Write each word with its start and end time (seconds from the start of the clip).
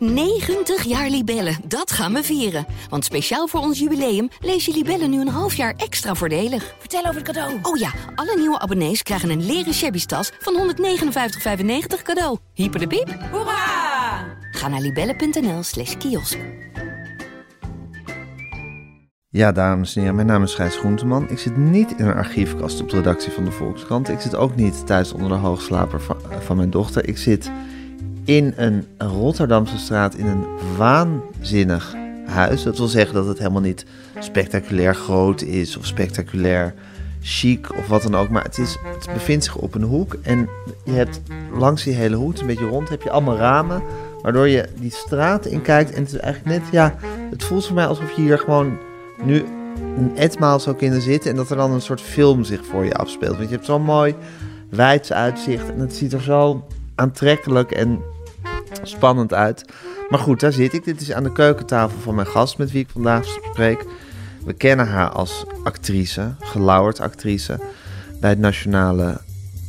90 0.00 0.82
jaar 0.84 1.08
Libellen, 1.08 1.56
dat 1.64 1.92
gaan 1.92 2.12
we 2.12 2.22
vieren. 2.22 2.66
Want 2.88 3.04
speciaal 3.04 3.46
voor 3.46 3.60
ons 3.60 3.78
jubileum 3.78 4.28
lees 4.40 4.64
je 4.64 4.72
Libellen 4.72 5.10
nu 5.10 5.20
een 5.20 5.28
half 5.28 5.54
jaar 5.54 5.74
extra 5.76 6.14
voordelig. 6.14 6.74
Vertel 6.78 7.00
over 7.00 7.14
het 7.14 7.24
cadeau. 7.24 7.58
Oh 7.62 7.76
ja, 7.76 7.90
alle 8.14 8.36
nieuwe 8.36 8.58
abonnees 8.58 9.02
krijgen 9.02 9.30
een 9.30 9.46
leren 9.46 9.74
shabby 9.74 10.04
tas 10.04 10.32
van 10.38 10.74
159,95 10.76 12.02
cadeau. 12.02 12.38
Hyper 12.54 12.80
de 12.80 12.86
piep. 12.86 13.16
Hoera! 13.30 14.38
Ga 14.50 14.68
naar 14.68 14.80
libellen.nl 14.80 15.62
slash 15.62 15.96
kiosk. 15.96 16.38
Ja, 19.28 19.52
dames 19.52 19.94
en 19.94 20.00
heren, 20.00 20.14
mijn 20.14 20.26
naam 20.26 20.42
is 20.42 20.54
Gijs 20.54 20.76
Groenteman. 20.76 21.30
Ik 21.30 21.38
zit 21.38 21.56
niet 21.56 21.94
in 21.96 22.06
een 22.06 22.14
archiefkast 22.14 22.80
op 22.80 22.90
de 22.90 22.96
redactie 22.96 23.32
van 23.32 23.44
de 23.44 23.50
Volkskrant. 23.50 24.08
Ik 24.08 24.20
zit 24.20 24.36
ook 24.36 24.56
niet 24.56 24.86
thuis 24.86 25.12
onder 25.12 25.28
de 25.28 25.34
hoogslaper 25.34 26.00
van, 26.00 26.16
van 26.40 26.56
mijn 26.56 26.70
dochter. 26.70 27.08
Ik 27.08 27.18
zit 27.18 27.50
in 28.30 28.54
een 28.56 28.86
Rotterdamse 28.98 29.78
straat 29.78 30.14
in 30.14 30.26
een 30.26 30.46
waanzinnig 30.76 31.94
huis. 32.26 32.62
Dat 32.62 32.78
wil 32.78 32.86
zeggen 32.86 33.14
dat 33.14 33.26
het 33.26 33.38
helemaal 33.38 33.60
niet 33.60 33.84
spectaculair 34.18 34.94
groot 34.94 35.42
is 35.42 35.76
of 35.76 35.86
spectaculair 35.86 36.74
chic 37.22 37.76
of 37.78 37.86
wat 37.88 38.02
dan 38.02 38.14
ook. 38.14 38.28
Maar 38.28 38.42
het, 38.42 38.58
is, 38.58 38.76
het 38.98 39.12
bevindt 39.12 39.44
zich 39.44 39.56
op 39.56 39.74
een 39.74 39.82
hoek 39.82 40.16
en 40.22 40.48
je 40.84 40.92
hebt 40.92 41.20
langs 41.52 41.84
die 41.84 41.94
hele 41.94 42.16
hoek, 42.16 42.38
een 42.38 42.46
beetje 42.46 42.68
rond, 42.68 42.88
heb 42.88 43.02
je 43.02 43.10
allemaal 43.10 43.36
ramen. 43.36 43.82
Waardoor 44.22 44.48
je 44.48 44.68
die 44.80 44.92
straat 44.92 45.46
in 45.46 45.62
kijkt 45.62 45.92
en 45.92 46.02
het 46.02 46.12
is 46.12 46.18
eigenlijk 46.18 46.62
net, 46.62 46.72
ja, 46.72 46.94
het 47.30 47.44
voelt 47.44 47.66
voor 47.66 47.74
mij 47.74 47.86
alsof 47.86 48.12
je 48.16 48.22
hier 48.22 48.38
gewoon 48.38 48.78
nu 49.22 49.44
een 49.96 50.16
etmaal 50.16 50.60
zou 50.60 50.76
kunnen 50.76 51.02
zitten 51.02 51.30
en 51.30 51.36
dat 51.36 51.50
er 51.50 51.56
dan 51.56 51.72
een 51.72 51.80
soort 51.80 52.00
film 52.00 52.44
zich 52.44 52.66
voor 52.66 52.84
je 52.84 52.94
afspeelt. 52.94 53.36
Want 53.36 53.48
je 53.48 53.54
hebt 53.54 53.66
zo'n 53.66 53.82
mooi 53.82 54.14
wijds 54.68 55.12
uitzicht 55.12 55.70
en 55.70 55.80
het 55.80 55.94
ziet 55.94 56.12
er 56.12 56.22
zo 56.22 56.66
aantrekkelijk 56.94 57.70
en 57.70 58.00
spannend 58.82 59.34
uit. 59.34 59.64
Maar 60.08 60.18
goed, 60.18 60.40
daar 60.40 60.52
zit 60.52 60.72
ik. 60.72 60.84
Dit 60.84 61.00
is 61.00 61.12
aan 61.12 61.22
de 61.22 61.32
keukentafel 61.32 61.98
van 62.00 62.14
mijn 62.14 62.26
gast 62.26 62.58
met 62.58 62.70
wie 62.70 62.82
ik 62.82 62.88
vandaag 62.92 63.24
spreek. 63.24 63.84
We 64.44 64.52
kennen 64.52 64.88
haar 64.88 65.08
als 65.08 65.44
actrice, 65.64 66.34
gelauwerd 66.40 67.00
actrice. 67.00 67.60
Bij 68.20 68.30
het 68.30 68.38
Nationale 68.38 69.20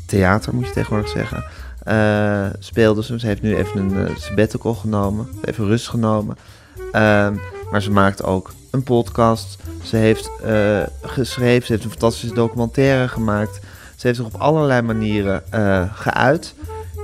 Theater, 0.05 0.55
moet 0.55 0.65
je 0.65 0.71
tegenwoordig 0.71 1.09
zeggen. 1.09 1.43
Uh, 1.87 2.45
speelde 2.59 3.03
ze. 3.03 3.19
Ze 3.19 3.25
heeft 3.25 3.41
nu 3.41 3.55
even 3.55 3.79
een 3.79 4.09
uh, 4.09 4.15
sabbatical 4.15 4.73
genomen. 4.73 5.27
Even 5.41 5.65
rust 5.65 5.87
genomen. 5.87 6.37
Uh, 6.77 6.91
maar 7.71 7.81
ze 7.81 7.91
maakt 7.91 8.23
ook 8.23 8.53
een 8.71 8.83
podcast. 8.83 9.57
Ze 9.83 9.95
heeft 9.95 10.31
uh, 10.45 10.81
geschreven. 11.01 11.65
Ze 11.65 11.71
heeft 11.71 11.83
een 11.83 11.91
fantastische 11.91 12.35
documentaire 12.35 13.07
gemaakt. 13.07 13.59
Ze 13.95 14.07
heeft 14.07 14.19
zich 14.19 14.25
op 14.25 14.41
allerlei 14.41 14.81
manieren 14.81 15.43
geuit. 15.93 16.55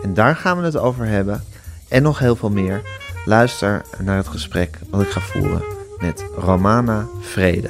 En 0.04 0.14
daar 0.14 0.36
gaan 0.36 0.58
we 0.58 0.64
het 0.64 0.78
over 0.78 1.06
hebben. 1.06 1.44
En 1.88 2.04
nog 2.04 2.20
heel 2.20 2.36
veel 2.36 2.50
meer. 2.50 2.82
Luister 3.26 3.82
naar 4.00 4.18
het 4.18 4.28
gesprek 4.28 4.80
wat 4.90 5.02
ik 5.02 5.10
ga 5.10 5.20
voeren 5.20 5.64
met 6.00 6.26
Romana 6.36 7.08
Vrede. 7.22 7.70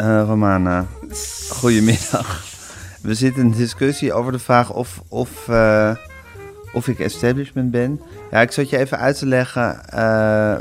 Uh, 0.00 0.22
Romana, 0.26 0.86
goedemiddag. 1.48 2.44
We 3.02 3.14
zitten 3.14 3.42
in 3.42 3.48
een 3.48 3.56
discussie 3.56 4.12
over 4.12 4.32
de 4.32 4.38
vraag 4.38 4.72
of, 4.72 5.02
of, 5.08 5.48
uh, 5.48 5.94
of 6.72 6.88
ik 6.88 6.98
establishment 6.98 7.70
ben. 7.70 8.00
Ja, 8.30 8.40
ik 8.40 8.52
zat 8.52 8.70
je 8.70 8.78
even 8.78 8.98
uit 8.98 9.18
te 9.18 9.26
leggen. 9.26 9.80
Uh, 9.94 10.58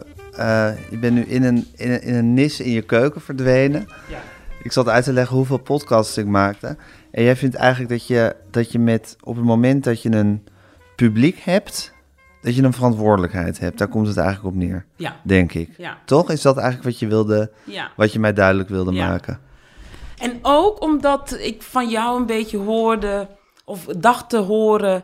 je 0.89 0.97
bent 0.99 1.13
nu 1.13 1.21
in 1.21 1.43
een, 1.43 1.67
in, 1.75 1.91
een, 1.91 2.01
in 2.01 2.13
een 2.13 2.33
nis 2.33 2.59
in 2.59 2.71
je 2.71 2.81
keuken 2.81 3.21
verdwenen. 3.21 3.87
Ja. 4.07 4.19
Ik 4.63 4.71
zat 4.71 4.87
uit 4.87 5.03
te 5.03 5.13
leggen 5.13 5.35
hoeveel 5.35 5.57
podcasts 5.57 6.17
ik 6.17 6.25
maakte. 6.25 6.77
En 7.15 7.23
jij 7.23 7.35
vindt 7.35 7.55
eigenlijk 7.55 7.89
dat 7.89 8.07
je, 8.07 8.35
dat 8.51 8.71
je 8.71 8.79
met 8.79 9.17
op 9.23 9.35
het 9.35 9.45
moment 9.45 9.83
dat 9.83 10.01
je 10.01 10.11
een 10.11 10.47
publiek 10.95 11.39
hebt, 11.39 11.93
dat 12.41 12.55
je 12.55 12.63
een 12.63 12.73
verantwoordelijkheid 12.73 13.59
hebt. 13.59 13.77
Daar 13.77 13.87
komt 13.87 14.07
het 14.07 14.17
eigenlijk 14.17 14.55
op 14.55 14.61
neer. 14.61 14.85
Ja. 14.95 15.15
Denk 15.23 15.53
ik. 15.53 15.69
Ja. 15.77 15.97
Toch? 16.05 16.29
Is 16.29 16.41
dat 16.41 16.57
eigenlijk 16.57 16.87
wat 16.89 16.99
je 16.99 17.07
wilde, 17.07 17.51
ja. 17.63 17.91
wat 17.95 18.13
je 18.13 18.19
mij 18.19 18.33
duidelijk 18.33 18.69
wilde 18.69 18.91
ja. 18.91 19.07
maken? 19.07 19.39
En 20.17 20.39
ook 20.41 20.81
omdat 20.81 21.37
ik 21.39 21.61
van 21.61 21.89
jou 21.89 22.19
een 22.19 22.25
beetje 22.25 22.57
hoorde, 22.57 23.27
of 23.65 23.85
dacht 23.85 24.29
te 24.29 24.37
horen. 24.37 25.03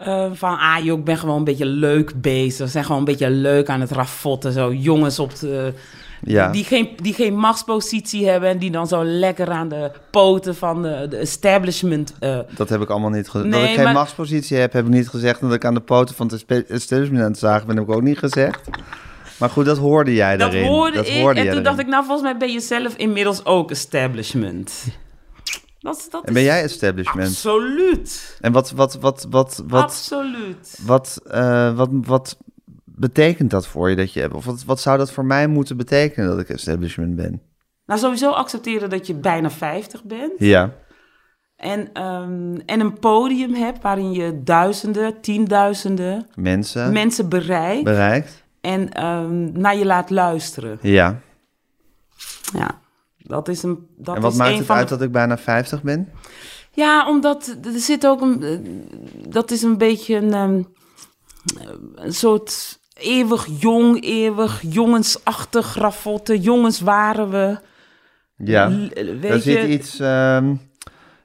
Uh, 0.00 0.32
van, 0.32 0.58
ah 0.58 0.84
joh, 0.84 0.98
ik 0.98 1.04
ben 1.04 1.18
gewoon 1.18 1.36
een 1.38 1.44
beetje 1.44 1.66
leuk 1.66 2.20
bezig. 2.20 2.64
We 2.64 2.72
zijn 2.72 2.84
gewoon 2.84 2.98
een 2.98 3.04
beetje 3.04 3.30
leuk 3.30 3.68
aan 3.68 3.80
het 3.80 3.90
raffotten. 3.90 4.52
Zo 4.52 4.72
jongens 4.72 5.18
op 5.18 5.38
de, 5.38 5.74
ja. 6.22 6.50
die, 6.50 6.64
geen, 6.64 6.88
die 6.96 7.14
geen 7.14 7.36
machtspositie 7.36 8.28
hebben... 8.28 8.48
en 8.48 8.58
die 8.58 8.70
dan 8.70 8.86
zo 8.86 9.04
lekker 9.04 9.50
aan 9.50 9.68
de 9.68 9.90
poten 10.10 10.54
van 10.54 10.82
de, 10.82 11.06
de 11.10 11.16
establishment... 11.16 12.14
Uh, 12.20 12.38
dat 12.56 12.68
heb 12.68 12.80
ik 12.80 12.90
allemaal 12.90 13.10
niet 13.10 13.28
gezegd. 13.28 13.50
Nee, 13.50 13.60
dat 13.60 13.68
ik 13.68 13.74
geen 13.74 13.84
maar- 13.84 13.92
machtspositie 13.92 14.56
heb, 14.56 14.72
heb 14.72 14.84
ik 14.84 14.90
niet 14.90 15.08
gezegd. 15.08 15.40
Dat 15.40 15.52
ik 15.52 15.64
aan 15.64 15.74
de 15.74 15.80
poten 15.80 16.14
van 16.14 16.26
het 16.26 16.66
establishment 16.68 17.22
aan 17.22 17.30
het 17.30 17.38
zagen 17.38 17.66
ben, 17.66 17.76
heb 17.76 17.88
ik 17.88 17.94
ook 17.94 18.02
niet 18.02 18.18
gezegd. 18.18 18.60
Maar 19.38 19.50
goed, 19.50 19.64
dat 19.64 19.78
hoorde 19.78 20.14
jij 20.14 20.36
dat 20.36 20.50
daarin. 20.50 20.68
hoorde 20.68 20.96
dat 20.96 21.06
ik. 21.06 21.20
hoorde 21.20 21.38
en 21.38 21.44
jij 21.44 21.54
toen 21.54 21.62
dacht 21.62 21.78
ik, 21.78 21.86
nou, 21.86 22.04
volgens 22.04 22.22
mij 22.30 22.36
ben 22.36 22.52
je 22.52 22.60
zelf 22.60 22.94
inmiddels 22.96 23.44
ook 23.44 23.70
establishment. 23.70 24.84
Dat, 25.80 26.08
En 26.24 26.32
ben 26.32 26.42
jij 26.42 26.62
establishment? 26.62 27.28
Absoluut. 27.28 28.36
En 28.40 28.52
wat, 28.52 28.70
wat, 28.70 28.94
wat, 29.00 29.26
wat, 29.30 29.62
wat, 29.66 29.82
Absoluut. 29.82 30.78
wat, 30.86 31.20
eh, 31.30 31.76
wat, 31.76 31.88
wat 31.92 32.36
betekent 32.98 33.50
dat 33.50 33.66
voor 33.66 33.90
je? 33.90 33.96
Dat 33.96 34.12
je 34.12 34.34
of 34.34 34.44
wat, 34.44 34.64
wat 34.64 34.80
zou 34.80 34.98
dat 34.98 35.12
voor 35.12 35.24
mij 35.24 35.46
moeten 35.46 35.76
betekenen 35.76 36.28
dat 36.28 36.38
ik 36.38 36.48
establishment 36.48 37.16
ben? 37.16 37.42
Nou, 37.86 38.00
sowieso 38.00 38.30
accepteren 38.30 38.90
dat 38.90 39.06
je 39.06 39.14
bijna 39.14 39.50
50 39.50 40.04
bent. 40.04 40.32
Ja. 40.38 40.72
En, 41.56 41.92
ehm, 41.92 42.54
en 42.66 42.80
een 42.80 42.98
podium 42.98 43.54
hebt 43.54 43.82
waarin 43.82 44.12
je 44.12 44.42
duizenden, 44.42 45.20
tienduizenden 45.20 46.26
Mensen 46.34 46.92
mensen 46.92 47.28
bereikt. 47.28 47.84
bereikt? 47.84 48.44
en 48.60 48.92
ehm, 48.92 49.52
naar 49.60 49.76
je 49.76 49.84
laat 49.86 50.10
luisteren. 50.10 50.78
Ja. 50.82 51.20
Ja, 52.52 52.80
dat 53.18 53.48
is 53.48 53.62
een. 53.62 53.86
Dat 53.96 54.16
en 54.16 54.22
wat 54.22 54.32
is 54.32 54.38
maakt 54.38 54.50
een 54.50 54.56
het 54.56 54.66
van 54.66 54.76
uit 54.76 54.88
de- 54.88 54.94
dat 54.96 55.02
ik 55.06 55.12
bijna 55.12 55.38
50 55.38 55.82
ben? 55.82 56.08
Ja, 56.72 57.08
omdat 57.08 57.56
er 57.64 57.78
zit 57.78 58.06
ook 58.06 58.20
een. 58.20 58.64
Dat 59.28 59.50
is 59.50 59.62
een 59.62 59.78
beetje 59.78 60.16
een, 60.16 60.32
ehm, 60.32 60.62
een 61.94 62.12
soort 62.12 62.77
eeuwig 62.98 63.46
jong, 63.58 64.02
eeuwig 64.04 64.62
jongensachtig 64.68 65.74
raffotten. 65.74 66.40
Jongens 66.40 66.80
waren 66.80 67.30
we. 67.30 67.58
Ja. 68.36 68.68
L- 68.68 68.90
Weet 68.94 69.22
Daar 69.22 69.38
zit 69.38 69.60
je, 69.60 69.68
iets, 69.68 69.98
ehm, 70.00 70.54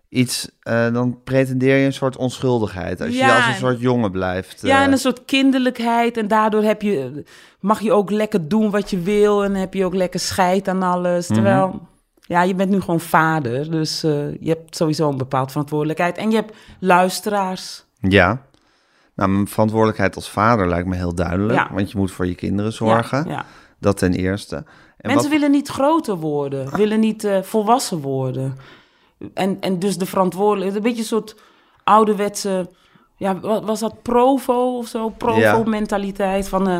iets 0.09 0.49
eh, 0.61 0.93
dan 0.93 1.19
pretendeer 1.23 1.77
je 1.77 1.85
een 1.85 1.93
soort 1.93 2.17
onschuldigheid. 2.17 3.01
Als 3.01 3.15
je 3.17 3.33
als 3.33 3.45
een 3.45 3.51
en- 3.51 3.57
soort 3.59 3.79
jongen 3.79 4.11
blijft. 4.11 4.61
Ja, 4.61 4.77
eh. 4.79 4.83
en 4.85 4.91
een 4.91 4.97
soort 4.97 5.25
kinderlijkheid. 5.25 6.17
En 6.17 6.27
daardoor 6.27 6.63
heb 6.63 6.81
je, 6.81 7.23
mag 7.59 7.81
je 7.81 7.91
ook 7.93 8.11
lekker 8.11 8.47
doen 8.47 8.69
wat 8.69 8.89
je 8.89 8.99
wil. 8.99 9.43
En 9.43 9.55
heb 9.55 9.73
je 9.73 9.85
ook 9.85 9.95
lekker 9.95 10.19
scheid 10.19 10.67
aan 10.67 10.83
alles. 10.83 11.27
Mhm. 11.27 11.33
Terwijl, 11.33 11.87
ja, 12.21 12.41
je 12.43 12.55
bent 12.55 12.69
nu 12.69 12.79
gewoon 12.81 12.99
vader. 12.99 13.71
Dus 13.71 14.03
eh, 14.03 14.11
je 14.39 14.49
hebt 14.49 14.75
sowieso 14.75 15.09
een 15.09 15.17
bepaald 15.17 15.51
verantwoordelijkheid. 15.51 16.17
En 16.17 16.29
je 16.29 16.35
hebt 16.35 16.55
luisteraars. 16.79 17.83
Ja. 17.99 18.41
Nou, 19.15 19.29
mijn 19.29 19.47
verantwoordelijkheid 19.47 20.15
als 20.15 20.29
vader 20.29 20.67
lijkt 20.67 20.87
me 20.87 20.95
heel 20.95 21.15
duidelijk. 21.15 21.59
Ja. 21.59 21.69
Want 21.73 21.91
je 21.91 21.97
moet 21.97 22.11
voor 22.11 22.27
je 22.27 22.35
kinderen 22.35 22.73
zorgen. 22.73 23.27
Ja. 23.27 23.45
Dat 23.79 23.97
ten 23.97 24.13
eerste. 24.13 24.55
En 24.55 24.63
Mensen 24.97 25.21
wat- 25.21 25.31
willen 25.39 25.51
niet 25.51 25.67
groter 25.67 26.15
worden. 26.15 26.75
Willen 26.75 26.99
niet 26.99 27.23
eh, 27.23 27.41
volwassen 27.41 27.99
worden. 28.01 28.57
En, 29.33 29.57
en 29.59 29.79
dus 29.79 29.97
de 29.97 30.05
verantwoordelijkheid. 30.05 30.75
Een 30.75 30.83
beetje 30.89 30.99
een 31.01 31.21
soort 31.21 31.35
ouderwetse... 31.83 32.69
Ja, 33.17 33.39
wat 33.39 33.63
was 33.63 33.79
dat? 33.79 34.01
Provo 34.01 34.77
of 34.77 34.87
zo? 34.87 35.09
Provo-mentaliteit 35.09 36.47
van... 36.49 36.67
eh, 36.69 36.79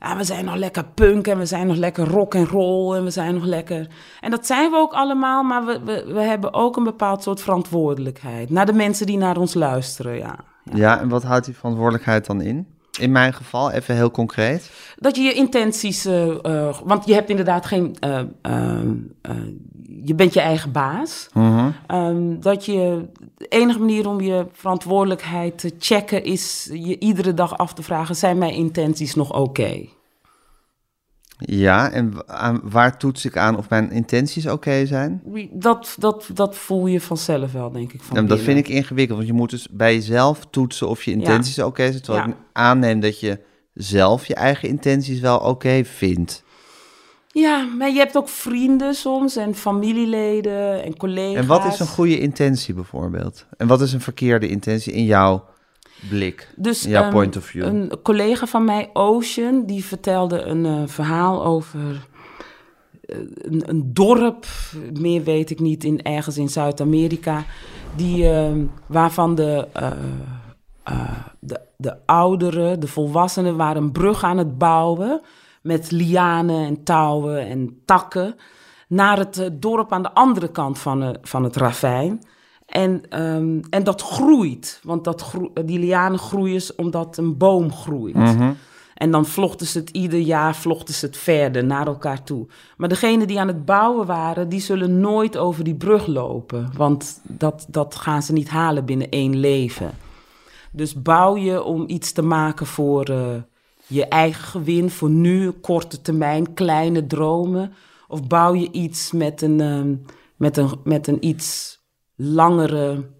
ja, 0.00 0.16
we 0.16 0.24
zijn 0.24 0.44
nog 0.44 0.54
lekker 0.54 0.84
punk 0.94 1.26
en 1.26 1.38
we 1.38 1.46
zijn 1.46 1.66
nog 1.66 1.76
lekker 1.76 2.08
rock 2.08 2.34
en 2.34 2.46
roll 2.46 2.96
en 2.96 3.04
we 3.04 3.10
zijn 3.10 3.34
nog 3.34 3.44
lekker... 3.44 3.86
En 4.20 4.30
dat 4.30 4.46
zijn 4.46 4.70
we 4.70 4.76
ook 4.76 4.92
allemaal, 4.92 5.42
maar 5.42 5.64
we, 5.64 5.80
we, 5.84 6.04
we 6.12 6.20
hebben 6.20 6.54
ook 6.54 6.76
een 6.76 6.84
bepaald 6.84 7.22
soort 7.22 7.40
verantwoordelijkheid. 7.42 8.50
Naar 8.50 8.66
de 8.66 8.72
mensen 8.72 9.06
die 9.06 9.16
naar 9.18 9.36
ons 9.36 9.54
luisteren, 9.54 10.16
ja. 10.16 10.36
Ja, 10.72 11.00
en 11.00 11.08
wat 11.08 11.22
houdt 11.22 11.44
die 11.44 11.54
verantwoordelijkheid 11.54 12.26
dan 12.26 12.40
in? 12.40 12.66
In 13.00 13.12
mijn 13.12 13.34
geval, 13.34 13.70
even 13.70 13.94
heel 13.94 14.10
concreet. 14.10 14.70
Dat 14.96 15.16
je 15.16 15.22
je 15.22 15.32
intenties... 15.32 16.04
eh, 16.04 16.44
eh, 16.44 16.76
want 16.84 17.06
je 17.06 17.14
hebt 17.14 17.30
inderdaad 17.30 17.66
geen... 17.66 17.96
eh, 18.00 18.20
je 20.04 20.14
bent 20.14 20.34
je 20.34 20.40
eigen 20.40 20.72
baas. 20.72 21.28
Mhm. 21.32 21.70
Ehm, 21.86 22.40
dat 22.40 22.64
je... 22.64 23.08
De 23.36 23.46
enige 23.46 23.78
manier 23.78 24.08
om 24.08 24.20
je 24.20 24.46
verantwoordelijkheid 24.52 25.58
te 25.58 25.74
checken... 25.78 26.24
is 26.24 26.70
je 26.72 26.98
iedere 26.98 27.34
dag 27.34 27.58
af 27.58 27.74
te 27.74 27.82
vragen... 27.82 28.16
zijn 28.16 28.38
mijn 28.38 28.52
intenties 28.52 29.14
nog 29.14 29.32
oké? 29.32 29.88
Ja, 31.38 31.90
en 31.90 32.12
aan, 32.26 32.60
waar 32.64 32.98
toets 32.98 33.24
ik 33.24 33.36
aan 33.36 33.56
of 33.56 33.68
mijn 33.68 33.90
intenties 33.90 34.46
oké 34.46 34.86
zijn? 34.86 35.22
Dat, 35.52 35.96
dat, 35.98 36.30
dat 36.34 36.56
voel 36.56 36.86
je 36.86 37.00
vanzelf 37.00 37.52
wel, 37.52 37.70
denk 37.72 37.92
ik. 37.92 38.02
Van 38.02 38.16
Ja, 38.16 38.22
dat 38.28 38.40
vind 38.40 38.58
ik 38.58 38.68
ingewikkeld, 38.68 39.18
want 39.18 39.30
je 39.30 39.36
moet 39.36 39.50
dus 39.50 39.68
bij 39.70 39.94
jezelf 39.94 40.46
toetsen 40.50 40.88
of 40.88 41.02
je 41.02 41.10
intenties 41.10 41.58
oké 41.58 41.90
zijn. 41.90 42.02
Terwijl 42.02 42.26
Ja. 42.26 42.32
ik 42.32 42.38
aanneem 42.52 43.00
dat 43.00 43.20
je 43.20 43.38
zelf 43.74 44.26
je 44.26 44.34
eigen 44.34 44.68
intenties 44.68 45.20
wel 45.20 45.38
oké 45.38 45.84
vindt. 45.84 46.42
Ja, 47.28 47.62
maar 47.78 47.90
je 47.90 47.98
hebt 47.98 48.16
ook 48.16 48.28
vrienden 48.28 48.94
soms 48.94 49.36
en 49.36 49.54
familieleden 49.54 50.82
en 50.84 50.96
collega's. 50.96 51.34
En 51.42 51.46
wat 51.46 51.64
is 51.64 51.80
een 51.80 51.86
goede 51.86 52.18
intentie 52.18 52.74
bijvoorbeeld? 52.74 53.46
En 53.56 53.66
wat 53.66 53.80
is 53.80 53.92
een 53.92 54.00
verkeerde 54.00 54.48
intentie 54.48 54.92
in 54.92 55.04
jouw 55.04 55.44
blik, 56.08 56.52
dus, 56.56 56.82
jouw 56.82 57.04
um, 57.04 57.10
point 57.10 57.36
of 57.36 57.44
view? 57.44 57.64
Een 57.64 57.92
collega 58.02 58.46
van 58.46 58.64
mij, 58.64 58.90
Ocean, 58.92 59.66
die 59.66 59.84
vertelde 59.84 60.42
een 60.42 60.64
uh, 60.64 60.82
verhaal 60.86 61.44
over 61.44 61.80
uh, 61.80 63.16
een, 63.34 63.62
een, 63.66 63.90
dorp, 63.94 64.46
meer 64.92 65.22
weet 65.22 65.50
ik 65.50 65.60
niet, 65.60 65.84
in, 65.84 66.02
ergens 66.02 66.38
in 66.38 66.48
Zuid-Amerika, 66.48 67.44
die, 67.96 68.24
uh, 68.24 68.50
waarvan 68.86 69.34
de, 69.34 69.68
de, 71.40 71.60
de 71.76 71.96
ouderen, 72.06 72.80
de 72.80 72.88
volwassenen, 72.88 73.56
waren 73.56 73.82
een 73.82 73.92
brug 73.92 74.24
aan 74.24 74.38
het 74.38 74.58
bouwen 74.58 75.20
met 75.62 75.90
lianen 75.90 76.66
en 76.66 76.82
touwen 76.82 77.46
en 77.46 77.80
takken 77.84 78.36
naar 78.88 79.18
het 79.18 79.50
dorp 79.52 79.92
aan 79.92 80.02
de 80.02 80.12
andere 80.12 80.48
kant 80.48 80.78
van, 80.78 81.16
van 81.22 81.44
het 81.44 81.56
ravijn. 81.56 82.22
En, 82.66 83.20
um, 83.22 83.60
en 83.70 83.84
dat 83.84 84.02
groeit, 84.02 84.80
want 84.82 85.04
dat 85.04 85.34
die 85.64 85.78
lianen 85.78 86.18
groeien 86.18 86.62
omdat 86.76 87.16
een 87.16 87.36
boom 87.36 87.72
groeit. 87.72 88.14
Mm 88.14 88.24
-hmm. 88.24 88.56
En 88.94 89.10
dan 89.10 89.26
vlochten 89.26 89.66
ze 89.66 89.78
het 89.78 89.90
ieder 89.90 90.18
jaar 90.18 90.56
vlochten 90.56 90.94
ze 90.94 91.06
het 91.06 91.16
verder 91.16 91.64
naar 91.64 91.86
elkaar 91.86 92.22
toe. 92.22 92.46
Maar 92.76 92.88
degenen 92.88 93.26
die 93.26 93.40
aan 93.40 93.48
het 93.48 93.64
bouwen 93.64 94.06
waren, 94.06 94.48
die 94.48 94.60
zullen 94.60 95.00
nooit 95.00 95.36
over 95.36 95.64
die 95.64 95.74
brug 95.74 96.06
lopen. 96.06 96.70
Want 96.76 97.20
dat, 97.22 97.66
dat 97.68 97.94
gaan 97.94 98.22
ze 98.22 98.32
niet 98.32 98.48
halen 98.48 98.84
binnen 98.84 99.08
één 99.08 99.36
leven. 99.36 99.90
Dus 100.72 101.02
bouw 101.02 101.36
je 101.36 101.62
om 101.62 101.84
iets 101.86 102.12
te 102.12 102.22
maken 102.22 102.66
voor 102.66 103.10
uh, 103.10 103.26
je 103.86 104.06
eigen 104.06 104.44
gewin, 104.44 104.90
voor 104.90 105.10
nu, 105.10 105.50
korte 105.50 106.02
termijn, 106.02 106.54
kleine 106.54 107.06
dromen. 107.06 107.72
Of 108.08 108.26
bouw 108.26 108.54
je 108.54 108.70
iets 108.72 109.12
met 109.12 109.42
een, 109.42 109.60
um, 109.60 110.04
met 110.36 110.56
een, 110.56 110.70
met 110.84 111.06
een 111.06 111.26
iets 111.26 111.78
langere 112.24 113.10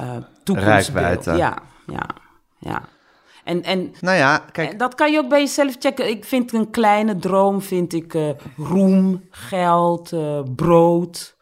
uh, 0.00 0.16
Rijkwijde. 0.44 1.36
Ja, 1.36 1.58
ja, 1.86 2.06
ja. 2.58 2.82
En, 3.44 3.62
en 3.62 3.92
nou 4.00 4.16
ja, 4.16 4.38
kijk. 4.52 4.78
dat 4.78 4.94
kan 4.94 5.12
je 5.12 5.18
ook 5.18 5.28
bij 5.28 5.40
jezelf 5.40 5.76
checken. 5.78 6.08
Ik 6.08 6.24
vind 6.24 6.52
een 6.52 6.70
kleine 6.70 7.16
droom, 7.16 7.62
vind 7.62 7.92
ik 7.92 8.14
uh, 8.14 8.30
roem, 8.56 9.24
geld, 9.30 10.12
uh, 10.12 10.40
brood. 10.56 11.36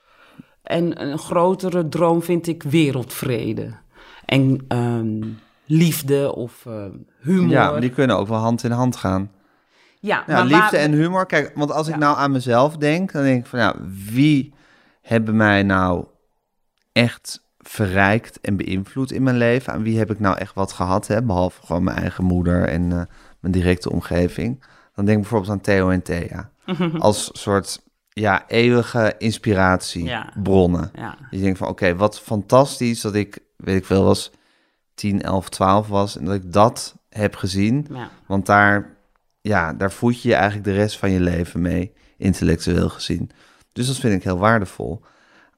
En 0.63 1.03
een 1.03 1.19
grotere 1.19 1.89
droom 1.89 2.23
vind 2.23 2.47
ik 2.47 2.63
wereldvrede. 2.63 3.77
En 4.25 4.65
um, 4.69 5.39
liefde 5.67 6.35
of 6.35 6.65
uh, 6.69 6.85
humor. 7.21 7.51
Ja, 7.51 7.71
maar 7.71 7.81
die 7.81 7.91
kunnen 7.91 8.17
ook 8.17 8.29
wel 8.29 8.39
hand 8.39 8.65
in 8.65 8.71
hand 8.71 8.97
gaan. 8.97 9.31
Ja, 10.01 10.25
maar 10.27 10.45
liefde 10.45 10.59
waar- 10.59 10.73
en 10.73 10.93
humor. 10.93 11.27
Kijk, 11.27 11.53
want 11.55 11.73
als 11.73 11.89
ik 11.89 11.97
nou 11.97 12.17
aan 12.17 12.31
mezelf 12.31 12.77
denk, 12.77 13.13
dan 13.13 13.23
denk 13.23 13.41
ik 13.41 13.47
van 13.47 13.59
ja, 13.59 13.75
wie 14.13 14.55
hebben 15.03 15.37
mij 15.37 15.63
nou 15.63 16.05
echt 16.99 17.43
verrijkt 17.59 18.41
en 18.41 18.57
beïnvloed 18.57 19.13
in 19.13 19.23
mijn 19.23 19.37
leven? 19.37 19.73
Aan 19.73 19.83
wie 19.83 19.99
heb 19.99 20.11
ik 20.11 20.21
nou 20.21 20.37
echt 20.37 20.55
wat 20.55 20.73
gehad, 20.73 21.07
hè? 21.07 21.23
behalve 21.23 21.67
gewoon 21.67 21.85
mijn 21.85 21.97
eigen 21.97 22.25
moeder 22.25 22.69
en 22.69 22.93
eh, 22.93 23.03
mijn 23.41 23.53
directe 23.53 23.91
omgeving? 23.91 24.63
Dan 24.95 25.05
denk 25.05 25.17
ik 25.17 25.23
bijvoorbeeld 25.23 25.53
aan 25.53 25.61
Theo 25.61 25.91
en 25.91 26.03
Thea. 26.03 26.51
Als 26.99 27.31
soort 27.33 27.83
ja, 28.09 28.45
eeuwige 28.49 29.15
inspiratiebronnen. 29.19 30.91
Ja, 30.95 31.19
Je 31.31 31.41
denkt 31.41 31.59
van 31.59 31.69
oké, 31.69 31.97
wat 31.97 32.21
fantastisch 32.21 33.01
dat 33.01 33.15
ik, 33.15 33.39
weet 33.57 33.77
ik 33.77 33.85
veel, 33.85 34.05
was 34.05 34.31
10, 34.95 35.23
11, 35.23 35.49
12 35.49 35.89
was 35.89 36.19
en 36.19 36.25
dat 36.25 36.35
ik 36.35 36.53
dat 36.53 36.97
heb 37.09 37.37
gezien. 37.37 37.87
ja. 37.91 38.11
Want 38.27 38.47
daar, 38.47 38.97
ja, 39.41 39.73
daar 39.73 39.93
voed 39.93 40.23
je 40.23 40.29
je 40.29 40.35
eigenlijk 40.35 40.65
de 40.65 40.75
rest 40.75 40.99
van 40.99 41.11
je 41.11 41.21
leven 41.21 41.61
mee, 41.61 41.93
intellectueel 42.17 42.89
gezien. 42.89 43.31
Dus 43.73 43.87
dat 43.87 43.97
vind 43.97 44.15
ik 44.15 44.25
heel 44.25 44.39
waardevol. 44.39 45.03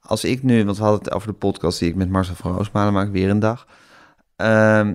Als 0.01 0.25
ik 0.25 0.43
nu, 0.43 0.65
want 0.65 0.77
we 0.77 0.83
hadden 0.83 1.03
het 1.03 1.15
over 1.15 1.29
de 1.29 1.35
podcast 1.35 1.79
die 1.79 1.89
ik 1.89 1.95
met 1.95 2.11
Marcel 2.11 2.35
van 2.35 2.57
Roosmalen 2.57 2.93
maak, 2.93 3.11
weer 3.11 3.31
een 3.31 3.39
dag. 3.39 3.67
Ehm, 4.37 4.95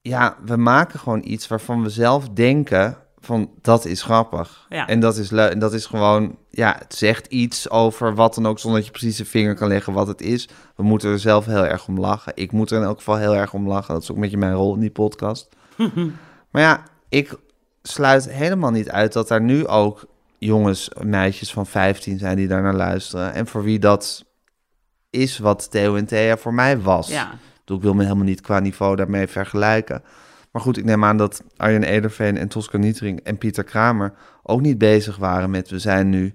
ja, 0.00 0.36
we 0.44 0.56
maken 0.56 0.98
gewoon 0.98 1.20
iets 1.24 1.48
waarvan 1.48 1.82
we 1.82 1.88
zelf 1.88 2.28
denken 2.28 2.96
van 3.18 3.50
dat 3.60 3.84
is 3.84 4.02
grappig. 4.02 4.66
Ja. 4.68 4.86
En 4.86 5.00
dat 5.00 5.16
is 5.16 5.30
leuk. 5.30 5.50
En 5.50 5.58
dat 5.58 5.72
is 5.72 5.86
gewoon, 5.86 6.36
ja, 6.50 6.76
het 6.78 6.94
zegt 6.94 7.26
iets 7.26 7.70
over 7.70 8.14
wat 8.14 8.34
dan 8.34 8.46
ook, 8.46 8.58
zonder 8.58 8.78
dat 8.80 8.88
je 8.88 8.98
precies 8.98 9.16
de 9.16 9.24
vinger 9.24 9.54
kan 9.54 9.68
leggen 9.68 9.92
wat 9.92 10.06
het 10.06 10.20
is. 10.20 10.48
We 10.76 10.82
moeten 10.82 11.10
er 11.10 11.18
zelf 11.18 11.46
heel 11.46 11.66
erg 11.66 11.88
om 11.88 11.98
lachen. 11.98 12.32
Ik 12.34 12.52
moet 12.52 12.70
er 12.70 12.76
in 12.76 12.84
elk 12.84 12.98
geval 12.98 13.16
heel 13.16 13.36
erg 13.36 13.54
om 13.54 13.68
lachen. 13.68 13.94
Dat 13.94 14.02
is 14.02 14.10
ook 14.10 14.16
met 14.16 14.30
je 14.30 14.36
mijn 14.36 14.54
rol 14.54 14.74
in 14.74 14.80
die 14.80 14.90
podcast. 14.90 15.48
Maar 16.50 16.62
ja, 16.62 16.82
ik 17.08 17.38
sluit 17.82 18.30
helemaal 18.30 18.70
niet 18.70 18.90
uit 18.90 19.12
dat 19.12 19.28
daar 19.28 19.40
nu 19.40 19.66
ook 19.66 20.06
jongens, 20.46 20.90
meisjes 21.02 21.52
van 21.52 21.66
15 21.66 22.18
zijn 22.18 22.36
die 22.36 22.48
daar 22.48 22.62
naar 22.62 22.74
luisteren. 22.74 23.32
En 23.32 23.46
voor 23.46 23.62
wie 23.62 23.78
dat 23.78 24.24
is 25.10 25.38
wat 25.38 25.70
Theo 25.70 25.96
en 25.96 26.06
Thea 26.06 26.36
voor 26.36 26.54
mij 26.54 26.80
was. 26.80 27.08
ja. 27.08 27.32
Ik 27.32 27.38
bedoel, 27.58 27.76
Ik 27.76 27.82
wil 27.82 27.94
me 27.94 28.02
helemaal 28.02 28.24
niet 28.24 28.40
qua 28.40 28.58
niveau 28.60 28.96
daarmee 28.96 29.26
vergelijken. 29.26 30.02
Maar 30.52 30.62
goed, 30.62 30.76
ik 30.76 30.84
neem 30.84 31.04
aan 31.04 31.16
dat 31.16 31.42
Arjen 31.56 31.82
Ederveen 31.82 32.36
en 32.36 32.48
Tosca 32.48 32.78
Nietering 32.78 33.20
en 33.20 33.38
Pieter 33.38 33.64
Kramer 33.64 34.12
ook 34.42 34.60
niet 34.60 34.78
bezig 34.78 35.16
waren 35.16 35.50
met 35.50 35.70
we 35.70 35.78
zijn 35.78 36.08
nu 36.08 36.34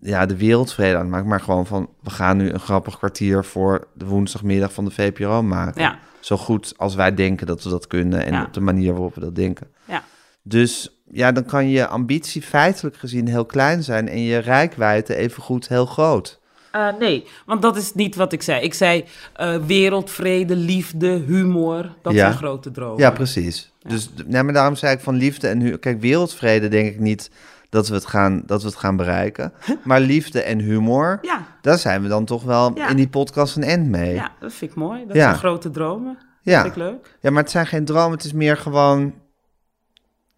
ja, 0.00 0.26
de 0.26 0.36
wereldvrede 0.36 0.94
aan 0.94 1.00
het 1.00 1.10
maken. 1.10 1.28
Maar 1.28 1.40
gewoon 1.40 1.66
van 1.66 1.88
we 2.02 2.10
gaan 2.10 2.36
nu 2.36 2.50
een 2.50 2.60
grappig 2.60 2.98
kwartier 2.98 3.44
voor 3.44 3.86
de 3.94 4.04
woensdagmiddag 4.04 4.72
van 4.72 4.84
de 4.84 4.90
VPRO 4.90 5.42
maken. 5.42 5.80
Ja. 5.82 5.98
Zo 6.20 6.36
goed 6.36 6.74
als 6.76 6.94
wij 6.94 7.14
denken 7.14 7.46
dat 7.46 7.62
we 7.62 7.70
dat 7.70 7.86
kunnen 7.86 8.24
en 8.24 8.32
Ja. 8.32 8.44
op 8.44 8.52
de 8.52 8.60
manier 8.60 8.92
waarop 8.92 9.14
we 9.14 9.20
dat 9.20 9.34
denken. 9.34 9.66
Ja. 9.84 10.02
Dus 10.42 11.02
ja, 11.14 11.32
dan 11.32 11.44
kan 11.44 11.68
je 11.68 11.86
ambitie 11.86 12.42
feitelijk 12.42 12.96
gezien 12.96 13.28
heel 13.28 13.44
klein 13.44 13.82
zijn 13.82 14.08
en 14.08 14.20
je 14.22 14.38
rijkwijde 14.38 15.14
evengoed 15.16 15.68
heel 15.68 15.86
groot. 15.86 16.40
Eh, 16.70 16.88
nee, 16.98 17.26
want 17.46 17.62
dat 17.62 17.76
is 17.76 17.94
niet 17.94 18.14
wat 18.16 18.32
ik 18.32 18.42
zei. 18.42 18.62
Ik 18.62 18.74
zei 18.74 19.04
eh, 19.34 19.56
wereldvrede, 19.66 20.56
liefde, 20.56 21.08
humor. 21.08 21.90
Dat 22.02 22.12
Ja. 22.12 22.18
zijn 22.18 22.34
grote 22.34 22.70
dromen. 22.70 22.98
Ja, 22.98 23.10
precies. 23.10 23.72
Dus 23.88 24.10
nee, 24.26 24.42
maar 24.42 24.52
daarom 24.54 24.74
zei 24.76 24.94
ik 24.94 25.00
van 25.00 25.14
liefde 25.14 25.48
en 25.48 25.60
hu- 25.60 25.76
Kijk, 25.76 26.00
wereldvrede 26.00 26.68
denk 26.68 26.88
ik 26.88 26.98
niet 27.00 27.30
dat 27.68 27.88
we 27.88 27.94
het 27.94 28.06
gaan, 28.06 28.42
dat 28.46 28.62
we 28.62 28.68
het 28.68 28.76
gaan 28.76 28.96
bereiken. 28.96 29.52
Maar 29.84 30.00
liefde 30.00 30.42
en 30.42 30.58
humor, 30.58 31.18
Ja, 31.22 31.46
daar 31.60 31.78
zijn 31.78 32.02
we 32.02 32.08
dan 32.08 32.24
toch 32.24 32.42
wel 32.42 32.70
Ja. 32.74 32.88
in 32.88 32.96
die 32.96 33.08
podcast 33.08 33.56
een 33.56 33.64
end 33.64 33.88
mee. 33.88 34.14
ja, 34.14 34.30
dat 34.40 34.52
vind 34.52 34.70
ik 34.70 34.76
mooi. 34.76 35.04
Dat 35.06 35.16
Ja. 35.16 35.22
zijn 35.22 35.34
grote 35.38 35.70
dromen. 35.70 36.18
Ja. 36.42 36.60
Vind 36.62 36.72
ik 36.76 36.82
leuk. 36.82 37.16
Ja, 37.20 37.30
maar 37.30 37.42
het 37.42 37.50
zijn 37.52 37.66
geen 37.66 37.84
dromen. 37.84 38.10
Het 38.16 38.24
is 38.24 38.32
meer 38.32 38.56
gewoon. 38.56 39.14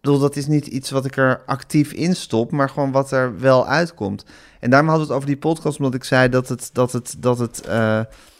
Bedoel, 0.07 0.21
dat 0.21 0.35
is 0.35 0.47
niet 0.47 0.67
iets 0.67 0.89
wat 0.89 1.05
ik 1.05 1.17
er 1.17 1.41
actief 1.45 1.91
in 1.91 2.15
stop, 2.15 2.51
maar 2.51 2.69
gewoon 2.69 2.91
wat 2.91 3.11
er 3.11 3.39
wel 3.39 3.67
uitkomt. 3.67 4.25
En 4.59 4.69
daarom 4.69 4.89
hadden 4.89 5.07
we 5.07 5.13
het 5.13 5.23
over 5.23 5.33
die 5.33 5.51
podcast, 5.51 5.77
omdat 5.77 5.93
ik 5.93 6.03
zei 6.03 6.29
dat 6.29 6.49
het, 6.49 6.69
dat 6.73 6.91
het, 6.91 7.15
dat 7.17 7.39
het 7.39 7.61
eh, 7.61 7.99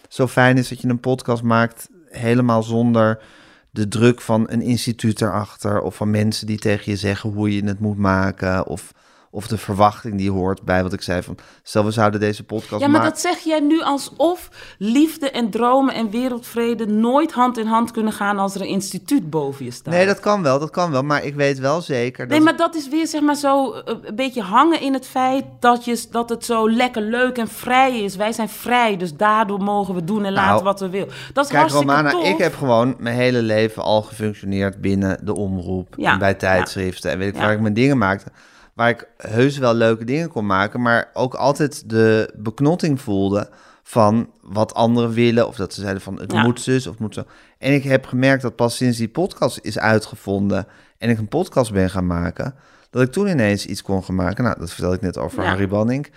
zo 0.10 0.28
fijn 0.28 0.58
is 0.58 0.68
dat 0.69 0.81
je 0.81 0.88
een 0.88 1.00
podcast 1.00 1.44
maakt 1.44 1.90
helemaal 2.10 2.64
zonder 2.64 3.22
de 3.70 3.88
druk 3.88 4.22
van 4.22 4.46
een 4.50 4.62
instituut 4.62 5.22
erachter. 5.22 5.82
Of 5.82 5.96
van 5.96 6.12
mensen 6.12 6.48
die 6.48 6.60
tegen 6.60 6.91
je 6.91 6.98
zeggen 6.98 7.30
hoe 7.30 7.56
je 7.56 7.65
het 7.65 7.80
moet 7.80 7.98
maken. 7.98 8.68
Of, 8.68 8.94
of 9.31 9.48
de 9.48 9.57
verwachting 9.57 10.17
die 10.17 10.31
hoort 10.31 10.62
bij 10.63 10.84
wat 10.84 10.93
ik 10.93 11.01
zei 11.01 11.22
van... 11.24 11.38
Stel, 11.63 11.86
we 11.86 11.91
zouden 11.91 12.19
deze 12.19 12.43
podcast 12.43 12.81
Ja, 12.81 12.88
maar 12.88 13.01
maken... 13.01 13.10
dat 13.10 13.19
zeg 13.19 13.39
jij 13.39 13.60
nu 13.60 13.81
alsof 13.81 14.50
liefde 14.77 15.31
en 15.31 15.50
dromen 15.50 15.93
en 15.93 16.10
wereldvrede 16.10 16.86
nooit 16.86 17.31
hand 17.31 17.57
in 17.57 17.65
hand 17.65 17.91
kunnen 17.91 18.13
gaan 18.13 18.39
als 18.39 18.55
er 18.55 18.62
een 18.62 18.67
instituut 18.67 19.29
boven 19.29 19.65
je 19.65 19.72
staat. 19.72 19.93
Nee, 19.93 20.05
dat 20.05 20.19
kan 20.19 20.43
wel, 20.43 20.60
dat 20.60 20.69
kan 20.69 20.91
wel. 20.91 21.03
Maar 21.03 21.24
ik 21.24 21.36
weet 21.36 21.60
wel 21.60 21.81
zeker 21.81 22.27
dat... 22.27 22.38
Nee, 22.38 22.46
maar 22.46 22.57
dat 22.57 22.75
is 22.75 22.89
weer 22.89 23.07
zeg 23.07 23.22
maar 23.22 23.36
zo 23.36 23.74
eh, 23.74 23.96
een 24.03 24.15
beetje 24.15 24.41
hangen 24.41 24.81
in 24.81 24.93
het 24.93 25.07
feit 25.07 25.46
dat, 25.60 25.86
je, 25.86 26.05
dat 26.12 26.29
het 26.29 26.46
zo 26.46 26.69
lekker 26.69 27.01
leuk 27.01 27.38
en 27.38 27.48
vrij 27.48 28.00
is. 28.03 28.15
Wij 28.15 28.31
zijn 28.31 28.50
vrij, 28.50 28.98
dus 28.98 29.15
daardoor 29.15 29.60
mogen 29.63 29.96
we 29.96 30.03
doen 30.03 30.25
en 30.25 30.34
laten 30.34 30.51
Nou, 30.51 30.63
wat 30.63 30.79
we 30.79 30.89
willen. 30.89 31.10
Dat 31.34 31.46
is 31.46 31.51
Kijk, 31.51 31.69
Romana, 31.69 32.10
tof. 32.10 32.25
ik 32.27 32.38
heb 32.38 32.55
gewoon 32.55 32.96
mijn 33.00 33.15
hele 33.15 33.41
leven 33.41 33.84
al 33.84 34.01
gefunctioneerd 34.01 34.81
binnen 34.81 35.25
de 35.25 35.36
omroep 35.36 35.93
Ja, 35.98 36.12
en 36.13 36.19
bij 36.19 36.34
tijdschriften 36.34 37.12
en 37.12 37.17
weet 37.17 37.27
ik 37.29 37.36
Ja. 37.36 37.41
waar 37.41 37.53
ik 37.53 37.60
mijn 37.60 37.74
dingen 37.74 37.98
maakte. 37.98 38.31
Waar 38.77 38.89
ik 38.89 39.07
heus 39.17 39.57
wel 39.57 39.74
leuke 39.74 40.03
dingen 40.05 40.29
kon 40.29 40.46
maken, 40.46 40.81
maar 40.81 41.10
ook 41.13 41.34
altijd 41.34 41.89
de 41.89 42.34
beknotting 42.36 43.01
voelde 43.01 43.50
van 43.84 44.29
wat 44.41 44.74
anderen 44.74 45.12
willen. 45.12 45.48
Of 45.48 45.55
dat 45.55 45.74
ze 45.74 45.81
zeiden 45.81 46.01
van 46.01 46.19
het 46.19 46.31
Ja. 46.31 46.41
moet 46.43 46.62
zus 46.62 46.88
of 46.88 47.00
moet 47.00 47.13
zo. 47.13 47.24
En 47.57 47.74
ik 47.74 47.84
heb 47.84 48.05
gemerkt 48.05 48.41
dat 48.41 48.55
pas 48.55 48.75
sinds 48.75 48.98
die 48.98 49.10
podcast 49.10 49.60
is 49.62 49.79
uitgevonden 49.79 50.67
en 50.98 51.10
ik 51.10 51.17
een 51.17 51.27
podcast 51.27 51.72
ben 51.72 51.89
gaan 51.89 52.07
maken, 52.07 52.55
dat 52.89 53.01
ik 53.01 53.12
toen 53.12 53.27
ineens 53.27 53.65
iets 53.65 53.81
kon 53.81 54.03
gaan 54.03 54.15
maken. 54.15 54.43
Nou, 54.43 54.60
dat 54.60 54.69
vertelde 54.72 54.96
ik 54.96 55.01
net 55.01 55.17
over 55.17 55.41
Ja. 55.43 55.48
Harry 55.50 55.67
Banning. 55.67 56.07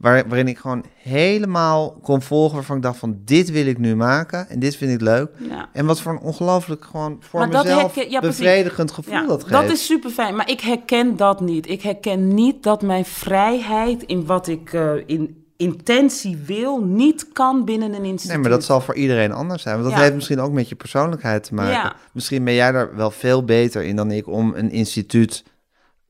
Waar, 0.00 0.28
waarin 0.28 0.48
ik 0.48 0.58
gewoon 0.58 0.84
helemaal 1.02 1.90
kon 2.02 2.22
volgen 2.22 2.54
waarvan 2.54 2.76
ik 2.76 2.82
dacht 2.82 2.98
van 2.98 3.18
dit 3.24 3.50
wil 3.50 3.66
ik 3.66 3.78
nu 3.78 3.96
maken 3.96 4.48
en 4.48 4.58
dit 4.58 4.76
vind 4.76 4.92
ik 4.92 5.00
leuk. 5.00 5.28
Ja. 5.48 5.68
En 5.72 5.86
wat 5.86 6.00
voor 6.00 6.12
een 6.12 6.18
ongelooflijk 6.20 6.84
gewoon 6.84 7.16
voor 7.20 7.40
Maar 7.40 7.48
mezelf 7.48 7.94
herken- 7.94 8.10
ja, 8.10 8.20
precies. 8.20 8.38
bevredigend 8.38 8.90
gevoel 8.90 9.14
Ja, 9.14 9.26
dat 9.26 9.40
geeft. 9.44 9.52
dat 9.62 9.70
is 9.70 9.86
super 9.86 10.10
fijn, 10.10 10.36
maar 10.36 10.50
ik 10.50 10.60
herken 10.60 11.16
dat 11.16 11.40
niet. 11.40 11.68
Ik 11.68 11.82
herken 11.82 12.34
niet 12.34 12.62
dat 12.62 12.82
mijn 12.82 13.04
vrijheid 13.04 14.02
in 14.02 14.26
wat 14.26 14.48
ik 14.48 14.72
eh, 14.72 14.92
in 15.06 15.44
intentie 15.56 16.36
wil, 16.46 16.84
niet 16.84 17.28
kan 17.32 17.64
binnen 17.64 17.94
een 17.94 18.04
instituut. 18.04 18.32
Nee, 18.32 18.42
maar 18.42 18.50
dat 18.50 18.64
zal 18.64 18.80
voor 18.80 18.94
iedereen 18.94 19.32
anders 19.32 19.62
zijn. 19.62 19.80
Want 19.80 19.90
dat 19.90 20.00
heeft 20.02 20.14
misschien 20.14 20.40
ook 20.40 20.52
met 20.52 20.68
je 20.68 20.74
persoonlijkheid 20.74 21.44
te 21.44 21.54
maken. 21.54 21.92
Misschien 22.12 22.44
ben 22.44 22.54
jij 22.54 22.72
daar 22.72 22.96
wel 22.96 23.10
veel 23.10 23.44
beter 23.44 23.82
in 23.82 23.96
dan 23.96 24.10
ik 24.10 24.26
om 24.28 24.52
een 24.56 24.70
instituut 24.70 25.44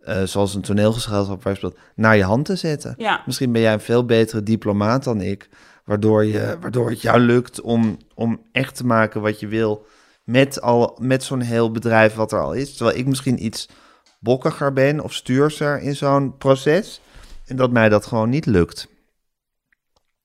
eh, 0.00 0.22
zoals 0.22 0.54
een 0.54 0.60
toneelgezelschap 0.60 1.42
waar 1.42 1.52
je 1.52 1.58
speelt, 1.58 1.78
naar 1.94 2.16
je 2.16 2.24
hand 2.24 2.44
te 2.44 2.56
zetten. 2.56 2.94
Ja. 2.98 3.22
Misschien 3.26 3.52
ben 3.52 3.60
jij 3.60 3.72
een 3.72 3.80
veel 3.80 4.04
betere 4.04 4.42
diplomaat 4.42 5.04
dan 5.04 5.20
ik, 5.20 5.48
waardoor, 5.84 6.24
je, 6.24 6.56
waardoor 6.60 6.90
het 6.90 7.02
jou 7.02 7.20
lukt 7.20 7.60
om, 7.60 7.98
om 8.14 8.40
echt 8.52 8.76
te 8.76 8.86
maken 8.86 9.20
wat 9.20 9.40
je 9.40 9.46
wil 9.46 9.86
met, 10.24 10.60
al, 10.60 10.96
met 11.00 11.24
zo'n 11.24 11.40
heel 11.40 11.70
bedrijf 11.70 12.14
wat 12.14 12.32
er 12.32 12.42
al 12.42 12.52
is. 12.52 12.76
Terwijl 12.76 12.98
ik 12.98 13.06
misschien 13.06 13.44
iets 13.44 13.68
bokkiger 14.18 14.72
ben 14.72 15.00
of 15.00 15.12
stuurser 15.12 15.80
in 15.80 15.96
zo'n 15.96 16.36
proces 16.36 17.00
en 17.46 17.56
dat 17.56 17.70
mij 17.70 17.88
dat 17.88 18.06
gewoon 18.06 18.28
niet 18.28 18.46
lukt. 18.46 18.88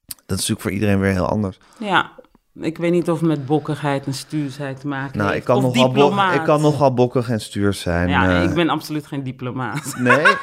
Dat 0.05 0.15
is 0.39 0.48
natuurlijk 0.48 0.62
voor 0.62 0.72
iedereen 0.72 1.00
weer 1.00 1.12
heel 1.12 1.27
anders. 1.27 1.60
Ja, 1.79 2.12
ik 2.60 2.78
weet 2.78 2.92
niet 2.92 3.10
of 3.10 3.20
het 3.20 3.28
met 3.28 3.46
bokkigheid 3.46 4.06
en 4.06 4.14
stuursheid 4.14 4.80
te 4.80 4.88
maken 4.88 5.18
Nou, 5.18 5.30
heeft. 5.30 5.40
ik 5.40 5.46
kan, 5.46 5.64
of 5.64 5.76
nogal 5.76 6.34
ik 6.34 6.44
kan 6.44 6.62
nogal 6.62 6.94
bokkig 6.94 7.30
en 7.30 7.42
stuurs 7.42 7.80
zijn. 7.80 8.10
Ja, 8.10 8.30
eh. 8.30 8.44
ik 8.44 8.54
ben 8.54 8.70
absoluut 8.70 9.08
geen 9.08 9.24
diplomaat. 9.24 9.94
Nee? 9.98 10.26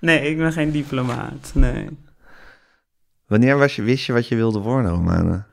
Nee, 0.00 0.30
ik 0.30 0.36
ben 0.36 0.52
geen 0.52 0.70
diplomaat. 0.70 1.50
Nee. 1.54 1.88
Wanneer 3.26 3.58
was 3.58 3.76
je, 3.76 3.82
wist 3.82 4.06
je 4.06 4.12
wat 4.12 4.28
je 4.28 4.36
wilde 4.36 4.58
worden, 4.58 4.90
Romane? 4.90 5.44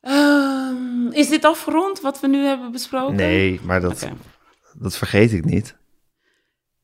Ehm, 0.00 1.08
is 1.10 1.28
dit 1.28 1.44
afgerond 1.44 2.00
wat 2.00 2.20
we 2.20 2.28
nu 2.28 2.44
hebben 2.44 2.72
besproken? 2.72 3.16
Nee, 3.16 3.60
maar 3.62 3.80
dat, 3.80 4.08
dat 4.72 4.96
vergeet 4.96 5.32
ik 5.32 5.44
niet. 5.44 5.77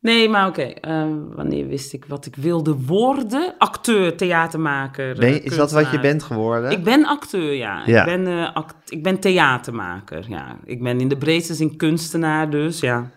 Nee, 0.05 0.29
maar 0.29 0.49
oké. 0.49 0.63
ehm, 0.63 1.13
wanneer 1.35 1.67
wist 1.67 1.93
ik 1.93 2.05
wat 2.05 2.27
ik 2.27 2.37
wilde 2.37 2.77
worden? 2.87 3.55
Acteur, 3.59 4.17
theatermaker. 4.17 5.15
Ben 5.15 5.29
je- 5.29 5.39
eh, 5.41 5.45
is 5.45 5.57
dat 5.57 5.73
wat 5.73 5.91
je 5.91 6.01
bent 6.01 6.23
geworden? 6.23 6.71
Ik 6.71 6.85
ben 6.85 7.05
acteur, 7.07 7.53
ja. 7.53 7.83
Ja. 7.87 8.05
Ik, 8.07 8.17
ben, 8.23 8.27
eh, 8.27 8.55
act- 8.55 8.91
ik 8.93 9.03
ben 9.03 9.19
theatermaker, 9.21 10.25
ja. 10.29 10.57
Ik 10.65 10.83
ben 10.83 11.01
in 11.01 11.09
de 11.09 11.17
breedste 11.17 11.55
zin 11.55 11.77
kunstenaar, 11.77 12.51
dus 12.51 12.81
ja. 12.81 13.11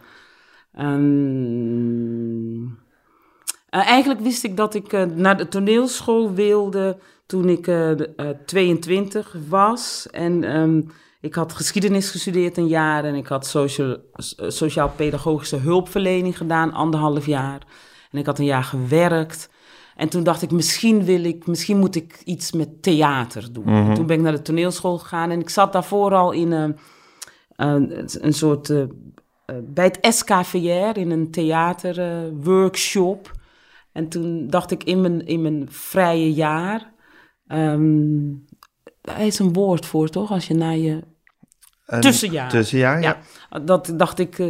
Ehm, 1.27 2.63
eh, 3.69 3.87
eigenlijk 3.87 4.19
wist 4.19 4.43
ik 4.43 4.57
dat 4.57 4.73
ik 4.75 5.07
naar 5.15 5.37
de 5.37 5.47
toneelschool 5.47 6.33
wilde 6.33 6.97
toen 7.25 7.49
ik 7.49 7.67
eh, 7.67 7.95
de- 7.95 8.13
eh, 8.15 8.29
22 8.45 9.35
was. 9.49 10.07
En 10.11 10.43
ehm, 10.43 10.81
ik 11.21 11.35
had 11.35 11.53
geschiedenis 11.53 12.09
gestudeerd 12.09 12.57
een 12.57 12.67
jaar 12.67 13.03
en 13.03 13.15
ik 13.15 13.27
had 13.27 13.45
social, 13.45 13.91
eh, 13.91 14.49
sociaal-pedagogische 14.49 15.57
hulpverlening 15.57 16.37
gedaan, 16.37 16.73
anderhalf 16.73 17.25
jaar. 17.25 17.61
En 18.11 18.19
ik 18.19 18.25
had 18.25 18.39
een 18.39 18.45
jaar 18.45 18.63
gewerkt. 18.63 19.49
En 19.95 20.09
toen 20.09 20.23
dacht 20.23 20.41
ik, 20.41 20.51
misschien 20.51 21.03
wil 21.03 21.23
ik, 21.23 21.47
misschien 21.47 21.77
moet 21.77 21.95
ik 21.95 22.21
iets 22.23 22.51
met 22.51 22.83
theater 22.83 23.53
doen. 23.53 23.65
En 23.65 23.93
Toen 23.93 24.05
ben 24.05 24.17
ik 24.17 24.23
naar 24.23 24.31
de 24.31 24.41
toneelschool 24.41 24.97
gegaan 24.97 25.29
en 25.29 25.39
ik 25.39 25.49
zat 25.49 25.73
daarvoor 25.73 26.13
al 26.13 26.31
in 26.31 26.51
een, 26.51 26.77
een, 27.55 28.07
een 28.21 28.33
soort, 28.33 28.69
eh, 28.69 28.81
eh, 28.81 28.87
bij 29.63 29.85
het 29.85 30.15
SKVR, 30.15 30.97
in 30.97 31.11
een 31.11 31.31
theaterworkshop. 31.31 33.31
en 33.91 34.07
toen 34.07 34.47
dacht 34.47 34.71
ik 34.71 34.83
in 34.83 35.01
mijn, 35.01 35.25
in 35.25 35.41
mijn 35.41 35.67
vrije 35.69 36.33
jaar, 36.33 36.93
ehm 37.47 38.29
daar 39.07 39.25
is 39.25 39.39
een 39.39 39.53
woord 39.53 39.85
voor 39.85 40.09
toch, 40.09 40.31
als 40.31 40.47
je 40.47 40.53
naar 40.53 40.77
je 40.77 41.03
Een 41.85 42.01
tussenjaar. 42.01 42.49
Tussenjaar, 42.49 43.01
ja. 43.01 43.17
Ja, 43.49 43.59
dat 43.59 43.93
dacht 43.95 44.19
ik, 44.19 44.39
eh, 44.39 44.47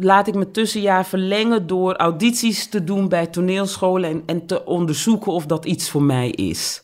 laat 0.00 0.26
ik 0.26 0.34
mijn 0.34 0.52
tussenjaar 0.52 1.06
verlengen 1.06 1.66
door 1.66 1.96
audities 1.96 2.68
te 2.68 2.84
doen 2.84 3.08
bij 3.08 3.26
toneelscholen 3.26 4.10
en, 4.10 4.22
en 4.26 4.46
te 4.46 4.64
onderzoeken 4.64 5.32
of 5.32 5.46
dat 5.46 5.64
iets 5.64 5.90
voor 5.90 6.02
mij 6.02 6.30
is. 6.30 6.82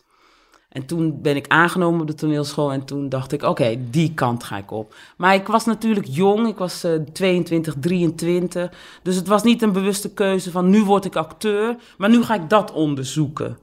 En 0.69 0.87
toen 0.87 1.23
ben 1.23 1.37
ik 1.37 1.49
aangenomen 1.49 2.00
op 2.00 2.07
de 2.07 2.15
toneelschool 2.15 2.73
en 2.73 2.85
toen 2.85 3.09
dacht 3.09 3.33
ik, 3.33 3.43
oké, 3.43 3.77
die 3.91 4.15
kant 4.15 4.45
ga 4.45 4.57
ik 4.57 4.71
op. 4.71 4.95
Maar 5.17 5.35
ik 5.35 5.47
was 5.47 5.65
natuurlijk 5.65 6.07
jong, 6.09 6.49
ik 6.49 6.59
was 6.59 6.85
eh 6.85 6.93
22, 7.12 7.75
23, 7.81 8.71
dus 9.03 9.17
het 9.17 9.27
was 9.27 9.43
niet 9.43 9.62
een 9.62 9.73
bewuste 9.73 10.11
keuze 10.11 10.50
van 10.50 10.71
nu 10.71 10.85
word 10.85 11.05
ik 11.05 11.17
acteur, 11.17 11.77
maar 11.99 12.09
nu 12.11 12.23
ga 12.23 12.35
ik 12.35 12.49
dat 12.49 12.73
onderzoeken. 12.73 13.59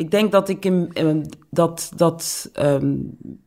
Ik 0.00 0.10
denk 0.10 0.32
dat 0.32 0.48
ik 0.48 0.64
in, 0.64 0.90
eh, 0.92 1.16
dat, 1.50 1.92
dat 1.96 2.50
ehm, 2.52 2.94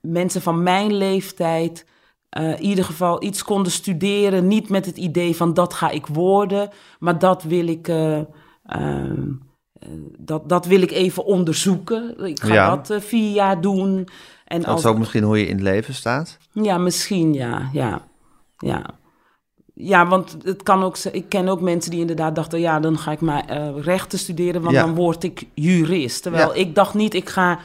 mensen 0.01 0.41
van 0.41 0.63
mijn 0.63 0.93
leeftijd 0.93 1.85
eh, 2.29 2.49
in 2.49 2.61
ieder 2.61 2.83
geval 2.85 3.23
iets 3.23 3.43
konden 3.43 3.71
studeren. 3.71 4.47
Niet 4.47 4.69
met 4.69 4.85
het 4.85 4.97
idee 4.97 5.35
van 5.35 5.53
dat 5.53 5.73
ga 5.73 5.89
ik 5.89 6.05
worden, 6.07 6.69
maar 6.99 7.19
dat 7.19 7.43
wil 7.43 7.67
ik, 7.67 7.87
eh, 7.87 8.17
ehm, 8.65 9.31
eh, 9.73 9.89
dat, 10.19 10.49
dat 10.49 10.65
wil 10.65 10.81
ik 10.81 10.91
even 10.91 11.25
onderzoeken. 11.25 12.25
Ik 12.25 12.39
ga 12.39 12.53
Ja. 12.53 12.75
dat 12.75 13.03
vier 13.03 13.31
jaar 13.33 13.61
doen. 13.61 14.07
En 14.45 14.59
Dat 14.59 14.67
als, 14.69 14.79
is 14.83 14.85
ook 14.89 14.97
misschien 14.97 15.23
hoe 15.23 15.39
je 15.39 15.45
in 15.47 15.53
het 15.55 15.63
leven 15.63 15.93
staat. 15.93 16.37
ja, 16.51 16.77
misschien 16.77 17.33
ja, 17.33 17.69
ja, 17.71 18.01
ja. 18.57 18.85
Ja, 19.75 20.07
want 20.07 20.37
het 20.43 20.63
kan 20.63 20.83
ook, 20.83 20.97
ik 20.97 21.29
ken 21.29 21.47
ook 21.47 21.61
mensen 21.61 21.91
die 21.91 21.99
inderdaad 21.99 22.35
dachten, 22.35 22.59
ja, 22.59 22.79
dan 22.79 22.97
ga 22.97 23.11
ik 23.11 23.21
maar 23.21 23.45
eh, 23.47 23.67
rechten 23.81 24.19
studeren, 24.19 24.61
want 24.61 24.75
Ja. 24.75 24.85
dan 24.85 24.95
word 24.95 25.23
ik 25.23 25.43
jurist. 25.53 26.21
Terwijl 26.23 26.47
Ja. 26.47 26.53
ik 26.59 26.75
dacht 26.75 26.93
niet, 26.93 27.13
ik 27.13 27.29
ga 27.29 27.59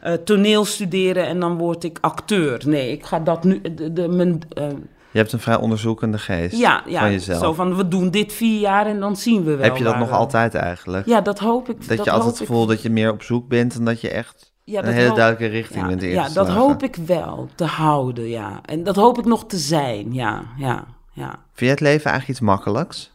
eh, 0.00 0.12
toneel 0.12 0.64
studeren 0.64 1.26
en 1.26 1.40
dan 1.40 1.58
word 1.58 1.84
ik 1.84 1.98
acteur. 2.00 2.62
Nee, 2.66 2.90
ik 2.92 3.04
ga 3.04 3.18
dat 3.20 3.44
nu, 3.44 3.60
de, 3.74 3.92
de, 3.92 4.08
mijn, 4.08 4.40
eh, 4.48 4.68
Je 5.10 5.18
hebt 5.18 5.32
een 5.32 5.40
vrij 5.40 5.56
onderzoekende 5.56 6.18
geest 6.18 6.56
ja, 6.56 6.82
ja, 6.86 7.00
van 7.00 7.10
jezelf. 7.10 7.38
zo 7.40 7.52
van, 7.52 7.76
we 7.76 7.88
doen 7.88 8.10
dit 8.10 8.32
vier 8.32 8.60
jaar 8.60 8.86
en 8.86 9.00
dan 9.00 9.16
zien 9.16 9.44
we 9.44 9.54
wel. 9.54 9.64
Heb 9.64 9.76
je 9.76 9.84
dat 9.84 9.98
nog 9.98 10.08
we- 10.08 10.14
altijd 10.14 10.54
eigenlijk? 10.54 11.06
Ja, 11.06 11.20
dat 11.20 11.38
hoop 11.38 11.68
ik. 11.68 11.88
dat, 11.88 12.04
je 12.04 12.10
altijd 12.10 12.38
het 12.38 12.46
gevoel 12.46 12.62
ik. 12.62 12.68
dat 12.68 12.82
je 12.82 12.90
meer 12.90 13.10
op 13.12 13.22
zoek 13.22 13.48
bent 13.48 13.74
en 13.74 13.84
dat 13.84 14.00
je 14.00 14.10
echt 14.10 14.52
Ja, 14.64 14.82
een 14.84 14.92
hele 14.92 15.06
hoop- 15.08 15.16
duidelijke 15.16 15.56
richting 15.56 15.80
ja, 15.82 15.88
bent 15.88 16.00
ja, 16.02 16.06
ingeslagen. 16.08 16.34
dat 16.34 16.48
hoop 16.48 16.82
ik 16.82 16.96
wel 17.06 17.48
te 17.54 17.64
houden, 17.64 18.28
ja. 18.28 18.60
En 18.64 18.82
dat 18.82 18.96
hoop 18.96 19.18
ik 19.18 19.24
nog 19.24 19.46
te 19.46 19.56
zijn, 19.56 20.12
ja, 20.12 20.42
ja, 20.56 20.84
ja. 21.12 21.43
Vind 21.54 21.60
jij 21.60 21.70
het 21.70 21.80
leven 21.80 22.10
eigenlijk 22.10 22.28
iets 22.28 22.40
makkelijks? 22.48 23.12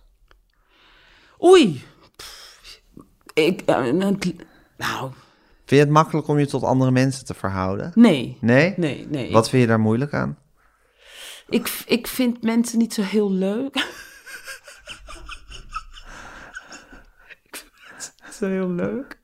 Oei. 1.44 1.84
Pff, 2.16 2.82
Ik, 3.34 3.62
eh, 3.62 3.76
nou, 4.78 5.12
Vind 5.66 5.82
je 5.82 5.88
het 5.88 5.90
makkelijk 5.90 6.28
om 6.28 6.40
je 6.40 6.46
tot 6.48 6.64
andere 6.64 6.92
mensen 6.92 7.26
te 7.26 7.34
verhouden? 7.34 7.92
nee. 7.96 8.38
Nee? 8.42 8.74
Nee, 8.78 9.08
nee. 9.08 9.32
Wat 9.32 9.50
vind 9.50 9.62
je 9.62 9.68
daar 9.68 9.80
moeilijk 9.80 10.14
aan? 10.14 10.38
Ik, 11.50 11.84
ik 11.86 12.08
vind 12.08 12.44
mensen 12.44 12.78
niet 12.78 12.94
zo 12.94 13.02
heel 13.02 13.32
leuk. 13.32 13.76
ik 17.44 17.56
vind 17.56 17.72
mensen 17.90 18.14
niet 18.26 18.34
zo 18.34 18.48
heel 18.48 18.70
leuk. 18.70 19.18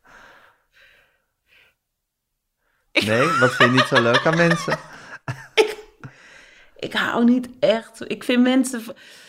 Nee? 3.06 3.28
Wat 3.40 3.56
vind 3.56 3.70
je 3.72 3.76
niet 3.76 3.88
zo 3.88 4.02
leuk 4.02 4.26
aan 4.26 4.38
mensen? 4.38 4.78
Ik 6.76 6.94
hou 6.94 7.24
niet 7.26 7.50
echt. 7.60 8.10
Ik 8.12 8.24
vind 8.24 8.42
mensen. 8.44 8.82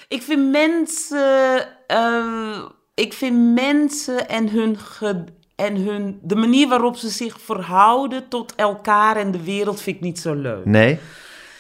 Ik 0.09 0.23
vind 0.23 0.51
mensen. 0.51 1.67
eh, 1.87 2.59
ik 2.95 3.13
vind 3.13 3.55
mensen 3.55 4.29
en 4.29 4.49
hun. 4.51 4.79
ge- 4.79 5.25
en 5.57 5.77
hun. 5.77 6.19
De 6.23 6.35
manier 6.37 6.69
waarop 6.69 6.97
ze 6.97 7.09
zich 7.09 7.41
verhouden 7.41 8.29
tot 8.29 8.55
elkaar 8.55 9.17
en 9.17 9.31
de 9.31 9.43
wereld 9.45 9.81
vind 9.81 9.97
ik 9.97 10.03
niet 10.03 10.19
zo 10.21 10.35
leuk. 10.35 10.65
Nee? 10.65 10.99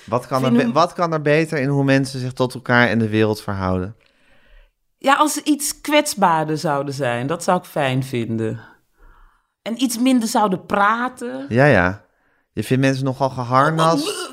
Wat 0.04 0.26
kan, 0.26 0.56
er, 0.60 0.72
wat 0.72 0.92
kan 0.92 1.12
er 1.12 1.22
beter 1.22 1.58
in 1.58 1.68
hoe 1.68 1.84
mensen 1.84 2.20
zich 2.20 2.32
tot 2.32 2.54
elkaar 2.54 2.88
en 2.88 2.98
de 2.98 3.08
wereld 3.08 3.42
verhouden? 3.42 3.96
Ja, 4.98 5.14
als 5.14 5.32
ze 5.32 5.40
iets 5.44 5.80
kwetsbaarder 5.80 6.58
zouden 6.58 6.94
zijn, 6.94 7.26
dat 7.26 7.42
zou 7.44 7.58
ik 7.58 7.64
fijn 7.64 8.04
vinden. 8.04 8.60
En 9.62 9.82
iets 9.82 9.98
minder 9.98 10.28
zouden 10.28 10.66
praten. 10.66 11.46
Ja, 11.48 11.64
ja. 11.64 12.04
Je 12.52 12.62
vindt 12.64 12.82
mensen 12.84 13.04
nogal 13.04 13.30
geharnast. 13.30 14.28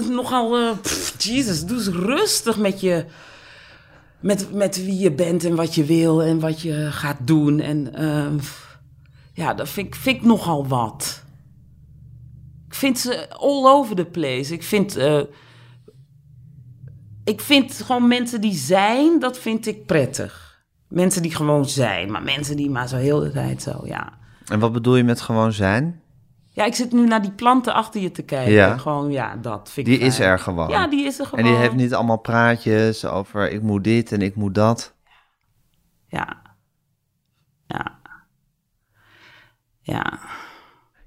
Nogal, 0.00 0.76
pff, 0.76 1.22
Jesus, 1.22 1.64
doe 1.64 1.76
eens 1.76 1.88
rustig 1.88 2.56
met 2.58 2.80
je. 2.80 3.04
Met, 4.20 4.52
met 4.52 4.84
wie 4.84 4.98
je 4.98 5.12
bent 5.12 5.44
en 5.44 5.54
wat 5.54 5.74
je 5.74 5.84
wil 5.84 6.22
en 6.22 6.40
wat 6.40 6.60
je 6.60 6.88
gaat 6.90 7.18
doen. 7.26 7.60
En 7.60 7.94
eh, 7.94 8.32
ja, 9.32 9.54
dat 9.54 9.68
vind 9.68 9.86
ik, 9.86 9.94
vind 9.94 10.16
ik 10.16 10.22
nogal 10.22 10.66
wat. 10.66 11.24
Ik 12.66 12.74
vind 12.74 12.98
ze 12.98 13.28
all 13.30 13.66
over 13.66 13.96
the 13.96 14.04
place. 14.04 14.52
Ik 14.52 14.62
vind, 14.62 14.96
eh, 14.96 15.20
ik 17.24 17.40
vind 17.40 17.82
gewoon 17.82 18.08
mensen 18.08 18.40
die 18.40 18.54
zijn, 18.54 19.18
dat 19.18 19.38
vind 19.38 19.66
ik 19.66 19.86
prettig. 19.86 20.62
Mensen 20.88 21.22
die 21.22 21.34
gewoon 21.34 21.68
zijn, 21.68 22.10
maar 22.10 22.22
mensen 22.22 22.56
die 22.56 22.70
maar 22.70 22.88
zo 22.88 22.96
heel 22.96 23.20
de 23.20 23.30
tijd 23.30 23.62
zo, 23.62 23.80
ja. 23.84 24.12
En 24.46 24.58
wat 24.58 24.72
bedoel 24.72 24.96
je 24.96 25.04
met 25.04 25.20
gewoon 25.20 25.52
zijn? 25.52 26.02
Ja, 26.54 26.64
ik 26.64 26.74
zit 26.74 26.92
nu 26.92 27.06
naar 27.06 27.22
die 27.22 27.32
planten 27.32 27.74
achter 27.74 28.00
je 28.00 28.10
te 28.10 28.22
kijken. 28.22 28.52
Ja. 28.52 28.76
Gewoon, 28.76 29.10
ja, 29.10 29.36
dat 29.36 29.70
vind 29.70 29.88
ik 29.88 29.98
Die 29.98 30.06
is 30.06 30.18
er 30.18 30.38
gewoon. 30.38 30.68
Ja, 30.68 30.86
die 30.86 31.04
is 31.04 31.18
er 31.18 31.26
gewoon. 31.26 31.44
En 31.44 31.50
die 31.50 31.60
heeft 31.60 31.74
niet 31.74 31.94
allemaal 31.94 32.18
praatjes 32.18 33.04
over 33.04 33.50
ik 33.50 33.62
moet 33.62 33.84
dit 33.84 34.12
en 34.12 34.22
ik 34.22 34.34
moet 34.34 34.54
dat. 34.54 34.94
Ja. 36.06 36.42
Ja. 37.66 37.98
Ja. 39.80 40.18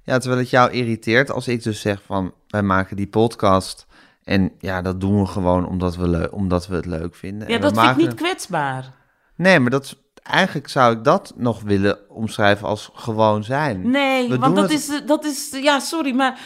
Ja, 0.02 0.18
terwijl 0.18 0.40
het 0.40 0.50
jou 0.50 0.70
irriteert 0.70 1.30
als 1.30 1.48
ik 1.48 1.62
dus 1.62 1.80
zeg 1.80 2.02
van 2.02 2.34
wij 2.48 2.62
maken 2.62 2.96
die 2.96 3.08
podcast 3.08 3.86
en 4.24 4.52
ja, 4.58 4.82
dat 4.82 5.00
doen 5.00 5.20
we 5.20 5.26
gewoon 5.26 5.66
omdat 5.66 5.96
we, 5.96 6.28
omdat 6.32 6.66
we 6.66 6.76
het 6.76 6.86
leuk 6.86 7.14
vinden. 7.14 7.48
Ja, 7.48 7.54
En 7.54 7.60
dat 7.60 7.80
vind 7.80 7.90
ik 7.90 7.96
niet 7.96 8.14
kwetsbaar. 8.14 8.92
Nee, 9.36 9.60
maar 9.60 9.70
dat 9.70 9.96
eigenlijk 10.28 10.68
zou 10.68 10.96
ik 10.96 11.04
dat 11.04 11.32
nog 11.36 11.62
willen 11.62 11.98
omschrijven 12.10 12.66
als 12.66 12.90
gewoon 12.94 13.44
zijn. 13.44 13.90
Nee, 13.90 14.22
We 14.28 14.38
want 14.38 14.54
doen 14.54 14.54
dat 14.54 14.72
het- 14.72 14.88
is, 14.90 15.06
dat 15.06 15.24
is, 15.24 15.48
ja, 15.60 15.78
sorry, 15.80 16.14
maar 16.14 16.40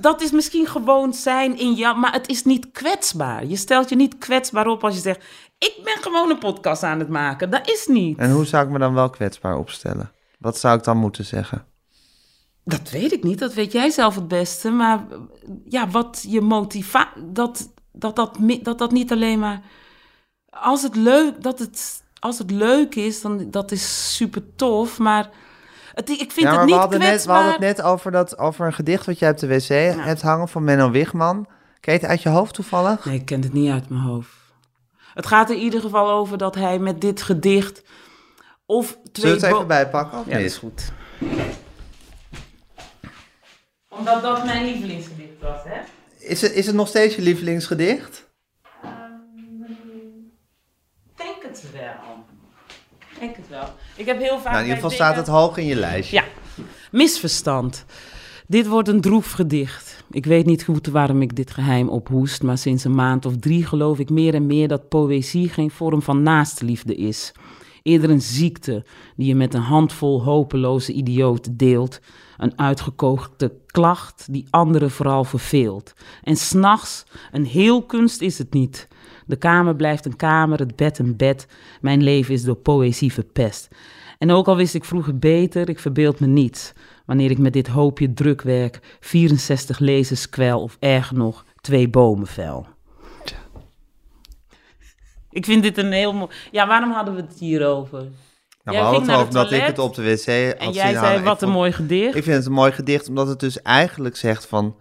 dat 0.00 0.20
is 0.22 0.30
misschien 0.30 0.66
gewoon 0.66 1.14
zijn 1.14 1.58
in 1.58 1.72
jou, 1.72 1.98
maar 1.98 2.12
het 2.12 2.28
is 2.28 2.44
niet 2.44 2.70
kwetsbaar. 2.70 3.44
Je 3.46 3.56
stelt 3.56 3.88
je 3.88 3.96
niet 3.96 4.18
kwetsbaar 4.18 4.66
op 4.66 4.84
als 4.84 4.94
je 4.94 5.00
zegt, 5.00 5.24
ik 5.58 5.80
ben 5.84 5.96
gewoon 6.02 6.30
een 6.30 6.38
podcast 6.38 6.82
aan 6.82 6.98
het 6.98 7.08
maken. 7.08 7.50
Dat 7.50 7.68
is 7.70 7.86
niet. 7.86 8.18
En 8.18 8.30
hoe 8.30 8.44
zou 8.46 8.64
ik 8.66 8.70
me 8.70 8.78
dan 8.78 8.94
wel 8.94 9.10
kwetsbaar 9.10 9.56
opstellen? 9.56 10.12
Wat 10.38 10.58
zou 10.58 10.78
ik 10.78 10.84
dan 10.84 10.96
moeten 10.96 11.24
zeggen? 11.24 11.64
Dat 12.64 12.90
weet 12.90 13.12
ik 13.12 13.22
niet, 13.22 13.38
dat 13.38 13.54
weet 13.54 13.72
jij 13.72 13.90
zelf 13.90 14.14
het 14.14 14.28
beste. 14.28 14.70
Maar 14.70 15.04
ja, 15.64 15.88
wat 15.88 16.24
je 16.28 16.40
motivatie, 16.40 17.32
dat 17.32 17.70
dat, 17.92 18.16
dat, 18.16 18.38
mi- 18.38 18.62
dat 18.62 18.78
dat 18.78 18.92
niet 18.92 19.12
alleen 19.12 19.38
maar... 19.38 19.62
Als 20.50 20.82
het 20.82 20.96
leuk, 20.96 21.42
dat 21.42 21.58
het, 21.58 22.01
als 22.22 22.38
het 22.38 22.50
leuk 22.50 22.94
is, 22.94 23.20
dan 23.20 23.50
dat 23.50 23.72
is 23.72 24.14
super 24.16 24.42
tof, 24.56 24.98
maar... 24.98 25.30
Het, 25.94 26.08
ik 26.10 26.32
vind 26.32 26.34
ja, 26.36 26.42
maar 26.42 26.52
het 26.52 26.60
we 26.60 26.66
niet 26.70 26.74
hadden, 26.80 26.98
net, 26.98 27.08
we 27.08 27.12
kwetsbaar. 27.14 27.36
hadden 27.44 27.68
het 27.68 27.76
net 27.76 27.86
over, 27.86 28.10
dat, 28.10 28.38
over 28.38 28.66
een 28.66 28.72
gedicht 28.72 29.06
wat 29.06 29.18
jij 29.18 29.30
op 29.30 29.38
de 29.38 29.46
wc 29.46 29.68
hebt 30.04 30.22
hangen 30.22 30.48
van 30.48 30.64
Menno 30.64 30.90
Wigman. 30.90 31.46
Ken 31.80 31.94
je 31.94 32.00
het 32.00 32.08
uit 32.08 32.22
je 32.22 32.28
hoofd 32.28 32.54
toevallig? 32.54 33.04
Nee, 33.04 33.14
ik 33.14 33.24
ken 33.24 33.42
het 33.42 33.52
niet 33.52 33.70
uit 33.70 33.88
mijn 33.88 34.00
hoofd. 34.02 34.30
Het 35.14 35.26
gaat 35.26 35.50
er 35.50 35.56
in 35.56 35.62
ieder 35.62 35.80
geval 35.80 36.10
over 36.10 36.38
dat 36.38 36.54
hij 36.54 36.78
met 36.78 37.00
dit 37.00 37.22
gedicht 37.22 37.82
of 38.66 38.98
twee... 39.12 39.26
Zullen 39.26 39.40
we 39.40 39.46
het 39.46 39.54
even 39.54 39.66
bijpakken 39.66 40.18
of 40.18 40.24
Ja, 40.24 40.30
dat 40.30 40.40
niet? 40.40 40.50
is 40.50 40.56
goed. 40.56 40.92
Omdat 43.88 44.22
dat 44.22 44.44
mijn 44.44 44.64
lievelingsgedicht 44.64 45.40
was, 45.40 45.60
hè? 45.64 45.80
Is 46.18 46.42
het, 46.42 46.52
is 46.52 46.66
het 46.66 46.74
nog 46.74 46.88
steeds 46.88 47.14
je 47.14 47.22
lievelingsgedicht? 47.22 48.30
Ik 54.02 54.08
heb 54.08 54.18
heel 54.18 54.38
vaak... 54.38 54.52
Nou, 54.52 54.56
in 54.56 54.62
ieder 54.62 54.74
geval 54.74 54.90
staat 54.90 55.16
het 55.16 55.26
hoog 55.26 55.56
in 55.56 55.66
je 55.66 55.74
lijstje. 55.74 56.16
Ja, 56.16 56.24
misverstand. 56.90 57.84
Dit 58.46 58.66
wordt 58.66 58.88
een 58.88 59.00
droef 59.00 59.32
gedicht. 59.32 60.04
Ik 60.10 60.26
weet 60.26 60.46
niet 60.46 60.64
goed 60.64 60.86
waarom 60.86 61.22
ik 61.22 61.36
dit 61.36 61.50
geheim 61.50 61.88
ophoest, 61.88 62.42
maar 62.42 62.58
sinds 62.58 62.84
een 62.84 62.94
maand 62.94 63.26
of 63.26 63.36
drie 63.36 63.66
geloof 63.66 63.98
ik 63.98 64.10
meer 64.10 64.34
en 64.34 64.46
meer 64.46 64.68
dat 64.68 64.88
poëzie 64.88 65.48
geen 65.48 65.70
vorm 65.70 66.02
van 66.02 66.22
naastliefde 66.22 66.94
is. 66.94 67.32
Eerder 67.82 68.10
een 68.10 68.20
ziekte 68.22 68.84
die 69.16 69.26
je 69.26 69.34
met 69.34 69.54
een 69.54 69.60
handvol 69.60 70.22
hopeloze 70.22 70.92
idioten 70.92 71.56
deelt. 71.56 72.00
Een 72.42 72.58
uitgekookte 72.58 73.52
klacht 73.66 74.32
die 74.32 74.46
anderen 74.50 74.90
vooral 74.90 75.24
verveelt. 75.24 75.92
En 76.22 76.36
s'nachts, 76.36 77.04
een 77.32 77.44
heel 77.44 77.82
kunst 77.82 78.20
is 78.20 78.38
het 78.38 78.52
niet. 78.52 78.88
De 79.26 79.36
kamer 79.36 79.76
blijft 79.76 80.04
een 80.04 80.16
kamer, 80.16 80.58
het 80.58 80.76
bed 80.76 80.98
een 80.98 81.16
bed. 81.16 81.46
Mijn 81.80 82.02
leven 82.02 82.34
is 82.34 82.44
door 82.44 82.56
poëzie 82.56 83.12
verpest. 83.12 83.68
En 84.18 84.30
ook 84.30 84.48
al 84.48 84.56
wist 84.56 84.74
ik 84.74 84.84
vroeger 84.84 85.18
beter, 85.18 85.68
ik 85.68 85.78
verbeeld 85.78 86.20
me 86.20 86.26
niets. 86.26 86.72
Wanneer 87.06 87.30
ik 87.30 87.38
met 87.38 87.52
dit 87.52 87.66
hoopje 87.66 88.12
drukwerk 88.12 88.96
64 89.00 89.78
lezers 89.78 90.28
kwel 90.28 90.62
of 90.62 90.76
erger 90.80 91.16
nog, 91.16 91.44
twee 91.60 91.88
bomen 91.88 92.26
vel. 92.26 92.66
Ik 95.30 95.44
vind 95.44 95.62
dit 95.62 95.78
een 95.78 95.92
heel 95.92 96.12
mooi... 96.12 96.30
Ja, 96.50 96.66
waarom 96.66 96.90
hadden 96.90 97.14
we 97.14 97.20
het 97.20 97.38
hierover? 97.38 98.06
Nou, 98.64 98.76
we 98.78 98.82
hadden 98.84 99.08
het 99.10 99.18
over 99.20 99.32
dat 99.32 99.52
ik 99.52 99.62
het 99.62 99.78
op 99.78 99.94
de 99.94 100.02
wc 100.02 100.16
had 100.18 100.58
En 100.68 100.72
jij 100.72 100.92
zei, 100.92 101.22
wat 101.22 101.32
een 101.42 101.48
vond- 101.48 101.58
mooi 101.58 101.72
gedicht. 101.72 102.14
Ik 102.14 102.22
vind 102.22 102.36
het 102.36 102.46
een 102.46 102.52
mooi 102.52 102.72
gedicht, 102.72 103.08
omdat 103.08 103.28
het 103.28 103.40
dus 103.40 103.62
eigenlijk 103.62 104.16
zegt 104.16 104.46
van 104.46 104.76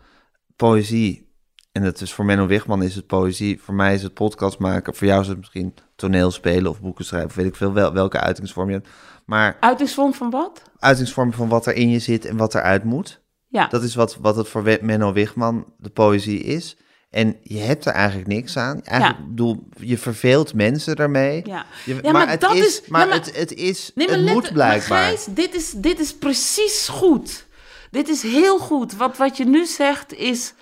poëzie. 0.56 1.30
En 1.72 1.84
het 1.84 2.02
is 2.02 2.14
voor 2.14 2.26
Menno 2.26 2.46
Wigman 2.46 2.84
is 2.84 2.96
het 2.96 3.08
poëzie, 3.08 3.62
voor 3.62 3.74
mij 3.74 3.94
is 3.94 4.04
het 4.04 4.14
podcast 4.14 4.60
maken, 4.60 4.96
voor 4.96 5.08
jou 5.08 5.22
is 5.22 5.28
het 5.28 5.38
misschien 5.38 5.74
toneel 5.96 6.32
spelen 6.32 6.72
of 6.72 6.82
boeken 6.82 7.06
schrijven, 7.06 7.30
of 7.30 7.36
weet 7.36 7.46
ik 7.46 7.56
veel 7.56 7.74
wel, 7.74 7.94
welke 7.94 8.20
uitingsvorm 8.20 8.68
je 8.68 8.74
hebt. 8.74 8.88
Maar 9.26 9.58
Uitingsvorm 9.60 10.14
van 10.14 10.30
wat? 10.30 10.62
uitingsvorm 10.80 11.34
van 11.34 11.48
wat 11.50 11.66
er 11.66 11.74
in 11.74 11.90
je 11.90 12.00
zit 12.00 12.26
en 12.26 12.38
wat 12.38 12.56
eruit 12.56 12.84
moet, 12.84 13.22
Ja. 13.48 13.68
dat 13.68 13.84
is 13.84 13.96
wat, 13.96 14.18
wat 14.22 14.36
het 14.36 14.48
voor 14.48 14.78
Menno 14.82 15.14
Wigman 15.14 15.66
de 15.78 15.90
poëzie 15.90 16.40
is. 16.40 16.78
En 17.12 17.38
je 17.44 17.58
hebt 17.60 17.86
er 17.86 17.94
eigenlijk 17.94 18.28
niks 18.28 18.58
aan. 18.58 18.82
Eigenlijk, 18.84 19.20
Ja. 19.22 19.28
bedoel, 19.30 19.68
je 19.80 19.98
verveelt 19.98 20.54
mensen 20.54 20.96
daarmee. 20.96 21.42
Ja. 21.46 21.66
Je- 21.86 22.00
Ja, 22.02 22.12
maar 22.12 22.30
het 22.30 22.42
dat 22.42 22.56
is, 22.56 22.66
is- 22.66 22.82
maar, 22.88 23.02
ja, 23.02 23.08
maar- 23.08 23.16
het, 23.16 23.36
het 23.38 23.54
is, 23.54 23.92
Nee, 23.96 24.08
maar 24.08 24.18
het 24.18 24.34
moet 24.34 24.54
blijkbaar. 24.54 24.90
Maar 25.00 25.08
Gijs, 25.08 25.26
dit 25.30 25.56
is, 25.56 25.72
dit 25.72 26.00
is 26.00 26.16
precies 26.16 26.88
goed. 26.88 27.48
Dit 27.92 28.10
is 28.10 28.22
heel 28.22 28.58
goed. 28.60 28.96
Wat, 28.96 29.18
wat 29.18 29.38
je 29.38 29.46
nu 29.46 29.66
zegt 29.66 30.14
is... 30.14 30.54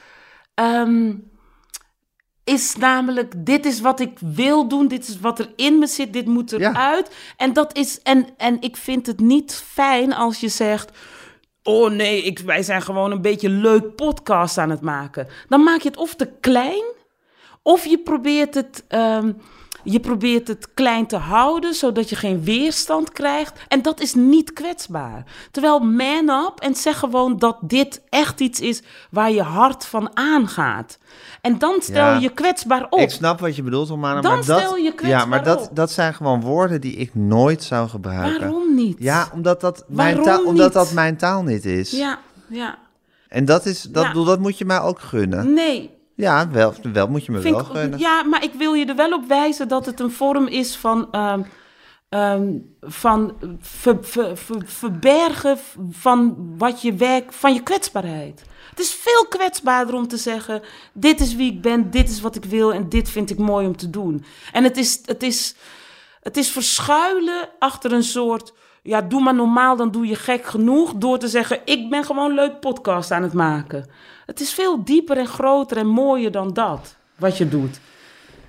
ehm, 0.53 1.11
is 2.43 2.75
namelijk, 2.75 3.33
dit 3.37 3.65
is 3.65 3.79
wat 3.81 3.99
ik 3.99 4.17
wil 4.19 4.67
doen, 4.67 4.87
dit 4.87 5.07
is 5.07 5.19
wat 5.19 5.39
er 5.39 5.53
in 5.55 5.79
me 5.79 5.87
zit, 5.87 6.13
dit 6.13 6.25
moet 6.25 6.51
eruit. 6.51 7.09
En, 7.37 7.53
dat 7.53 7.77
is, 7.77 8.01
en, 8.01 8.27
en 8.37 8.61
ik 8.61 8.77
vind 8.77 9.05
het 9.05 9.19
niet 9.19 9.63
fijn 9.67 10.13
als 10.13 10.39
je 10.39 10.47
zegt... 10.49 10.91
Oh 11.63 11.89
nee, 11.91 12.21
ik, 12.21 12.39
wij 12.39 12.63
zijn 12.63 12.81
gewoon 12.81 13.11
een 13.11 13.21
beetje 13.21 13.49
leuk 13.49 13.95
podcast 13.95 14.57
aan 14.57 14.69
het 14.69 14.81
maken. 14.81 15.27
Dan 15.47 15.63
maak 15.63 15.81
je 15.81 15.89
het 15.89 15.97
of 15.97 16.15
te 16.15 16.25
klein, 16.39 16.83
of 17.63 17.85
je 17.85 17.99
probeert 17.99 18.55
het, 18.55 18.85
ehm, 18.87 19.31
je 19.83 19.99
probeert 19.99 20.47
het 20.47 20.67
klein 20.73 21.07
te 21.07 21.15
houden, 21.17 21.73
zodat 21.73 22.09
je 22.09 22.15
geen 22.15 22.43
weerstand 22.43 23.11
krijgt. 23.11 23.59
En 23.67 23.81
dat 23.81 23.99
is 24.01 24.13
niet 24.13 24.53
kwetsbaar. 24.53 25.23
Terwijl 25.51 25.79
man 25.79 26.29
up 26.29 26.59
en 26.59 26.75
zeg 26.75 26.99
gewoon 26.99 27.37
dat 27.37 27.57
dit 27.61 28.01
echt 28.09 28.39
iets 28.39 28.59
is 28.59 28.81
waar 29.11 29.31
je 29.31 29.41
hart 29.41 29.85
van 29.85 30.11
aangaat. 30.17 30.97
En 31.41 31.57
dan 31.57 31.75
stel 31.81 31.95
Ja. 31.95 32.17
je 32.17 32.29
kwetsbaar 32.29 32.87
op. 32.89 32.99
Ik 32.99 33.09
snap 33.09 33.39
wat 33.39 33.55
je 33.55 33.63
bedoelt, 33.63 33.89
Romana. 33.89 34.21
Dan 34.21 34.31
maar 34.35 34.45
dat, 34.45 34.59
stel 34.59 34.75
je 34.75 34.83
Ja, 34.83 34.91
kwetsbaar 34.91 35.27
maar 35.27 35.43
dat, 35.43 35.69
op. 35.69 35.75
dat 35.75 35.91
zijn 35.91 36.13
gewoon 36.13 36.41
woorden 36.41 36.81
die 36.81 36.95
ik 36.95 37.15
nooit 37.15 37.63
zou 37.63 37.89
gebruiken. 37.89 38.39
Waarom 38.39 38.75
niet? 38.75 38.95
Ja, 38.99 39.29
omdat 39.33 39.61
dat, 39.61 39.83
mijn 39.87 40.23
taal, 40.23 40.43
omdat 40.43 40.65
niet? 40.65 40.73
dat 40.73 40.91
mijn 40.91 41.17
taal 41.17 41.43
niet 41.43 41.65
is. 41.65 41.91
Ja, 41.91 42.19
ja. 42.47 42.77
En 43.27 43.45
dat, 43.45 43.65
is, 43.65 43.81
dat, 43.81 44.03
Ja. 44.03 44.23
dat 44.23 44.39
moet 44.39 44.57
je 44.57 44.65
mij 44.65 44.79
ook 44.81 44.99
gunnen. 44.99 45.53
Nee, 45.53 45.97
Ja, 46.19 46.49
wel, 46.49 46.73
wel 46.93 47.07
moet 47.07 47.25
je 47.25 47.31
me 47.31 47.39
Vind 47.39 47.67
wel 47.67 47.83
ik- 47.83 47.97
ja, 47.97 48.23
maar 48.23 48.43
ik 48.43 48.53
wil 48.53 48.73
je 48.73 48.85
er 48.85 48.95
wel 48.95 49.11
op 49.13 49.27
wijzen 49.27 49.67
dat 49.67 49.85
het 49.85 49.99
een 49.99 50.11
vorm 50.11 50.47
is 50.47 50.75
van, 50.75 51.11
ehm, 51.11 51.41
ehm, 52.09 52.47
van 52.81 53.33
ver- 53.59 53.97
ver- 54.01 54.37
ver- 54.37 54.61
verbergen 54.65 55.57
van 55.91 56.35
wat 56.57 56.81
je 56.81 56.93
werk, 56.93 57.33
van 57.33 57.53
je 57.53 57.63
kwetsbaarheid. 57.63 58.43
Het 58.69 58.79
is 58.79 58.93
veel 58.93 59.25
kwetsbaarder 59.29 59.95
om 59.95 60.07
te 60.07 60.17
zeggen: 60.17 60.61
dit 60.93 61.19
is 61.19 61.35
wie 61.35 61.51
ik 61.51 61.61
ben, 61.61 61.91
dit 61.91 62.09
is 62.09 62.21
wat 62.21 62.35
ik 62.35 62.45
wil 62.45 62.73
en 62.73 62.89
dit 62.89 63.09
vind 63.09 63.29
ik 63.29 63.37
mooi 63.37 63.65
om 63.67 63.77
te 63.77 63.89
doen. 63.89 64.23
En 64.51 64.63
het 64.63 64.77
is, 64.77 65.01
het 65.05 65.23
is, 65.23 65.55
het 66.21 66.37
is 66.37 66.49
verschuilen 66.49 67.49
achter 67.59 67.91
een 67.93 68.03
soort. 68.03 68.53
Ja, 68.83 69.01
doe 69.01 69.21
maar 69.21 69.35
normaal, 69.35 69.75
dan 69.75 69.91
doe 69.91 70.07
je 70.07 70.15
gek 70.15 70.45
genoeg. 70.45 70.93
Door 70.93 71.17
te 71.19 71.27
zeggen: 71.27 71.59
Ik 71.65 71.89
ben 71.89 72.03
gewoon 72.03 72.29
een 72.29 72.35
leuk 72.35 72.59
podcast 72.59 73.11
aan 73.11 73.23
het 73.23 73.33
maken. 73.33 73.89
Het 74.29 74.39
is 74.39 74.53
veel 74.53 74.83
dieper 74.83 75.17
en 75.17 75.27
groter 75.27 75.77
en 75.77 75.87
mooier 75.87 76.31
dan 76.31 76.53
dat, 76.53 76.95
wat 77.15 77.37
je 77.37 77.47
doet. 77.49 77.79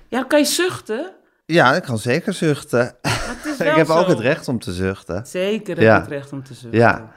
Ja, 0.07 0.19
dan 0.19 0.27
kan 0.27 0.39
je 0.39 0.45
zuchten. 0.45 1.11
Ja, 1.45 1.73
ik 1.75 1.83
kan 1.83 1.97
zeker 1.97 2.33
zuchten. 2.33 2.95
ik 3.59 3.75
heb 3.75 3.89
ook 3.89 4.07
het 4.07 4.19
recht 4.19 4.47
om 4.47 4.59
te 4.59 4.73
zuchten. 4.73 5.25
Zeker 5.25 5.75
heb 5.75 5.83
Ja. 5.83 5.99
het 5.99 6.07
recht 6.07 6.31
om 6.33 6.43
te 6.43 6.53
zuchten. 6.53 6.79
Ja. 6.79 7.11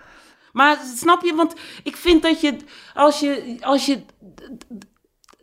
Maar 0.53 0.79
snap 0.97 1.23
je, 1.23 1.35
want 1.35 1.55
ik 1.83 1.97
vind 1.97 2.23
dat 2.23 2.41
je, 2.41 2.57
als 2.95 3.21
je, 3.21 3.57
als 3.61 3.87
je, 3.87 4.03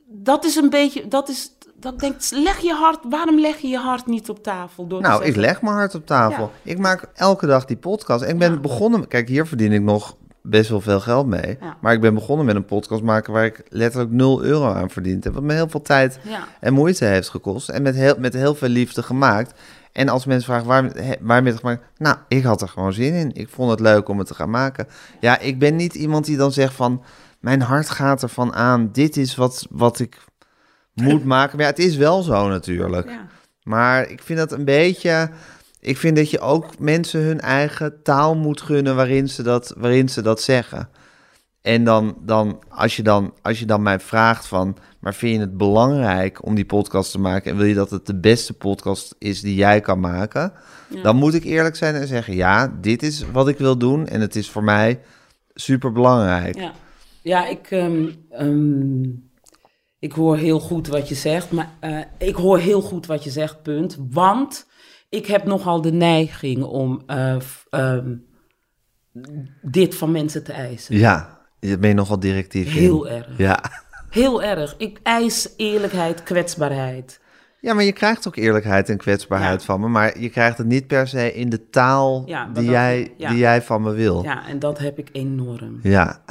dat 0.07 0.45
is 0.45 0.55
een 0.55 0.69
beetje, 0.69 1.07
dat 1.07 1.29
is, 1.29 1.51
dat 1.75 1.93
ik 1.93 1.99
denk, 1.99 2.15
leg 2.29 2.59
je 2.59 2.73
hart, 2.73 2.99
waarom 3.09 3.39
leg 3.39 3.57
je 3.57 3.67
je 3.67 3.77
hart 3.77 4.05
niet 4.05 4.29
op 4.29 4.43
tafel? 4.43 4.87
Door 4.87 5.01
Nou, 5.01 5.23
ik 5.23 5.35
leg 5.35 5.61
mijn 5.61 5.75
hart 5.75 5.95
op 5.95 6.05
tafel. 6.05 6.51
Ik 6.63 6.77
maak 6.77 7.09
elke 7.13 7.45
dag 7.45 7.65
die 7.65 7.77
podcast. 7.77 8.23
En 8.23 8.29
ik 8.29 8.39
ben 8.39 8.61
begonnen... 8.61 9.07
Kijk, 9.07 9.27
hier 9.27 9.47
verdien 9.47 9.71
ik 9.71 9.81
nog 9.81 10.15
best 10.43 10.69
wel 10.69 10.81
veel 10.81 10.99
geld 10.99 11.27
mee. 11.27 11.57
Ja. 11.61 11.77
Maar 11.81 11.93
ik 11.93 12.01
ben 12.01 12.13
begonnen 12.13 12.45
met 12.45 12.55
een 12.55 12.65
podcast 12.65 13.01
maken... 13.03 13.33
waar 13.33 13.45
ik 13.45 13.63
letterlijk 13.69 14.11
0 14.11 14.43
euro 14.43 14.73
aan 14.73 14.89
verdiend 14.89 15.23
heb. 15.23 15.33
Wat 15.33 15.43
me 15.43 15.53
heel 15.53 15.69
veel 15.69 15.81
tijd 15.81 16.19
Ja. 16.23 16.47
en 16.59 16.73
moeite 16.73 17.05
heeft 17.05 17.29
gekost. 17.29 17.69
En 17.69 17.81
met 17.81 17.95
heel, 17.95 18.15
met 18.19 18.33
heel 18.33 18.55
veel 18.55 18.67
liefde 18.69 19.03
gemaakt. 19.03 19.59
En 19.91 20.09
als 20.09 20.25
mensen 20.25 20.45
vragen, 20.45 20.67
waar, 20.67 20.91
waarom 21.21 21.45
het 21.45 21.57
gemaakt? 21.59 21.83
Nou, 21.97 22.15
ik 22.27 22.43
had 22.43 22.61
er 22.61 22.67
gewoon 22.67 22.93
zin 22.93 23.13
in. 23.13 23.31
Ik 23.33 23.49
vond 23.49 23.71
het 23.71 23.79
leuk 23.79 24.07
om 24.09 24.17
het 24.17 24.27
te 24.27 24.33
gaan 24.35 24.49
maken. 24.49 24.87
Ja, 25.19 25.39
ik 25.39 25.59
ben 25.59 25.75
niet 25.75 25.95
iemand 25.95 26.25
die 26.25 26.37
dan 26.37 26.51
zegt 26.51 26.73
van... 26.73 27.03
Mijn 27.39 27.61
hart 27.61 27.89
gaat 27.89 28.21
ervan 28.23 28.53
aan. 28.53 28.89
Dit 28.91 29.17
is 29.17 29.35
wat, 29.35 29.67
wat 29.69 29.99
ik 29.99 30.17
moet 30.93 31.25
maken. 31.35 31.55
Maar 31.57 31.65
ja, 31.65 31.71
het 31.71 31.79
is 31.79 31.95
wel 31.95 32.21
zo 32.21 32.49
natuurlijk. 32.49 33.09
Ja. 33.09 33.27
Maar 33.63 34.09
ik 34.09 34.21
vind 34.21 34.39
dat 34.39 34.51
een 34.51 34.65
beetje. 34.65 35.29
Ik 35.81 35.97
vind 35.97 36.15
dat 36.15 36.29
je 36.29 36.39
ook 36.39 36.79
mensen 36.79 37.21
hun 37.21 37.39
eigen 37.39 38.03
taal 38.03 38.35
moet 38.35 38.61
gunnen 38.61 38.95
waarin 38.95 39.29
ze 39.29 39.43
dat, 39.43 39.73
waarin 39.77 40.09
ze 40.09 40.21
dat 40.21 40.41
zeggen. 40.41 40.89
En 41.61 41.83
dan, 41.83 42.17
dan, 42.21 42.63
als, 42.69 42.95
je 42.95 43.03
dan, 43.03 43.33
als 43.41 43.59
je 43.59 43.65
dan 43.65 43.81
mij 43.81 43.99
vraagt 43.99 44.47
van, 44.47 44.77
maar 44.99 45.13
vind 45.13 45.35
je 45.35 45.39
het 45.39 45.57
belangrijk 45.57 46.45
om 46.45 46.55
die 46.55 46.65
podcast 46.65 47.11
te 47.11 47.19
maken 47.19 47.51
en 47.51 47.57
wil 47.57 47.65
je 47.65 47.73
dat 47.73 47.89
het 47.89 48.05
de 48.05 48.19
beste 48.19 48.53
podcast 48.53 49.15
is 49.17 49.41
die 49.41 49.55
jij 49.55 49.81
kan 49.81 49.99
maken, 49.99 50.53
Ja. 50.87 51.01
dan 51.01 51.15
moet 51.15 51.33
ik 51.33 51.43
eerlijk 51.43 51.75
zijn 51.75 51.95
en 51.95 52.07
zeggen, 52.07 52.35
ja, 52.35 52.77
dit 52.81 53.03
is 53.03 53.25
wat 53.31 53.47
ik 53.47 53.57
wil 53.57 53.77
doen 53.77 54.07
en 54.07 54.21
het 54.21 54.35
is 54.35 54.49
voor 54.49 54.63
mij 54.63 54.99
super 55.53 55.91
belangrijk. 55.91 56.55
Ja, 56.55 56.71
ja 57.21 57.47
ik, 57.47 57.71
ehm, 57.71 58.07
ehm, 58.29 59.03
ik 59.99 60.11
hoor 60.11 60.37
heel 60.37 60.59
goed 60.59 60.87
wat 60.87 61.09
je 61.09 61.15
zegt. 61.15 61.51
Maar 61.51 61.69
eh, 61.79 61.99
ik 62.17 62.35
hoor 62.35 62.59
heel 62.59 62.81
goed 62.81 63.05
wat 63.05 63.23
je 63.23 63.29
zegt, 63.29 63.61
punt. 63.61 63.97
Want 64.09 64.67
ik 65.11 65.25
heb 65.25 65.45
nogal 65.45 65.81
de 65.81 65.91
neiging 65.91 66.63
om 66.63 67.01
uh, 67.07 67.35
um, 67.69 68.25
dit 69.61 69.95
van 69.95 70.11
mensen 70.11 70.43
te 70.43 70.51
eisen. 70.51 70.97
Ja, 70.97 71.39
je 71.59 71.77
ben 71.77 71.89
je 71.89 71.95
nogal 71.95 72.19
directief 72.19 72.73
Heel 72.73 73.09
erg. 73.09 73.37
Ja. 73.37 73.63
Heel 74.09 74.43
erg. 74.43 74.75
Ik 74.77 74.99
eis 75.03 75.53
eerlijkheid, 75.57 76.23
kwetsbaarheid. 76.23 77.19
Ja, 77.59 77.73
maar 77.73 77.83
je 77.83 77.91
krijgt 77.91 78.27
ook 78.27 78.35
eerlijkheid 78.35 78.89
en 78.89 78.97
kwetsbaarheid 78.97 79.63
van 79.63 79.79
me. 79.79 79.87
Maar 79.87 80.19
je 80.19 80.29
krijgt 80.29 80.57
het 80.57 80.67
niet 80.67 80.87
per 80.87 81.07
se 81.07 81.33
in 81.33 81.49
de 81.49 81.69
taal 81.69 82.25
die, 82.53 82.69
jij, 82.69 83.13
die 83.17 83.37
jij 83.37 83.61
van 83.61 83.81
me 83.81 83.91
wil. 83.91 84.23
Ja, 84.23 84.47
en 84.47 84.59
dat 84.59 84.79
heb 84.79 84.97
ik 84.97 85.09
enorm. 85.11 85.79
Ja. 85.83 86.21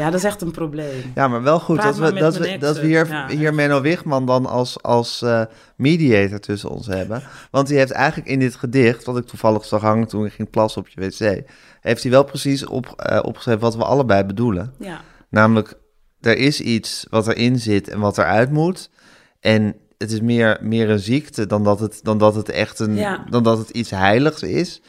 Ja, 0.00 0.10
dat 0.10 0.14
is 0.14 0.24
echt 0.24 0.42
een 0.42 0.50
probleem. 0.50 1.12
Ja, 1.14 1.28
maar 1.28 1.42
wel 1.42 1.60
goed 1.60 1.82
dat 1.82 1.96
we, 1.96 2.12
dat, 2.12 2.36
we, 2.36 2.58
dat 2.58 2.78
we 2.78 2.86
hier, 2.86 3.08
ja. 3.08 3.28
hier 3.28 3.54
Menno 3.54 3.80
Wigman 3.80 4.26
dan 4.26 4.46
als, 4.46 4.82
als 4.82 5.22
uh, 5.22 5.42
mediator 5.76 6.38
tussen 6.38 6.70
ons 6.70 6.86
hebben. 6.86 7.22
Want 7.50 7.68
die 7.68 7.78
heeft 7.78 7.90
eigenlijk 7.90 8.28
in 8.28 8.38
dit 8.38 8.54
gedicht, 8.54 9.04
wat 9.04 9.16
ik 9.16 9.26
toevallig 9.26 9.64
zag 9.64 9.80
hangen 9.80 10.06
toen 10.06 10.24
ik 10.24 10.32
ging 10.32 10.50
plassen 10.50 10.80
op 10.80 10.88
je 10.88 11.00
wc, 11.00 11.42
heeft 11.80 12.02
hij 12.02 12.10
wel 12.10 12.24
precies 12.24 12.66
op, 12.66 13.04
uh, 13.10 13.18
opgeschreven 13.22 13.60
wat 13.60 13.76
we 13.76 13.84
allebei 13.84 14.24
bedoelen. 14.24 14.74
Ja. 14.78 15.00
Namelijk, 15.28 15.74
er 16.20 16.36
is 16.36 16.60
iets 16.60 17.06
wat 17.10 17.28
erin 17.28 17.58
zit 17.58 17.88
en 17.88 18.00
wat 18.00 18.18
eruit 18.18 18.50
moet. 18.50 18.90
En 19.40 19.76
het 19.98 20.12
is 20.12 20.20
meer, 20.20 20.58
meer 20.60 20.90
een 20.90 20.98
ziekte 20.98 21.46
dan 21.46 21.64
dat 21.64 21.80
het, 21.80 22.00
dan 22.02 22.18
dat 22.18 22.34
het 22.34 22.48
echt 22.48 22.78
een, 22.78 22.96
ja. 22.96 23.24
dan 23.30 23.42
dat 23.42 23.58
het 23.58 23.70
iets 23.70 23.90
heiligs 23.90 24.42
is. 24.42 24.80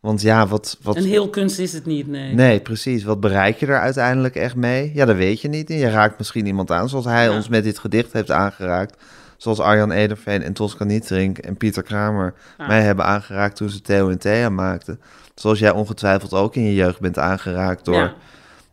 Want 0.00 0.22
ja, 0.22 0.46
wat, 0.46 0.78
wat... 0.82 0.96
Een 0.96 1.04
heel 1.04 1.28
kunst 1.28 1.58
is 1.58 1.72
het 1.72 1.86
niet, 1.86 2.06
nee. 2.06 2.34
Nee, 2.34 2.60
precies. 2.60 3.04
Wat 3.04 3.20
bereik 3.20 3.56
je 3.56 3.66
er 3.66 3.80
uiteindelijk 3.80 4.34
echt 4.34 4.54
mee? 4.54 4.90
Ja, 4.94 5.04
dat 5.04 5.16
weet 5.16 5.40
je 5.40 5.48
niet. 5.48 5.70
En 5.70 5.76
je 5.76 5.90
raakt 5.90 6.18
misschien 6.18 6.46
iemand 6.46 6.70
aan, 6.70 6.88
zoals 6.88 7.04
hij 7.04 7.28
ons 7.28 7.48
met 7.48 7.64
dit 7.64 7.78
gedicht 7.78 8.12
heeft 8.12 8.30
aangeraakt. 8.30 9.02
Zoals 9.36 9.60
Arjan 9.60 9.90
Ederveen 9.90 10.42
en 10.42 10.52
Tosca 10.52 10.84
Nietrink 10.84 11.38
en 11.38 11.56
Pieter 11.56 11.82
Kramer 11.82 12.34
mij 12.58 12.82
hebben 12.82 13.04
aangeraakt 13.04 13.56
toen 13.56 13.70
ze 13.70 13.80
Theo 13.80 14.08
en 14.08 14.18
Thea 14.18 14.48
maakten. 14.48 15.00
Zoals 15.34 15.58
jij 15.58 15.70
ongetwijfeld 15.70 16.34
ook 16.34 16.54
in 16.54 16.62
je 16.62 16.74
jeugd 16.74 17.00
bent 17.00 17.18
aangeraakt 17.18 17.84
door, 17.84 18.14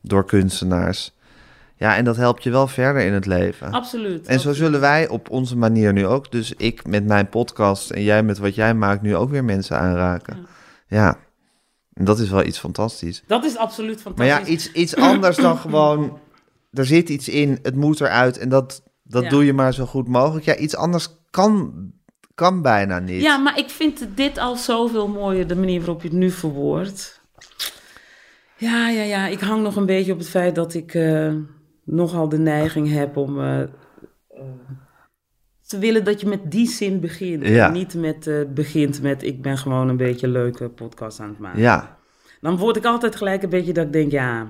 door 0.01 0.25
kunstenaars. 0.25 1.15
Ja, 1.75 1.95
en 1.95 2.05
dat 2.05 2.15
helpt 2.15 2.43
je 2.43 2.49
wel 2.49 2.67
verder 2.67 3.01
in 3.01 3.13
het 3.13 3.25
leven. 3.25 3.71
Absoluut. 3.71 4.27
En 4.27 4.39
zo 4.39 4.53
zullen 4.53 4.79
wij 4.79 5.07
op 5.07 5.29
onze 5.29 5.57
manier 5.57 5.93
nu 5.93 6.05
ook, 6.05 6.31
dus 6.31 6.53
ik 6.57 6.87
met 6.87 7.05
mijn 7.05 7.29
podcast 7.29 7.89
en 7.89 8.03
jij 8.03 8.23
met 8.23 8.37
wat 8.37 8.55
jij 8.55 8.73
maakt, 8.73 9.01
nu 9.01 9.15
ook 9.15 9.29
weer 9.29 9.43
mensen 9.43 9.79
aanraken. 9.79 10.37
Ja. 10.37 10.56
Ja. 10.87 11.19
En 11.93 12.05
dat 12.05 12.19
is 12.19 12.29
wel 12.29 12.45
iets 12.45 12.59
fantastisch. 12.59 13.23
Dat 13.27 13.45
is 13.45 13.57
absoluut 13.57 14.01
fantastisch. 14.01 14.33
Maar 14.33 14.41
ja, 14.41 14.47
iets, 14.47 14.71
iets 14.71 14.95
anders 14.95 15.37
dan 15.37 15.57
gewoon, 15.57 16.19
er 16.71 16.85
zit 16.85 17.09
iets 17.09 17.29
in, 17.29 17.59
het 17.61 17.75
moet 17.75 18.01
eruit 18.01 18.37
en 18.37 18.49
dat, 18.49 18.83
dat 19.03 19.29
doe 19.29 19.45
je 19.45 19.53
maar 19.53 19.73
zo 19.73 19.85
goed 19.85 20.07
mogelijk. 20.07 20.45
Ja, 20.45 20.55
iets 20.55 20.75
anders 20.75 21.07
kan, 21.29 21.73
kan 22.33 22.61
bijna 22.61 22.99
niet. 22.99 23.21
Ja, 23.21 23.37
maar 23.37 23.57
ik 23.57 23.69
vind 23.69 24.07
dit 24.15 24.37
al 24.37 24.55
zoveel 24.55 25.07
mooier, 25.07 25.47
de 25.47 25.55
manier 25.55 25.79
waarop 25.79 26.01
je 26.01 26.07
het 26.07 26.17
nu 26.17 26.31
verwoordt. 26.31 27.21
Ja, 28.57 28.89
ja, 28.89 29.03
ja. 29.03 29.27
Ik 29.27 29.39
hang 29.39 29.63
nog 29.63 29.75
een 29.75 29.85
beetje 29.85 30.11
op 30.11 30.17
het 30.17 30.29
feit 30.29 30.55
dat 30.55 30.73
ik... 30.73 30.93
Uh 30.93 31.35
nogal 31.87 32.29
de 32.29 32.39
neiging 32.39 32.91
heb 32.91 33.17
om 33.17 33.39
uh, 33.39 33.63
te 35.67 35.77
willen 35.77 36.03
dat 36.03 36.21
je 36.21 36.27
met 36.27 36.51
die 36.51 36.67
zin 36.67 36.99
begint. 36.99 37.47
Ja. 37.47 37.69
niet 37.69 37.93
met, 37.93 38.27
uh, 38.27 38.45
begint 38.53 39.01
met 39.01 39.23
ik 39.23 39.41
ben 39.41 39.57
gewoon 39.57 39.89
een 39.89 39.97
beetje 39.97 40.27
een 40.27 40.33
leuke 40.33 40.69
podcast 40.69 41.19
aan 41.19 41.29
het 41.29 41.39
maken. 41.39 41.61
Ja. 41.61 41.97
Dan 42.41 42.57
word 42.57 42.75
ik 42.75 42.85
altijd 42.85 43.15
gelijk 43.15 43.43
een 43.43 43.49
beetje 43.49 43.73
dat 43.73 43.85
ik 43.85 43.93
denk, 43.93 44.11
ja... 44.11 44.47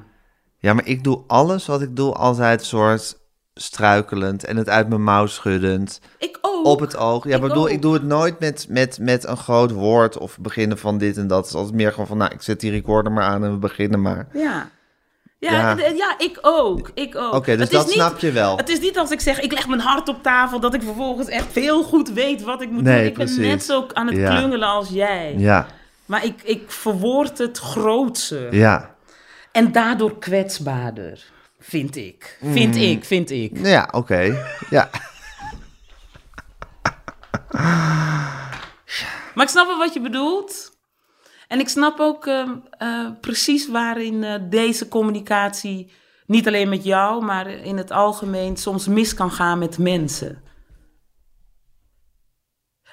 Ja, 0.60 0.74
maar 0.74 0.88
ik 0.88 1.04
doe 1.04 1.24
alles 1.28 1.66
wat 1.66 1.82
ik 1.82 1.96
doe 1.96 2.14
altijd 2.14 2.64
soort 2.64 3.18
struikelend 3.54 4.44
en 4.44 4.58
het 4.58 4.70
uit 4.70 4.90
mijn 4.90 5.04
mouw 5.04 5.26
schuddend. 5.26 6.02
Ik 6.18 6.38
ook. 6.42 6.66
Op 6.66 6.80
het 6.80 6.98
oog. 6.98 7.28
Ja, 7.28 7.36
ik 7.36 7.42
bedoel, 7.42 7.64
ook. 7.64 7.70
ik 7.70 7.82
doe 7.82 7.94
het 7.94 8.04
nooit 8.04 8.40
met, 8.40 8.66
met, 8.70 9.00
met 9.00 9.28
een 9.28 9.38
groot 9.38 9.72
woord 9.72 10.18
of 10.18 10.38
beginnen 10.40 10.78
van 10.78 10.98
dit 10.98 11.18
en 11.18 11.28
dat. 11.28 11.38
Het 11.38 11.48
is 11.48 11.54
altijd 11.54 11.76
meer 11.76 11.92
gewoon 11.92 12.08
van, 12.08 12.18
nou, 12.18 12.34
ik 12.34 12.42
zet 12.42 12.60
die 12.60 12.72
recorder 12.72 13.12
maar 13.12 13.24
aan 13.24 13.44
en 13.44 13.52
we 13.52 13.58
beginnen 13.58 14.02
maar. 14.02 14.28
Ja. 14.34 14.70
Ja, 15.52 15.76
ja. 15.78 16.16
ik 16.18 16.38
ook. 16.42 16.92
Ik 16.94 17.16
ook. 17.16 17.34
Oké, 17.34 17.58
dus 17.58 17.70
dat 17.70 17.92
snap 17.92 18.20
je 18.20 18.32
wel. 18.32 18.58
Het 18.58 18.70
is 18.70 18.80
niet 18.80 18.98
als 18.98 19.12
ik 19.12 19.20
zeg, 19.20 19.40
ik 19.40 19.52
leg 19.52 19.68
mijn 19.68 19.80
hart 19.82 20.10
op 20.10 20.24
tafel, 20.24 20.60
dat 20.60 20.74
ik 20.74 20.82
vervolgens 20.82 21.28
echt 21.28 21.56
heel 21.56 21.84
goed 21.84 22.10
weet 22.10 22.42
wat 22.42 22.62
ik 22.62 22.70
moet 22.70 22.86
doen. 22.86 22.94
Ik 22.94 23.18
ben 23.18 23.42
net 23.42 23.64
zo 23.64 23.88
aan 23.94 24.08
het 24.08 24.16
klungelen 24.16 24.68
als 24.68 24.90
jij. 24.90 25.34
Ja. 25.38 25.68
Maar 26.06 26.26
ik, 26.26 26.42
ik 26.44 26.72
verwoord 26.72 27.38
het 27.38 27.58
grootse. 27.58 28.48
Ja. 28.52 28.96
En 29.52 29.72
daardoor 29.72 30.20
kwetsbaarder, 30.20 31.24
vind 31.60 31.96
ik. 31.96 32.38
Vind 32.52 32.76
mm. 32.76 32.82
ik, 32.82 33.06
vind 33.06 33.32
ik. 33.32 33.58
Ja, 33.64 33.88
oké. 33.92 34.38
Ja. 34.70 34.90
maar 39.36 39.44
ik 39.46 39.50
snap 39.50 39.68
wel 39.68 39.78
wat 39.78 39.94
je 39.94 40.02
bedoelt. 40.02 40.77
En 41.48 41.60
ik 41.60 41.70
snap 41.70 42.00
ook 42.00 42.26
uh, 42.26 42.50
uh, 42.82 43.10
precies 43.22 43.68
waarin 43.70 44.14
uh, 44.14 44.36
deze 44.50 44.88
communicatie, 44.88 45.92
niet 46.26 46.48
alleen 46.48 46.70
met 46.70 46.84
jou, 46.84 47.26
maar 47.26 47.48
in 47.48 47.78
het 47.78 47.92
algemeen 47.92 48.58
soms 48.58 48.88
mis 48.88 49.14
kan 49.14 49.32
gaan 49.32 49.60
met 49.60 49.78
mensen. 49.78 50.42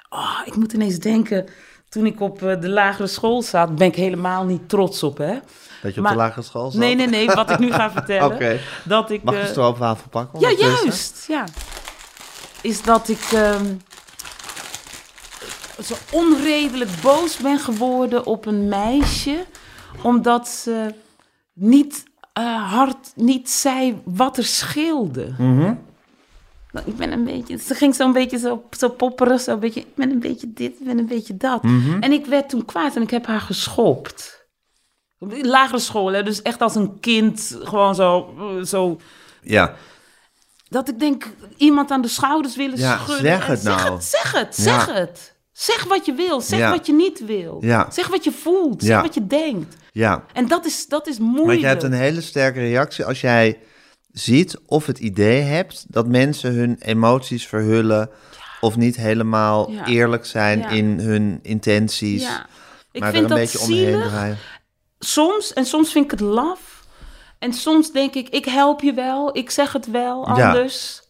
Oh, 0.08 0.40
ik 0.44 0.56
moet 0.56 0.72
ineens 0.72 0.98
denken, 0.98 1.46
toen 1.88 2.06
ik 2.06 2.20
op 2.20 2.38
de 2.38 2.68
lagere 2.68 3.06
school 3.06 3.42
zat, 3.42 3.74
ben 3.74 3.86
ik 3.86 3.96
helemaal 3.96 4.44
niet 4.44 4.68
trots 4.68 5.02
op, 5.02 5.18
hè. 5.18 5.38
Dat 5.82 5.94
je 5.94 6.00
op 6.00 6.08
de 6.08 6.14
lagere 6.14 6.42
school 6.42 6.70
zat? 6.70 6.80
Nee, 6.80 6.94
nee, 6.94 7.08
nee, 7.08 7.26
wat 7.26 7.50
ik 7.50 7.58
nu 7.58 7.72
ga 7.72 7.90
vertellen. 7.98 8.60
Dat 8.84 9.10
ik. 9.10 9.22
Mag 9.22 9.40
je 9.40 9.46
stroopwafel 9.46 10.08
pakken? 10.08 10.40
Ja, 10.40 10.50
juist, 10.50 11.24
ja. 11.28 11.44
Is 12.60 12.82
dat 12.82 13.08
ik... 13.08 13.28
Ehm, 13.32 13.64
zo 15.82 15.94
onredelijk 16.10 16.90
boos 17.02 17.36
ben 17.36 17.58
geworden 17.58 18.26
op 18.26 18.46
een 18.46 18.68
meisje, 18.68 19.44
omdat 20.02 20.48
ze 20.48 20.94
niet 21.52 22.04
uh, 22.38 22.72
hard 22.72 23.12
niet 23.14 23.50
zei 23.50 24.00
wat 24.04 24.36
er 24.36 24.44
scheelde. 24.44 25.34
Mm 25.38 25.82
Ik 26.84 26.96
ben 26.96 27.12
een 27.12 27.24
beetje, 27.24 27.58
ze 27.58 27.74
ging 27.74 27.94
zo'n 27.94 28.12
beetje 28.12 28.38
zo, 28.38 28.64
zo 28.70 28.88
popperig, 28.88 29.40
zo 29.40 29.52
een 29.52 29.58
beetje, 29.58 29.80
ik 29.80 29.94
ben 29.94 30.10
een 30.10 30.20
beetje 30.20 30.52
dit, 30.52 30.72
ik 30.80 30.86
ben 30.86 30.98
een 30.98 31.06
beetje 31.06 31.36
dat. 31.36 31.62
Mhm. 31.62 32.02
En 32.02 32.12
ik 32.12 32.26
werd 32.26 32.48
toen 32.48 32.64
kwaad 32.64 32.96
en 32.96 33.02
ik 33.02 33.10
heb 33.10 33.26
haar 33.26 33.40
geschopt. 33.40 34.46
Lagere 35.28 35.78
school, 35.78 36.12
hè, 36.12 36.22
dus 36.22 36.42
echt 36.42 36.60
als 36.60 36.74
een 36.74 37.00
kind, 37.00 37.58
gewoon 37.62 37.94
zo, 37.94 38.34
zo. 38.64 39.00
Ja. 39.42 39.74
Dat 40.68 40.88
ik 40.88 40.98
denk, 40.98 41.30
iemand 41.56 41.90
aan 41.90 42.02
de 42.02 42.08
schouders 42.08 42.56
willen 42.56 42.78
ja, 42.78 42.98
schudden. 42.98 43.26
Zeg 43.26 43.46
het 43.46 43.62
nou. 43.62 43.78
Zeg 43.78 43.92
het, 43.92 44.04
zeg 44.04 44.32
het, 44.32 44.54
zeg 44.54 44.86
het. 44.86 45.33
Zeg 45.54 45.84
wat 45.84 46.06
je 46.06 46.12
wil, 46.12 46.40
zeg 46.40 46.70
wat 46.70 46.86
je 46.86 46.92
niet 46.92 47.24
wil. 47.26 47.58
Ja. 47.60 47.90
Zeg 47.90 48.08
wat 48.08 48.24
je 48.24 48.32
voelt, 48.32 48.82
zeg 48.82 49.02
wat 49.02 49.14
je 49.14 49.26
denkt. 49.26 49.76
Ja. 49.92 50.24
En 50.32 50.48
dat 50.48 50.64
is, 50.64 50.86
dat 50.86 51.06
is 51.06 51.18
moeilijk. 51.18 51.46
Maar 51.46 51.56
je 51.56 51.66
hebt 51.66 51.82
een 51.82 51.92
hele 51.92 52.20
sterke 52.20 52.58
reactie 52.60 53.04
als 53.04 53.20
jij 53.20 53.58
ziet 54.12 54.58
of 54.66 54.86
het 54.86 54.98
idee 54.98 55.40
hebt 55.40 55.84
dat 55.88 56.06
mensen 56.06 56.54
hun 56.54 56.76
emoties 56.80 57.46
verhullen 57.46 58.10
of 58.60 58.76
niet 58.76 58.96
helemaal 58.96 59.70
eerlijk 59.86 60.26
zijn 60.26 60.62
in 60.62 60.98
hun 61.00 61.38
intenties. 61.42 62.22
Ja. 62.22 62.46
Ik 62.92 63.00
maar 63.00 63.12
vind 63.12 63.24
er 63.24 63.30
een 63.30 63.36
beetje 63.36 63.60
omheen 63.60 64.02
draaien. 64.02 64.38
Soms, 64.98 65.52
en 65.52 65.64
soms 65.64 65.92
vind 65.92 66.04
ik 66.04 66.10
het 66.10 66.20
laf. 66.20 66.86
En 67.38 67.52
soms 67.52 67.92
denk 67.92 68.14
ik, 68.14 68.28
ik 68.28 68.44
help 68.44 68.80
je 68.80 68.92
wel, 68.92 69.36
ik 69.36 69.50
zeg 69.50 69.72
het 69.72 69.90
wel 69.90 70.26
anders. 70.26 71.02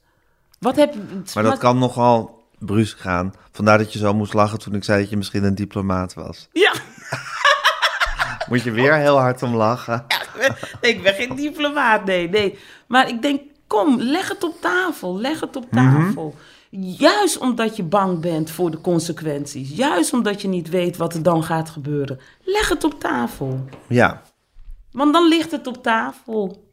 Wat 0.59 0.77
heb, 0.77 0.95
maar 1.35 1.43
dat 1.43 1.59
kan 1.59 1.79
nogal 1.79 2.44
bruus 2.65 2.93
gaan. 2.93 3.35
Vandaar 3.53 3.79
dat 3.79 3.93
je 3.93 3.99
zo 3.99 4.15
moest 4.15 4.35
lachen 4.35 4.59
toen 4.59 4.75
ik 4.75 4.85
zei 4.85 5.01
dat 5.01 5.11
je 5.11 5.17
misschien 5.17 5.45
een 5.45 5.55
diplomaat 5.55 6.15
was. 6.15 6.49
Ja. 6.53 6.73
Moet 8.49 8.63
je 8.63 8.71
weer 8.71 8.95
heel 8.95 9.19
hard 9.19 9.43
om 9.43 9.55
lachen. 9.55 10.05
Ja, 10.41 10.57
ik 10.81 11.03
ben 11.03 11.15
geen 11.15 11.37
diplomaat, 11.37 12.05
nee, 12.05 12.29
nee. 12.29 12.59
Maar 12.87 13.09
ik 13.09 13.23
denk, 13.23 13.41
kom, 13.67 14.01
leg 14.01 14.29
het 14.29 14.45
op 14.45 14.61
tafel, 14.61 15.19
leg 15.19 15.41
het 15.41 15.57
op 15.57 15.71
mhm. 15.71 15.75
tafel. 15.75 16.35
Juist 16.71 17.39
omdat 17.39 17.77
je 17.77 17.83
bang 17.83 18.21
bent 18.21 18.51
voor 18.51 18.71
de 18.71 18.81
consequenties. 18.81 19.77
Juist 19.77 20.13
omdat 20.13 20.43
je 20.43 20.49
niet 20.49 20.69
weet 20.69 20.97
wat 20.97 21.15
er 21.15 21.23
dan 21.23 21.45
gaat 21.45 21.71
gebeuren. 21.71 22.21
Leg 22.43 22.69
het 22.69 22.85
op 22.85 23.01
tafel. 23.01 23.65
Ja. 23.89 24.23
Want 24.91 25.13
dan 25.13 25.29
ligt 25.29 25.51
het 25.51 25.67
op 25.67 25.83
tafel. 25.83 26.69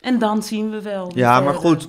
En 0.00 0.18
dan 0.18 0.42
zien 0.42 0.70
we 0.70 0.82
wel. 0.82 1.10
Ja, 1.14 1.40
maar 1.40 1.54
goed. 1.54 1.88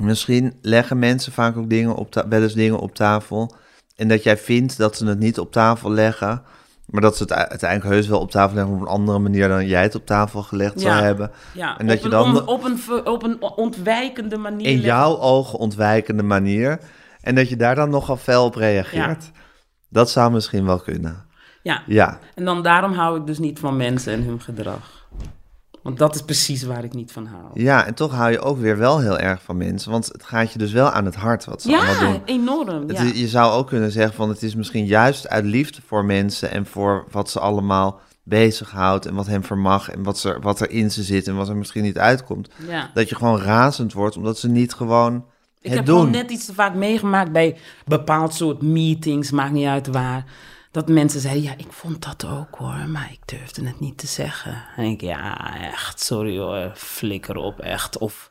Misschien 0.00 0.54
leggen 0.62 0.98
mensen 0.98 1.32
vaak 1.32 1.56
ook 1.56 1.70
dingen 1.70 1.94
op 1.94 2.24
wel 2.28 2.42
eens 2.42 2.54
dingen 2.54 2.78
op 2.78 2.94
tafel. 2.94 3.54
En 3.96 4.08
dat 4.08 4.22
jij 4.22 4.36
vindt 4.36 4.76
dat 4.76 4.96
ze 4.96 5.06
het 5.06 5.18
niet 5.18 5.38
op 5.38 5.52
tafel 5.52 5.90
leggen. 5.90 6.42
Maar 6.86 7.00
dat 7.00 7.16
ze 7.16 7.22
het 7.22 7.32
uiteindelijk 7.32 7.90
heus 7.90 8.06
wel 8.06 8.20
op 8.20 8.30
tafel 8.30 8.54
leggen 8.54 8.74
op 8.74 8.80
een 8.80 8.86
andere 8.86 9.18
manier 9.18 9.48
dan 9.48 9.66
jij 9.66 9.82
het 9.82 9.94
op 9.94 10.06
tafel 10.06 10.42
gelegd 10.42 10.80
zou 10.80 11.02
hebben. 11.02 11.30
Ja, 11.54 11.78
en 11.78 11.86
dat 11.86 12.02
je 12.02 12.08
dan 12.08 12.46
op, 12.46 12.64
een, 12.64 13.06
op 13.06 13.22
een 13.22 13.42
ontwijkende 13.42 14.36
manier. 14.36 14.66
In 14.66 14.80
jouw 14.80 15.18
ogen 15.18 15.58
ontwijkende 15.58 16.22
manier. 16.22 16.78
En 17.20 17.34
dat 17.34 17.48
je 17.48 17.56
daar 17.56 17.74
dan 17.74 17.90
nogal 17.90 18.16
fel 18.16 18.44
op 18.44 18.54
reageert. 18.54 19.30
Dat 19.88 20.10
zou 20.10 20.32
misschien 20.32 20.66
wel 20.66 20.78
kunnen. 20.78 21.24
Ja. 21.62 21.82
ja. 21.86 22.18
En 22.34 22.44
dan 22.44 22.62
daarom 22.62 22.92
hou 22.92 23.18
ik 23.18 23.26
dus 23.26 23.38
niet 23.38 23.58
van 23.58 23.76
mensen 23.76 24.12
en 24.12 24.22
hun 24.22 24.40
gedrag. 24.40 25.08
Want 25.86 25.98
dat 25.98 26.14
is 26.14 26.22
precies 26.22 26.62
waar 26.62 26.84
ik 26.84 26.92
niet 26.94 27.12
van 27.12 27.26
hou. 27.26 27.44
Ja, 27.54 27.86
en 27.86 27.94
toch 27.94 28.12
hou 28.12 28.30
je 28.30 28.40
ook 28.40 28.58
weer 28.58 28.78
wel 28.78 29.00
heel 29.00 29.18
erg 29.18 29.42
van 29.42 29.56
mensen. 29.56 29.90
Want 29.90 30.06
het 30.06 30.24
gaat 30.24 30.52
je 30.52 30.58
dus 30.58 30.72
wel 30.72 30.90
aan 30.90 31.04
het 31.04 31.14
hart 31.14 31.44
wat 31.44 31.62
ze 31.62 31.68
allemaal 31.76 31.94
Ja, 31.94 32.00
doen. 32.12 32.22
enorm. 32.24 32.90
Ja. 32.92 33.00
is- 33.02 33.20
je 33.20 33.28
zou 33.28 33.52
ook 33.52 33.66
kunnen 33.66 33.92
zeggen 33.92 34.14
van 34.14 34.28
het 34.28 34.42
is 34.42 34.54
misschien 34.54 34.86
juist 34.86 35.28
uit 35.28 35.44
liefde 35.44 35.80
voor 35.86 36.04
mensen 36.04 36.50
en 36.50 36.66
voor 36.66 37.04
wat 37.10 37.30
ze 37.30 37.40
allemaal 37.40 38.00
bezighoudt 38.22 39.06
en 39.06 39.14
wat 39.14 39.26
hem 39.26 39.44
vermag 39.44 39.90
en 39.90 40.02
wat, 40.02 40.18
ze, 40.18 40.38
wat 40.40 40.60
er 40.60 40.70
in 40.70 40.90
ze 40.90 41.02
zit 41.02 41.28
en 41.28 41.36
wat 41.36 41.48
er 41.48 41.56
misschien 41.56 41.82
niet 41.82 41.98
uitkomt. 41.98 42.48
ja. 42.68 42.90
Dat 42.94 43.08
je 43.08 43.14
gewoon 43.14 43.40
razend 43.40 43.92
wordt 43.92 44.16
omdat 44.16 44.38
ze 44.38 44.48
niet 44.48 44.74
gewoon 44.74 45.14
Ik 45.60 45.68
het 45.68 45.74
heb 45.74 45.86
doen. 45.86 45.96
gewoon 45.96 46.10
net 46.12 46.30
iets 46.30 46.46
te 46.46 46.54
vaak 46.54 46.74
meegemaakt 46.74 47.32
bij 47.32 47.56
bepaald 47.84 48.34
soort 48.34 48.62
meetings, 48.62 49.30
maakt 49.30 49.52
niet 49.52 49.66
uit 49.66 49.86
waar. 49.86 50.24
Dat 50.76 50.88
mensen 50.88 51.20
zeiden, 51.20 51.42
ja, 51.42 51.52
ik 51.56 51.72
vond 51.72 52.02
dat 52.02 52.26
ook 52.26 52.54
hoor, 52.58 52.88
maar 52.88 53.08
ik 53.12 53.20
durfde 53.24 53.66
het 53.66 53.80
niet 53.80 53.98
te 53.98 54.06
zeggen. 54.06 54.62
En 54.76 54.84
ik, 54.84 55.00
ja, 55.00 55.54
echt, 55.60 56.00
sorry 56.00 56.38
hoor, 56.38 56.72
flikker 56.74 57.36
op, 57.36 57.60
echt. 57.60 57.98
Of 57.98 58.30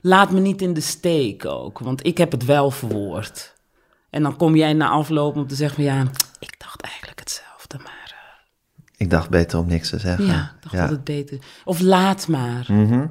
laat 0.00 0.30
me 0.30 0.40
niet 0.40 0.62
in 0.62 0.74
de 0.74 0.80
steek 0.80 1.44
ook, 1.44 1.78
want 1.78 2.06
ik 2.06 2.18
heb 2.18 2.32
het 2.32 2.44
wel 2.44 2.70
verwoord. 2.70 3.54
En 4.10 4.22
dan 4.22 4.36
kom 4.36 4.56
jij 4.56 4.72
na 4.72 4.88
afloop 4.88 5.36
om 5.36 5.46
te 5.46 5.54
zeggen 5.54 5.76
van, 5.84 5.94
ja, 5.94 6.06
ik 6.38 6.54
dacht 6.58 6.80
eigenlijk 6.82 7.18
hetzelfde, 7.18 7.76
maar 7.78 8.14
eh, 8.14 8.86
Ik 8.96 9.10
dacht 9.10 9.30
beter 9.30 9.58
om 9.58 9.66
niks 9.66 9.88
te 9.88 9.98
zeggen. 9.98 10.26
ja, 10.26 10.52
ik 10.56 10.62
dacht 10.62 10.76
dat 10.76 10.90
het 10.90 11.04
beter. 11.04 11.38
Of 11.64 11.80
laat 11.80 12.28
maar. 12.28 12.66
Mhm. 12.68 13.06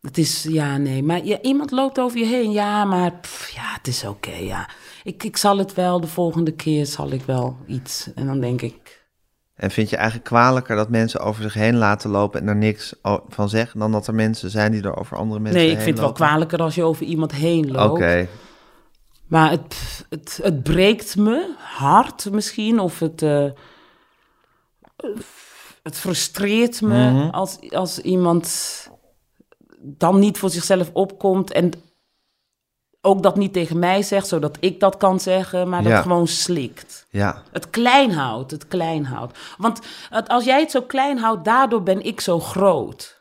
Het 0.00 0.18
is, 0.18 0.42
ja, 0.42 0.76
nee. 0.76 1.02
Maar 1.02 1.24
ja, 1.24 1.40
iemand 1.40 1.70
loopt 1.70 1.98
over 2.00 2.18
je 2.18 2.26
heen. 2.26 2.52
Ja, 2.52 2.84
maar 2.84 3.12
pff, 3.20 3.48
ja, 3.50 3.72
het 3.76 3.86
is 3.86 4.04
oké, 4.04 4.34
ja. 4.34 4.68
Ik, 5.04 5.22
ik 5.24 5.36
zal 5.36 5.58
het 5.58 5.74
wel, 5.74 6.00
de 6.00 6.06
volgende 6.06 6.50
keer 6.52 6.86
zal 6.86 7.10
ik 7.10 7.22
wel 7.22 7.56
iets. 7.66 8.10
En 8.14 8.26
dan 8.26 8.40
denk 8.40 8.62
ik, 8.62 9.04
En 9.54 9.70
vind 9.70 9.90
je 9.90 9.96
eigenlijk 9.96 10.26
kwalijker 10.26 10.76
dat 10.76 10.88
mensen 10.88 11.20
over 11.20 11.42
zich 11.42 11.54
heen 11.54 11.76
laten 11.76 12.10
lopen 12.10 12.40
en 12.40 12.48
er 12.48 12.56
niks 12.56 12.94
van 13.28 13.48
zeggen, 13.48 13.80
dan 13.80 13.92
dat 13.92 14.06
er 14.06 14.14
mensen 14.14 14.50
zijn 14.50 14.72
die 14.72 14.82
er 14.82 14.96
over 14.96 15.16
andere 15.16 15.40
mensen 15.40 15.60
nee, 15.60 15.70
ik 15.70 15.76
vind 15.76 15.88
het 15.96 15.98
wel 16.06 16.12
kwalijker 16.12 16.58
als 16.62 16.74
je 16.74 16.82
over 16.82 17.06
iemand 17.06 17.32
heen 17.32 17.70
loopt. 17.70 17.90
Oké, 17.90 18.28
Maar 19.26 19.50
het, 19.50 20.04
het, 20.08 20.40
het 20.42 20.62
breekt 20.62 21.16
me 21.16 21.54
hard 21.58 22.30
misschien, 22.30 22.78
of 22.78 22.98
het, 22.98 23.22
eh, 23.22 23.44
het 25.82 25.98
frustreert 25.98 26.80
me 26.82 27.10
Mhm. 27.10 27.28
als, 27.30 27.58
als 27.70 27.98
iemand 27.98 28.48
dan 29.82 30.18
niet 30.18 30.38
voor 30.38 30.50
zichzelf 30.50 30.90
opkomt 30.92 31.52
en 31.52 31.70
ook 33.00 33.22
dat 33.22 33.36
niet 33.36 33.52
tegen 33.52 33.78
mij 33.78 34.02
zegt, 34.02 34.26
zodat 34.26 34.56
ik 34.60 34.80
dat 34.80 34.96
kan 34.96 35.20
zeggen, 35.20 35.68
maar 35.68 35.82
dat 35.82 35.92
Ja. 35.92 36.02
gewoon 36.02 36.26
slikt. 36.26 37.06
ja. 37.10 37.42
Het 37.52 37.70
klein 37.70 38.12
houdt, 38.12 38.50
het 38.50 38.68
klein 38.68 39.04
houdt. 39.04 39.38
Want 39.58 39.80
het, 40.10 40.28
als 40.28 40.44
jij 40.44 40.60
het 40.60 40.70
zo 40.70 40.82
klein 40.82 41.18
houdt, 41.18 41.44
daardoor 41.44 41.82
ben 41.82 42.04
ik 42.04 42.20
zo 42.20 42.40
groot. 42.40 43.18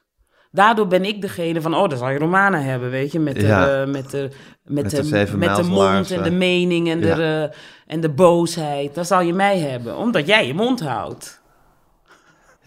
Daardoor 0.51 0.87
ben 0.87 1.05
ik 1.05 1.21
degene 1.21 1.61
van, 1.61 1.75
oh, 1.75 1.89
dan 1.89 1.97
zal 1.97 2.09
je 2.09 2.17
Romana 2.19 2.59
hebben, 2.59 2.89
weet 2.89 3.11
je, 3.11 3.19
met 3.19 3.35
de, 3.35 3.41
Ja. 3.47 3.81
eh, 3.81 3.87
met 3.87 4.11
de, 4.11 4.29
met 4.63 4.83
Met 4.83 4.91
de, 4.91 5.37
met 5.37 5.55
de 5.55 5.63
mond 5.63 6.11
en 6.11 6.23
de 6.23 6.31
mening 6.31 6.89
en, 6.89 6.99
Ja. 6.99 7.15
de, 7.15 7.49
eh, 7.51 7.57
en 7.93 8.01
de 8.01 8.09
boosheid. 8.09 8.95
Dan 8.95 9.05
zal 9.05 9.21
je 9.21 9.33
mij 9.33 9.59
hebben, 9.59 9.97
omdat 9.97 10.27
jij 10.27 10.47
je 10.47 10.53
mond 10.53 10.79
houdt. 10.79 11.38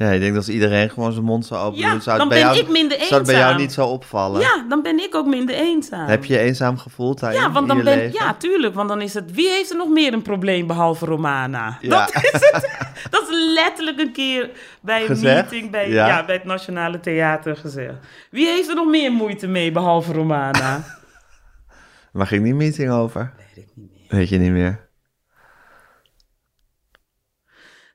Ja, 0.03 0.11
ik 0.11 0.21
denk 0.21 0.35
dat 0.35 0.45
als 0.47 0.55
iedereen 0.55 0.91
gewoon 0.91 1.12
zijn 1.12 1.25
mond 1.25 1.47
zou 1.47 1.65
open 1.67 1.79
Ja, 1.79 2.01
zou 2.01 2.19
dan 2.19 2.19
het 2.19 2.29
bij 2.29 2.29
ben 2.29 2.38
jou, 2.55 2.59
ik 2.67 2.69
minder 2.73 2.99
zou 2.99 3.15
het 3.15 3.23
bij 3.27 3.35
jou 3.35 3.45
eenzaam. 3.47 3.61
niet 3.62 3.73
zo 3.73 3.87
opvallen. 3.87 4.41
Ja, 4.41 4.65
dan 4.69 4.83
ben 4.83 4.99
ik 5.03 5.15
ook 5.15 5.27
minder 5.27 5.55
eenzaam. 5.55 6.09
Heb 6.09 6.25
je 6.25 6.33
je 6.33 6.38
eenzaam 6.38 6.79
gevoeld 6.79 7.21
daarin 7.21 7.41
ja, 7.41 7.51
want 7.53 7.62
in 7.62 7.67
dan 7.69 7.77
je 7.77 7.83
ben 7.83 7.97
leven? 7.97 8.12
ja, 8.21 8.35
tuurlijk, 8.35 8.75
want 8.75 8.88
dan 8.88 9.01
is 9.01 9.15
het 9.15 9.33
wie 9.33 9.49
heeft 9.49 9.71
er 9.71 9.77
nog 9.77 9.88
meer 9.88 10.12
een 10.12 10.23
probleem 10.23 10.67
behalve 10.67 11.07
Romana? 11.07 11.79
Ja. 11.81 11.88
Dat 11.88 12.15
is 12.15 12.31
het. 12.33 12.71
Dat 13.11 13.23
is 13.23 13.29
letterlijk 13.55 13.99
een 14.01 14.12
keer 14.12 14.51
bij 14.81 15.01
een 15.01 15.07
Gezegd? 15.07 15.51
meeting 15.51 15.71
bij, 15.71 15.91
Ja. 15.91 16.07
ja. 16.07 16.25
bij 16.25 16.35
het 16.35 16.45
Nationale 16.45 17.01
Theater 17.01 17.57
gezegd. 17.57 17.95
Wie 18.31 18.47
heeft 18.47 18.69
er 18.69 18.75
nog 18.75 18.87
meer 18.87 19.12
moeite 19.12 19.47
mee 19.47 19.73
behalve 19.73 20.12
Romana? 20.12 20.85
Waar 22.12 22.27
ging 22.27 22.45
die 22.45 22.55
meeting 22.55 22.91
over? 22.91 23.33
Weet 23.37 23.65
ik 23.65 23.71
niet 23.75 23.91
meer. 24.09 24.19
Weet 24.19 24.29
je 24.29 24.38
niet 24.38 24.51
meer. 24.53 24.82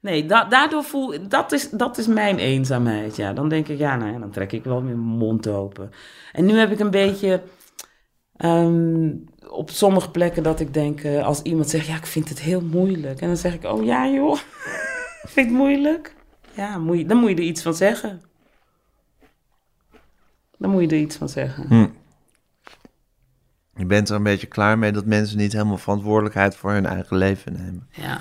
Nee, 0.07 0.25
da- 0.25 0.43
daardoor 0.43 0.83
voel 0.83 1.27
dat 1.29 1.51
is, 1.51 1.69
dat 1.69 1.97
is 1.97 2.07
mijn 2.07 2.37
eenzaamheid. 2.37 3.15
Ja, 3.15 3.33
dan 3.33 3.49
denk 3.49 3.67
ik, 3.67 3.77
ja, 3.77 3.95
nou 3.95 4.11
ja, 4.11 4.19
dan 4.19 4.31
trek 4.31 4.51
ik 4.51 4.63
wel 4.63 4.81
mijn 4.81 4.99
mond 4.99 5.47
open. 5.47 5.91
En 6.31 6.45
nu 6.45 6.57
heb 6.57 6.71
ik 6.71 6.79
een 6.79 6.91
beetje 6.91 7.41
ehm, 8.37 9.11
op 9.47 9.69
sommige 9.69 10.11
plekken 10.11 10.43
dat 10.43 10.59
ik 10.59 10.73
denk, 10.73 11.01
eh, 11.01 11.25
als 11.25 11.41
iemand 11.41 11.69
zegt, 11.69 11.87
ja, 11.87 11.95
ik 11.95 12.05
vind 12.05 12.29
het 12.29 12.39
heel 12.39 12.61
moeilijk. 12.61 13.21
En 13.21 13.27
dan 13.27 13.37
zeg 13.37 13.53
ik, 13.53 13.63
oh 13.63 13.83
ja, 13.83 14.07
joh, 14.09 14.37
vind 15.33 15.47
het 15.47 15.57
moeilijk? 15.57 16.15
Ja, 16.53 16.77
moet 16.77 16.97
je, 16.97 17.05
dan 17.05 17.17
moet 17.17 17.29
je 17.29 17.35
er 17.35 17.41
iets 17.41 17.61
van 17.61 17.73
zeggen. 17.73 18.21
Dan 20.57 20.71
moet 20.71 20.81
je 20.81 20.87
er 20.87 21.01
iets 21.01 21.15
van 21.15 21.29
zeggen. 21.29 21.67
Hm. 21.67 21.87
Je 23.75 23.85
bent 23.85 24.09
er 24.09 24.15
een 24.15 24.23
beetje 24.23 24.47
klaar 24.47 24.77
mee 24.77 24.91
dat 24.91 25.05
mensen 25.05 25.37
niet 25.37 25.53
helemaal 25.53 25.77
verantwoordelijkheid 25.77 26.55
voor 26.55 26.71
hun 26.71 26.85
eigen 26.85 27.17
leven 27.17 27.53
nemen. 27.53 27.87
Ja. 27.91 28.19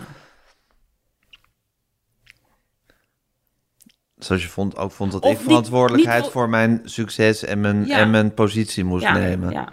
Zoals 4.18 4.42
je 4.42 4.48
vond, 4.48 4.76
ook 4.76 4.90
vond 4.92 5.12
dat 5.12 5.22
Of 5.22 5.31
ik 5.31 5.37
niet- 5.38 5.46
verantwoordelijkheid 5.46 6.22
niet- 6.22 6.31
voor 6.33 6.48
mijn 6.48 6.81
succes 6.85 7.44
en 7.44 7.61
mijn, 7.61 7.87
Ja. 7.87 7.98
en 7.98 8.11
mijn 8.11 8.35
positie 8.35 8.85
moest 8.85 9.02
Ja, 9.02 9.12
nemen. 9.12 9.50
ja. 9.50 9.68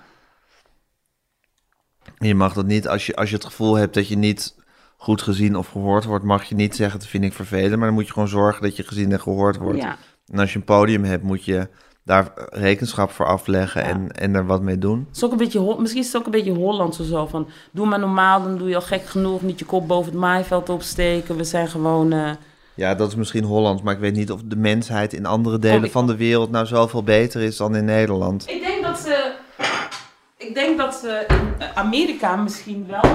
Je 2.17 2.36
mag 2.36 2.53
dat 2.53 2.65
niet, 2.65 2.88
als 2.88 3.06
je, 3.06 3.15
als 3.15 3.29
je 3.29 3.36
het 3.36 3.45
gevoel 3.45 3.75
hebt 3.75 3.93
dat 3.93 4.08
je 4.08 4.15
niet 4.17 4.56
goed 4.97 5.21
gezien 5.21 5.56
of 5.56 5.67
gehoord 5.67 6.03
wordt, 6.03 6.25
mag 6.25 6.43
je 6.43 6.56
niet 6.56 6.75
zeggen, 6.75 6.99
dat 6.99 7.08
vind 7.08 7.23
ik 7.23 7.34
vervelend. 7.34 7.75
Maar 7.77 7.86
dan 7.88 7.93
moet 7.93 8.08
je 8.08 8.13
gewoon 8.13 8.27
zorgen 8.27 8.62
dat 8.63 8.75
je 8.75 8.84
gezien 8.84 9.12
en 9.12 9.21
gehoord 9.21 9.58
wordt. 9.58 9.82
ja. 9.82 9.97
En 10.27 10.39
als 10.39 10.53
je 10.53 10.60
een 10.60 10.65
podium 10.65 11.03
hebt, 11.03 11.23
moet 11.23 11.45
je 11.45 11.67
daar 12.03 12.32
rekenschap 12.49 13.12
voor 13.12 13.25
afleggen 13.25 13.82
Ja. 13.84 13.88
en, 13.89 14.12
en 14.12 14.36
er 14.36 14.45
wat 14.45 14.62
mee 14.62 14.77
doen. 14.77 15.06
Het 15.08 15.15
is 15.17 15.23
ook 15.23 15.32
een 15.32 15.38
beetje, 15.38 15.75
misschien 15.79 16.01
is 16.01 16.08
het 16.08 16.15
ook 16.17 16.25
een 16.25 16.32
beetje 16.32 16.51
Hollands 16.53 16.99
of 16.99 17.06
zo. 17.06 17.25
Van, 17.27 17.49
doe 17.71 17.86
maar 17.88 17.99
normaal, 17.99 18.43
dan 18.43 18.58
doe 18.58 18.69
je 18.69 18.75
al 18.75 18.82
gek 18.82 19.06
genoeg. 19.06 19.41
Niet 19.41 19.60
je 19.60 19.65
kop 19.65 19.88
boven 19.88 20.12
het 20.12 20.19
maaiveld 20.19 20.69
opsteken. 20.69 21.36
We 21.38 21.43
zijn 21.43 21.67
gewoon... 21.67 22.12
eh, 22.12 22.32
Ja, 22.75 22.95
dat 22.95 23.09
is 23.09 23.15
misschien 23.15 23.43
Hollands, 23.43 23.81
maar 23.81 23.93
ik 23.93 23.99
weet 23.99 24.15
niet 24.15 24.31
of 24.31 24.41
de 24.45 24.55
mensheid 24.55 25.13
in 25.13 25.25
andere 25.25 25.59
delen 25.59 25.83
Oh, 25.83 25.89
van 25.91 26.07
de 26.07 26.15
wereld 26.15 26.51
nou 26.51 26.65
zoveel 26.65 27.03
beter 27.03 27.41
is 27.41 27.57
dan 27.57 27.75
in 27.75 27.86
Nederland. 27.86 28.49
Ik 28.49 28.62
denk 28.62 28.83
dat 28.83 28.99
ze... 28.99 29.31
Ik 30.38 30.53
denk 30.55 30.77
dat 30.77 30.95
ze 30.95 31.25
in 31.27 31.65
Amerika 31.75 32.36
misschien 32.36 32.86
wel... 32.89 33.01
eh, 33.03 33.09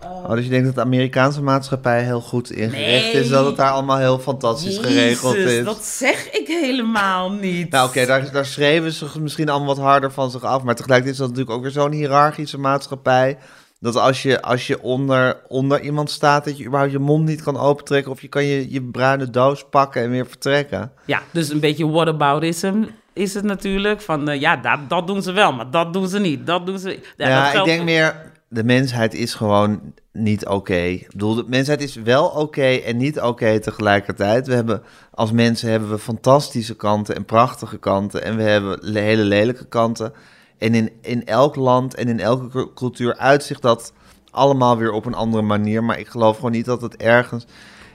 eh, 0.00 0.24
Oh, 0.24 0.30
dus 0.30 0.44
je 0.44 0.50
denkt 0.50 0.66
dat 0.66 0.74
de 0.74 0.80
Amerikaanse 0.80 1.42
maatschappij 1.42 2.02
heel 2.02 2.20
goed 2.20 2.50
ingericht 2.50 3.14
is, 3.14 3.28
dat 3.28 3.46
het 3.46 3.56
daar 3.56 3.70
allemaal 3.70 3.98
heel 3.98 4.18
fantastisch 4.18 4.78
geregeld 4.78 5.34
is. 5.36 5.64
dat 5.64 5.84
zeg 5.84 6.30
ik 6.30 6.46
helemaal 6.46 7.32
niet. 7.32 7.70
Nou 7.70 7.88
oké, 7.88 8.06
daar, 8.06 8.32
daar 8.32 8.46
schreven 8.46 8.92
ze 8.92 9.06
misschien 9.20 9.48
allemaal 9.48 9.74
wat 9.74 9.84
harder 9.84 10.12
van 10.12 10.30
zich 10.30 10.42
af. 10.42 10.62
Maar 10.62 10.74
tegelijkertijd 10.74 11.14
is 11.14 11.20
dat 11.20 11.28
natuurlijk 11.28 11.56
ook 11.56 11.62
weer 11.62 11.72
zo'n 11.72 11.92
hiërarchische 11.92 12.58
maatschappij. 12.58 13.38
Dat 13.84 13.96
als 13.96 14.22
je, 14.22 14.42
als 14.42 14.66
je 14.66 14.82
onder, 14.82 15.36
onder 15.48 15.80
iemand 15.80 16.10
staat, 16.10 16.44
dat 16.44 16.58
je 16.58 16.64
überhaupt 16.64 16.92
je 16.92 16.98
mond 16.98 17.24
niet 17.24 17.42
kan 17.42 17.56
opentrekken. 17.58 18.12
Of 18.12 18.20
je 18.20 18.28
kan 18.28 18.44
je, 18.44 18.72
je 18.72 18.82
bruine 18.82 19.30
doos 19.30 19.64
pakken 19.70 20.02
en 20.02 20.10
weer 20.10 20.26
vertrekken. 20.26 20.92
Ja, 21.04 21.22
dus 21.30 21.48
een 21.48 21.60
beetje 21.60 21.90
whataboutism 21.90 22.82
is 23.12 23.34
het 23.34 23.44
natuurlijk. 23.44 24.00
Van, 24.00 24.28
eh, 24.28 24.40
ja, 24.40 24.56
dat, 24.56 24.78
dat 24.88 25.06
doen 25.06 25.22
ze 25.22 25.32
wel, 25.32 25.52
maar 25.52 25.70
dat 25.70 25.92
doen 25.92 26.08
ze 26.08 26.18
niet. 26.18 26.46
Dat 26.46 26.66
doen 26.66 26.78
ze... 26.78 26.98
Ja, 27.16 27.52
ik 27.52 27.64
denk 27.64 27.84
meer, 27.84 28.32
de 28.48 28.64
mensheid 28.64 29.14
is 29.14 29.34
gewoon 29.34 29.80
niet 30.12 30.46
oké. 30.46 30.74
Ik 30.74 31.10
bedoel, 31.10 31.34
de 31.34 31.44
mensheid 31.46 31.82
is 31.82 31.94
wel 31.94 32.26
oké 32.26 32.66
en 32.66 32.96
niet 32.96 33.20
oké 33.20 33.60
tegelijkertijd. 33.60 34.46
We 34.46 34.54
hebben, 34.54 34.82
als 35.10 35.32
mensen 35.32 35.70
hebben 35.70 35.90
we 35.90 35.98
fantastische 35.98 36.76
kanten 36.76 37.14
en 37.16 37.24
prachtige 37.24 37.78
kanten. 37.78 38.24
En 38.24 38.36
we 38.36 38.42
hebben 38.42 38.78
le- 38.80 39.00
hele 39.00 39.22
lelijke 39.24 39.66
kanten. 39.66 40.12
En 40.58 40.74
in, 40.74 40.90
in 41.00 41.24
elk 41.26 41.56
land 41.56 41.94
en 41.94 42.08
in 42.08 42.20
elke 42.20 42.48
cu- 42.48 42.72
cultuur 42.74 43.16
uitzicht 43.16 43.62
dat 43.62 43.92
allemaal 44.30 44.76
weer 44.76 44.92
op 44.92 45.06
een 45.06 45.14
andere 45.14 45.42
manier. 45.42 45.84
Maar 45.84 45.98
ik 45.98 46.06
geloof 46.08 46.36
gewoon 46.36 46.52
niet 46.52 46.64
dat 46.64 46.80
het 46.82 46.96
ergens... 46.96 47.46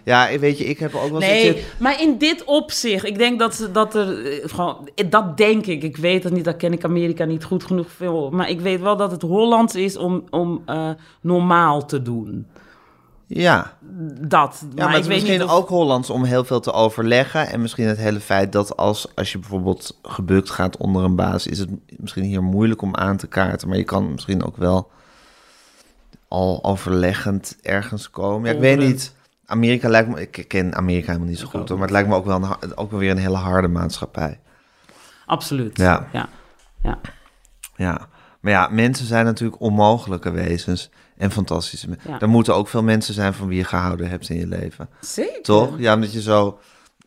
Ja, 0.04 0.40
weet 0.40 0.58
je, 0.58 0.64
ik 0.66 0.80
heb 0.80 0.96
ook 0.96 1.10
wel. 1.10 1.20
Nee, 1.20 1.54
dat 1.54 1.62
maar 1.80 2.02
in 2.02 2.18
dit 2.18 2.44
opzicht, 2.44 3.06
ik 3.06 3.18
denk 3.18 3.40
dat, 3.40 3.56
ze- 3.56 3.72
dat 3.72 3.96
er 3.96 4.26
eh, 4.26 4.50
gewoon, 4.50 4.90
dat 5.10 5.38
denk 5.38 5.66
ik. 5.66 5.84
Ik 5.84 5.98
weet 5.98 6.24
het 6.24 6.34
niet, 6.34 6.44
daar 6.46 6.56
ken 6.56 6.74
ik 6.74 6.84
Amerika 6.84 7.26
niet 7.26 7.44
goed 7.44 7.64
genoeg 7.64 7.92
veel. 7.92 8.30
Maar 8.30 8.50
ik 8.50 8.60
weet 8.62 8.82
wel 8.82 8.98
dat 8.98 9.12
het 9.12 9.22
Hollands 9.22 9.76
is 9.76 9.98
om, 9.98 10.24
om 10.30 10.62
eh, 10.66 10.90
normaal 11.22 11.86
te 11.86 12.02
doen. 12.02 12.48
Ja, 13.32 13.74
Dat. 14.22 14.64
Ja, 14.76 14.86
maar, 14.86 14.96
ik 14.98 15.04
weet 15.04 15.08
misschien 15.08 15.32
niet 15.32 15.44
of- 15.44 15.52
ook 15.52 15.70
Hollands 15.70 16.10
om 16.10 16.24
heel 16.24 16.44
veel 16.44 16.60
te 16.60 16.72
overleggen. 16.72 17.48
En 17.50 17.62
misschien 17.62 17.88
het 17.88 17.98
hele 17.98 18.20
feit 18.20 18.52
dat 18.52 18.78
als, 18.78 19.16
als 19.16 19.32
je 19.32 19.38
bijvoorbeeld 19.40 20.00
gebukt 20.04 20.50
gaat 20.50 20.78
onder 20.78 21.04
een 21.04 21.16
baas, 21.16 21.48
is 21.48 21.60
het 21.60 21.70
misschien 21.98 22.24
hier 22.24 22.44
moeilijk 22.44 22.82
om 22.82 22.96
aan 22.96 23.18
te 23.18 23.28
kaarten. 23.28 23.68
Maar 23.68 23.78
je 23.78 23.84
kan 23.84 24.12
misschien 24.12 24.44
ook 24.44 24.58
wel 24.58 24.92
al 26.28 26.64
overleggend 26.64 27.58
ergens 27.62 28.10
komen. 28.10 28.50
Ja, 28.50 28.56
ik 28.56 28.62
weet 28.62 28.78
niet. 28.78 29.14
Amerika 29.46 29.90
lijkt 29.90 30.10
me, 30.10 30.22
ik 30.30 30.46
ken 30.48 30.76
Amerika 30.76 31.08
helemaal 31.08 31.28
niet 31.30 31.40
zo 31.40 31.48
goed 31.48 31.70
hoor, 31.70 31.78
maar 31.78 31.88
het 31.88 31.96
lijkt 31.96 32.10
me 32.10 32.16
ook 32.16 32.26
wel, 32.26 32.44
een, 32.60 32.78
ook 32.78 32.92
wel 32.92 33.00
weer 33.00 33.12
een 33.12 33.18
hele 33.18 33.38
harde 33.38 33.68
maatschappij. 33.68 34.40
Absoluut. 35.26 35.78
Ja. 35.78 36.08
ja. 36.14 36.30
ja. 36.82 37.00
Ja, 37.76 38.08
maar 38.40 38.52
ja, 38.52 38.68
mensen 38.72 39.06
zijn 39.06 39.26
natuurlijk 39.26 39.62
onmogelijke 39.62 40.32
wezens 40.32 40.90
en 41.20 41.32
fantastische 41.32 41.90
mensen. 41.90 42.12
Ja. 42.12 42.20
Er 42.20 42.30
moeten 42.30 42.56
ook 42.56 42.68
veel 42.68 42.84
mensen 42.84 43.14
zijn 43.14 43.34
van 43.34 43.48
wie 43.48 43.58
je 43.58 43.64
gehouden 43.64 44.10
hebt 44.10 44.30
in 44.30 44.38
je 44.38 44.48
leven. 44.48 44.90
Zeker. 45.02 45.42
Toch? 45.42 45.74
Ja, 45.78 45.94
omdat 45.94 46.14
je 46.14 46.22
zo... 46.22 46.60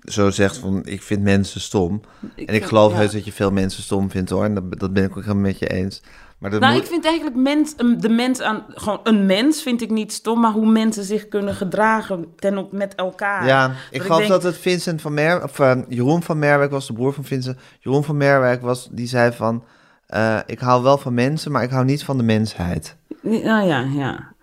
zo 0.05 0.31
zegt 0.31 0.57
van 0.57 0.81
ik 0.85 1.03
vind 1.03 1.23
mensen 1.23 1.61
stom. 1.61 2.01
Ik 2.35 2.49
en 2.49 2.55
ik 2.55 2.65
geloof 2.65 2.93
ja. 2.93 2.99
heus 2.99 3.13
dat 3.13 3.25
je 3.25 3.33
veel 3.33 3.51
mensen 3.51 3.83
stom 3.83 4.11
vindt 4.11 4.31
hoor. 4.31 4.45
En 4.45 4.55
dat, 4.55 4.79
dat 4.79 4.93
ben 4.93 5.05
ik 5.05 5.11
ook 5.17 5.23
helemaal 5.23 5.43
met 5.43 5.59
je 5.59 5.67
eens. 5.67 6.03
Maar 6.39 6.51
dat 6.51 6.61
Nou, 6.61 6.73
moet... 6.73 6.83
ik 6.83 6.89
vind 6.89 7.05
eigenlijk 7.05 7.37
mens, 7.37 7.75
de 7.99 8.09
mens 8.09 8.41
aan, 8.41 8.65
gewoon 8.69 9.01
een 9.03 9.27
mens 9.27 9.63
vind 9.63 9.83
ik 9.83 9.91
niet 9.91 10.13
stom, 10.13 10.41
maar 10.41 10.53
hoe 10.53 10.71
mensen 10.71 11.05
zich 11.05 11.29
kunnen 11.29 11.55
gedragen 11.55 12.27
ten 12.37 12.59
op, 12.59 12.73
met 12.73 12.95
elkaar. 12.95 13.47
Ja, 13.47 13.67
ik 13.69 13.75
ik 13.91 14.03
geloof 14.03 14.19
denk- 14.19 14.31
dat 14.31 14.43
het 14.43 14.57
Vincent 14.59 15.01
van 15.01 15.15
Mer, 15.15 15.43
of 15.43 15.59
eh, 15.59 15.77
Jeroen 15.89 16.23
van 16.23 16.39
Merwijk 16.39 16.71
was 16.71 16.87
de 16.87 16.93
broer 16.93 17.13
van 17.13 17.25
Vincent. 17.25 17.59
Jeroen 17.81 18.05
van 18.05 18.17
Merwijk 18.17 18.63
was, 18.63 18.89
die 18.91 19.07
zei 19.07 19.33
van, 19.33 19.65
eh, 20.07 20.39
ik 20.47 20.59
hou 20.59 20.83
wel 20.83 20.99
van 20.99 21.15
mensen, 21.15 21.53
maar 21.53 21.63
ik 21.63 21.71
hou 21.71 21.85
niet 21.85 22.05
van 22.05 22.17
de 22.17 22.23
mensheid. 22.23 22.97
Nou 23.23 23.67
ja, 23.67 23.81
ja. 23.81 24.35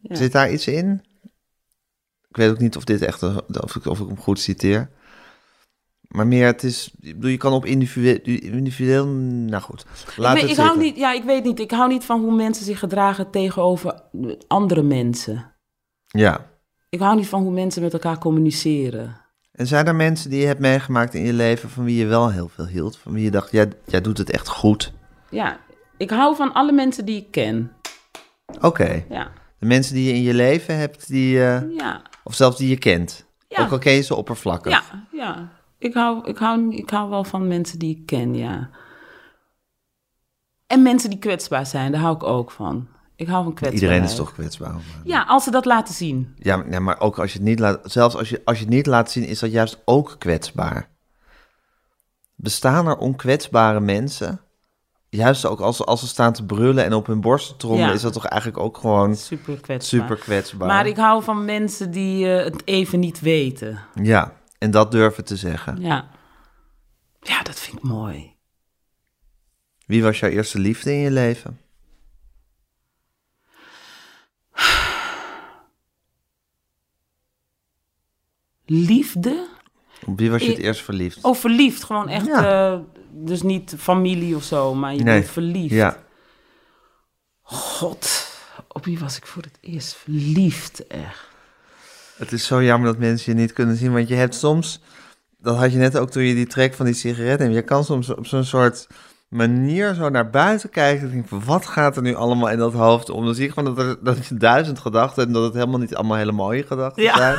Ja. 0.00 0.14
Zit 0.14 0.32
daar 0.32 0.52
iets 0.52 0.66
in? 0.66 1.02
Ik 2.28 2.36
weet 2.36 2.50
ook 2.50 2.58
niet 2.58 2.76
of 2.76 2.84
dit 2.84 3.02
echt, 3.02 3.22
of 3.62 3.76
ik, 3.76 3.86
of 3.86 4.00
ik 4.00 4.06
hem 4.06 4.18
goed 4.18 4.38
citeer. 4.38 4.90
Maar 6.08 6.26
meer, 6.26 6.46
het 6.46 6.62
is, 6.62 6.94
ik 7.00 7.14
bedoel, 7.14 7.30
je 7.30 7.36
kan 7.36 7.52
op 7.52 7.64
individueel, 7.64 8.18
individueel 8.24 9.06
nou 9.06 9.62
goed, 9.62 9.86
laat 10.16 10.34
ik, 10.34 10.40
het 10.40 10.48
weet, 10.48 10.58
ik 10.58 10.64
hou 10.64 10.78
niet, 10.78 10.96
ja, 10.96 11.12
ik 11.12 11.24
weet 11.24 11.44
niet. 11.44 11.60
Ik 11.60 11.70
hou 11.70 11.88
niet 11.88 12.04
van 12.04 12.20
hoe 12.20 12.34
mensen 12.34 12.64
zich 12.64 12.78
gedragen 12.78 13.30
tegenover 13.30 14.02
andere 14.46 14.82
mensen. 14.82 15.52
Ja. 16.06 16.46
Ik 16.88 17.00
hou 17.00 17.16
niet 17.16 17.28
van 17.28 17.42
hoe 17.42 17.52
mensen 17.52 17.82
met 17.82 17.92
elkaar 17.92 18.18
communiceren. 18.18 19.16
En 19.52 19.66
zijn 19.66 19.86
er 19.86 19.94
mensen 19.94 20.30
die 20.30 20.40
je 20.40 20.46
hebt 20.46 20.60
meegemaakt 20.60 21.14
in 21.14 21.24
je 21.24 21.32
leven 21.32 21.70
van 21.70 21.84
wie 21.84 21.96
je 21.96 22.06
wel 22.06 22.30
heel 22.30 22.48
veel 22.48 22.66
hield? 22.66 22.96
Van 22.96 23.12
wie 23.12 23.24
je 23.24 23.30
dacht, 23.30 23.52
jij, 23.52 23.72
jij 23.86 24.00
doet 24.00 24.18
het 24.18 24.30
echt 24.30 24.48
goed? 24.48 24.92
Ja, 25.30 25.60
ik 25.96 26.10
hou 26.10 26.36
van 26.36 26.52
alle 26.52 26.72
mensen 26.72 27.04
die 27.04 27.16
ik 27.16 27.30
ken. 27.30 27.72
Oké. 28.60 29.04
Ja, 29.08 29.30
De 29.58 29.66
mensen 29.66 29.94
die 29.94 30.04
je 30.06 30.12
in 30.12 30.22
je 30.22 30.34
leven 30.34 30.76
hebt, 30.78 31.08
die, 31.08 31.44
eh, 31.44 31.76
ja, 31.76 32.02
of 32.24 32.34
zelfs 32.34 32.56
die 32.56 32.68
je 32.68 32.78
kent. 32.78 33.26
Ja. 33.48 33.62
Ook 33.64 33.70
al 33.70 33.78
ken 33.78 33.92
je 33.92 34.00
ze 34.00 34.14
oppervlakkig. 34.14 34.72
ja, 34.72 34.82
ja. 35.12 35.48
Ik 35.78 35.94
hou, 35.94 36.26
ik, 36.28 36.38
hou, 36.38 36.74
ik 36.76 36.90
hou 36.90 37.10
wel 37.10 37.24
van 37.24 37.48
mensen 37.48 37.78
die 37.78 37.96
ik 37.96 38.06
ken, 38.06 38.34
ja. 38.34 38.70
En 40.66 40.82
mensen 40.82 41.10
die 41.10 41.18
kwetsbaar 41.18 41.66
zijn, 41.66 41.92
daar 41.92 42.00
hou 42.00 42.14
ik 42.14 42.22
ook 42.22 42.50
van. 42.50 42.88
Ik 43.16 43.26
hou 43.28 43.44
van 43.44 43.54
kwetsbaarheid. 43.54 43.82
Iedereen 43.82 44.02
is 44.02 44.14
toch 44.14 44.32
kwetsbaar. 44.32 44.72
maar- 44.72 44.82
Ja, 45.04 45.22
als 45.22 45.44
ze 45.44 45.50
dat 45.50 45.64
laten 45.64 45.94
zien. 45.94 46.34
Ja, 46.38 46.56
maar, 46.56 46.70
ja, 46.70 46.80
maar 46.80 47.00
ook 47.00 47.18
als 47.18 47.32
je 47.32 47.38
het 47.38 47.46
niet 47.48 47.58
laat, 47.58 47.80
zelfs 47.82 48.16
als 48.16 48.28
je, 48.28 48.40
als 48.44 48.58
je 48.58 48.64
het 48.64 48.72
niet 48.72 48.86
laat 48.86 49.10
zien, 49.10 49.24
is 49.24 49.38
dat 49.38 49.50
juist 49.52 49.78
ook 49.84 50.16
kwetsbaar. 50.18 50.88
Bestaan 52.34 52.86
er 52.86 52.96
onkwetsbare 52.96 53.80
mensen? 53.80 54.40
Juist 55.10 55.44
ook 55.46 55.60
als, 55.60 55.84
als 55.84 56.00
ze 56.00 56.06
staan 56.06 56.32
te 56.32 56.44
brullen 56.44 56.84
en 56.84 56.92
op 56.92 57.06
hun 57.06 57.20
borst 57.20 57.48
te 57.48 57.56
trommelen, 57.56 57.88
Ja. 57.88 57.94
is 57.94 58.02
dat 58.02 58.12
toch 58.12 58.24
eigenlijk 58.26 58.62
ook 58.62 58.76
gewoon 58.78 59.16
Super 59.16 59.54
kwetsbaar. 59.60 59.82
super 59.82 60.16
kwetsbaar. 60.16 60.68
Maar 60.68 60.86
ik 60.86 60.96
hou 60.96 61.22
van 61.22 61.44
mensen 61.44 61.90
die 61.90 62.32
eh, 62.34 62.44
het 62.44 62.62
even 62.64 63.00
niet 63.00 63.20
weten. 63.20 63.78
Ja, 64.02 64.36
en 64.58 64.70
dat 64.70 64.90
durven 64.92 65.24
te 65.24 65.36
zeggen. 65.36 65.80
Ja. 65.80 66.08
Ja, 67.20 67.42
dat 67.42 67.60
vind 67.60 67.76
ik 67.76 67.82
mooi. 67.82 68.36
Wie 69.86 70.02
was 70.02 70.18
jouw 70.20 70.30
eerste 70.30 70.58
liefde 70.58 70.92
in 70.92 70.98
je 70.98 71.10
leven? 71.10 71.58
Liefde? 78.66 79.48
Op 80.06 80.18
wie 80.18 80.30
was 80.30 80.42
je 80.42 80.48
het 80.50 80.58
eerst 80.58 80.82
verliefd? 80.82 81.18
Oh, 81.24 81.34
verliefd. 81.36 81.84
Gewoon 81.84 82.08
echt, 82.08 82.26
Ja. 82.26 82.72
eh, 82.72 82.78
dus 83.10 83.42
niet 83.42 83.74
familie 83.78 84.36
of 84.36 84.42
zo, 84.44 84.74
maar 84.74 84.94
je 84.94 85.02
Nee. 85.02 85.20
bent 85.20 85.30
verliefd. 85.32 85.74
Ja, 85.74 85.96
God, 87.42 88.26
op 88.68 88.84
wie 88.84 88.98
was 88.98 89.16
ik 89.16 89.26
voor 89.26 89.42
het 89.42 89.58
eerst 89.60 89.94
verliefd, 89.94 90.86
echt? 90.86 91.28
het 92.16 92.32
is 92.32 92.46
zo 92.46 92.62
jammer 92.62 92.90
dat 92.90 92.98
mensen 92.98 93.34
je 93.34 93.40
niet 93.40 93.52
kunnen 93.52 93.76
zien, 93.76 93.92
want 93.92 94.08
je 94.08 94.14
hebt 94.14 94.34
soms, 94.34 94.80
dat 95.38 95.56
had 95.56 95.72
je 95.72 95.78
net 95.78 95.98
ook 95.98 96.10
toen 96.10 96.22
je 96.22 96.34
die 96.34 96.46
trek 96.46 96.74
van 96.74 96.86
die 96.86 96.94
sigaret 96.94 97.38
neemt, 97.38 97.54
je 97.54 97.62
kan 97.62 97.84
soms 97.84 98.10
op 98.14 98.26
zo'n 98.26 98.44
soort 98.44 98.86
manier 99.30 99.94
zo 99.94 100.08
naar 100.08 100.30
buiten 100.30 100.70
kijken 100.70 101.06
en 101.06 101.12
denk 101.12 101.28
van 101.28 101.44
wat 101.44 101.66
gaat 101.66 101.96
er 101.96 102.02
nu 102.02 102.14
allemaal 102.14 102.48
in 102.50 102.58
dat 102.58 102.72
hoofd 102.72 103.10
om? 103.10 103.24
Dan 103.24 103.34
zie 103.34 103.46
je 103.46 103.52
gewoon 103.52 103.74
dat, 103.74 103.84
er, 103.86 104.04
dat 104.04 104.26
je 104.26 104.34
duizend 104.34 104.78
gedachten 104.78 105.14
hebt 105.22 105.26
en 105.26 105.32
dat 105.32 105.42
het 105.44 105.54
helemaal 105.54 105.78
niet 105.80 105.94
allemaal 105.96 106.16
hele 106.16 106.32
mooie 106.32 106.62
gedachten 106.66 107.02
Ja. 107.02 107.16
zijn. 107.16 107.38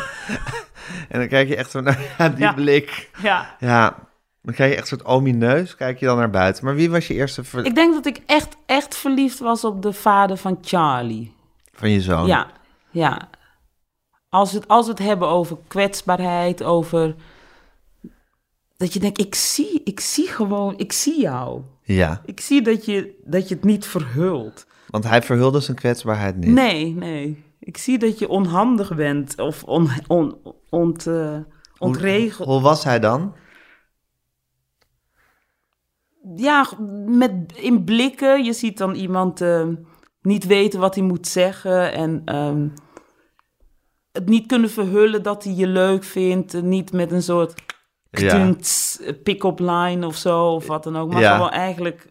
en 1.10 1.20
dan 1.20 1.28
kijk 1.28 1.48
je 1.48 1.56
echt 1.56 1.72
zo 1.72 1.82
naar 1.82 2.00
ja, 2.18 2.30
die 2.30 2.40
Ja. 2.40 2.54
blik. 2.54 3.10
Ja. 3.22 3.56
Ja, 3.60 3.96
dan 4.42 4.54
krijg 4.54 4.70
je 4.72 4.78
echt 4.78 4.92
een 4.92 4.98
soort 4.98 5.10
omineus, 5.10 5.76
kijk 5.76 6.00
je 6.00 6.06
dan 6.06 6.18
naar 6.18 6.30
buiten. 6.30 6.66
Maar 6.66 6.76
wie 6.76 6.92
was 6.92 7.08
je 7.08 7.14
eerste 7.14 7.44
ver- 7.44 7.66
Ik 7.66 7.76
denk 7.76 7.94
dat 7.94 8.06
ik 8.06 8.22
echt, 8.26 8.56
echt 8.66 8.96
verliefd 8.96 9.40
was 9.40 9.64
op 9.66 9.82
de 9.82 9.94
vader 9.94 10.38
van 10.38 10.58
Charlie. 10.62 11.34
van 11.74 11.90
je 11.90 12.02
zoon? 12.02 12.28
Ja, 12.28 12.48
ja. 12.92 13.30
Als 14.30 14.52
we, 14.52 14.58
het, 14.58 14.68
als 14.68 14.86
we 14.86 14.92
het 14.92 15.02
hebben 15.02 15.28
over 15.28 15.58
kwetsbaarheid, 15.68 16.64
over... 16.64 17.16
Dat 18.82 18.94
je 18.94 19.00
denkt, 19.00 19.20
ik 19.20 19.36
zie, 19.36 19.82
ik 19.84 20.00
zie 20.00 20.28
gewoon, 20.28 20.78
ik 20.78 20.92
zie 20.92 21.20
jou. 21.22 21.62
Ja, 21.84 22.22
Ik 22.26 22.40
zie 22.40 22.62
dat 22.62 22.86
je, 22.86 23.22
dat 23.26 23.48
je 23.50 23.56
het 23.56 23.64
niet 23.64 23.86
verhult. 23.86 24.66
want 24.88 25.04
hij 25.04 25.22
verhulde 25.22 25.60
zijn 25.60 25.78
kwetsbaarheid 25.78 26.36
niet. 26.38 26.50
Nee, 26.50 26.94
nee. 26.96 27.44
Ik 27.60 27.78
zie 27.78 27.98
dat 27.98 28.20
je 28.20 28.28
onhandig 28.30 28.96
bent 28.96 29.40
of 29.40 29.64
on, 29.64 29.90
on, 30.08 30.38
ont, 30.70 31.08
ontregeld. 31.78 32.48
Hoe, 32.48 32.56
hoe 32.58 32.64
was 32.64 32.84
hij 32.84 33.00
dan? 33.00 33.36
Ja, 36.36 36.68
met, 37.06 37.34
in 37.56 37.84
blikken. 37.84 38.44
Je 38.44 38.54
ziet 38.54 38.78
dan 38.78 38.96
iemand 38.96 39.42
eh, 39.42 39.68
niet 40.22 40.46
weten 40.46 40.80
wat 40.80 40.96
hij 40.96 41.04
moet 41.04 41.28
zeggen. 41.28 41.94
En 41.94 42.22
ehm, 42.26 42.68
het 44.12 44.30
niet 44.30 44.48
kunnen 44.48 44.70
verhullen 44.70 45.24
dat 45.24 45.44
hij 45.44 45.54
je 45.54 45.68
leuk 45.68 46.04
vindt. 46.04 46.54
eh, 46.54 46.62
Niet 46.62 46.92
met 46.92 47.12
een 47.12 47.24
soort 47.24 47.54
pick-up 49.24 49.60
line 49.60 50.06
of 50.06 50.16
zo. 50.16 50.46
Of 50.46 50.68
wat 50.68 50.84
dan 50.84 50.98
ook. 50.98 51.12
Maar 51.14 51.22
Ja. 51.22 51.34
gewoon 51.36 51.50
eigenlijk 51.50 52.08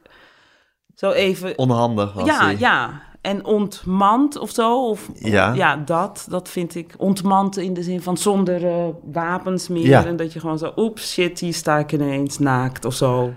zo 0.95 1.11
even... 1.11 1.59
Onhandig 1.59 2.13
was 2.13 2.27
ja, 2.27 2.51
ja. 2.51 3.03
En 3.21 3.45
ontmand 3.45 4.39
of 4.39 4.51
zo. 4.51 4.89
Of, 4.89 5.09
Ja. 5.15 5.53
ja, 5.53 5.77
dat. 5.77 6.27
Dat 6.29 6.49
vind 6.49 6.75
ik. 6.75 6.95
Ontmand 6.97 7.57
in 7.57 7.75
de 7.75 7.83
zin 7.83 8.03
van 8.03 8.17
zonder 8.17 8.67
eh, 8.67 8.89
wapens 9.13 9.69
meer. 9.69 9.87
Ja. 9.87 10.05
En 10.07 10.17
dat 10.17 10.33
je 10.33 10.41
gewoon 10.41 10.59
zo... 10.59 10.73
Oeps, 10.77 11.13
shit, 11.13 11.39
hier 11.41 11.55
sta 11.55 11.79
ik 11.79 11.93
ineens 11.93 12.39
naakt 12.39 12.85
of 12.85 12.95
zo. 12.95 13.33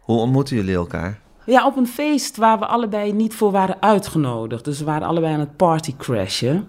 Hoe 0.00 0.18
ontmoeten 0.18 0.56
jullie 0.56 0.74
elkaar? 0.74 1.20
Ja, 1.44 1.66
op 1.66 1.76
een 1.76 1.86
feest 1.86 2.36
waar 2.36 2.58
we 2.58 2.66
allebei 2.66 3.12
niet 3.12 3.34
voor 3.34 3.50
waren 3.50 3.82
uitgenodigd. 3.82 4.64
Dus 4.64 4.78
we 4.78 4.84
waren 4.84 5.08
allebei 5.08 5.32
aan 5.34 5.40
het 5.40 5.56
partycrashen. 5.56 6.68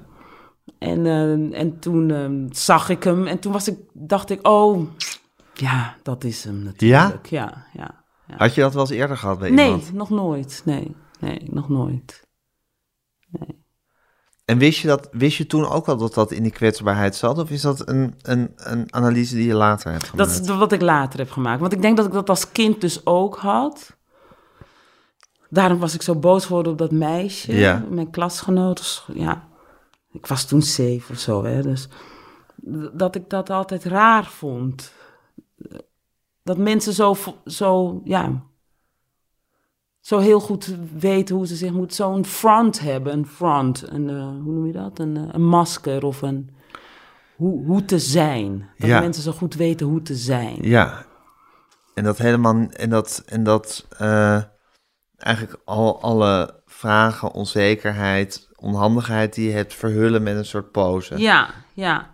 En, 0.80 1.06
eh, 1.06 1.60
en 1.60 1.80
toen 1.80 2.12
eh, 2.12 2.30
zag 2.50 2.89
ik 2.89 3.04
hem 3.04 3.28
en 3.28 3.39
toen 3.39 3.52
was 3.52 3.68
ik, 3.68 3.78
dacht 3.94 4.30
ik, 4.30 4.48
oh, 4.48 4.80
ja, 5.60 5.95
dat 6.04 6.24
is 6.24 6.43
hem 6.43 6.63
natuurlijk. 6.63 7.26
Ja, 7.26 7.65
ja. 7.74 8.04
ja. 8.28 8.36
Had 8.38 8.56
je 8.56 8.62
dat 8.62 8.74
wel 8.74 8.82
eens 8.82 8.91
eerder 8.91 9.17
gehad 9.17 9.39
bij 9.39 9.50
Nee, 9.50 9.65
iemand? 9.65 9.93
nog 9.93 10.10
nooit. 10.10 10.62
Nee, 10.65 10.95
nee, 11.19 11.41
nog 11.52 11.69
nooit. 11.69 12.28
En 14.45 14.58
wist 14.58 14.80
je, 14.80 14.88
dat, 14.88 15.08
wist 15.12 15.38
je 15.38 15.45
toen 15.45 15.65
ook 15.67 15.88
al 15.88 15.98
dat 15.98 16.13
dat 16.13 16.32
in 16.32 16.43
die 16.43 16.52
kwetsbaarheid 16.52 17.15
zat? 17.15 17.38
Of 17.38 17.50
is 17.50 17.62
dat 17.62 17.89
een, 17.89 18.15
een, 18.22 18.52
een 18.56 18.93
analyse 18.93 19.36
die 19.36 19.48
je 19.48 19.54
later 19.54 19.91
hebt 19.91 20.02
Dat 20.15 20.28
gemaakt? 20.28 20.50
is 20.50 20.56
wat 20.58 20.72
ik 20.72 20.82
later 20.82 21.19
heb 21.19 21.32
gemaakt. 21.32 21.60
Want 21.60 21.74
ik 21.74 21.82
denk 21.82 21.98
dat 21.98 22.06
ik 22.06 22.12
dat 22.12 22.30
als 22.30 22.52
kind 22.52 22.82
dus 22.82 23.06
ook 23.06 23.38
had. 23.38 23.98
Daarom 25.50 25.80
was 25.80 25.93
ik 25.93 26.02
zo 26.02 26.15
boos 26.15 26.45
geworden 26.45 26.72
op 26.72 26.78
dat 26.78 26.91
meisje, 26.91 27.54
Ja. 27.56 27.86
mijn 27.89 28.10
klasgenoot. 28.10 28.78
Dus, 28.78 29.06
ja, 29.13 29.48
ik 30.12 30.26
was 30.28 30.45
toen 30.45 30.62
zeven 30.62 31.15
of 31.15 31.19
zo, 31.22 31.43
hè. 31.43 31.62
Dus 31.62 31.88
dat 32.93 33.15
ik 33.15 33.30
dat 33.30 33.50
altijd 33.50 33.84
raar 33.84 34.26
vond. 34.26 34.93
Dat 36.49 36.57
mensen 36.57 36.93
zo, 36.93 37.15
zo 37.45 38.01
ja, 38.03 38.43
zo 39.99 40.17
heel 40.17 40.39
goed 40.39 40.75
weten 40.97 41.35
hoe 41.35 41.47
ze 41.47 41.55
zich 41.55 41.71
moeten... 41.71 41.95
Zo'n 41.95 42.25
front 42.25 42.79
hebben, 42.79 43.13
een 43.13 43.27
front. 43.27 43.89
Een, 43.89 44.09
eh, 44.09 44.15
hoe 44.15 44.53
noem 44.53 44.65
je 44.65 44.71
dat? 44.71 44.99
Een, 44.99 45.17
eh, 45.17 45.23
een 45.31 45.45
masker 45.45 46.03
of 46.03 46.21
een... 46.21 46.49
Hoe, 47.35 47.65
hoe 47.65 47.85
te 47.85 47.99
zijn. 47.99 48.69
Dat 48.77 48.89
Ja. 48.89 48.99
mensen 48.99 49.23
zo 49.23 49.31
goed 49.31 49.55
weten 49.55 49.88
hoe 49.88 50.01
te 50.01 50.15
zijn. 50.15 50.57
Ja. 50.62 51.05
En 51.93 52.03
dat 52.03 52.17
helemaal... 52.17 52.67
En 52.69 52.89
dat, 52.89 53.23
en 53.25 53.43
dat 53.43 53.85
eh, 53.97 54.41
eigenlijk 55.17 55.62
al 55.65 56.01
alle 56.01 56.62
vragen, 56.65 57.31
onzekerheid, 57.31 58.49
onhandigheid 58.55 59.33
die 59.33 59.47
je 59.47 59.55
hebt 59.55 59.73
verhullen 59.73 60.23
met 60.23 60.35
een 60.35 60.45
soort 60.45 60.71
pose. 60.71 61.17
Ja, 61.17 61.49
ja. 61.73 62.09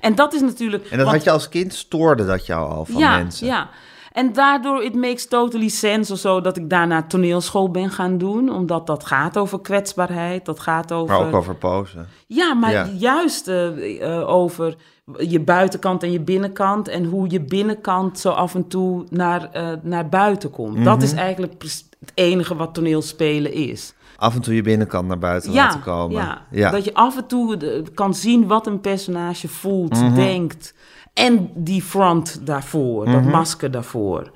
En 0.00 0.14
dat 0.14 0.34
is 0.34 0.40
natuurlijk... 0.40 0.84
En 0.84 0.96
dat 0.96 1.06
want- 1.06 1.16
had 1.16 1.24
je 1.24 1.30
als 1.30 1.48
kind, 1.48 1.74
stoorde 1.74 2.26
dat 2.26 2.46
jou 2.46 2.70
al 2.70 2.84
van 2.84 2.96
ja, 3.00 3.16
mensen? 3.16 3.46
Ja, 3.46 3.68
en 4.12 4.32
daardoor, 4.32 4.82
it 4.82 4.94
makes 4.94 5.28
totally 5.28 5.68
sense 5.68 6.12
of 6.12 6.18
zo, 6.18 6.40
dat 6.40 6.56
ik 6.56 6.70
daarna 6.70 7.02
toneelschool 7.02 7.70
ben 7.70 7.90
gaan 7.90 8.18
doen. 8.18 8.50
Omdat 8.52 8.86
dat 8.86 9.06
gaat 9.06 9.36
over 9.36 9.60
kwetsbaarheid, 9.60 10.44
dat 10.44 10.60
gaat 10.60 10.92
over... 10.92 11.16
Maar 11.18 11.26
ook 11.26 11.34
over 11.34 11.54
pose. 11.54 12.04
Ja, 12.26 12.54
maar 12.54 12.70
Ja. 12.72 12.88
juist 12.98 13.48
eh, 13.48 14.02
eh, 14.18 14.28
over 14.28 14.76
je 15.18 15.40
buitenkant 15.40 16.02
en 16.02 16.12
je 16.12 16.20
binnenkant. 16.20 16.88
En 16.88 17.04
hoe 17.04 17.30
je 17.30 17.40
binnenkant 17.40 18.18
zo 18.18 18.30
af 18.30 18.54
en 18.54 18.68
toe 18.68 19.04
naar, 19.10 19.48
eh, 19.52 19.68
naar 19.82 20.08
buiten 20.08 20.50
komt. 20.50 20.84
Dat 20.84 20.96
Mhm. 20.96 21.04
is 21.04 21.12
eigenlijk 21.12 21.62
het 21.62 22.12
enige 22.14 22.56
wat 22.56 22.74
toneelspelen 22.74 23.52
is. 23.52 23.94
Af 24.16 24.34
en 24.34 24.40
toe 24.40 24.54
je 24.54 24.62
binnenkant 24.62 25.08
naar 25.08 25.18
buiten 25.18 25.52
laten 25.52 25.80
komen. 25.82 26.38
Ja, 26.50 26.70
dat 26.70 26.84
je 26.84 26.94
af 26.94 27.16
en 27.16 27.26
toe 27.26 27.56
de- 27.56 27.82
kan 27.94 28.14
zien 28.14 28.46
wat 28.46 28.66
een 28.66 28.80
personage 28.80 29.48
voelt, 29.48 29.94
Mhm. 30.00 30.14
denkt. 30.14 30.74
En 31.14 31.50
die 31.54 31.82
front 31.82 32.46
daarvoor, 32.46 33.04
dat 33.04 33.20
Mhm. 33.20 33.30
masker 33.30 33.70
daarvoor. 33.70 34.30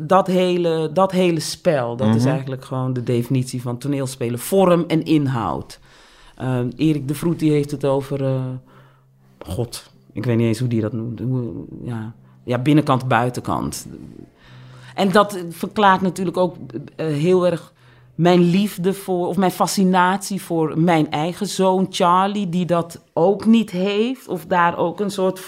Dat 0.00 0.26
hele, 0.26 0.90
dat 0.92 1.12
hele 1.12 1.40
spel, 1.40 1.96
dat 1.96 2.14
is 2.14 2.22
Mhm. 2.22 2.30
eigenlijk 2.32 2.64
gewoon 2.64 2.92
de 2.92 3.02
definitie 3.02 3.62
van 3.62 3.78
toneelspelen. 3.78 4.38
Vorm 4.38 4.84
en 4.86 5.02
inhoud. 5.04 5.78
Uh, 6.42 6.58
Erik 6.76 7.08
de 7.08 7.14
Vroet 7.14 7.38
die 7.38 7.50
heeft 7.50 7.70
het 7.70 7.84
over... 7.84 8.24
eh, 8.24 8.42
God, 9.46 9.90
ik 10.12 10.24
weet 10.24 10.36
niet 10.36 10.46
eens 10.46 10.58
hoe 10.58 10.68
die 10.68 10.80
dat 10.80 10.92
noemt. 10.92 11.20
Ja, 11.84 12.14
ja 12.44 12.58
binnenkant, 12.58 13.08
buitenkant. 13.08 13.86
En 14.94 15.12
dat 15.12 15.38
verklaart 15.48 16.00
natuurlijk 16.00 16.36
ook 16.36 16.56
eh, 16.96 17.06
heel 17.06 17.46
erg 17.46 17.72
mijn 18.14 18.40
liefde 18.40 18.92
voor, 18.92 19.26
of 19.26 19.36
mijn 19.36 19.50
fascinatie 19.50 20.42
voor 20.42 20.78
mijn 20.78 21.10
eigen 21.10 21.46
zoon 21.46 21.86
Charlie, 21.90 22.48
die 22.48 22.64
dat 22.66 23.04
ook 23.12 23.44
niet 23.46 23.70
heeft, 23.70 24.28
of 24.28 24.46
daar 24.46 24.76
ook 24.78 25.00
een 25.00 25.10
soort 25.10 25.44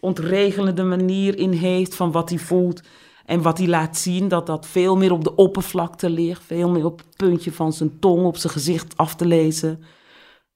ontregelende 0.00 0.82
manier 0.82 1.38
in 1.38 1.52
heeft 1.52 1.94
van 1.94 2.12
wat 2.12 2.28
hij 2.28 2.38
voelt 2.38 2.82
en 3.24 3.42
wat 3.42 3.58
hij 3.58 3.66
laat 3.66 3.96
zien, 3.96 4.28
dat 4.28 4.46
dat 4.46 4.66
veel 4.66 4.96
meer 4.96 5.12
op 5.12 5.24
de 5.24 5.34
oppervlakte 5.34 6.10
ligt, 6.10 6.42
veel 6.44 6.70
meer 6.70 6.84
op 6.84 6.98
het 6.98 7.16
puntje 7.16 7.52
van 7.52 7.72
zijn 7.72 7.98
tong, 7.98 8.24
op 8.26 8.36
zijn 8.36 8.52
gezicht 8.52 8.96
af 8.96 9.14
te 9.14 9.26
lezen. 9.26 9.82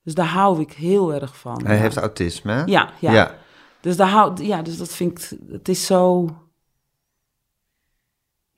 Dus 0.02 0.14
daar 0.14 0.26
hou 0.26 0.60
ik 0.60 0.72
heel 0.72 1.14
erg 1.14 1.36
van. 1.36 1.64
Hij 1.64 1.74
Ja. 1.74 1.80
heeft 1.80 1.96
autisme, 1.96 2.52
hè? 2.52 2.64
Ja, 2.64 2.90
ja. 2.98 3.12
ja. 3.12 3.34
Dus, 3.80 3.96
daar 3.96 4.08
hou, 4.08 4.44
ja, 4.44 4.62
dus 4.62 4.78
dat 4.78 4.88
vind 4.92 5.18
ik, 5.22 5.38
het 5.52 5.68
is 5.68 5.86
zo, 5.86 6.28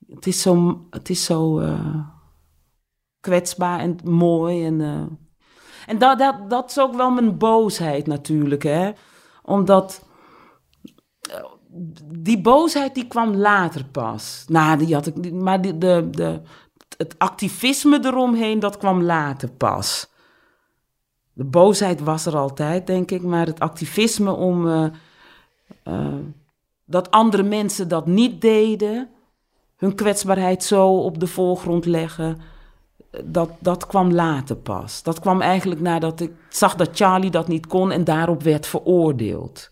het 0.08 0.26
is 0.26 0.42
zo, 0.42 0.80
het 0.90 1.10
is 1.10 1.24
zo 1.24 1.58
eh, 1.58 1.98
kwetsbaar 3.24 3.80
en 3.80 3.98
mooi. 4.04 4.66
En, 4.66 4.80
eh, 4.80 5.02
en 5.86 5.98
dat, 5.98 6.18
dat, 6.18 6.50
dat 6.50 6.70
is 6.70 6.78
ook 6.78 6.94
wel 6.94 7.10
mijn 7.10 7.38
boosheid 7.38 8.06
natuurlijk, 8.06 8.62
hè. 8.62 8.90
Omdat 9.42 10.06
eh, 11.30 11.44
die 12.18 12.40
boosheid 12.40 12.94
die 12.94 13.06
kwam 13.06 13.34
later 13.34 13.84
pas. 13.84 14.44
Nou, 14.48 14.78
die 14.78 14.94
had 14.94 15.06
ik, 15.06 15.32
maar 15.32 15.60
de, 15.60 15.78
de, 16.10 16.40
het 16.96 17.14
activisme 17.18 17.98
eromheen, 18.04 18.58
dat 18.60 18.76
kwam 18.76 19.02
later 19.02 19.50
pas. 19.50 20.12
De 21.32 21.44
boosheid 21.44 22.00
was 22.00 22.26
er 22.26 22.36
altijd, 22.36 22.86
denk 22.86 23.10
ik, 23.10 23.22
maar 23.22 23.46
het 23.46 23.60
activisme 23.60 24.32
om 24.32 24.68
eh, 25.82 26.14
dat 26.84 27.10
andere 27.10 27.42
mensen 27.42 27.88
dat 27.88 28.06
niet 28.06 28.40
deden, 28.40 29.08
hun 29.76 29.94
kwetsbaarheid 29.94 30.64
zo 30.64 30.88
op 30.88 31.20
de 31.20 31.26
voorgrond 31.26 31.84
leggen, 31.84 32.52
dat, 33.24 33.50
dat 33.58 33.86
kwam 33.86 34.12
later 34.12 34.56
pas. 34.56 35.02
Dat 35.02 35.20
kwam 35.20 35.40
eigenlijk 35.40 35.80
nadat 35.80 36.20
ik 36.20 36.32
zag 36.48 36.74
dat 36.74 36.90
Charlie 36.92 37.30
dat 37.30 37.48
niet 37.48 37.66
kon 37.66 37.90
en 37.90 38.04
daarop 38.04 38.42
werd 38.42 38.66
veroordeeld. 38.66 39.70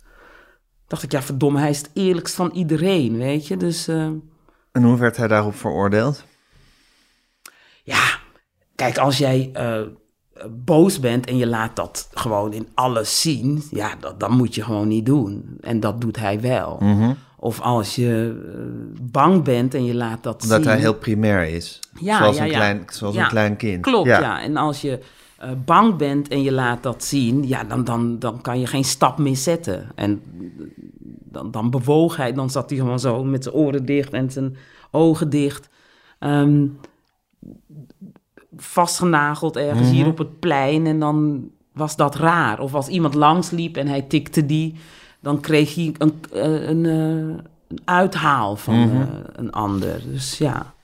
Dacht 0.87 1.03
ik, 1.03 1.13
ja, 1.13 1.23
verdomme, 1.23 1.59
hij 1.61 1.71
is 1.71 1.79
het 1.79 1.91
eerlijkst 1.95 2.35
van 2.35 2.51
iedereen, 2.51 3.19
weet 3.19 3.47
je. 3.47 3.57
Dus 3.57 3.89
eh, 3.89 4.07
En 4.73 4.83
hoe 4.83 4.99
werd 4.99 5.17
hij 5.17 5.29
daarop 5.29 5.55
veroordeeld? 5.55 6.25
ja, 7.85 8.19
kijk, 8.75 8.99
als 8.99 9.19
jij 9.19 9.51
eh, 9.53 9.81
boos 10.51 11.01
bent 11.01 11.27
en 11.27 11.37
je 11.37 11.47
laat 11.47 11.77
dat 11.77 12.09
gewoon 12.15 12.53
in 12.53 12.69
alles 12.75 13.21
zien, 13.21 13.63
ja, 13.71 13.95
dat, 14.01 14.21
dat 14.21 14.31
moet 14.31 14.55
je 14.55 14.63
gewoon 14.63 14.89
niet 14.89 15.07
doen. 15.07 15.57
En 15.61 15.81
dat 15.81 16.01
doet 16.01 16.17
hij 16.17 16.41
wel. 16.41 16.77
Mhm. 16.81 17.13
Of 17.43 17.61
als 17.61 17.95
je 17.95 18.43
eh, 18.55 18.61
bang 19.11 19.45
bent 19.45 19.75
en 19.75 19.85
je 19.85 19.95
laat 19.95 20.23
dat 20.23 20.43
Omdat 20.43 20.61
zien. 20.63 20.71
hij 20.71 20.79
heel 20.81 20.95
primair 20.95 21.49
is. 21.49 21.81
Ja, 22.01 22.19
zoals 22.19 22.37
ja, 22.37 22.43
een, 22.43 22.49
ja. 22.51 22.55
Klein, 22.57 22.83
zoals 22.91 23.17
een 23.17 23.29
klein 23.29 23.57
kind. 23.57 23.83
Klopt, 23.83 24.07
ja. 24.09 24.43
En 24.43 24.57
als 24.57 24.81
je 24.81 24.99
eh, 25.39 25.51
bang 25.65 25.97
bent 25.97 26.29
en 26.29 26.43
je 26.43 26.53
laat 26.53 26.83
dat 26.83 27.05
zien, 27.05 27.49
ja, 27.49 27.65
dan, 27.65 27.85
dan, 27.85 28.19
dan 28.19 28.41
kan 28.41 28.61
je 28.61 28.67
geen 28.67 28.85
stap 28.85 29.19
meer 29.19 29.37
zetten. 29.37 29.89
En 29.95 30.23
dan, 31.25 31.51
dan 31.51 31.71
bewoog 31.71 32.17
hij, 32.17 32.33
dan 32.33 32.51
zat 32.51 32.71
hij 32.71 32.79
gewoon 32.79 33.01
zo 33.01 33.25
met 33.25 33.43
zijn 33.43 33.55
oren 33.55 33.85
dicht 33.85 34.13
en 34.13 34.31
zijn 34.31 34.57
ogen 34.91 35.31
dicht. 35.31 35.69
Ehm, 36.19 36.67
vastgenageld 38.57 39.57
ergens 39.57 39.87
Mhm. 39.89 39.97
hier 39.97 40.07
op 40.07 40.19
het 40.19 40.41
plein. 40.41 40.87
En 40.87 40.99
dan 41.01 41.49
was 41.73 41.97
dat 41.97 42.15
raar. 42.15 42.61
Of 42.61 42.75
als 42.75 42.89
iemand 42.89 43.15
langsliep 43.15 43.77
en 43.77 43.87
hij 43.87 44.03
tikte 44.03 44.47
die, 44.47 44.75
dan 45.23 45.41
kreeg 45.41 45.75
hij 45.75 45.95
een, 45.99 46.21
eh, 46.33 46.69
een, 46.69 46.87
eh, 46.87 46.93
een 47.69 47.81
uithaal 47.85 48.57
van 48.57 48.75
Mhm. 48.89 49.01
eh, 49.03 49.09
een 49.33 49.53
ander. 49.53 50.01
Dus 50.05 50.39
ja. 50.39 50.75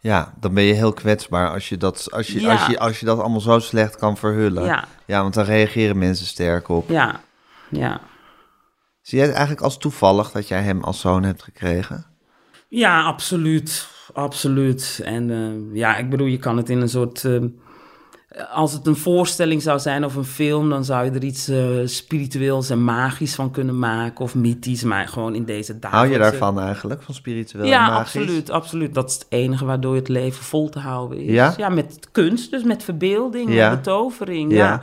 Ja, 0.00 0.34
dan 0.40 0.54
ben 0.54 0.62
je 0.62 0.72
heel 0.74 0.92
kwetsbaar 0.92 1.50
als 1.50 1.68
je 1.68 1.76
dat, 1.76 2.08
als 2.12 2.26
je, 2.26 2.40
Ja. 2.40 2.52
als 2.52 2.66
je, 2.66 2.78
als 2.78 3.00
je 3.00 3.06
dat 3.06 3.18
allemaal 3.20 3.40
zo 3.40 3.58
slecht 3.58 3.96
kan 3.96 4.16
verhullen. 4.16 4.64
Ja, 4.64 4.84
Ja, 5.06 5.22
want 5.22 5.34
dan 5.34 5.44
reageren 5.44 5.98
mensen 5.98 6.26
sterk 6.26 6.68
op. 6.68 6.88
ja, 6.88 7.20
ja. 7.70 8.00
Zie 9.02 9.16
jij 9.18 9.26
het 9.26 9.36
eigenlijk 9.36 9.64
als 9.64 9.78
toevallig 9.78 10.30
dat 10.30 10.48
jij 10.48 10.62
hem 10.62 10.82
als 10.82 11.00
zoon 11.00 11.22
hebt 11.22 11.42
gekregen? 11.42 12.06
Ja, 12.68 13.02
absoluut. 13.02 13.88
Absoluut. 14.12 15.00
En 15.04 15.28
ja, 15.72 15.96
ik 15.96 16.10
bedoel, 16.10 16.26
je 16.26 16.38
kan 16.38 16.56
het 16.56 16.68
in 16.70 16.80
een 16.80 16.88
soort. 16.88 17.24
Als 18.52 18.72
het 18.72 18.86
een 18.86 18.96
voorstelling 18.96 19.62
zou 19.62 19.78
zijn 19.78 20.04
of 20.04 20.14
een 20.14 20.24
film, 20.24 20.70
dan 20.70 20.84
zou 20.84 21.04
je 21.04 21.10
er 21.10 21.24
iets 21.24 21.48
eh, 21.48 21.66
spiritueels 21.84 22.70
en 22.70 22.84
magisch 22.84 23.34
van 23.34 23.50
kunnen 23.50 23.78
maken. 23.78 24.24
Of 24.24 24.34
mythisch, 24.34 24.82
maar 24.82 25.08
gewoon 25.08 25.34
in 25.34 25.44
deze 25.44 25.78
dagen. 25.78 25.98
Hou 25.98 26.10
je 26.10 26.18
daarvan 26.18 26.60
eigenlijk, 26.60 27.02
van 27.02 27.14
spiritueel 27.14 27.64
Ja, 27.64 27.86
en 27.86 27.92
magisch? 27.92 28.16
absoluut, 28.20 28.50
absoluut. 28.50 28.94
Dat 28.94 29.08
is 29.08 29.14
het 29.14 29.26
enige 29.28 29.64
waardoor 29.64 29.92
je 29.92 29.98
het 29.98 30.08
leven 30.08 30.44
vol 30.44 30.68
te 30.68 30.78
houden 30.78 31.18
is. 31.18 31.56
Ja? 31.56 31.68
met 31.68 31.98
kunst, 32.12 32.50
dus 32.50 32.62
met 32.62 32.82
verbeelding 32.82 33.52
Ja. 33.52 33.70
en 33.70 33.76
betovering. 33.76 34.52
Ja. 34.52 34.58
Ja. 34.58 34.82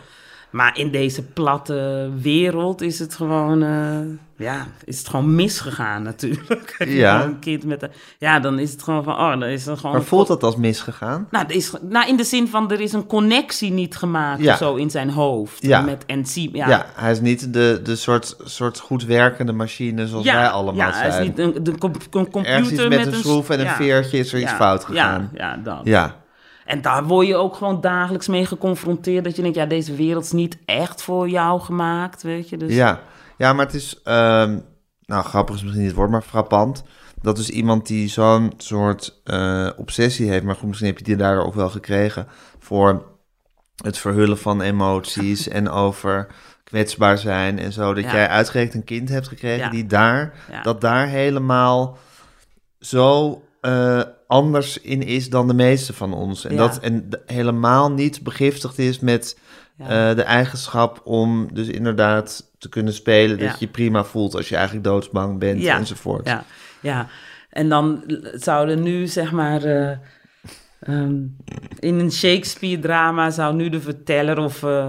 Maar 0.51 0.77
in 0.77 0.91
deze 0.91 1.23
platte 1.23 2.09
wereld 2.21 2.81
is 2.81 2.99
het 2.99 3.15
gewoon, 3.15 3.63
eh, 3.63 4.45
ja, 4.45 4.67
is 4.85 4.97
het 4.97 5.07
gewoon 5.07 5.35
misgegaan 5.35 6.03
natuurlijk. 6.03 6.75
Ja. 6.85 7.23
een 7.23 7.39
kind 7.39 7.63
met 7.63 7.83
een, 7.83 7.89
ja, 8.17 8.39
dan 8.39 8.59
is 8.59 8.71
het 8.71 8.83
gewoon 8.83 9.03
van, 9.03 9.13
oh, 9.13 9.29
dan 9.29 9.43
is 9.43 9.67
er 9.67 9.77
gewoon. 9.77 9.91
Maar 9.95 10.03
voelt 10.03 10.27
dat 10.27 10.43
als 10.43 10.55
misgegaan? 10.55 11.27
Nou, 11.31 11.45
is, 11.47 11.71
nou, 11.81 12.07
in 12.07 12.17
de 12.17 12.23
zin 12.23 12.47
van, 12.47 12.71
er 12.71 12.79
is 12.79 12.93
een 12.93 13.07
connectie 13.07 13.71
niet 13.71 13.95
gemaakt 13.95 14.41
Ja. 14.41 14.51
of 14.51 14.57
zo 14.57 14.75
in 14.75 14.89
zijn 14.89 15.09
hoofd. 15.09 15.63
Ja. 15.65 15.81
Met 15.81 16.03
enzym, 16.05 16.55
Ja. 16.55 16.67
ja. 16.67 16.85
hij 16.95 17.11
is 17.11 17.19
niet 17.21 17.53
de, 17.53 17.79
de 17.83 17.95
soort, 17.95 18.35
soort 18.43 18.79
goed 18.79 19.05
werkende 19.05 19.51
machine 19.53 20.07
zoals 20.07 20.25
wij 20.25 20.47
allemaal 20.47 20.87
ja, 20.87 20.93
zijn. 20.93 21.11
hij 21.11 21.21
is 21.21 21.27
niet 21.27 21.39
een, 21.39 21.63
de 21.63 21.77
computer 21.77 22.89
met, 22.89 23.05
een 23.07 23.13
schroef 23.13 23.49
en 23.49 23.59
een 23.59 23.65
ja. 23.65 23.75
veertje 23.75 24.17
is 24.17 24.33
er 24.33 24.39
iets 24.39 24.51
Ja, 24.51 24.55
fout 24.57 24.85
gegaan. 24.85 25.29
Ja, 25.33 25.39
ja, 25.53 25.57
dat. 25.63 25.79
Ja. 25.83 26.20
En 26.65 26.81
daar 26.81 27.03
word 27.03 27.27
je 27.27 27.35
ook 27.35 27.55
gewoon 27.55 27.81
dagelijks 27.81 28.27
mee 28.27 28.45
geconfronteerd. 28.45 29.23
Dat 29.23 29.35
je 29.35 29.41
denkt, 29.41 29.57
ja, 29.57 29.65
deze 29.65 29.95
wereld 29.95 30.23
is 30.23 30.31
niet 30.31 30.57
echt 30.65 31.01
voor 31.01 31.29
jou 31.29 31.59
gemaakt, 31.61 32.23
weet 32.23 32.49
je. 32.49 32.57
Dus, 32.57 32.73
Ja. 32.73 32.99
ja, 33.37 33.53
maar 33.53 33.65
het 33.65 33.75
is, 33.75 33.99
ehm, 34.03 34.59
nou 35.05 35.23
grappig 35.23 35.55
is 35.55 35.61
misschien 35.61 35.81
niet 35.81 35.89
het 35.91 35.99
woord, 35.99 36.11
maar 36.11 36.21
frappant. 36.21 36.83
Dat 37.21 37.37
is 37.37 37.49
iemand 37.49 37.87
die 37.87 38.07
zo'n 38.09 38.53
soort 38.57 39.21
eh, 39.23 39.69
obsessie 39.77 40.29
heeft, 40.29 40.43
maar 40.43 40.55
goed, 40.55 40.67
misschien 40.67 40.87
heb 40.87 40.97
je 40.97 41.03
die 41.03 41.15
daar 41.15 41.45
ook 41.45 41.53
wel 41.53 41.69
gekregen, 41.69 42.27
voor 42.59 43.05
het 43.83 43.97
verhullen 43.97 44.37
van 44.37 44.61
emoties 44.61 45.47
en 45.47 45.69
over 45.69 46.27
kwetsbaar 46.63 47.17
zijn 47.17 47.59
en 47.59 47.71
zo. 47.73 47.93
Dat 47.93 48.03
Ja. 48.03 48.11
jij 48.13 48.27
uitgerekend 48.27 48.73
een 48.75 48.83
kind 48.83 49.09
hebt 49.09 49.27
gekregen 49.27 49.63
Ja. 49.65 49.69
die 49.69 49.85
daar, 49.85 50.33
Ja. 50.51 50.61
dat 50.61 50.81
daar 50.81 51.07
helemaal 51.07 51.97
zo 52.79 53.41
eh, 53.61 54.01
anders 54.31 54.77
in 54.81 55.01
is 55.03 55.29
dan 55.29 55.47
de 55.47 55.53
meeste 55.53 55.93
van 55.93 56.13
ons. 56.13 56.45
En 56.45 56.51
Ja. 56.51 56.57
dat 56.57 56.79
en 56.79 57.09
helemaal 57.25 57.91
niet 57.91 58.23
begiftigd 58.23 58.79
is 58.79 58.99
met 58.99 59.37
Ja. 59.75 60.09
eh, 60.09 60.15
de 60.15 60.21
eigenschap 60.23 61.01
om 61.03 61.47
dus 61.53 61.67
inderdaad 61.67 62.49
te 62.57 62.69
kunnen 62.69 62.93
spelen 62.93 63.37
dat 63.39 63.47
Ja. 63.47 63.55
je 63.59 63.67
prima 63.67 64.03
voelt 64.03 64.35
als 64.35 64.49
je 64.49 64.55
eigenlijk 64.55 64.85
doodsbang 64.85 65.39
bent 65.39 65.61
Ja. 65.61 65.77
enzovoort. 65.77 66.27
ja, 66.27 66.43
ja. 66.81 67.07
En 67.49 67.69
dan 67.69 68.03
zouden 68.33 68.81
nu, 68.83 69.07
zeg 69.07 69.31
maar... 69.31 69.63
eh, 69.63 69.91
ehm, 70.79 71.15
in 71.79 71.99
een 71.99 72.11
Shakespeare-drama 72.11 73.29
zou 73.29 73.55
nu 73.55 73.69
de 73.69 73.81
verteller 73.81 74.37
of... 74.37 74.63
eh, 74.63 74.87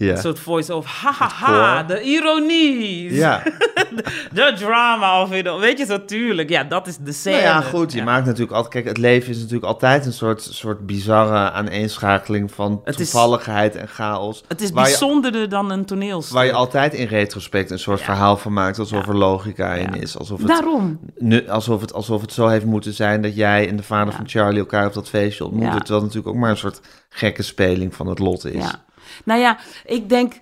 Ja. 0.00 0.10
Een 0.12 0.18
soort 0.18 0.38
voice-over, 0.38 0.90
hahaha, 0.90 1.82
de 1.82 2.02
ironie, 2.02 3.14
Ja. 3.14 3.42
de 4.32 4.52
drama 4.58 5.22
of 5.22 5.28
weet- 5.28 5.58
weet 5.58 5.78
je 5.78 5.84
zo, 5.86 6.04
tuurlijk. 6.04 6.48
Ja, 6.48 6.64
dat 6.64 6.86
is 6.86 6.96
de 6.96 7.12
scène. 7.12 7.36
Nou 7.36 7.48
ja, 7.48 7.60
goed, 7.60 7.92
je 7.92 7.98
Ja. 7.98 8.04
maakt 8.04 8.24
natuurlijk 8.26 8.52
altijd... 8.52 8.72
Kijk, 8.74 8.86
het 8.86 8.96
leven 8.98 9.30
is 9.30 9.36
natuurlijk 9.36 9.64
altijd 9.64 10.06
een 10.06 10.12
soort, 10.12 10.42
soort 10.42 10.86
bizarre 10.86 11.50
aaneenschakeling 11.50 12.52
van 12.52 12.80
Het 12.84 13.00
is- 13.00 13.10
toevalligheid 13.10 13.76
en 13.76 13.88
chaos. 13.88 14.44
Het 14.48 14.60
is 14.60 14.68
je, 14.68 14.74
bijzonderder 14.74 15.48
dan 15.48 15.70
een 15.70 15.84
toneelstuk. 15.84 16.34
waar 16.34 16.44
je 16.44 16.52
altijd 16.52 16.94
in 16.94 17.06
retrospect 17.06 17.70
een 17.70 17.78
soort 17.78 17.98
Ja. 17.98 18.04
verhaal 18.04 18.36
van 18.36 18.52
maakt, 18.52 18.78
alsof 18.78 19.06
er 19.08 19.16
logica 19.16 19.72
in 19.74 19.94
is. 19.94 20.18
Alsof 20.18 20.38
het, 20.38 20.46
Daarom. 20.48 21.00
nu, 21.16 21.48
alsof, 21.48 21.80
het, 21.80 21.92
alsof 21.92 22.20
het 22.20 22.32
zo 22.32 22.46
heeft 22.46 22.64
moeten 22.64 22.92
zijn 22.92 23.22
dat 23.22 23.34
jij 23.36 23.68
en 23.68 23.76
de 23.76 23.82
vader 23.82 24.12
van 24.14 24.28
Charlie 24.28 24.58
elkaar 24.58 24.86
op 24.86 24.92
dat 24.94 25.08
feestje 25.08 25.44
ontmoeten. 25.44 25.78
Terwijl 25.78 25.98
het 26.00 26.06
natuurlijk 26.08 26.34
ook 26.36 26.40
maar 26.42 26.50
een 26.50 26.56
soort 26.56 26.80
gekke 27.08 27.42
speling 27.42 27.94
van 27.94 28.06
het 28.06 28.18
lot 28.18 28.44
is. 28.44 28.62
Ja. 28.64 28.86
Nou 29.28 29.40
ja, 29.40 29.58
ik 29.84 30.08
denk 30.08 30.40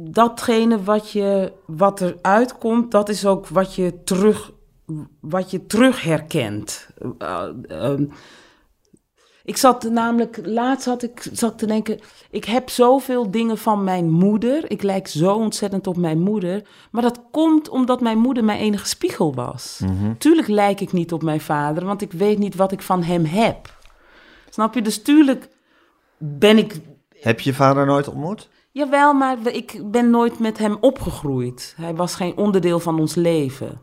datgene 0.00 0.82
wat, 0.82 1.10
je, 1.10 1.52
wat 1.66 2.00
er 2.00 2.18
uitkomt, 2.22 2.90
dat 2.90 3.08
is 3.08 3.26
ook 3.26 3.48
wat 3.48 3.74
je 3.74 4.02
terug, 4.04 4.52
wat 5.20 5.50
je 5.50 5.66
terug 5.66 6.02
herkent. 6.02 6.88
Uh, 7.18 7.42
um, 7.68 8.10
Ik 9.44 9.56
zat 9.56 9.82
namelijk, 9.82 10.40
laatst 10.42 10.86
had 10.86 11.02
ik 11.02 11.28
zat 11.32 11.58
te 11.58 11.66
denken, 11.66 12.00
ik 12.30 12.44
heb 12.44 12.70
zoveel 12.70 13.30
dingen 13.30 13.58
van 13.58 13.84
mijn 13.84 14.10
moeder. 14.10 14.70
Ik 14.70 14.82
lijk 14.82 15.08
zo 15.08 15.34
ontzettend 15.34 15.86
op 15.86 15.96
mijn 15.96 16.20
moeder. 16.20 16.62
Maar 16.90 17.02
dat 17.02 17.20
komt 17.30 17.68
omdat 17.68 18.00
mijn 18.00 18.18
moeder 18.18 18.44
mijn 18.44 18.60
enige 18.60 18.86
spiegel 18.86 19.34
was. 19.34 19.80
Tuurlijk 20.18 20.48
lijk 20.48 20.80
ik 20.80 20.92
niet 20.92 21.12
op 21.12 21.22
mijn 21.22 21.40
vader, 21.40 21.84
want 21.84 22.02
ik 22.02 22.12
weet 22.12 22.38
niet 22.38 22.54
wat 22.54 22.72
ik 22.72 22.82
van 22.82 23.02
hem 23.02 23.24
heb. 23.24 23.76
Snap 24.50 24.74
je? 24.74 24.82
Dus 24.82 25.02
tuurlijk 25.02 25.48
ben 26.18 26.58
ik 26.58 26.80
Heb 27.20 27.40
je 27.40 27.54
vader 27.54 27.86
nooit 27.86 28.08
ontmoet? 28.08 28.48
Jawel, 28.70 29.12
maar 29.14 29.36
ik 29.52 29.80
ben 29.84 30.10
nooit 30.10 30.38
met 30.38 30.58
hem 30.58 30.76
opgegroeid. 30.80 31.74
Hij 31.76 31.94
was 31.94 32.14
geen 32.14 32.36
onderdeel 32.36 32.80
van 32.80 32.98
ons 33.00 33.14
leven. 33.14 33.80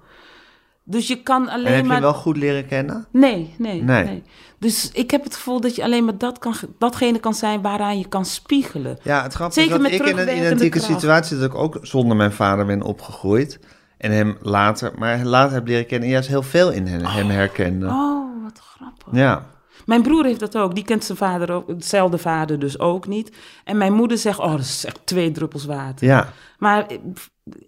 Dus 0.84 1.08
je 1.08 1.22
kan 1.24 1.44
En 1.50 1.54
alleen 1.54 1.74
heb 1.74 1.86
maar... 1.86 1.96
je 1.96 2.02
wel 2.02 2.14
goed 2.14 2.38
leren 2.38 2.68
kennen? 2.68 3.06
Nee, 3.12 3.56
nee, 3.58 3.82
Nee. 3.84 4.04
nee, 4.06 4.24
Dus 4.60 4.90
ik 4.92 5.12
heb 5.12 5.24
het 5.24 5.36
gevoel 5.36 5.60
dat 5.62 5.76
je 5.76 5.84
alleen 5.84 6.06
maar 6.06 6.18
dat 6.18 6.40
kan, 6.40 6.54
ge- 6.54 6.70
datgene 6.80 7.20
kan 7.20 7.34
zijn 7.34 7.62
waaraan 7.62 7.98
je 8.00 8.08
kan 8.08 8.26
spiegelen. 8.26 8.98
Ja, 9.02 9.24
het 9.24 9.34
grappige 9.34 9.60
Zeker 9.62 9.76
is 9.76 9.84
dat 9.84 9.92
ik 9.92 10.08
in 10.08 10.28
een 10.28 10.38
identieke 10.38 10.80
kracht. 10.80 10.92
situatie 10.94 11.38
dat 11.38 11.46
ik 11.46 11.56
ook 11.56 11.78
zonder 11.82 12.18
mijn 12.18 12.32
vader 12.32 12.66
ben 12.66 12.82
opgegroeid. 12.82 13.60
En 13.98 14.12
hem 14.12 14.38
later, 14.42 14.92
maar 14.98 15.24
later 15.24 15.54
heb 15.54 15.68
leren 15.68 15.86
kennen 15.86 16.08
en 16.08 16.14
juist 16.14 16.30
heel 16.30 16.44
veel 16.44 16.72
in 16.72 16.88
hem, 16.88 17.04
hem 17.04 17.30
herkende. 17.30 17.88
Oh, 17.88 18.44
wat 18.44 18.60
grappig. 18.60 19.08
Ja, 19.12 19.46
Mijn 19.86 20.02
broer 20.02 20.26
heeft 20.26 20.40
dat 20.40 20.58
ook. 20.58 20.76
Die 20.76 20.84
kent 20.84 21.04
zijn 21.04 21.18
vader 21.18 21.52
ook, 21.52 21.68
hetzelfde 21.68 22.18
vader 22.18 22.60
dus 22.60 22.80
ook 22.80 23.08
niet. 23.08 23.36
En 23.64 23.78
mijn 23.78 23.94
moeder 23.94 24.18
zegt, 24.18 24.40
oh, 24.40 24.52
dat 24.52 24.60
is 24.60 24.86
echt 24.86 25.00
twee 25.04 25.32
druppels 25.32 25.66
water. 25.66 26.08
ja. 26.08 26.34
Maar 26.58 26.86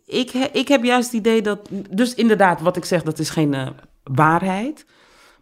ik, 0.05 0.32
ik 0.34 0.68
heb 0.68 0.84
juist 0.84 1.11
het 1.11 1.20
idee 1.20 1.41
dat... 1.41 1.70
Dus 1.89 2.13
inderdaad, 2.15 2.61
wat 2.61 2.78
ik 2.78 2.86
zeg, 2.86 3.03
dat 3.03 3.20
is 3.20 3.30
geen 3.30 3.53
eh, 3.53 3.68
waarheid. 4.03 4.86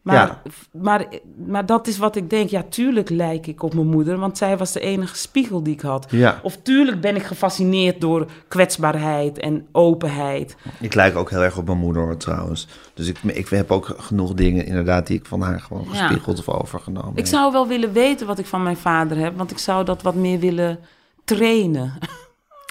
Maar, 0.05 0.15
Ja. 0.15 0.41
maar, 0.81 1.05
maar 1.47 1.65
dat 1.65 1.87
is 1.87 1.97
wat 1.97 2.15
ik 2.15 2.29
denk. 2.29 2.49
Ja, 2.49 2.63
tuurlijk 2.69 3.09
lijk 3.09 3.47
ik 3.47 3.63
op 3.63 3.73
mijn 3.73 3.87
moeder, 3.87 4.17
want 4.17 4.37
zij 4.37 4.57
was 4.57 4.71
de 4.71 4.79
enige 4.79 5.15
spiegel 5.15 5.63
die 5.63 5.73
ik 5.73 5.81
had. 5.81 6.07
Ja. 6.09 6.39
Of 6.43 6.57
tuurlijk 6.57 7.01
ben 7.01 7.15
ik 7.15 7.23
gefascineerd 7.23 8.01
door 8.01 8.25
kwetsbaarheid 8.47 9.37
en 9.39 9.67
openheid. 9.71 10.55
Ik 10.79 10.93
lijk 10.95 11.15
ook 11.15 11.29
heel 11.29 11.41
erg 11.43 11.57
op 11.57 11.65
mijn 11.65 11.77
moeder 11.77 12.17
trouwens. 12.17 12.67
Dus 12.93 13.07
ik, 13.07 13.17
ik 13.23 13.47
heb 13.49 13.71
ook 13.71 13.95
genoeg 13.97 14.33
dingen 14.33 14.65
inderdaad 14.65 15.07
die 15.07 15.17
ik 15.19 15.25
van 15.25 15.41
haar 15.41 15.59
gewoon 15.59 15.87
Ja. 15.91 15.97
gespiegeld 16.07 16.39
of 16.39 16.49
overgenomen 16.49 17.11
Ik 17.11 17.17
heb. 17.17 17.25
zou 17.25 17.51
wel 17.51 17.67
willen 17.67 17.93
weten 17.93 18.27
wat 18.27 18.39
ik 18.39 18.45
van 18.45 18.63
mijn 18.63 18.77
vader 18.77 19.17
heb, 19.17 19.37
want 19.37 19.51
ik 19.51 19.57
zou 19.57 19.85
dat 19.85 20.01
wat 20.01 20.15
meer 20.15 20.39
willen 20.39 20.79
trainen. 21.23 21.93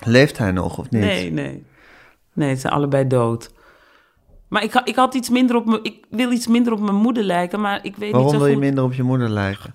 Leeft 0.04 0.38
hij 0.38 0.50
nog 0.50 0.78
of 0.78 0.90
niet? 0.90 1.02
Nee, 1.02 1.32
nee. 1.32 1.64
Nee, 2.32 2.54
ze 2.54 2.60
zijn 2.60 2.72
allebei 2.72 3.06
dood. 3.06 3.50
Maar 4.54 4.62
ik, 4.62 4.74
ik 4.84 4.96
had 4.96 5.14
iets 5.14 5.28
minder 5.28 5.56
op 5.56 5.66
me, 5.66 5.78
ik 5.82 6.04
wil 6.10 6.32
iets 6.32 6.46
minder 6.46 6.72
op 6.72 6.80
mijn 6.80 6.94
moeder 6.94 7.22
lijken, 7.22 7.60
maar 7.60 7.78
ik 7.84 7.96
weet 7.96 8.10
Waarom 8.12 8.22
niet 8.22 8.32
zo 8.32 8.38
wil 8.38 8.46
je 8.48 8.54
goed. 8.54 8.62
minder 8.64 8.84
op 8.84 8.92
je 8.94 9.02
moeder 9.02 9.28
lijken? 9.28 9.72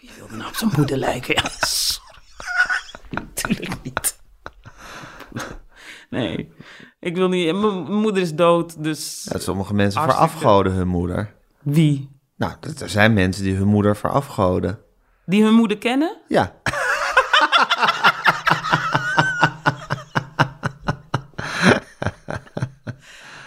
Wie 0.00 0.10
wil 0.18 0.36
nou 0.36 0.48
op 0.48 0.54
zijn 0.56 0.70
moeder 0.76 0.96
lijken? 0.96 1.34
Ja, 1.34 1.48
sorry. 1.66 2.08
Natuurlijk 3.10 3.74
niet. 3.82 4.18
Nee, 6.10 6.52
ik 7.00 7.16
wil 7.16 7.28
niet. 7.28 7.52
Mijn 7.54 7.82
mijn 7.82 8.00
moeder 8.00 8.22
is 8.22 8.34
dood, 8.34 8.82
dus 8.84 9.28
Ja, 9.32 9.38
sommige 9.38 9.74
mensen 9.74 10.00
Hartstikke. 10.00 10.30
verafgoden 10.30 10.72
hun 10.72 10.88
moeder. 10.88 11.34
wie? 11.62 12.08
Nou, 12.36 12.52
dat- 12.60 12.80
er 12.80 12.88
zijn 12.88 13.12
mensen 13.12 13.42
die 13.44 13.54
hun 13.54 13.68
moeder 13.68 13.96
verafgoden. 13.96 14.78
Die 15.26 15.42
hun 15.44 15.54
moeder 15.54 15.78
kennen? 15.78 16.16
Ja, 16.28 16.54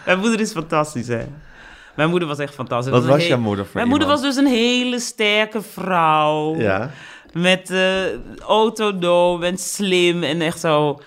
Mijn 0.06 0.20
moeder 0.20 0.40
is 0.40 0.52
fantastisch, 0.52 1.08
hè? 1.08 1.22
Mijn 1.96 2.10
moeder 2.10 2.28
was 2.28 2.38
echt 2.40 2.54
fantastisch. 2.54 2.92
Wat 2.94 3.06
was 3.06 3.22
he- 3.22 3.28
jouw 3.28 3.38
moeder 3.40 3.66
voor 3.66 3.76
Mijn 3.76 3.88
moeder 3.88 4.08
was 4.08 4.22
dus 4.22 4.36
een 4.36 4.48
hele 4.48 5.00
sterke 5.00 5.62
vrouw. 5.62 6.56
ja. 6.56 6.92
Met 7.34 7.70
eh 7.70 8.04
autonoom 8.48 9.44
en 9.44 9.58
slim 9.58 10.24
en 10.24 10.42
echt 10.42 10.60
zo 10.60 11.00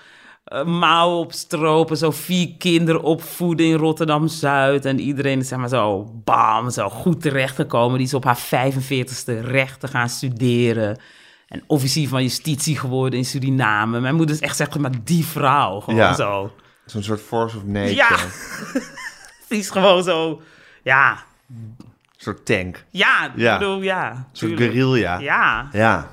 uh, 0.53 0.63
mouwen 0.63 1.17
op 1.19 1.33
stropen. 1.33 1.97
Zo 1.97 2.11
vier 2.11 2.49
kinderen 2.57 3.01
opvoeden 3.01 3.65
in 3.65 3.75
Rotterdam-Zuid. 3.75 4.85
En 4.85 4.99
iedereen 4.99 5.39
is 5.39 5.47
zeg 5.47 5.59
maar 5.59 5.69
zo 5.69 6.11
bam, 6.23 6.69
zo 6.69 6.89
goed 6.89 7.21
terechtgekomen. 7.21 7.97
Die 7.97 8.07
is 8.07 8.13
op 8.13 8.23
haar 8.23 8.37
45ste 8.39 9.41
recht 9.41 9.79
te 9.79 9.87
gaan 9.87 10.09
studeren. 10.09 10.99
En 11.47 11.63
officier 11.67 12.07
van 12.07 12.21
justitie 12.21 12.77
geworden 12.77 13.19
in 13.19 13.25
Suriname. 13.25 13.99
Mijn 13.99 14.15
moeder 14.15 14.35
is 14.35 14.41
echt 14.41 14.55
zeg 14.55 14.77
maar 14.77 14.91
die 15.03 15.25
vrouw. 15.25 15.79
Gewoon 15.79 15.99
Ja. 15.99 16.13
zo. 16.13 16.51
Zo'n 16.87 17.03
soort 17.03 17.21
force 17.21 17.57
of 17.57 17.63
nature. 17.63 17.93
Ja. 17.95 18.17
Die 19.49 19.59
is 19.59 19.69
gewoon 19.69 20.03
zo, 20.03 20.41
ja, 20.83 21.23
Een 21.49 21.75
soort 22.17 22.45
tank. 22.45 22.85
ja, 22.89 23.31
Ja. 23.35 23.53
ik 23.53 23.59
bedoel, 23.59 23.81
ja. 23.81 24.11
Een 24.11 24.25
soort 24.31 24.57
guerrilla. 24.57 25.17
Ja, 25.19 25.69
Ja. 25.71 26.09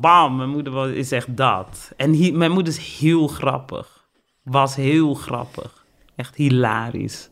bam, 0.00 0.36
mijn 0.36 0.48
moeder 0.48 0.72
was- 0.72 0.90
is 0.90 1.12
echt 1.12 1.36
dat. 1.36 1.92
En 1.96 2.12
hi- 2.12 2.32
mijn 2.32 2.50
moeder 2.50 2.72
is 2.72 2.98
heel 2.98 3.26
grappig. 3.28 4.04
Was 4.42 4.74
heel 4.74 5.14
grappig. 5.14 5.84
Echt 6.16 6.34
hilarisch. 6.34 7.28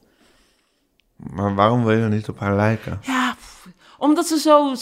Maar 1.16 1.54
waarom 1.54 1.84
wil 1.84 1.96
je 1.98 2.04
niet 2.08 2.28
op 2.28 2.38
haar 2.38 2.54
lijken? 2.56 2.98
Ja, 3.02 3.34
pff, 3.38 3.68
omdat 3.98 4.26
ze 4.26 4.38
zo, 4.38 4.74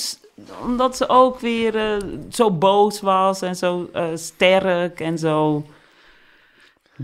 omdat 0.62 0.96
ze 0.96 1.08
ook 1.08 1.40
weer 1.40 1.76
eh, 1.76 1.96
zo 2.30 2.50
boos 2.50 3.00
was 3.00 3.42
en 3.42 3.56
zo 3.56 3.88
eh, 3.92 4.04
sterk 4.14 5.00
en 5.00 5.18
zo 5.18 5.66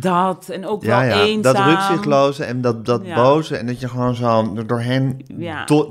dat. 0.00 0.48
En 0.48 0.66
ook 0.66 0.82
Ja, 0.82 1.00
wel 1.00 1.08
ja. 1.08 1.24
eenzaam. 1.24 1.54
Dat 1.54 1.64
rukzichtloze 1.64 2.44
en 2.44 2.60
dat, 2.60 2.84
dat 2.86 3.00
Ja. 3.04 3.14
boze. 3.14 3.56
En 3.56 3.66
dat 3.66 3.80
je 3.80 3.88
gewoon 3.88 4.14
zo 4.14 4.52
doorheen 4.66 5.26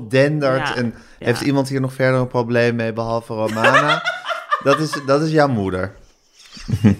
dendert. 0.08 0.74
En 0.74 0.94
heeft 1.18 1.40
iemand 1.40 1.68
hier 1.68 1.80
nog 1.80 1.92
verder 1.92 2.20
een 2.20 2.26
probleem 2.28 2.76
mee, 2.76 2.92
behalve 2.92 3.32
Romana? 3.34 4.02
dat, 4.64 4.78
is, 4.78 5.00
dat 5.06 5.22
is 5.22 5.30
jouw 5.30 5.48
moeder. 5.48 5.92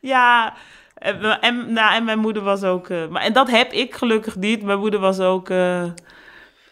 Ja, 0.00 0.54
en, 0.94 1.72
nou, 1.72 1.94
en 1.94 2.04
mijn 2.04 2.18
moeder 2.18 2.42
was 2.42 2.62
ook... 2.62 2.88
eh, 2.88 3.08
maar, 3.08 3.22
en 3.22 3.32
dat 3.32 3.50
heb 3.50 3.72
ik 3.72 3.94
gelukkig 3.94 4.36
niet. 4.36 4.62
Mijn 4.62 4.78
moeder 4.78 5.00
was 5.00 5.20
ook... 5.20 5.50
eh, 5.50 5.82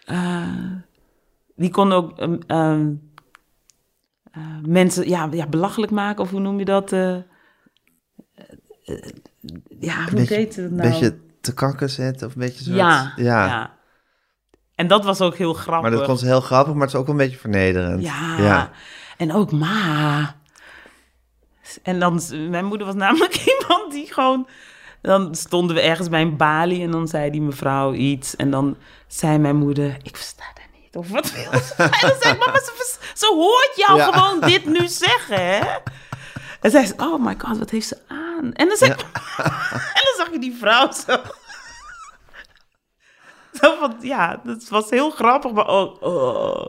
eh, 0.05 0.49
die 1.57 1.71
kon 1.71 1.93
ook 1.93 2.19
ehm, 2.19 2.37
ehm, 2.47 2.89
eh, 4.33 4.43
mensen 4.67 5.09
ja, 5.09 5.29
ja, 5.31 5.47
belachelijk 5.47 5.93
maken, 5.93 6.23
of 6.23 6.31
hoe 6.31 6.41
noem 6.41 6.59
je 6.59 6.65
dat? 6.65 6.93
Eh, 8.91 9.11
ja, 9.81 10.05
hoe 10.05 10.15
Beetje- 10.15 10.35
heet 10.35 10.57
het 10.57 10.65
Een 10.71 10.75
nou? 10.77 10.89
beetje 10.91 11.19
te 11.41 11.55
kakken 11.55 11.91
zetten 11.91 12.27
of 12.27 12.35
een 12.35 12.41
beetje 12.41 12.65
zo. 12.65 12.73
ja, 12.75 13.13
ja. 13.17 13.47
ja. 13.47 13.79
En 14.75 14.87
dat 14.87 15.05
was 15.05 15.21
ook 15.21 15.37
heel 15.37 15.53
grappig. 15.55 15.91
Maar 15.91 15.99
dat 15.99 16.07
kon 16.07 16.19
ze 16.19 16.27
heel 16.27 16.41
grappig, 16.41 16.73
maar 16.75 16.83
het 16.87 16.95
is 16.95 17.01
ook 17.01 17.07
wel 17.07 17.15
een 17.15 17.21
beetje 17.21 17.39
vernederend. 17.39 18.03
Ja. 18.03 18.37
Ja. 18.39 18.71
En 19.17 19.33
ook 19.33 19.53
ma. 19.53 20.35
En 21.83 22.01
dan, 22.01 22.21
mijn 22.51 22.65
moeder 22.65 22.87
was 22.87 22.97
namelijk 23.07 23.35
iemand 23.37 23.93
die 23.93 24.13
gewoon. 24.13 24.49
Dan 25.03 25.35
stonden 25.35 25.77
we 25.77 25.83
ergens 25.83 26.09
bij 26.09 26.21
een 26.21 26.37
balie 26.37 26.83
en 26.83 26.91
dan 26.91 27.09
zei 27.09 27.31
die 27.31 27.41
mevrouw 27.43 27.93
iets. 27.93 28.37
En 28.37 28.51
dan 28.51 28.77
zei 29.07 29.39
mijn 29.39 29.57
moeder: 29.57 29.97
Ik 30.03 30.17
versta 30.17 30.45
dat 30.55 30.81
niet. 30.83 30.97
Of 30.97 31.09
wat 31.09 31.33
wil 31.33 31.61
ze? 31.61 31.75
En 31.83 32.09
dan 32.09 32.13
zei 32.21 32.35
ik: 32.35 32.39
Mama, 32.47 32.59
ze, 33.15 33.33
hoort 33.35 33.73
jou 33.77 33.99
Ja. 33.99 34.13
gewoon 34.13 34.41
dit 34.41 34.65
nu 34.67 34.87
zeggen, 35.07 35.47
hè? 35.47 35.61
En 36.61 36.71
zei 36.71 36.87
ze: 36.87 36.95
Oh 36.97 37.25
my 37.25 37.35
god, 37.39 37.59
wat 37.59 37.71
heeft 37.71 37.87
ze 37.87 37.99
aan? 38.09 38.53
En 38.53 38.69
dan, 38.69 38.77
zei 38.77 38.91
ik- 38.91 39.01
en 39.97 40.03
dan 40.05 40.15
zag 40.17 40.31
je 40.33 40.39
die 40.41 40.57
vrouw 40.61 40.93
zo. 40.93 41.17
Zo 43.53 43.77
van, 43.81 43.95
ja, 44.01 44.41
dat 44.45 44.69
was 44.69 44.91
heel 44.91 45.11
grappig, 45.11 45.53
maar 45.53 45.67
ook... 45.67 46.03
Oh. 46.03 46.67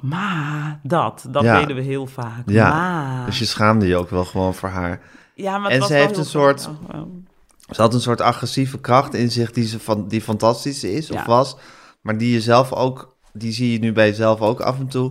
Ma, 0.00 0.80
dat. 0.82 1.24
Dat 1.28 1.42
Ja. 1.42 1.58
deden 1.58 1.76
we 1.76 1.82
heel 1.82 2.06
vaak. 2.06 2.42
Ja, 2.46 3.24
dus 3.24 3.38
je 3.38 3.44
schaamde 3.44 3.86
je 3.86 3.96
ook 3.96 4.10
wel 4.10 4.24
gewoon 4.24 4.54
voor 4.54 4.68
haar. 4.68 5.00
ja, 5.34 5.58
maar 5.58 5.70
en 5.70 5.82
ze 5.82 5.92
heeft 5.94 6.16
een 6.16 6.24
soort- 6.24 6.60
grappig. 6.62 6.94
Oh, 6.94 7.00
oh. 7.00 7.24
Ze 7.70 7.80
had 7.80 7.94
een 7.94 8.00
soort 8.00 8.20
agressieve 8.20 8.80
kracht 8.80 9.14
in 9.14 9.30
zich 9.30 9.50
die, 9.52 9.66
ze 9.66 9.80
van, 9.80 10.08
die 10.08 10.20
fantastisch 10.22 10.84
is 10.84 11.10
of 11.10 11.24
was. 11.24 11.56
Maar 12.00 12.18
die 12.18 12.32
je 12.32 12.40
zelf 12.40 12.72
ook, 12.72 13.16
die 13.32 13.52
zie 13.52 13.72
je 13.72 13.78
nu 13.78 13.92
bij 13.92 14.06
jezelf 14.08 14.40
ook 14.40 14.60
af 14.60 14.78
en 14.78 14.88
toe. 14.88 15.10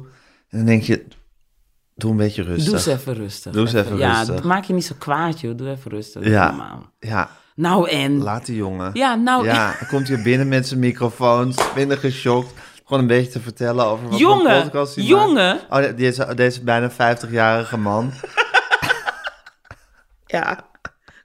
En 0.50 0.58
dan 0.58 0.66
denk 0.66 0.84
je, 0.84 1.08
doe 1.96 2.12
een 2.12 2.18
beetje 2.18 2.44
rustig. 2.44 2.66
Doe 2.66 2.74
eens 2.74 2.86
even 2.86 3.14
rustig. 3.14 3.52
Doe 3.54 3.62
eens 3.62 3.74
even 3.74 3.98
ja, 3.98 4.18
rustig. 4.18 4.44
maak 4.44 4.64
je 4.64 4.74
niet 4.74 4.86
zo 4.86 4.96
kwaad, 5.00 5.40
joh. 5.40 5.58
Doe 5.58 5.70
even 5.70 5.92
rustig. 5.92 6.26
Ja. 6.28 6.48
Normaal. 6.48 6.90
Ja, 7.00 7.30
Nou 7.56 7.90
en? 7.90 8.18
laat 8.24 8.46
die 8.46 8.56
jongen. 8.56 8.90
Ja, 8.94 9.16
nou 9.16 9.46
Ja, 9.46 9.74
hij 9.78 9.88
komt 9.88 10.08
hier 10.08 10.22
binnen 10.22 10.48
met 10.48 10.68
zijn 10.68 10.80
microfoons, 10.80 11.74
binnen 11.74 11.98
geschokt. 11.98 12.54
Gewoon 12.86 13.02
een 13.02 13.08
beetje 13.10 13.32
te 13.32 13.40
vertellen 13.40 13.86
over 13.86 14.04
wat 14.04 14.12
voor 14.12 14.20
Jongen, 14.30 14.62
podcast 14.62 14.96
hij 14.96 15.04
jongen. 15.04 15.60
maakt. 15.70 15.92
Oh, 15.92 15.98
deze, 15.98 16.34
deze 16.36 16.64
bijna 16.64 16.92
50-jarige 16.92 17.78
man. 17.78 18.12
Ja, 20.26 20.60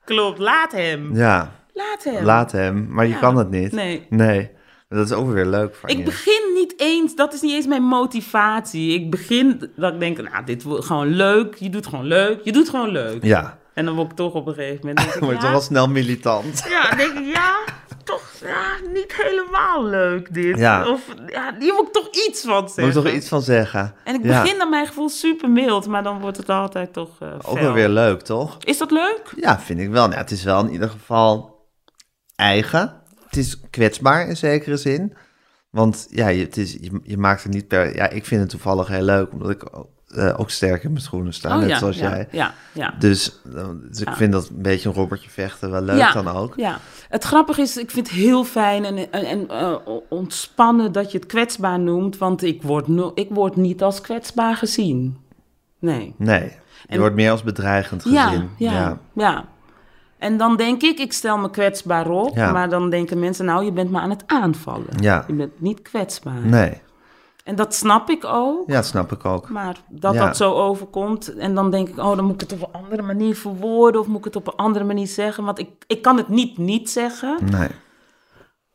klopt. 0.05 0.39
Laat 0.39 0.73
hem. 0.73 1.17
Ja, 1.17 1.53
Laat 1.75 2.05
hem. 2.05 2.25
laat 2.25 2.53
hem. 2.53 2.87
Maar 2.91 3.07
je 3.07 3.19
kan 3.19 3.37
het 3.37 3.51
niet. 3.51 3.73
Nee. 3.73 4.07
Nee. 4.11 4.51
Dat 4.97 5.07
is 5.07 5.13
ook 5.13 5.31
weer 5.31 5.47
leuk 5.47 5.75
van 5.75 5.89
Ik 5.89 5.97
je. 5.97 6.03
begin 6.03 6.43
niet 6.55 6.75
eens, 6.77 7.15
dat 7.17 7.33
is 7.35 7.41
niet 7.41 7.53
eens 7.53 7.67
mijn 7.67 7.83
motivatie. 7.83 8.95
Ik 8.95 9.11
begin 9.11 9.71
dat 9.77 9.93
ik 9.93 10.01
denk, 10.01 10.31
nou, 10.31 10.45
dit 10.45 10.63
wordt 10.63 10.85
gewoon 10.85 11.07
leuk. 11.07 11.55
Je 11.55 11.71
doet 11.71 11.87
gewoon 11.87 12.05
leuk. 12.05 12.41
Je 12.45 12.53
doet 12.53 12.69
gewoon 12.69 12.89
leuk. 12.89 13.25
Ja, 13.25 13.59
En 13.75 13.85
dan 13.85 13.95
word 13.95 14.11
ik 14.11 14.17
toch 14.17 14.33
op 14.33 14.47
een 14.47 14.55
gegeven 14.55 14.79
moment. 14.79 14.99
Denk 14.99 15.15
ik, 15.15 15.21
word 15.21 15.31
je 15.31 15.37
ja, 15.37 15.41
toch 15.41 15.51
wel 15.51 15.61
snel 15.61 15.89
militant. 15.89 16.65
Ja, 16.69 16.89
dan 16.89 16.97
denk 16.99 17.19
ik, 17.19 17.35
ja, 17.35 17.59
toch, 18.05 18.31
ja, 18.45 18.91
niet 18.93 19.15
helemaal 19.17 19.85
leuk, 19.85 20.35
dit. 20.35 20.59
Ja. 20.59 20.89
Of 20.91 21.01
ja, 21.27 21.55
hier 21.59 21.75
moet 21.75 21.87
ik 21.87 21.93
toch 21.93 22.09
iets 22.29 22.41
van 22.43 22.69
zeggen. 22.69 22.85
Moet 22.85 23.05
toch 23.05 23.13
iets 23.13 23.29
van 23.29 23.43
zeggen? 23.43 23.95
En 24.05 24.15
ik 24.15 24.23
begin 24.23 24.57
naar 24.57 24.69
mijn 24.69 24.87
gevoel 24.87 25.09
super 25.09 25.51
mild, 25.51 25.87
maar 25.87 26.03
dan 26.03 26.21
wordt 26.21 26.37
het 26.37 26.49
altijd 26.49 26.93
toch 26.93 27.11
eh 27.21 27.29
Ook 27.45 27.59
wel 27.59 27.73
weer 27.73 27.89
leuk, 27.89 28.21
toch? 28.21 28.57
Is 28.65 28.79
dat 28.79 28.91
leuk? 28.91 29.33
Ja, 29.37 29.61
vind 29.61 29.81
ik 29.81 29.91
wel. 29.91 30.07
Nou, 30.07 30.19
het 30.21 30.31
is 30.31 30.45
wel 30.45 30.61
in 30.61 30.71
ieder 30.71 30.89
geval 30.89 31.59
eigen. 32.37 33.00
Het 33.31 33.39
is 33.39 33.61
kwetsbaar 33.71 34.29
in 34.29 34.37
zekere 34.37 34.77
zin. 34.77 35.13
Want 35.71 36.07
ja, 36.11 36.29
je, 36.29 36.45
het 36.45 36.57
is, 36.57 36.73
je, 36.73 37.01
je 37.03 37.19
maakt 37.19 37.45
er 37.45 37.51
niet 37.51 37.69
per... 37.69 37.95
Ja, 37.97 38.09
ik 38.09 38.25
vind 38.25 38.41
het 38.41 38.51
toevallig 38.51 38.89
heel 38.89 39.03
leuk, 39.03 39.33
omdat 39.33 39.51
ik 39.51 39.63
eh, 40.07 40.41
ook 40.41 40.51
sterk 40.51 40.83
in 40.83 40.91
mijn 40.91 41.03
schoenen 41.03 41.35
sta, 41.35 41.55
net 41.55 41.63
Oh 41.63 41.69
ja, 41.69 41.79
zoals 41.79 41.99
ja, 41.99 42.11
jij. 42.11 42.29
Ja, 42.31 42.55
ja. 42.73 42.95
Dus, 42.99 43.41
eh, 43.55 43.69
dus 43.91 44.01
ik 44.01 44.11
vind 44.11 44.33
dat 44.33 44.49
een 44.49 44.63
beetje 44.63 44.89
een 44.89 44.95
robbertje 44.95 45.31
vechten 45.31 45.71
wel 45.71 45.83
leuk 45.83 45.99
ja, 45.99 46.13
dan 46.13 46.29
ook. 46.29 46.55
Ja, 46.57 46.79
het 47.09 47.25
grappige 47.25 47.61
is, 47.61 47.77
ik 47.77 47.91
vind 47.91 48.07
het 48.07 48.17
heel 48.17 48.45
fijn 48.45 48.85
en, 48.85 49.13
en, 49.13 49.25
en 49.25 49.49
eh, 49.49 49.77
ontspannen 50.09 50.93
dat 50.93 51.13
je 51.13 51.19
het 51.19 51.27
kwetsbaar 51.27 51.81
noemt, 51.81 52.19
want 52.19 52.43
ik 52.43 52.63
word, 52.63 52.89
no 52.89 53.13
ik 53.15 53.29
word 53.31 53.57
niet 53.57 53.83
als 53.83 54.01
kwetsbaar 54.01 54.57
gezien. 54.57 55.19
Nee. 55.79 56.15
Nee, 56.17 56.43
je 56.43 56.53
En- 56.87 56.99
wordt 56.99 57.15
meer 57.15 57.31
als 57.31 57.43
bedreigend 57.43 58.03
gezien. 58.03 58.19
Ja, 58.19 58.47
ja, 58.57 59.01
ja, 59.15 59.49
En 60.21 60.37
dan 60.37 60.57
denk 60.57 60.83
ik, 60.83 60.99
ik 60.99 61.13
stel 61.13 61.39
me 61.39 61.51
kwetsbaar 61.51 62.11
op, 62.11 62.37
Ja. 62.37 62.53
maar 62.53 62.69
dan 62.69 62.91
denken 62.91 63.19
mensen, 63.19 63.45
nou, 63.45 63.65
je 63.65 63.73
bent 63.73 63.91
me 63.91 63.99
aan 64.01 64.11
het 64.11 64.23
aanvallen. 64.27 64.87
Ja. 65.01 65.25
Je 65.27 65.33
bent 65.33 65.61
niet 65.61 65.83
kwetsbaar. 65.83 66.41
Nee, 66.47 66.81
En 67.45 67.55
dat 67.57 67.75
snap 67.75 68.11
ik 68.11 68.25
ook. 68.25 68.69
ja, 68.69 68.75
dat 68.75 68.87
snap 68.87 69.13
ik 69.13 69.25
ook. 69.25 69.49
Maar 69.49 69.77
dat 69.89 70.15
Ja. 70.15 70.27
dat 70.27 70.37
zo 70.37 70.53
overkomt. 70.53 71.35
En 71.35 71.55
dan 71.55 71.71
denk 71.71 71.89
ik, 71.89 71.99
oh, 71.99 72.17
dan 72.17 72.25
moet 72.25 72.43
ik 72.43 72.51
het 72.51 72.53
op 72.53 72.69
een 72.75 72.81
andere 72.83 73.03
manier 73.03 73.37
verwoorden. 73.37 74.01
Of 74.01 74.07
moet 74.07 74.19
ik 74.19 74.25
het 74.25 74.37
op 74.37 74.47
een 74.47 74.57
andere 74.57 74.85
manier 74.85 75.07
zeggen. 75.07 75.45
Want 75.45 75.59
ik, 75.59 75.69
ik 75.87 76.03
kan 76.03 76.17
het 76.17 76.29
niet 76.29 76.59
niet 76.59 76.91
zeggen. 76.91 77.39
Nee. 77.51 77.69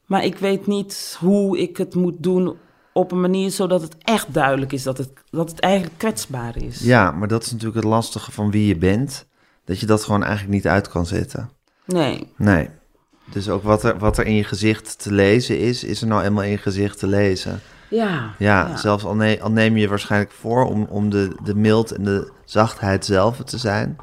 Maar 0.06 0.24
ik 0.26 0.38
weet 0.38 0.68
niet 0.68 1.18
hoe 1.20 1.58
ik 1.60 1.78
het 1.78 1.96
moet 1.96 2.16
doen 2.18 2.58
op 2.94 3.12
een 3.12 3.22
manier 3.22 3.52
zodat 3.52 3.82
het 3.82 3.96
echt 4.04 4.34
duidelijk 4.34 4.72
is 4.72 4.84
dat 4.84 4.98
het, 4.98 5.12
dat 5.30 5.50
het 5.50 5.60
eigenlijk 5.60 5.94
kwetsbaar 5.98 6.58
is. 6.58 6.80
Ja, 6.80 7.12
maar 7.12 7.28
dat 7.28 7.44
is 7.44 7.52
natuurlijk 7.52 7.76
het 7.84 7.86
lastige 7.94 8.32
van 8.32 8.52
wie 8.52 8.68
je 8.68 8.78
bent. 8.78 9.28
Dat 9.66 9.80
je 9.80 9.86
dat 9.86 10.04
gewoon 10.04 10.24
eigenlijk 10.24 10.54
niet 10.54 10.68
uit 10.68 10.88
kan 10.90 11.06
zetten. 11.06 11.50
Nee. 11.86 12.32
Nee. 12.38 12.70
Dus 13.32 13.50
ook 13.50 13.64
wat 13.64 13.84
er, 13.84 13.98
wat 13.98 14.18
er 14.18 14.26
in 14.26 14.36
je 14.36 14.44
gezicht 14.44 15.00
te 15.02 15.12
lezen 15.12 15.60
is, 15.60 15.84
is 15.84 16.02
er 16.02 16.08
nou 16.08 16.24
eenmaal 16.24 16.44
in 16.44 16.50
je 16.50 16.58
gezicht 16.58 17.00
te 17.00 17.08
lezen. 17.08 17.60
Ja. 17.90 18.34
Ja, 18.38 18.78
zelfs 18.78 19.04
al, 19.04 19.16
ne- 19.16 19.40
al 19.42 19.52
neem 19.52 19.76
je 19.76 19.82
je 19.82 19.88
waarschijnlijk 19.88 20.32
voor 20.32 20.66
om, 20.66 20.84
om 20.90 21.10
de, 21.10 21.36
de 21.44 21.56
mild 21.56 21.92
en 21.92 22.04
de 22.04 22.32
zachtheid 22.46 23.06
zelf 23.06 23.38
te 23.38 23.58
zijn. 23.58 23.96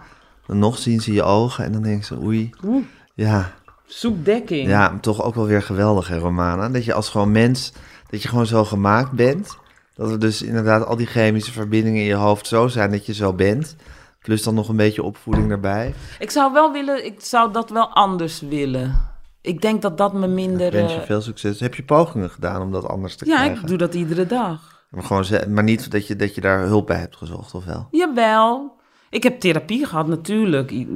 Dan 0.47 0.59
nog 0.59 0.79
zien 0.79 1.01
ze 1.01 1.13
je 1.13 1.23
ogen 1.23 1.65
en 1.65 1.73
dan 1.73 1.83
denken 1.83 2.05
ze, 2.05 2.21
oei. 2.23 2.51
Oeh, 2.65 2.85
Ja, 3.15 3.53
zoek 3.87 4.25
dekking. 4.25 4.69
ja, 4.69 4.99
toch 5.01 5.23
ook 5.23 5.35
wel 5.35 5.47
weer 5.47 5.63
geweldig, 5.63 6.09
hè, 6.09 6.19
Romana? 6.19 6.69
Dat 6.69 6.85
je 6.85 6.95
als 6.95 7.09
gewoon 7.09 7.33
mens, 7.33 7.73
dat 8.11 8.23
je 8.23 8.29
gewoon 8.29 8.47
zo 8.47 8.65
gemaakt 8.65 9.11
bent. 9.13 9.57
Dat 9.95 10.11
er 10.11 10.19
dus 10.19 10.43
inderdaad 10.43 10.87
al 10.87 10.97
die 10.97 11.07
chemische 11.07 11.53
verbindingen 11.53 12.01
in 12.01 12.07
je 12.07 12.15
hoofd 12.15 12.47
zo 12.47 12.69
zijn 12.69 12.91
dat 12.91 13.07
je 13.07 13.15
zo 13.15 13.33
bent. 13.33 13.77
Plus 14.23 14.43
dan 14.43 14.55
nog 14.55 14.69
een 14.69 14.77
beetje 14.77 15.03
opvoeding 15.03 15.49
daarbij. 15.49 15.95
Ik 16.19 16.31
zou 16.31 16.53
wel 16.53 16.73
willen, 16.73 17.05
ik 17.05 17.21
zou 17.21 17.53
dat 17.53 17.71
wel 17.71 17.89
anders 17.89 18.41
willen. 18.41 19.11
Ik 19.41 19.61
denk 19.61 19.83
dat 19.83 19.99
dat 19.99 20.13
me 20.13 20.27
minder... 20.27 20.67
Ik 20.67 20.73
wens 20.73 20.93
je 20.93 21.01
eh, 21.01 21.07
veel 21.07 21.21
succes. 21.21 21.61
Heb 21.61 21.75
je 21.75 21.83
pogingen 21.85 22.31
gedaan 22.31 22.63
om 22.63 22.73
dat 22.73 22.89
anders 22.89 23.17
te 23.17 23.27
ja, 23.27 23.37
krijgen? 23.37 23.63
ik 23.63 23.69
doe 23.69 23.77
dat 23.77 23.95
iedere 23.95 24.27
dag. 24.27 24.85
Maar, 24.91 25.03
gewoon, 25.03 25.25
maar 25.49 25.65
niet 25.65 25.91
dat 25.91 26.07
je, 26.07 26.17
dat 26.17 26.35
je 26.35 26.41
daar 26.41 26.61
hulp 26.61 26.87
bij 26.87 26.99
hebt 26.99 27.17
gezocht, 27.17 27.55
of 27.55 27.65
wel? 27.65 27.89
Jawel. 27.91 28.77
Ik 29.11 29.23
heb 29.23 29.41
therapie 29.41 29.87
gehad, 29.87 30.07
natuurlijk. 30.07 30.71
Ik 30.71 30.87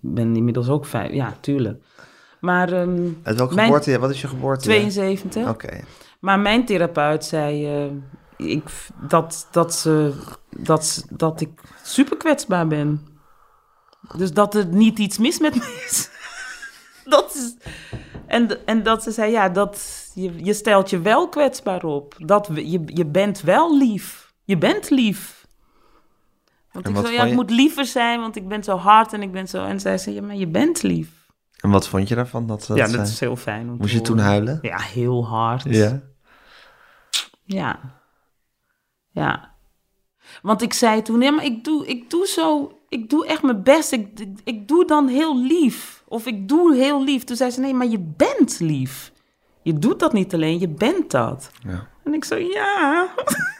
ben 0.00 0.36
inmiddels 0.36 0.68
ook 0.68 0.86
vijf. 0.86 1.12
Ja, 1.12 1.34
tuurlijk. 1.40 1.82
Maar 2.40 2.72
ehm, 2.72 3.08
Uit 3.22 3.36
welke 3.36 3.54
Mijn- 3.54 3.66
geboorte? 3.66 3.98
Wat 3.98 4.10
is 4.10 4.20
je 4.20 4.28
geboorte? 4.28 4.64
72. 4.64 5.48
Oké. 5.48 5.80
Maar 6.20 6.40
mijn 6.40 6.64
therapeut 6.64 7.24
zei 7.24 7.66
eh, 7.66 7.90
ik, 8.36 8.62
dat, 9.08 9.48
dat, 9.50 9.74
ze, 9.74 10.14
dat, 10.56 10.84
ze- 10.86 11.02
dat 11.10 11.40
ik 11.40 11.50
super 11.82 12.16
kwetsbaar 12.16 12.66
ben. 12.66 13.06
Dus 14.16 14.32
dat 14.32 14.54
er 14.54 14.66
niet 14.66 14.98
iets 14.98 15.18
mis 15.18 15.38
met 15.38 15.54
me 15.54 15.82
is. 15.86 16.10
dat 17.14 17.34
is 17.34 17.56
en, 18.26 18.66
en 18.66 18.82
dat 18.82 19.02
ze 19.02 19.10
zei, 19.10 19.30
ja, 19.32 19.48
dat, 19.48 20.06
je, 20.14 20.44
je 20.44 20.54
stelt 20.54 20.90
je 20.90 21.00
wel 21.00 21.28
kwetsbaar 21.28 21.84
op. 21.84 22.14
Dat, 22.18 22.48
we- 22.48 22.70
je, 22.70 22.82
je 22.86 23.06
bent 23.06 23.40
wel 23.40 23.76
lief. 23.78 24.32
Je 24.44 24.58
bent 24.58 24.90
lief. 24.90 25.46
Want 26.72 26.86
En 26.86 26.94
ik 26.96 27.06
zo, 27.06 27.12
ja, 27.12 27.22
ik 27.22 27.28
je- 27.28 27.34
moet 27.34 27.50
liever 27.50 27.84
zijn, 27.84 28.20
want 28.20 28.36
ik 28.36 28.48
ben 28.48 28.64
zo 28.64 28.76
hard 28.76 29.12
en 29.12 29.22
ik 29.22 29.32
ben 29.32 29.48
zo... 29.48 29.64
En 29.64 29.80
zij 29.80 29.98
zei, 29.98 30.14
ja, 30.14 30.22
maar 30.22 30.36
je 30.36 30.46
bent 30.48 30.82
lief. 30.82 31.08
En 31.56 31.70
wat 31.70 31.88
vond 31.88 32.08
je 32.08 32.14
daarvan? 32.14 32.46
Dat, 32.46 32.64
dat 32.66 32.76
ja, 32.76 32.84
zei? 32.86 32.96
dat 32.98 33.06
is 33.08 33.20
heel 33.20 33.36
fijn. 33.36 33.66
Moest 33.76 33.92
je 33.92 34.00
toen 34.00 34.18
huilen? 34.18 34.58
Ja, 34.62 34.78
heel 34.78 35.26
hard. 35.26 35.62
Ja. 35.64 36.02
Ja. 37.44 37.78
Ja. 39.16 39.54
Want 40.42 40.62
ik 40.62 40.72
zei 40.72 41.02
toen, 41.02 41.20
ja, 41.20 41.30
maar 41.30 41.44
ik 41.44 41.64
doe, 41.64 41.86
ik 41.86 42.10
doe 42.10 42.26
zo, 42.26 42.78
ik 42.88 43.10
doe 43.10 43.26
echt 43.26 43.42
mijn 43.42 43.62
best. 43.62 43.92
Ik, 43.92 44.20
ik, 44.20 44.38
ik 44.44 44.68
doe 44.68 44.84
dan 44.84 45.08
heel 45.08 45.38
lief. 45.38 46.02
Of 46.08 46.26
ik 46.26 46.48
doe 46.48 46.74
heel 46.74 47.04
lief. 47.04 47.24
Toen 47.24 47.36
zei 47.36 47.50
ze, 47.50 47.60
nee, 47.60 47.74
maar 47.74 47.86
je 47.86 47.98
bent 47.98 48.60
lief. 48.60 49.12
Je 49.62 49.78
doet 49.78 50.00
dat 50.00 50.12
niet 50.12 50.34
alleen, 50.34 50.58
je 50.58 50.68
bent 50.68 51.10
dat. 51.10 51.50
Ja. 51.62 51.88
En 52.04 52.14
ik 52.14 52.24
zo, 52.24 52.36
ja, 52.36 53.08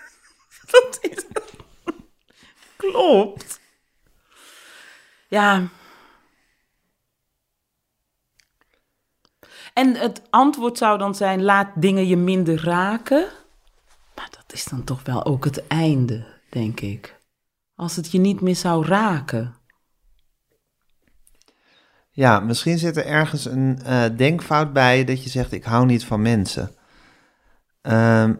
dat 0.70 0.98
is 1.00 1.24
Klopt. 2.76 3.60
Ja. 5.28 5.68
En 9.72 9.94
het 9.94 10.22
antwoord 10.30 10.78
zou 10.78 10.98
dan 10.98 11.14
zijn: 11.14 11.42
laat 11.42 11.68
dingen 11.74 12.06
je 12.06 12.16
minder 12.16 12.64
raken. 12.64 13.28
Maar 14.16 14.28
dat 14.30 14.52
is 14.52 14.64
dan 14.64 14.84
toch 14.84 15.02
wel 15.04 15.24
ook 15.24 15.44
het 15.44 15.66
einde, 15.66 16.26
denk 16.50 16.80
ik. 16.80 17.18
Als 17.74 17.96
het 17.96 18.10
je 18.12 18.18
niet 18.18 18.40
meer 18.40 18.56
zou 18.56 18.86
raken. 18.86 19.54
Ja, 22.10 22.40
misschien 22.40 22.78
zit 22.78 22.96
er 22.96 23.06
ergens 23.06 23.44
een 23.44 23.82
eh, 23.84 24.04
denkfout 24.16 24.72
bij 24.72 25.04
dat 25.04 25.24
je 25.24 25.30
zegt: 25.30 25.52
ik 25.52 25.64
hou 25.64 25.86
niet 25.86 26.04
van 26.04 26.22
mensen. 26.22 26.70
Ehm, 27.82 28.34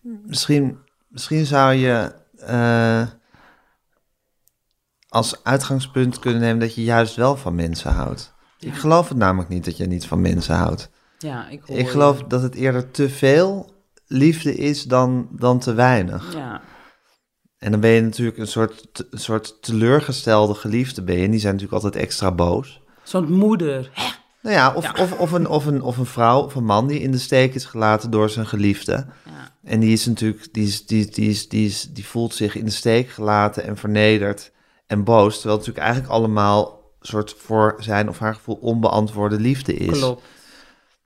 misschien, 0.00 0.78
misschien 1.08 1.46
zou 1.46 1.72
je 1.72 2.14
eh, 2.36 3.06
als 5.08 5.44
uitgangspunt 5.44 6.18
kunnen 6.18 6.40
nemen 6.40 6.58
dat 6.58 6.74
je 6.74 6.84
juist 6.84 7.14
wel 7.16 7.36
van 7.36 7.54
mensen 7.54 7.92
houdt. 7.92 8.34
Ik 8.58 8.74
geloof 8.74 9.08
het 9.08 9.18
namelijk 9.18 9.48
niet 9.48 9.64
dat 9.64 9.76
je 9.76 9.86
niet 9.86 10.06
van 10.06 10.20
mensen 10.20 10.54
houdt. 10.56 10.90
Ja, 11.18 11.48
ik 11.48 11.62
hoor 11.62 11.76
Ik 11.76 11.84
je. 11.84 11.90
geloof 11.90 12.22
dat 12.22 12.42
het 12.42 12.54
eerder 12.54 12.90
te 12.90 13.08
veel 13.10 13.71
liefde 14.12 14.54
is 14.54 14.82
dan, 14.84 15.28
dan 15.30 15.58
te 15.58 15.74
weinig. 15.74 16.34
Ja, 16.34 16.60
En 17.58 17.70
dan 17.70 17.80
ben 17.80 17.90
je 17.90 18.00
natuurlijk 18.00 18.38
een 18.38 18.46
soort, 18.46 18.88
te- 18.92 19.06
een 19.10 19.18
soort 19.18 19.62
teleurgestelde 19.62 20.54
geliefde 20.54 21.02
ben 21.02 21.16
je. 21.16 21.24
En 21.24 21.30
die 21.30 21.40
zijn 21.40 21.54
natuurlijk 21.54 21.84
altijd 21.84 22.02
extra 22.04 22.32
boos. 22.32 22.80
zo'n 23.02 23.32
moeder. 23.32 23.90
Hè? 23.92 24.04
Nou 24.42 24.56
ja, 24.56 24.72
of, 24.74 24.84
Ja. 24.84 25.02
Of, 25.02 25.12
of, 25.18 25.32
een, 25.32 25.48
of, 25.48 25.66
een, 25.66 25.82
of 25.82 25.96
een 25.96 26.06
vrouw 26.06 26.42
of 26.42 26.54
een 26.54 26.64
man 26.64 26.86
die 26.86 27.00
in 27.00 27.10
de 27.10 27.18
steek 27.18 27.54
is 27.54 27.64
gelaten 27.64 28.10
door 28.10 28.30
zijn 28.30 28.46
geliefde. 28.46 28.92
Ja. 29.24 29.50
En 29.62 29.80
die 29.80 29.92
is 29.92 30.06
natuurlijk, 30.06 30.52
die, 30.54 30.66
is, 30.66 30.86
die, 30.86 31.06
die, 31.10 31.28
is, 31.30 31.48
die, 31.48 31.66
is, 31.66 31.82
die 31.92 32.06
voelt 32.06 32.34
zich 32.34 32.56
in 32.56 32.64
de 32.64 32.70
steek 32.70 33.08
gelaten 33.08 33.64
en 33.64 33.76
vernederd 33.76 34.52
en 34.86 35.04
boos. 35.04 35.34
Terwijl 35.34 35.56
het 35.58 35.66
natuurlijk 35.66 35.84
eigenlijk 35.94 36.14
allemaal 36.14 36.80
soort 37.00 37.34
voor 37.38 37.76
zijn 37.78 38.08
of 38.08 38.18
haar 38.18 38.34
gevoel 38.34 38.54
onbeantwoorde 38.60 39.40
liefde 39.40 39.74
is. 39.74 39.98
Klopt. 39.98 40.22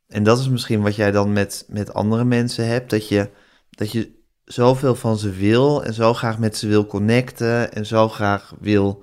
En 0.08 0.22
dat 0.22 0.38
is 0.38 0.48
misschien 0.48 0.82
wat 0.82 0.96
jij 0.96 1.10
dan 1.10 1.32
met, 1.32 1.64
met 1.68 1.94
andere 1.94 2.24
mensen 2.24 2.66
hebt. 2.66 2.90
Dat 2.90 3.08
je, 3.08 3.30
dat 3.70 3.92
je 3.92 4.14
zoveel 4.44 4.94
van 4.94 5.18
ze 5.18 5.30
wil 5.30 5.84
en 5.84 5.94
zo 5.94 6.14
graag 6.14 6.38
met 6.38 6.56
ze 6.56 6.68
wil 6.68 6.86
connecten. 6.86 7.72
En 7.72 7.86
zo 7.86 8.08
graag 8.08 8.54
wil 8.60 9.02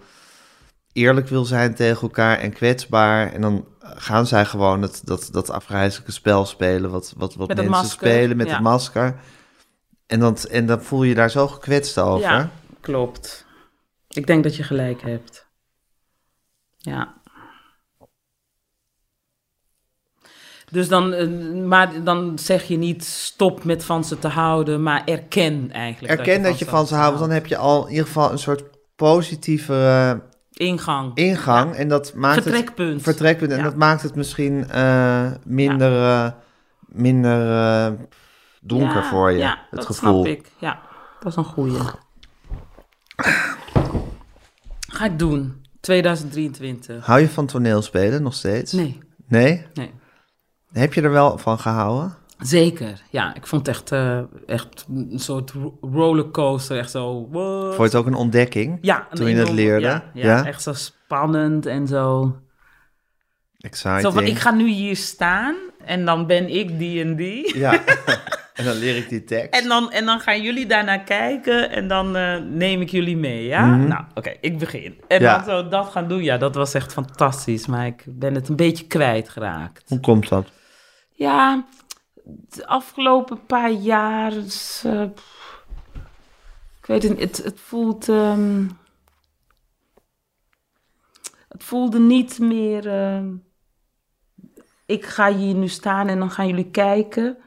eerlijk 0.91 1.27
wil 1.27 1.45
zijn 1.45 1.75
tegen 1.75 2.01
elkaar 2.01 2.37
en 2.37 2.53
kwetsbaar. 2.53 3.33
En 3.33 3.41
dan 3.41 3.67
gaan 3.79 4.27
zij 4.27 4.45
gewoon 4.45 4.81
het, 4.81 5.01
dat, 5.05 5.29
dat 5.31 5.49
afgrijzelijke 5.49 6.11
spel 6.11 6.45
spelen. 6.45 6.91
Wat, 6.91 7.13
wat, 7.17 7.35
wat 7.35 7.47
Met 7.47 7.57
mensen 7.57 7.75
masker, 7.75 8.07
spelen 8.07 8.37
met 8.37 8.47
ja. 8.47 8.53
het 8.53 8.61
masker. 8.61 9.19
En, 10.05 10.19
dat, 10.19 10.43
en 10.43 10.65
dan 10.65 10.81
voel 10.81 11.03
je 11.03 11.09
je 11.09 11.15
daar 11.15 11.31
zo 11.31 11.47
gekwetst 11.47 11.99
over. 11.99 12.29
Ja, 12.29 12.51
klopt. 12.79 13.45
Ik 14.09 14.27
denk 14.27 14.43
dat 14.43 14.55
je 14.55 14.63
gelijk 14.63 15.01
hebt. 15.01 15.47
Ja. 16.77 17.21
Dus 20.73 20.87
dan, 20.87 21.13
eh, 21.13 21.27
maar 21.65 22.03
dan 22.03 22.39
zeg 22.39 22.63
je 22.63 22.77
niet 22.77 23.03
stop 23.03 23.63
met 23.63 23.83
van 23.85 24.03
ze 24.03 24.19
te 24.19 24.27
houden, 24.27 24.83
maar 24.83 25.01
erken 25.05 25.69
eigenlijk. 25.71 26.13
Erken 26.19 26.43
dat 26.43 26.59
je 26.59 26.65
van 26.65 26.87
ze 26.87 26.95
houdt. 26.95 27.17
want 27.17 27.25
Dan 27.29 27.37
heb 27.39 27.45
je 27.47 27.57
al 27.57 27.83
in 27.85 27.91
ieder 27.91 28.05
geval 28.05 28.31
een 28.31 28.37
soort 28.39 28.63
positieve 28.95 29.73
eh, 29.73 30.67
Ingang. 30.67 31.11
ingang. 31.17 31.73
En 31.75 31.87
dat 31.87 32.13
maakt 32.13 32.35
het... 32.35 32.43
Vertrekpunt. 32.43 33.01
vertrekpunt. 33.01 33.51
En 33.51 33.57
Ja. 33.57 33.63
dat 33.63 33.75
maakt 33.75 34.01
het 34.01 34.15
misschien 34.15 34.69
eh, 34.69 35.31
minder, 35.45 36.03
eh, 36.03 36.31
minder 36.85 37.49
eh, 37.57 37.91
donker 38.61 39.01
Ja, 39.01 39.09
voor 39.09 39.31
je, 39.31 39.37
Ja, 39.37 39.49
het 39.69 39.79
dat 39.79 39.85
gevoel. 39.85 40.23
snap 40.23 40.37
ik. 40.37 40.51
Ja, 40.57 40.79
dat 41.19 41.31
is 41.31 41.37
een 41.37 41.43
goeie. 41.43 41.77
Ga 44.87 45.05
ik 45.05 45.19
doen. 45.19 45.61
2023. 45.79 47.05
Hou 47.05 47.19
je 47.19 47.29
van 47.29 47.45
toneelspelen 47.45 48.23
nog 48.23 48.33
steeds? 48.33 48.71
Nee, 48.71 48.99
Nee? 49.27 49.65
nee. 49.73 49.91
Heb 50.73 50.93
je 50.93 51.01
er 51.01 51.11
wel 51.11 51.37
van 51.37 51.59
gehouden? 51.59 52.15
Zeker, 52.39 53.01
ja. 53.09 53.35
Ik 53.35 53.47
vond 53.47 53.65
het 53.67 53.75
echt, 53.75 53.91
uh, 53.91 54.19
echt 54.45 54.85
een 54.89 55.19
soort 55.19 55.53
rollercoaster. 55.81 56.77
Echt 56.77 56.91
zo, 56.91 57.27
what? 57.31 57.63
Vond 57.75 57.77
je 57.77 57.83
het 57.83 57.95
ook 57.95 58.05
een 58.05 58.13
ontdekking? 58.13 58.77
Ja. 58.81 59.07
Toen 59.13 59.29
je 59.29 59.35
het 59.35 59.51
leerde? 59.51 59.85
Ja, 59.85 60.03
ja, 60.13 60.45
echt 60.45 60.61
zo 60.61 60.73
spannend 60.73 61.65
en 61.65 61.87
zo... 61.87 62.35
Exciting. 63.57 64.01
Zo 64.01 64.11
van, 64.11 64.23
ik 64.23 64.39
ga 64.39 64.51
nu 64.51 64.67
hier 64.69 64.95
staan 64.95 65.55
en 65.85 66.05
dan 66.05 66.27
ben 66.27 66.49
ik 66.55 66.79
die 66.79 67.03
en 67.03 67.15
die. 67.15 67.57
Ja, 67.57 67.71
en 68.53 68.65
dan 68.65 68.75
leer 68.75 68.95
ik 68.97 69.09
die 69.09 69.23
tekst. 69.23 69.61
En 69.61 69.67
dan, 69.67 69.91
en 69.91 70.05
dan 70.05 70.19
gaan 70.19 70.41
jullie 70.41 70.65
daarnaar 70.65 71.03
kijken 71.03 71.69
en 71.71 71.87
dan 71.87 72.15
uh, 72.17 72.35
neem 72.49 72.81
ik 72.81 72.89
jullie 72.89 73.17
mee, 73.17 73.45
ja? 73.45 73.65
Mhm. 73.65 73.87
Nou, 73.87 74.03
oké, 74.13 74.33
ik 74.41 74.59
begin. 74.59 74.95
En 75.07 75.21
Ja. 75.21 75.35
dan 75.37 75.45
zo 75.45 75.67
dat 75.67 75.89
gaan 75.91 76.07
doen, 76.07 76.23
ja, 76.23 76.37
dat 76.37 76.55
was 76.55 76.73
echt 76.73 76.93
fantastisch. 76.93 77.67
Maar 77.67 77.85
ik 77.85 78.03
ben 78.07 78.35
het 78.35 78.49
een 78.49 78.55
beetje 78.55 78.87
kwijtgeraakt. 78.87 79.83
Hoe 79.87 79.99
komt 79.99 80.29
dat? 80.29 80.47
Ja, 81.23 81.65
de 82.49 82.67
afgelopen 82.67 83.45
paar 83.45 83.71
jaar. 83.71 84.31
eh, 84.83 85.01
ik 86.79 86.85
weet 86.85 87.03
het 87.03 87.11
niet, 87.11 87.19
het, 87.19 87.43
het 87.43 87.59
voelt. 87.59 88.09
ehm, 88.09 88.67
het 91.47 91.63
voelde 91.63 91.99
niet 91.99 92.39
meer. 92.39 92.87
ehm, 92.87 93.27
ik 94.85 95.05
ga 95.05 95.33
hier 95.33 95.55
nu 95.55 95.67
staan 95.67 96.07
en 96.07 96.19
dan 96.19 96.31
gaan 96.31 96.47
jullie 96.47 96.71
kijken. 96.71 97.37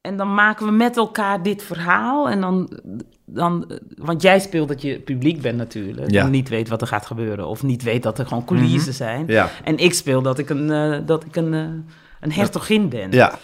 En 0.00 0.16
dan 0.16 0.34
maken 0.34 0.66
we 0.66 0.72
met 0.72 0.96
elkaar 0.96 1.42
dit 1.42 1.62
verhaal. 1.62 2.28
En 2.28 2.40
dan. 2.40 2.80
dan 3.24 3.80
want 3.96 4.22
jij 4.22 4.40
speelt 4.40 4.68
dat 4.68 4.82
je 4.82 5.00
publiek 5.00 5.40
bent 5.42 5.56
natuurlijk. 5.56 6.10
Ja. 6.10 6.24
En 6.24 6.30
niet 6.30 6.48
weet 6.48 6.68
wat 6.68 6.80
er 6.80 6.86
gaat 6.86 7.06
gebeuren. 7.06 7.46
Of 7.46 7.62
niet 7.62 7.82
weet 7.82 8.02
dat 8.02 8.18
er 8.18 8.26
gewoon 8.26 8.44
coulissen 8.44 8.94
zijn. 8.94 9.26
Ja. 9.26 9.50
En 9.64 9.76
ik 9.78 9.94
speel 9.94 10.22
dat 10.22 10.38
ik 10.38 10.48
een, 10.50 10.70
eh, 10.70 11.06
dat 11.06 11.24
ik 11.24 11.36
een, 11.36 11.54
eh, 11.54 11.94
een 12.20 12.32
hertogin 12.32 12.88
ben. 12.88 13.10
Ja. 13.12 13.38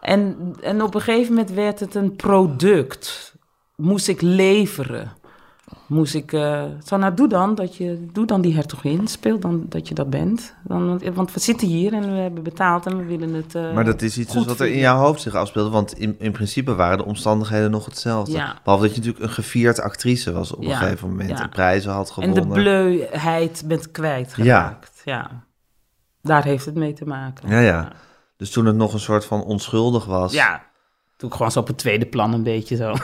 En, 0.00 0.54
en 0.60 0.82
op 0.82 0.94
een 0.94 1.00
gegeven 1.00 1.34
moment 1.34 1.50
werd 1.52 1.80
het 1.80 1.94
een 1.94 2.16
product. 2.16 3.34
Moest 3.76 4.08
ik 4.08 4.20
leveren. 4.22 5.12
Moest 5.86 6.14
ik... 6.14 6.32
eh, 6.32 6.64
zo, 6.84 6.96
nou, 6.96 7.14
doe 7.14 7.28
dan, 7.28 7.54
dat 7.54 7.76
je, 7.76 8.06
doe 8.12 8.26
dan 8.26 8.40
die 8.40 8.54
hertogin. 8.54 9.06
Speel 9.08 9.38
dan 9.38 9.64
dat 9.68 9.88
je 9.88 9.94
dat 9.94 10.10
bent. 10.10 10.54
Dan, 10.64 10.86
want, 10.86 11.02
want 11.14 11.32
we 11.34 11.40
zitten 11.40 11.68
hier 11.68 11.92
en 11.92 12.12
we 12.12 12.18
hebben 12.20 12.42
betaald 12.42 12.86
en 12.86 12.96
we 12.96 13.04
willen 13.04 13.34
het 13.34 13.54
eh, 13.54 13.72
Maar 13.72 13.84
dat 13.84 14.02
is 14.02 14.18
iets 14.18 14.32
dus 14.32 14.44
wat 14.44 14.60
er 14.60 14.66
in 14.66 14.78
jouw 14.78 14.96
hoofd 14.98 15.20
zich 15.20 15.34
afspeelde. 15.34 15.70
Want 15.70 15.98
in, 15.98 16.16
in 16.18 16.32
principe 16.32 16.74
waren 16.74 16.98
de 16.98 17.04
omstandigheden 17.04 17.70
nog 17.70 17.84
hetzelfde. 17.84 18.32
Ja. 18.32 18.58
Behalve 18.64 18.86
dat 18.86 18.94
je 18.94 19.00
natuurlijk 19.00 19.24
een 19.26 19.34
gevierd 19.34 19.80
actrice 19.80 20.32
was 20.32 20.52
op 20.52 20.58
een 20.62 20.68
Ja, 20.68 20.76
gegeven 20.76 21.08
moment. 21.08 21.30
ja. 21.30 21.42
En 21.42 21.48
prijzen 21.48 21.92
had 21.92 22.06
En 22.08 22.12
gewonnen. 22.14 22.48
de 22.48 22.54
bleuheid 22.54 23.62
bent 23.66 23.90
kwijtgeraakt. 23.90 25.02
Ja. 25.04 25.30
Daar 26.24 26.44
heeft 26.44 26.64
het 26.64 26.74
mee 26.74 26.92
te 26.92 27.04
maken. 27.04 27.48
Ja, 27.48 27.60
ja. 27.60 27.92
Dus 28.36 28.50
toen 28.50 28.66
het 28.66 28.76
nog 28.76 28.92
een 28.92 29.00
soort 29.00 29.24
van 29.24 29.42
onschuldig 29.42 30.04
was. 30.04 30.32
Ja, 30.32 30.64
toen 31.16 31.28
ik 31.28 31.34
gewoon 31.34 31.52
zo 31.52 31.58
op 31.60 31.66
het 31.66 31.78
tweede 31.78 32.06
plan 32.06 32.32
een 32.32 32.42
beetje 32.42 32.76
zo. 32.76 32.94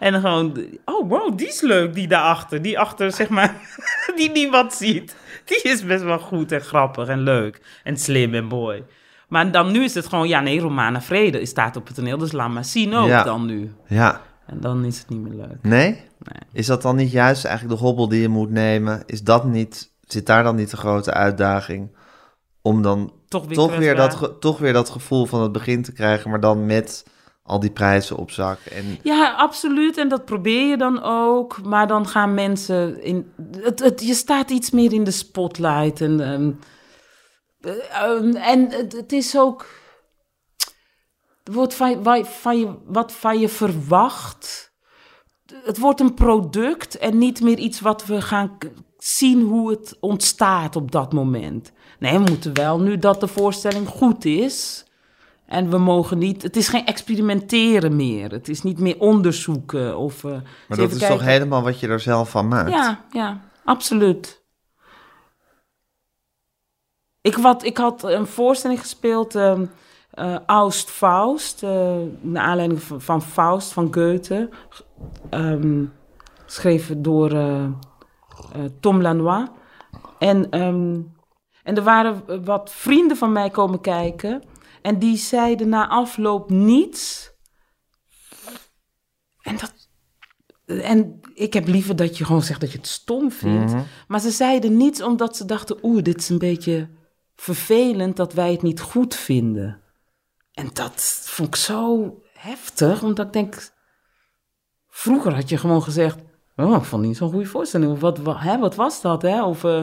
En 0.00 0.20
gewoon, 0.20 0.64
oh 0.84 1.08
wow, 1.08 1.38
die 1.38 1.46
is 1.48 1.60
leuk, 1.60 1.94
die 1.94 2.08
daarachter. 2.08 2.62
Die 2.62 2.78
achter, 2.78 3.12
zeg 3.12 3.28
maar, 3.28 3.54
die 4.16 4.30
niemand 4.30 4.72
ziet. 4.72 5.16
Die 5.44 5.62
is 5.62 5.84
best 5.84 6.02
wel 6.02 6.18
goed 6.18 6.52
en 6.52 6.60
grappig 6.60 7.08
en 7.08 7.20
leuk 7.20 7.60
en 7.84 7.96
slim 7.96 8.34
en 8.34 8.44
mooi. 8.44 8.84
Maar 9.28 9.50
dan 9.50 9.72
nu 9.72 9.84
is 9.84 9.94
het 9.94 10.06
gewoon, 10.06 10.28
ja 10.28 10.40
nee, 10.40 10.60
Romana 10.60 11.00
Vrede 11.02 11.46
staat 11.46 11.76
op 11.76 11.86
het 11.86 11.96
toneel, 11.96 12.18
dus 12.18 12.32
laat 12.32 12.50
maar 12.50 12.64
zien 12.64 12.94
ook 12.94 13.08
Ja. 13.08 13.22
dan 13.22 13.46
nu. 13.46 13.72
Ja. 13.86 14.20
En 14.46 14.60
dan 14.60 14.84
is 14.84 14.98
het 14.98 15.08
niet 15.08 15.20
meer 15.20 15.34
leuk. 15.34 15.58
Nee? 15.62 15.90
Nee. 16.18 16.40
Is 16.52 16.66
dat 16.66 16.82
dan 16.82 16.96
niet 16.96 17.10
juist 17.10 17.44
eigenlijk 17.44 17.78
de 17.78 17.84
hobbel 17.86 18.08
die 18.08 18.20
je 18.20 18.28
moet 18.28 18.50
nemen? 18.50 19.02
Is 19.06 19.22
dat 19.22 19.44
niet, 19.44 19.91
zit 20.12 20.26
daar 20.26 20.42
dan 20.42 20.56
niet 20.56 20.70
de 20.70 20.76
grote 20.76 21.12
uitdaging? 21.12 21.96
Om 22.62 22.82
dan 22.82 23.12
Toch 23.28 23.46
weer, 23.46 23.56
toch 23.56 23.76
weer, 23.76 23.96
dat, 23.96 24.40
toch 24.40 24.58
weer 24.58 24.72
dat 24.72 24.90
gevoel 24.90 25.26
van 25.26 25.42
het 25.42 25.52
begin 25.52 25.82
te 25.82 25.92
krijgen, 25.92 26.30
maar 26.30 26.40
dan 26.40 26.66
met 26.66 27.04
al 27.42 27.60
die 27.60 27.70
prijzen 27.70 28.16
op 28.16 28.30
zak. 28.30 28.58
En 28.58 28.98
Ja, 29.02 29.34
absoluut. 29.34 29.96
En 29.96 30.08
dat 30.08 30.24
probeer 30.24 30.68
je 30.68 30.76
dan 30.76 31.02
ook. 31.02 31.62
Maar 31.62 31.86
dan 31.86 32.08
gaan 32.08 32.34
mensen 32.34 33.02
in. 33.02 33.32
Het, 33.58 33.80
het, 33.80 34.06
je 34.06 34.14
staat 34.14 34.50
iets 34.50 34.70
meer 34.70 34.92
in 34.92 35.04
de 35.04 35.10
spotlight. 35.10 36.00
En, 36.00 36.20
ehm, 36.20 36.52
eh, 37.60 38.02
ehm, 38.02 38.36
en 38.36 38.70
het, 38.70 38.92
het 38.92 39.12
is 39.12 39.38
ook. 39.38 39.66
Wordt 41.44 41.74
van, 41.74 41.90
je, 42.58 42.74
wat 42.84 43.12
van 43.12 43.38
je 43.38 43.48
verwacht. 43.48 44.70
Het 45.64 45.78
wordt 45.78 46.00
een 46.00 46.14
product 46.14 46.98
en 46.98 47.18
niet 47.18 47.40
meer 47.40 47.58
iets 47.58 47.80
wat 47.80 48.06
we 48.06 48.20
gaan 48.20 48.58
zien 49.04 49.42
hoe 49.42 49.70
het 49.70 49.96
ontstaat 50.00 50.76
op 50.76 50.90
dat 50.90 51.12
moment. 51.12 51.72
Nee, 51.98 52.18
we 52.18 52.24
moeten 52.30 52.54
wel 52.54 52.80
nu 52.80 52.98
dat 52.98 53.20
de 53.20 53.26
voorstelling 53.26 53.88
goed 53.88 54.24
is. 54.24 54.84
En 55.46 55.70
we 55.70 55.78
mogen 55.78 56.18
niet, 56.18 56.42
het 56.42 56.56
is 56.56 56.68
geen 56.68 56.86
experimenteren 56.86 57.96
meer. 57.96 58.30
Het 58.30 58.48
is 58.48 58.62
niet 58.62 58.78
meer 58.78 58.98
onderzoeken 58.98 59.96
of. 59.98 60.24
eh, 60.24 60.30
maar 60.68 60.78
dat 60.78 60.92
is 60.92 61.06
toch 61.06 61.20
helemaal 61.20 61.62
wat 61.62 61.80
je 61.80 61.88
er 61.88 62.00
zelf 62.00 62.30
van 62.30 62.48
maakt? 62.48 62.70
Ja, 62.70 63.04
ja, 63.10 63.40
absoluut. 63.64 64.42
Ik, 67.20 67.36
wat, 67.36 67.64
ik 67.64 67.76
had 67.76 68.02
een 68.02 68.26
voorstelling 68.26 68.80
gespeeld, 68.80 69.34
ehm 69.34 69.64
eh, 70.10 70.36
Aust 70.46 70.90
Faust, 70.90 71.62
eh 71.62 71.96
naar 72.20 72.42
aanleiding 72.44 72.82
van, 72.82 73.00
van 73.00 73.22
Faust 73.22 73.72
van 73.72 73.94
Goethe, 73.94 74.48
ehm, 75.30 75.84
geschreven 76.46 77.02
door 77.02 77.30
Tom 78.80 79.02
Lanois. 79.02 79.48
En, 80.18 80.50
ehm, 80.50 81.00
en 81.62 81.76
er 81.76 81.82
waren 81.82 82.44
wat 82.44 82.72
vrienden 82.72 83.16
van 83.16 83.32
mij 83.32 83.50
komen 83.50 83.80
kijken 83.80 84.42
en 84.82 84.98
die 84.98 85.16
zeiden 85.16 85.68
na 85.68 85.88
afloop 85.88 86.50
niets. 86.50 87.30
En 89.42 89.56
dat 89.56 89.82
en 90.66 91.20
ik 91.34 91.52
heb 91.52 91.66
liever 91.66 91.96
dat 91.96 92.18
je 92.18 92.24
gewoon 92.24 92.42
zegt 92.42 92.60
dat 92.60 92.72
je 92.72 92.78
het 92.78 92.86
stom 92.86 93.30
vindt. 93.30 93.72
Mhm. 93.72 93.82
Maar 94.08 94.20
ze 94.20 94.30
zeiden 94.30 94.76
niets 94.76 95.02
omdat 95.02 95.36
ze 95.36 95.44
dachten... 95.44 95.78
oeh, 95.82 96.02
dit 96.02 96.18
is 96.18 96.28
een 96.28 96.38
beetje 96.38 96.88
vervelend 97.34 98.16
dat 98.16 98.32
wij 98.32 98.52
het 98.52 98.62
niet 98.62 98.80
goed 98.80 99.14
vinden. 99.14 99.80
En 100.52 100.70
dat 100.72 101.24
vond 101.24 101.48
ik 101.48 101.56
zo 101.56 102.14
heftig, 102.32 103.02
omdat 103.02 103.26
ik 103.26 103.32
denk... 103.32 103.70
Vroeger 104.88 105.34
had 105.34 105.48
je 105.48 105.56
gewoon 105.56 105.82
gezegd... 105.82 106.18
oh, 106.56 106.76
ik 106.76 106.82
vond 106.84 106.90
het 106.90 107.00
niet 107.00 107.16
zo'n 107.16 107.30
goede 107.30 107.46
voorstelling. 107.46 107.92
Of 107.92 108.00
wat, 108.00 108.18
wat, 108.18 108.36
hè, 108.38 108.58
wat 108.58 108.74
was 108.74 109.00
dat, 109.00 109.22
hè? 109.22 109.44
Of 109.44 109.64
eh, 109.64 109.82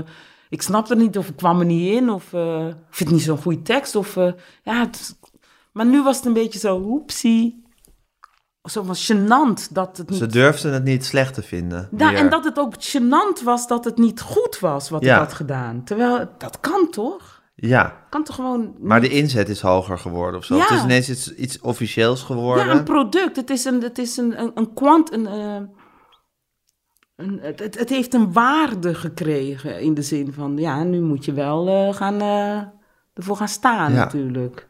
ik 0.49 0.61
snapte 0.61 0.93
het 0.93 1.01
niet, 1.01 1.17
of 1.17 1.27
ik 1.29 1.35
kwam 1.35 1.59
er 1.59 1.65
niet 1.65 1.91
in. 1.93 2.09
Of 2.09 2.33
eh, 2.33 2.67
ik 2.67 2.73
vind 2.89 3.09
het 3.09 3.17
niet 3.17 3.21
zo'n 3.27 3.41
goede 3.41 3.61
tekst. 3.61 3.95
Of, 3.95 4.17
eh, 4.17 4.31
ja, 4.63 4.79
het- 4.79 5.17
maar 5.73 5.85
nu 5.85 6.03
was 6.03 6.17
het 6.17 6.25
een 6.25 6.33
beetje 6.33 6.59
zo, 6.59 6.77
oepsie... 6.85 7.67
Zo 8.69 8.83
gênant 8.83 9.71
dat 9.71 9.97
het 9.97 10.09
niet... 10.09 10.19
Ze 10.19 10.27
durfden 10.27 10.73
het 10.73 10.83
niet 10.83 11.05
slecht 11.05 11.33
te 11.33 11.41
vinden. 11.41 11.89
Ja, 11.97 12.13
en 12.13 12.29
dat 12.29 12.43
het 12.43 12.59
ook 12.59 12.73
gênant 12.75 13.43
was 13.43 13.67
dat 13.67 13.85
het 13.85 13.97
niet 13.97 14.21
goed 14.21 14.59
was 14.59 14.89
wat 14.89 15.03
Ja. 15.03 15.13
ik 15.13 15.19
had 15.19 15.33
gedaan. 15.33 15.83
Terwijl, 15.83 16.29
dat 16.37 16.59
kan 16.59 16.87
toch? 16.91 17.41
Ja, 17.55 18.05
Kan 18.09 18.23
toch 18.23 18.35
gewoon... 18.35 18.75
maar 18.79 19.01
de 19.01 19.09
inzet 19.09 19.49
is 19.49 19.61
hoger 19.61 19.97
geworden 19.97 20.39
of 20.39 20.45
zo. 20.45 20.55
Ja. 20.55 20.61
Het 20.61 20.71
is 20.71 20.83
ineens 20.83 21.09
iets, 21.09 21.33
iets 21.35 21.59
officieels 21.59 22.21
geworden. 22.23 22.65
Ja, 22.65 22.71
een 22.71 22.83
product. 22.83 23.35
Het 23.35 23.49
is 23.49 23.65
een, 23.65 23.81
het 23.81 23.97
is 23.97 24.17
een, 24.17 24.39
een, 24.41 24.51
een 24.55 24.73
kwant... 24.73 25.11
Een, 25.13 25.69
een, 27.19 27.39
het, 27.41 27.59
het- 27.79 27.89
heeft 27.89 28.13
een 28.13 28.33
waarde 28.33 28.93
gekregen 28.95 29.81
in 29.81 29.93
de 29.93 30.01
zin 30.01 30.33
van... 30.33 30.57
Ja, 30.57 30.83
nu 30.83 31.01
moet 31.01 31.25
je 31.25 31.33
wel 31.33 31.67
eh, 31.67 31.93
gaan, 31.95 32.21
eh, 32.21 32.61
ervoor 33.13 33.35
gaan 33.37 33.47
staan 33.47 33.91
Ja. 33.93 33.97
natuurlijk. 34.03 34.69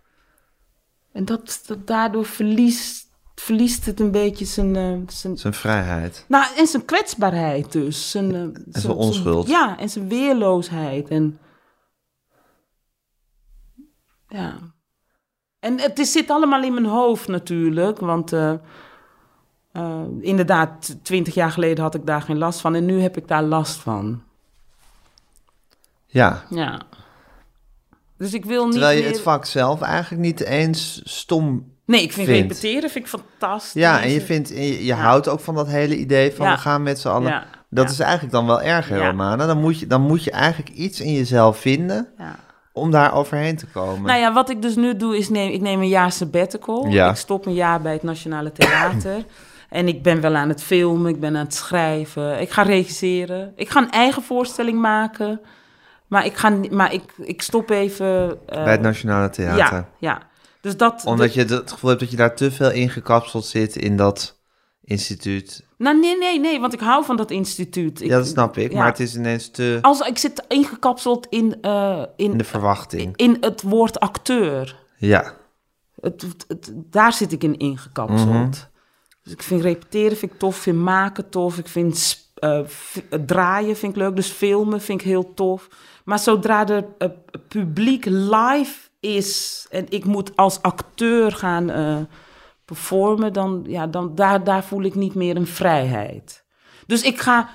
En 1.11 1.25
dat, 1.25 1.63
dat 1.65 1.87
daardoor 1.87 2.25
verliest, 2.25 3.09
verliest 3.35 3.85
het 3.85 3.99
een 3.99 4.11
beetje 4.11 4.45
zijn... 4.45 4.75
eh, 4.75 4.97
zijn 5.07 5.37
Zijn 5.37 5.53
vrijheid. 5.53 6.25
Nou, 6.27 6.45
en 6.57 6.67
zijn 6.67 6.85
kwetsbaarheid 6.85 7.71
dus. 7.71 8.11
Zijn, 8.11 8.35
eh, 8.35 8.47
zijn 8.81 8.93
onschuld. 8.93 9.47
ja, 9.47 9.77
en 9.77 9.89
zijn 9.89 10.09
weerloosheid. 10.09 11.07
En, 11.07 11.39
ja. 14.27 14.57
En 15.59 15.79
het 15.79 15.99
is, 15.99 16.11
zit 16.11 16.29
allemaal 16.29 16.63
in 16.63 16.73
mijn 16.73 16.85
hoofd 16.85 17.27
natuurlijk, 17.27 17.99
want 17.99 18.33
eh, 19.71 20.01
inderdaad, 20.21 20.95
twintig 21.03 21.33
jaar 21.33 21.51
geleden 21.51 21.83
had 21.83 21.95
ik 21.95 22.05
daar 22.05 22.21
geen 22.21 22.37
last 22.37 22.59
van 22.59 22.75
en 22.75 22.85
nu 22.85 23.01
heb 23.01 23.17
ik 23.17 23.27
daar 23.27 23.43
last 23.43 23.79
van. 23.79 24.21
Ja, 26.05 26.43
Ja. 26.49 26.81
Dus 28.17 28.33
ik 28.33 28.45
wil 28.45 28.63
niet 28.63 28.71
terwijl 28.71 28.97
je 28.97 29.03
meer... 29.03 29.11
het 29.11 29.21
vak 29.21 29.45
zelf 29.45 29.81
eigenlijk 29.81 30.21
niet 30.23 30.39
eens 30.39 31.01
stom... 31.03 31.71
Nee, 31.85 32.01
ik 32.01 32.13
vind 32.13 32.27
vindt. 32.27 32.41
repeteren 32.41 32.89
vind 32.89 33.05
ik 33.05 33.11
fantastisch. 33.11 33.81
Ja, 33.81 34.01
en 34.01 34.09
je, 34.09 34.21
vindt, 34.21 34.53
en 34.53 34.61
je, 34.63 34.73
je 34.77 34.83
Ja. 34.85 34.95
houdt 34.97 35.27
ook 35.27 35.39
van 35.39 35.55
dat 35.55 35.67
hele 35.67 35.97
idee 35.97 36.31
van 36.33 36.45
Ja. 36.45 36.51
we 36.53 36.57
gaan 36.59 36.83
met 36.83 36.99
z'n 36.99 37.07
allen... 37.07 37.31
Ja, 37.31 37.45
Dat 37.69 37.89
is 37.89 37.99
eigenlijk 37.99 38.31
dan 38.33 38.45
wel 38.45 38.63
Ja. 38.63 38.81
Romana. 38.81 39.45
Dan 39.45 39.59
moet, 39.59 39.79
je, 39.79 39.87
dan 39.87 40.01
moet 40.01 40.23
je 40.23 40.31
eigenlijk 40.31 40.69
iets 40.75 41.01
in 41.01 41.13
jezelf 41.13 41.57
vinden 41.59 42.07
om 42.73 42.91
daar 42.91 43.13
overheen 43.13 43.55
te 43.57 43.65
komen. 43.65 44.01
Nou 44.07 44.19
ja, 44.19 44.33
wat 44.33 44.49
ik 44.49 44.61
dus 44.61 44.75
nu 44.75 44.95
doe 44.95 45.17
is 45.17 45.29
neem, 45.29 45.51
ik 45.51 45.61
neem 45.61 45.79
een 45.81 45.87
jaar 45.87 46.11
sabbatical. 46.11 46.85
Ik 46.87 47.15
stop 47.15 47.45
een 47.45 47.53
jaar 47.53 47.81
bij 47.81 47.93
het 47.93 48.03
Nationale 48.03 48.51
Theater. 48.51 49.23
en 49.69 49.87
ik 49.87 50.03
ben 50.03 50.21
wel 50.21 50.35
aan 50.35 50.49
het 50.49 50.63
filmen, 50.63 51.13
ik 51.13 51.19
ben 51.19 51.35
aan 51.37 51.43
het 51.45 51.53
schrijven. 51.53 52.41
Ik 52.41 52.49
ga 52.49 52.61
regisseren. 52.61 53.53
Ik 53.55 53.69
ga 53.69 53.81
een 53.81 53.91
eigen 53.91 54.23
voorstelling 54.23 54.79
maken. 54.79 55.41
Maar 56.07 56.25
ik, 56.25 56.35
ga, 56.37 56.59
maar 56.71 56.93
ik, 56.93 57.03
ik 57.17 57.41
stop 57.41 57.69
even... 57.69 58.37
eh, 58.45 58.63
Bij 58.63 58.71
het 58.71 58.81
Nationale 58.81 59.29
Theater. 59.29 59.57
Ja, 59.77 59.89
ja. 59.99 60.21
Dus 60.61 60.77
dat... 60.77 61.01
Omdat 61.05 61.33
je 61.33 61.43
het 61.45 61.71
gevoel 61.71 61.89
hebt 61.89 62.01
dat 62.01 62.11
je 62.11 62.17
daar 62.17 62.35
te 62.35 62.51
veel 62.51 62.71
ingekapseld 62.71 63.45
zit 63.45 63.75
in 63.75 63.97
dat 63.97 64.39
instituut. 64.83 65.65
Nou, 65.77 65.99
nee, 65.99 66.17
nee, 66.17 66.39
nee, 66.39 66.59
want 66.59 66.73
ik 66.73 66.79
hou 66.79 67.05
van 67.05 67.17
dat 67.17 67.31
instituut. 67.31 68.01
Ik, 68.01 68.07
ja, 68.09 68.17
dat 68.17 68.27
snap 68.27 68.57
ik. 68.57 68.71
ja. 68.71 68.77
Maar 68.77 68.87
het 68.87 68.99
is 68.99 69.15
ineens 69.15 69.49
te 69.51 69.77
Als, 69.81 69.99
ik 69.99 70.17
zit 70.17 70.45
ingekapseld 70.47 71.25
in, 71.29 71.57
eh, 71.61 72.03
in, 72.15 72.31
in 72.31 72.37
de 72.37 72.43
verwachting. 72.43 73.15
in 73.17 73.37
het 73.41 73.61
woord 73.61 73.99
acteur. 73.99 74.75
Ja. 74.97 75.33
Het, 76.01 76.21
het, 76.21 76.45
het- 76.47 76.71
daar 76.75 77.13
zit 77.13 77.31
ik 77.31 77.43
in 77.43 77.57
ingekapseld. 77.57 78.27
Mhm. 78.29 78.51
Dus 79.29 79.37
ik 79.37 79.43
vind 79.43 79.61
repeteren 79.61 80.17
vind 80.17 80.31
ik 80.31 80.39
tof, 80.39 80.55
vind 80.55 80.77
maken 80.77 81.29
tof, 81.29 81.57
ik 81.57 81.67
vind 81.67 82.27
eh, 82.35 82.59
draaien 83.25 83.77
vind 83.77 83.95
ik 83.95 84.01
leuk, 84.01 84.15
dus 84.15 84.27
filmen 84.29 84.81
vind 84.81 85.01
ik 85.01 85.07
heel 85.07 85.33
tof. 85.33 85.67
Maar 86.05 86.19
zodra 86.19 86.67
er 86.67 86.85
eh, 86.97 87.09
publiek 87.47 88.05
live 88.05 88.89
is 88.99 89.65
en 89.69 89.85
ik 89.89 90.05
moet 90.05 90.35
als 90.35 90.61
acteur 90.61 91.31
gaan 91.31 91.69
eh, 91.69 91.97
performen, 92.65 93.33
dan, 93.33 93.63
ja, 93.67 93.87
dan 93.87 94.15
daar, 94.15 94.43
daar 94.43 94.63
voel 94.63 94.83
ik 94.83 94.95
niet 94.95 95.15
meer 95.15 95.35
een 95.35 95.47
vrijheid. 95.47 96.45
Dus 96.87 97.01
ik 97.01 97.19
ga, 97.19 97.49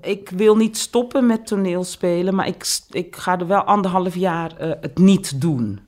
ik 0.00 0.30
wil 0.30 0.56
niet 0.56 0.76
stoppen 0.76 1.26
met 1.26 1.46
toneelspelen, 1.46 2.34
maar 2.34 2.46
ik, 2.46 2.78
ik 2.90 3.16
ga 3.16 3.38
er 3.38 3.46
wel 3.46 3.62
anderhalf 3.62 4.14
jaar 4.14 4.52
het 4.58 4.98
niet 4.98 5.40
doen. 5.40 5.80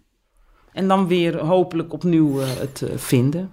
En 0.73 0.89
dan 0.89 1.07
weer 1.07 1.39
hopelijk 1.39 1.93
opnieuw 1.93 2.39
het 2.39 2.83
vinden. 2.97 3.53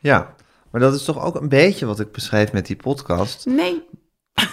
ja. 0.00 0.34
Maar 0.72 0.80
dat 0.80 0.94
is 0.94 1.04
toch 1.04 1.24
ook 1.24 1.34
een 1.34 1.48
beetje 1.48 1.86
wat 1.86 2.00
ik 2.00 2.12
beschreef 2.12 2.52
met 2.52 2.66
die 2.66 2.76
podcast. 2.76 3.46
Nee, 3.46 3.82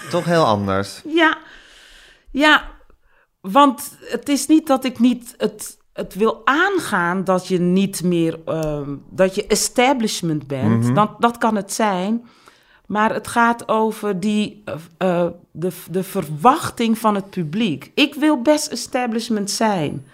Toch 0.09 0.25
heel 0.25 0.45
anders. 0.45 1.01
ja. 1.05 1.37
Ja, 2.31 2.71
want 3.41 3.97
het 3.99 4.29
is 4.29 4.47
niet 4.47 4.67
dat 4.67 4.83
ik 4.83 4.99
niet 4.99 5.33
het, 5.37 5.77
het 5.93 6.13
wil 6.13 6.41
aangaan 6.45 7.23
dat 7.23 7.47
je 7.47 7.59
niet 7.59 8.03
meer, 8.03 8.39
ehm, 8.45 8.95
dat 9.09 9.35
je 9.35 9.47
establishment 9.47 10.47
bent. 10.47 10.95
dat, 10.95 11.21
dat 11.21 11.37
kan 11.37 11.55
het 11.55 11.73
zijn. 11.73 12.25
Maar 12.85 13.13
het 13.13 13.27
gaat 13.27 13.67
over 13.67 14.19
die, 14.19 14.61
eh, 14.65 14.75
eh, 14.97 15.31
de, 15.51 15.71
de 15.89 16.03
verwachting 16.03 16.97
van 16.97 17.15
het 17.15 17.29
publiek. 17.29 17.91
Ik 17.95 18.15
wil 18.15 18.41
best 18.41 18.67
establishment 18.67 19.51
zijn. 19.51 20.07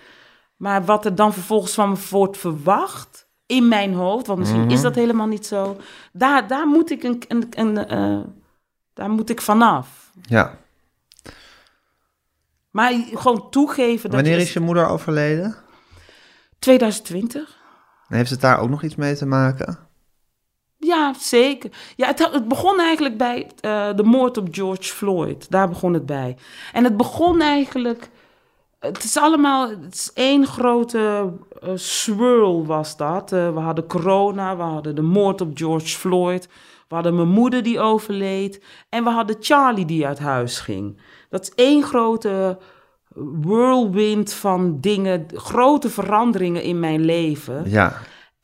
Maar 0.56 0.86
wat 0.86 1.06
er 1.06 1.16
dan 1.16 1.34
vervolgens 1.34 1.74
van 1.74 1.90
me 1.90 1.98
wordt 2.10 2.38
verwacht 2.38 3.25
in 3.46 3.68
mijn 3.68 3.94
hoofd, 3.94 4.28
want 4.28 4.40
misschien 4.40 4.72
is 4.72 4.82
dat 4.82 4.96
helemaal 4.96 5.28
niet 5.28 5.46
zo. 5.46 5.78
Daar, 6.14 6.48
daar 6.48 6.68
moet 6.68 6.92
ik 6.92 7.04
een, 7.04 7.24
een, 7.28 7.48
een 7.50 7.88
eh, 7.88 8.20
daar 8.94 9.10
moet 9.10 9.30
ik 9.30 9.42
vanaf. 9.42 10.12
Ja. 10.22 10.58
Maar 12.72 12.94
gewoon 13.14 13.50
toegeven 13.50 14.10
dat 14.10 14.22
Wanneer 14.22 14.40
is 14.40 14.54
je 14.54 14.60
moeder 14.60 14.88
overleden? 14.88 15.56
2020? 16.60 17.58
Heeft 18.08 18.30
het 18.30 18.42
daar 18.42 18.60
ook 18.60 18.70
nog 18.70 18.84
iets 18.84 18.96
mee 18.96 19.16
te 19.16 19.26
maken? 19.26 19.80
Ja, 20.78 21.14
zeker. 21.20 21.72
Ja, 21.96 22.08
het, 22.08 22.32
het 22.32 22.48
begon 22.48 22.80
eigenlijk 22.80 23.18
bij 23.18 23.52
eh, 23.60 23.96
de 23.96 24.04
moord 24.04 24.38
op 24.38 24.48
George 24.52 24.94
Floyd. 24.94 25.52
Daar 25.52 25.70
begon 25.70 25.94
het 25.94 26.06
bij. 26.06 26.38
En 26.74 26.84
het 26.84 26.98
begon 26.98 27.42
eigenlijk... 27.42 28.10
Het 28.86 29.04
is 29.04 29.18
allemaal... 29.18 29.70
Het 29.70 29.94
is 29.94 30.12
één 30.14 30.48
grote 30.48 31.34
eh, 31.62 31.70
swirl 31.76 32.66
was 32.66 32.98
dat. 32.98 33.32
Eh, 33.32 33.54
we 33.54 33.60
hadden 33.60 33.88
corona, 33.88 34.58
we 34.58 34.64
hadden 34.64 34.96
de 34.96 35.02
moord 35.02 35.42
op 35.42 35.52
George 35.54 35.98
Floyd... 35.98 36.50
We 36.88 36.96
hadden 36.96 37.16
mijn 37.16 37.28
moeder 37.28 37.64
die 37.64 37.80
overleed. 37.80 38.64
En 38.90 39.04
we 39.04 39.10
hadden 39.10 39.36
Charlie 39.40 39.86
die 39.86 40.08
uit 40.08 40.20
huis 40.20 40.60
ging. 40.60 41.00
Dat 41.30 41.42
is 41.42 41.52
één 41.56 41.84
grote 41.84 42.58
whirlwind 43.42 44.34
van 44.34 44.80
dingen... 44.80 45.26
Grote 45.34 45.90
veranderingen 45.90 46.64
in 46.64 46.80
mijn 46.80 47.06
leven. 47.06 47.70
Ja. 47.70 47.94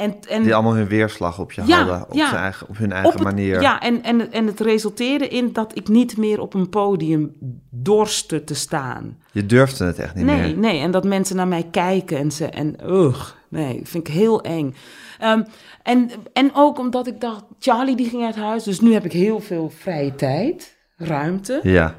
En, 0.02 0.16
en, 0.30 0.44
Die 0.44 0.54
allemaal 0.54 0.74
hun 0.76 0.88
weerslag 0.88 1.40
op 1.40 1.52
je 1.52 1.62
Ja, 1.66 1.78
hadden. 1.78 2.06
Op, 2.10 2.14
ja. 2.14 2.30
zijn 2.30 2.42
eigen, 2.42 2.68
op 2.70 2.78
hun 2.78 2.92
eigen 2.92 3.10
op 3.10 3.14
het- 3.16 3.24
manier. 3.24 3.62
Ja, 3.62 3.80
en, 3.82 4.04
en, 4.04 4.32
en 4.32 4.46
het 4.48 4.60
resulteerde 4.60 5.28
in 5.28 5.54
dat 5.54 5.72
ik 5.78 5.88
niet 5.88 6.18
meer 6.18 6.40
op 6.42 6.54
een 6.54 6.70
podium 6.70 7.32
dorstte 7.70 8.44
te 8.44 8.54
staan. 8.56 9.18
Je 9.32 9.46
durfde 9.46 9.86
het 9.86 10.00
echt 10.00 10.16
niet 10.16 10.26
Nee, 10.26 10.40
meer. 10.42 10.58
nee. 10.58 10.80
En 10.82 10.92
dat 10.92 11.04
mensen 11.04 11.36
naar 11.36 11.48
mij 11.48 11.68
kijken 11.72 12.18
en 12.18 12.32
ze. 12.32 12.46
En 12.46 12.76
ugh, 12.90 13.26
nee, 13.48 13.82
vind 13.84 14.08
ik 14.08 14.14
heel 14.14 14.42
eng. 14.42 14.76
Ehm, 15.20 15.44
en, 15.84 16.10
en 16.34 16.52
ook 16.56 16.80
omdat 16.80 17.08
ik 17.08 17.22
dacht, 17.22 17.44
Charlie 17.60 17.96
die 17.96 18.10
ging 18.10 18.24
uit 18.26 18.36
huis, 18.36 18.64
dus 18.64 18.80
nu 18.80 18.94
heb 18.94 19.06
ik 19.06 19.12
heel 19.12 19.40
veel 19.40 19.70
vrije 19.78 20.16
tijd, 20.16 20.76
ruimte. 20.98 21.60
Ja. 21.64 21.96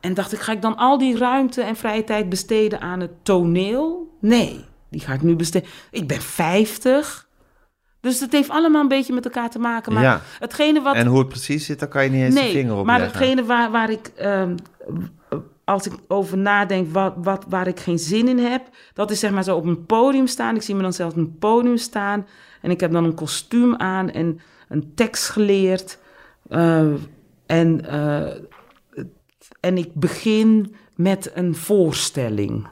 En 0.00 0.14
dacht 0.14 0.32
ik, 0.32 0.38
ga 0.38 0.52
ik 0.52 0.62
dan 0.62 0.76
al 0.76 0.98
die 0.98 1.18
ruimte 1.18 1.62
en 1.62 1.76
vrije 1.76 2.04
tijd 2.04 2.28
besteden 2.28 2.80
aan 2.80 3.00
het 3.00 3.10
toneel? 3.22 4.16
Nee, 4.20 4.64
die 4.90 5.00
ga 5.00 5.12
ik 5.12 5.22
nu 5.22 5.36
besteden. 5.36 5.68
Ik 5.90 6.06
ben 6.08 6.20
50. 6.20 7.23
Dus 8.04 8.20
het 8.20 8.32
heeft 8.32 8.50
allemaal 8.50 8.82
een 8.82 8.88
beetje 8.88 9.12
met 9.14 9.24
elkaar 9.24 9.50
te 9.50 9.58
maken. 9.58 9.92
Maar 9.92 10.02
Ja. 10.02 10.20
hetgene 10.38 10.80
wat. 10.82 10.94
En 10.94 11.06
hoe 11.06 11.18
het 11.18 11.28
precies 11.28 11.64
zit, 11.66 11.78
daar 11.78 11.88
kan 11.88 12.04
je 12.04 12.10
niet 12.10 12.22
eens 12.22 12.34
de 12.34 12.40
vinger 12.40 12.76
op 12.76 12.86
maar 12.86 12.98
leggen. 12.98 13.18
hetgene 13.18 13.44
waar, 13.44 13.70
waar 13.70 13.90
ik. 13.90 14.12
ehm, 14.16 14.54
als 15.64 15.86
ik 15.86 15.92
over 16.08 16.38
nadenk 16.38 16.92
wat, 16.92 17.14
wat, 17.16 17.44
waar 17.48 17.66
ik 17.66 17.80
geen 17.80 17.98
zin 17.98 18.28
in 18.28 18.38
heb, 18.38 18.62
dat 18.94 19.10
is 19.10 19.18
zeg 19.18 19.30
maar 19.30 19.44
zo 19.44 19.56
op 19.56 19.64
een 19.64 19.86
podium 19.86 20.26
staan. 20.26 20.54
Ik 20.54 20.62
zie 20.62 20.74
me 20.74 20.82
dan 20.82 20.92
zelf 20.92 21.10
op 21.12 21.16
een 21.18 21.38
podium 21.38 21.76
staan 21.76 22.26
en 22.62 22.70
ik 22.70 22.80
heb 22.80 22.92
dan 22.92 23.04
een 23.04 23.14
kostuum 23.14 23.76
aan 23.76 24.10
en 24.10 24.40
een 24.68 24.92
tekst 24.94 25.28
geleerd. 25.28 25.98
eh, 26.48 26.92
en, 27.46 27.86
eh, 27.88 28.34
en 29.60 29.78
ik 29.78 29.94
begin 29.94 30.74
met 30.96 31.30
een 31.34 31.54
voorstelling. 31.54 32.66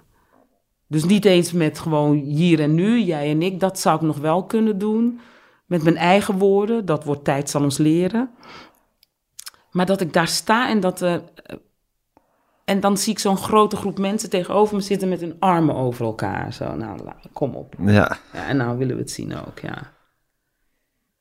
Dus 0.93 1.05
niet 1.05 1.25
eens 1.25 1.53
met 1.53 1.79
gewoon 1.79 2.17
hier 2.17 2.61
en 2.61 2.75
nu, 2.75 3.01
jij 3.01 3.31
en 3.31 3.43
ik. 3.43 3.61
Dat 3.61 3.79
zou 3.79 3.97
ik 3.97 4.03
nog 4.03 4.19
wel 4.19 4.45
kunnen 4.45 4.79
doen. 4.79 5.21
Met 5.67 5.83
mijn 5.83 5.97
eigen 5.97 6.39
woorden. 6.39 6.85
Dat 6.85 7.05
wordt 7.05 7.25
tijd 7.25 7.51
zal 7.51 7.63
ons 7.63 7.79
leren. 7.79 8.31
Maar 9.71 9.87
dat 9.87 10.01
ik 10.01 10.13
daar 10.13 10.29
sta 10.29 10.69
en 10.69 10.81
dat... 10.81 11.03
eh, 11.03 11.15
en 12.65 12.81
dan 12.81 12.97
zie 12.97 13.13
ik 13.13 13.19
zo'n 13.19 13.37
grote 13.37 13.77
groep 13.77 13.99
mensen 13.99 14.31
tegenover 14.31 14.77
me 14.77 14.83
zitten 14.83 15.09
met 15.09 15.21
hun 15.21 15.37
armen 15.39 15.75
over 15.75 16.05
elkaar. 16.05 16.53
Zo, 16.53 16.77
nou, 16.77 17.01
kom 17.33 17.55
op. 17.55 17.75
Ja, 17.79 18.19
Ja, 18.33 18.47
en 18.47 18.57
nou 18.57 18.79
willen 18.79 18.95
we 18.95 19.01
het 19.01 19.11
zien 19.11 19.37
ook, 19.37 19.59
ja. 19.59 19.93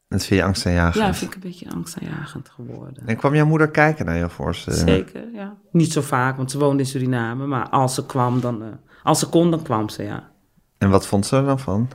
dat 0.08 0.26
vind 0.26 0.40
je 0.40 0.46
angstaanjagend. 0.46 1.06
Ja, 1.06 1.14
vind 1.14 1.36
ik 1.36 1.44
een 1.44 1.50
beetje 1.50 1.72
angstaanjagend 1.72 2.50
geworden. 2.50 3.04
En 3.06 3.18
kwam 3.18 3.36
jouw 3.36 3.46
moeder 3.46 3.72
kijken 3.72 4.06
naar 4.06 4.18
je 4.18 4.30
voorstelling? 4.30 4.90
Zeker, 4.90 5.32
ja. 5.34 5.58
Niet 5.72 5.92
zo 5.92 6.02
vaak, 6.02 6.38
want 6.38 6.52
ze 6.52 6.60
woonde 6.60 6.84
in 6.84 6.90
Suriname. 6.90 7.46
Maar 7.46 7.70
als 7.70 7.96
ze 7.96 8.06
kwam, 8.06 8.42
dan... 8.42 8.64
eh, 8.64 8.70
als 9.04 9.20
ze 9.20 9.30
kon, 9.30 9.52
dan 9.52 9.64
kwam 9.64 9.90
ze, 9.90 10.04
ja. 10.04 10.30
En 10.78 10.90
wat 10.90 11.08
vond 11.08 11.26
ze 11.26 11.36
er 11.36 11.46
dan 11.46 11.60
van? 11.60 11.90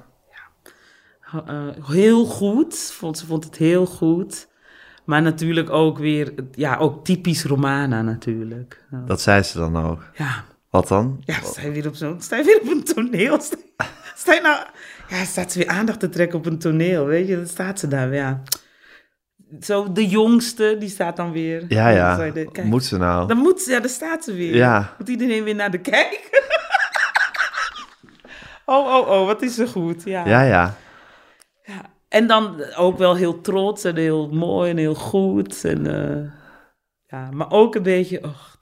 Eh, 1.47 1.67
heel 1.83 2.25
goed. 2.25 2.77
Vond, 2.79 3.19
ze 3.19 3.27
vond 3.27 3.45
het 3.45 3.57
heel 3.57 3.87
goed. 3.87 4.49
Maar 5.05 5.23
natuurlijk 5.23 5.71
ook 5.71 5.99
weer, 5.99 6.35
ja, 6.55 6.77
ook 6.77 7.05
typisch 7.05 7.45
Romana 7.45 8.03
natuurlijk. 8.03 8.85
Ja. 8.91 9.03
Dat 9.07 9.21
zei 9.21 9.43
ze 9.43 9.59
dan 9.59 9.77
ook. 9.77 10.03
Ja, 10.15 10.45
Wat 10.71 10.89
dan? 10.89 11.23
ja 11.25 11.35
sta 11.43 11.61
je 11.63 11.71
weer 11.71 11.87
op 11.87 11.95
zo'n, 11.95 12.21
sta 12.21 12.37
je 12.37 12.45
weer 12.45 12.61
op 12.63 12.69
een 12.71 12.85
toneel? 12.85 13.41
Sta, 13.41 13.57
sta 14.17 14.35
je 14.35 14.41
nou, 14.41 14.59
ja, 15.09 15.25
staat 15.25 15.53
ze 15.53 15.59
weer 15.59 15.69
aandacht 15.69 16.01
te 16.01 16.09
trekken 16.09 16.39
op 16.39 16.47
een 16.47 16.59
toneel, 16.59 17.05
weet 17.07 17.29
je? 17.29 17.37
Dan 17.37 17.47
staat 17.47 17.79
ze 17.79 17.89
daar, 17.89 18.15
ja. 18.15 18.43
Zo, 19.61 19.93
de 19.93 20.07
jongste, 20.07 20.77
die 20.79 20.89
staat 20.89 21.17
dan 21.17 21.33
weer. 21.33 21.65
Ja, 21.69 21.89
ja. 21.89 22.31
de- 22.31 22.49
kijk, 22.53 22.67
Moet 22.67 22.85
ze 22.85 22.97
nou? 22.97 23.29
Dan 23.29 23.37
moet 23.37 23.61
ze, 23.61 23.71
ja, 23.71 23.81
daar 23.81 23.89
staat 23.89 24.25
ze 24.25 24.33
weer. 24.35 24.55
Ja. 24.55 24.95
Moet 24.99 25.09
iedereen 25.09 25.45
weer 25.45 25.55
naar 25.55 25.71
de 25.71 25.79
kijken? 25.81 26.45
Oh, 28.67 28.87
oh, 28.95 29.09
oh, 29.09 29.27
wat 29.27 29.43
is 29.43 29.55
ze 29.55 29.67
goed, 29.67 30.03
ja. 30.05 30.27
Ja, 30.27 30.43
ja. 30.43 30.77
Ja, 31.63 31.83
en 32.09 32.27
dan 32.27 32.65
ook 32.77 32.99
wel 32.99 33.17
heel 33.17 33.41
trots 33.41 33.85
en 33.85 33.97
heel 33.97 34.29
mooi 34.29 34.71
en 34.71 34.77
heel 34.77 34.95
goed. 34.95 35.65
En, 35.65 35.87
eh, 35.87 36.31
ja, 37.07 37.31
maar 37.31 37.51
ook 37.51 37.75
een 37.75 37.83
beetje 37.83 38.23
och, 38.23 38.57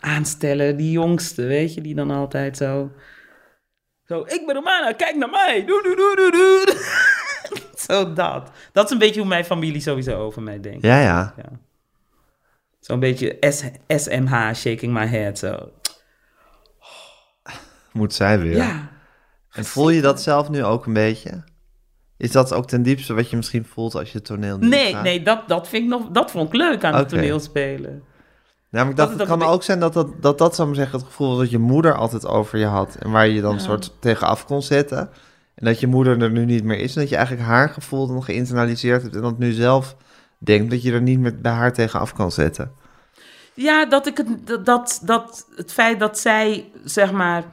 aanstellen, 0.00 0.76
die 0.76 0.90
jongste, 0.90 1.42
weet 1.42 1.74
je, 1.74 1.80
die 1.80 1.94
dan 1.94 2.10
altijd 2.10 2.56
zo... 2.56 2.90
Zo, 4.04 4.20
ik 4.20 4.42
ben 4.46 4.54
Romana, 4.54 4.92
kijk 4.92 5.16
naar 5.16 5.30
mij. 5.30 5.64
Doe, 5.66 5.82
doe, 5.82 5.96
doe, 5.96 6.16
doe, 6.16 6.30
doe. 6.30 6.76
zo 7.86 8.12
dat. 8.12 8.50
Dat 8.72 8.84
is 8.84 8.90
een 8.90 8.98
beetje 8.98 9.20
hoe 9.20 9.28
mijn 9.28 9.44
familie 9.44 9.80
sowieso 9.80 10.18
over 10.18 10.42
mij 10.42 10.60
denkt. 10.60 10.82
Ja, 10.82 11.00
ja. 11.00 11.34
Ja. 11.36 11.50
Zo'n 12.80 13.00
beetje 13.00 13.36
S 13.40 13.64
SMH, 13.86 14.54
shaking 14.54 14.92
my 14.92 15.06
head, 15.06 15.38
zo. 15.38 15.72
Moet 17.92 18.14
zij 18.14 18.38
weer. 18.38 18.56
Ja. 18.56 18.88
En 19.56 19.64
voel 19.64 19.88
je 19.90 20.00
dat 20.00 20.22
zelf 20.22 20.48
nu 20.50 20.64
ook 20.64 20.86
een 20.86 20.92
beetje? 20.92 21.44
Is 22.16 22.32
dat 22.32 22.52
ook 22.52 22.66
ten 22.66 22.82
diepste 22.82 23.14
wat 23.14 23.30
je 23.30 23.36
misschien 23.36 23.64
voelt 23.64 23.94
als 23.94 24.12
je 24.12 24.18
het 24.18 24.26
toneel 24.26 24.58
nu 24.58 24.68
Nee, 24.68 24.92
gaat? 24.92 25.02
nee, 25.02 25.22
dat, 25.22 25.48
dat, 25.48 25.68
vind 25.68 25.82
ik 25.82 25.88
nog, 25.88 26.08
dat 26.12 26.30
vond 26.30 26.48
ik 26.48 26.54
leuk 26.54 26.84
aan 26.84 26.94
het 26.94 27.02
Oké. 27.02 27.14
toneelspelen. 27.14 28.02
Ja, 28.70 28.82
maar 28.82 28.90
ik 28.90 28.96
Dat 28.96 29.18
het 29.18 29.28
kan 29.28 29.42
ook 29.42 29.62
zijn 29.62 29.80
dat 29.80 29.92
dat, 29.92 30.22
dat, 30.22 30.38
dat 30.38 30.54
zou 30.54 30.74
zeggen, 30.74 30.98
het 30.98 31.06
gevoel 31.06 31.28
was 31.28 31.38
dat 31.38 31.50
je 31.50 31.58
moeder 31.58 31.94
altijd 31.94 32.26
over 32.26 32.58
je 32.58 32.64
had. 32.66 32.94
En 32.94 33.10
waar 33.10 33.28
je 33.28 33.40
dan 33.40 33.54
een 33.54 33.60
soort 33.60 33.92
tegenaf 34.00 34.44
kon 34.44 34.62
zetten. 34.62 34.98
En 35.54 35.64
dat 35.64 35.80
je 35.80 35.86
moeder 35.86 36.22
er 36.22 36.30
nu 36.30 36.44
niet 36.44 36.64
meer 36.64 36.78
is. 36.78 36.94
En 36.94 37.00
dat 37.00 37.10
je 37.10 37.16
eigenlijk 37.16 37.46
haar 37.46 37.68
gevoel 37.68 38.06
dan 38.06 38.22
geïnternaliseerd 38.22 39.02
hebt. 39.02 39.14
En 39.14 39.22
dat 39.22 39.38
nu 39.38 39.52
zelf 39.52 39.96
denkt 40.38 40.70
dat 40.70 40.82
je 40.82 40.92
er 40.92 41.02
niet 41.02 41.18
meer 41.18 41.40
bij 41.40 41.52
haar 41.52 41.72
tegenaf 41.72 42.12
kan 42.12 42.32
zetten. 42.32 42.72
Ja, 43.54 43.86
dat 43.86 44.06
ik 44.06 44.16
het, 44.16 44.64
dat, 44.66 45.00
dat, 45.02 45.46
het 45.56 45.72
feit 45.72 46.00
dat 46.00 46.18
zij, 46.18 46.70
zeg 46.84 47.12
maar, 47.12 47.44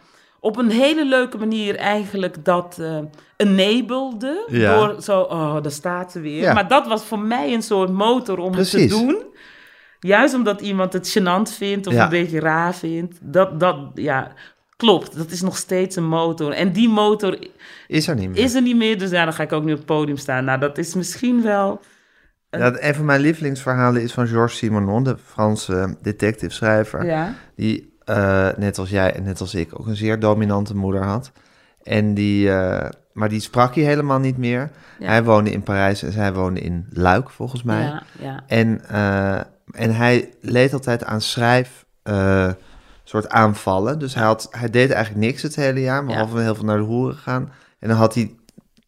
op 0.44 0.58
een 0.58 0.70
hele 0.70 1.06
leuke 1.06 1.38
manier 1.38 1.76
eigenlijk 1.76 2.46
dat 2.46 2.78
uh, 2.80 2.98
enablede. 3.38 4.46
Ja. 4.48 4.76
Door 4.76 5.02
zo, 5.02 5.20
oh, 5.22 5.62
daar 5.62 5.72
staat 5.72 6.12
ze 6.12 6.20
weer. 6.20 6.42
Ja. 6.42 6.54
Maar 6.54 6.68
dat 6.68 6.88
was 6.88 7.06
voor 7.06 7.20
mij 7.20 7.54
een 7.54 7.62
soort 7.62 7.90
motor 7.92 8.38
om 8.38 8.54
het 8.54 8.70
Precies. 8.70 8.92
te 8.94 8.98
doen. 9.06 9.24
Juist 10.00 10.34
omdat 10.34 10.62
iemand 10.62 10.94
het 10.94 11.18
gênant 11.20 11.56
vindt 11.58 11.88
of 11.88 11.94
Ja. 11.94 12.04
een 12.04 12.10
beetje 12.10 12.40
raar 12.40 12.76
vindt. 12.76 13.18
Dat, 13.22 13.60
dat, 13.60 13.78
ja, 13.94 14.32
klopt. 14.78 15.18
Dat 15.18 15.32
is 15.32 15.42
nog 15.42 15.58
steeds 15.58 15.96
een 15.96 16.08
motor. 16.08 16.52
En 16.52 16.72
die 16.72 16.90
motor 16.90 17.38
Is 17.88 18.08
er 18.08 18.16
niet 18.16 18.30
meer. 18.30 18.44
is 18.44 18.54
er 18.56 18.62
niet 18.62 18.76
meer, 18.78 18.98
dus 19.00 19.10
ja, 19.10 19.24
dan 19.24 19.34
ga 19.34 19.44
ik 19.44 19.52
ook 19.52 19.64
niet 19.64 19.72
op 19.72 19.78
het 19.78 19.86
podium 19.86 20.18
staan. 20.18 20.46
Nou, 20.46 20.60
dat 20.60 20.78
is 20.78 20.94
misschien 20.96 21.42
wel... 21.44 21.80
Ja, 22.50 22.74
een 22.80 22.96
van 22.96 23.06
mijn 23.06 23.22
lievelingsverhalen 23.22 24.02
is 24.02 24.14
van 24.14 24.28
Georges 24.28 24.58
Simenon, 24.58 25.04
de 25.04 25.18
Franse 25.26 25.98
detective-schrijver. 26.02 27.06
Ja, 27.06 27.36
Die, 27.56 27.93
eh, 28.06 28.48
net 28.58 28.78
als 28.78 28.90
jij 28.90 29.14
en 29.14 29.24
net 29.24 29.40
als 29.40 29.56
ik, 29.56 29.80
ook 29.80 29.88
een 29.88 29.96
zeer 29.96 30.20
dominante 30.20 30.76
moeder 30.76 31.04
had. 31.04 31.32
En 31.84 32.14
die, 32.14 32.52
eh, 32.52 32.90
maar 33.14 33.30
die 33.30 33.40
sprak 33.40 33.76
hij 33.76 33.84
helemaal 33.84 34.20
niet 34.20 34.38
meer. 34.38 34.72
Ja. 35.00 35.08
Hij 35.08 35.24
woonde 35.24 35.52
in 35.52 35.64
Parijs 35.64 36.04
en 36.04 36.12
zij 36.12 36.34
woonde 36.34 36.60
in 36.60 36.88
Luik, 36.90 37.30
volgens 37.30 37.64
mij. 37.64 37.84
ja, 37.84 38.04
ja. 38.20 38.44
En, 38.48 38.82
eh, 38.90 39.40
en 39.82 39.96
hij 39.96 40.30
leed 40.42 40.74
altijd 40.74 41.04
aan 41.04 41.22
schrijf 41.22 41.86
soort 43.04 43.30
aanvallen. 43.30 44.00
Dus 44.00 44.16
hij, 44.16 44.24
had, 44.24 44.48
hij 44.52 44.70
deed 44.70 44.92
eigenlijk 44.92 45.26
niks 45.26 45.42
het 45.42 45.56
hele 45.56 45.82
jaar, 45.82 46.06
behalve 46.06 46.40
heel 46.40 46.56
veel 46.56 46.66
naar 46.66 46.78
de 46.78 46.84
hoeren 46.84 47.18
gaan. 47.18 47.52
En 47.80 47.88
dan 47.88 47.98
had 47.98 48.14
hij, 48.14 48.36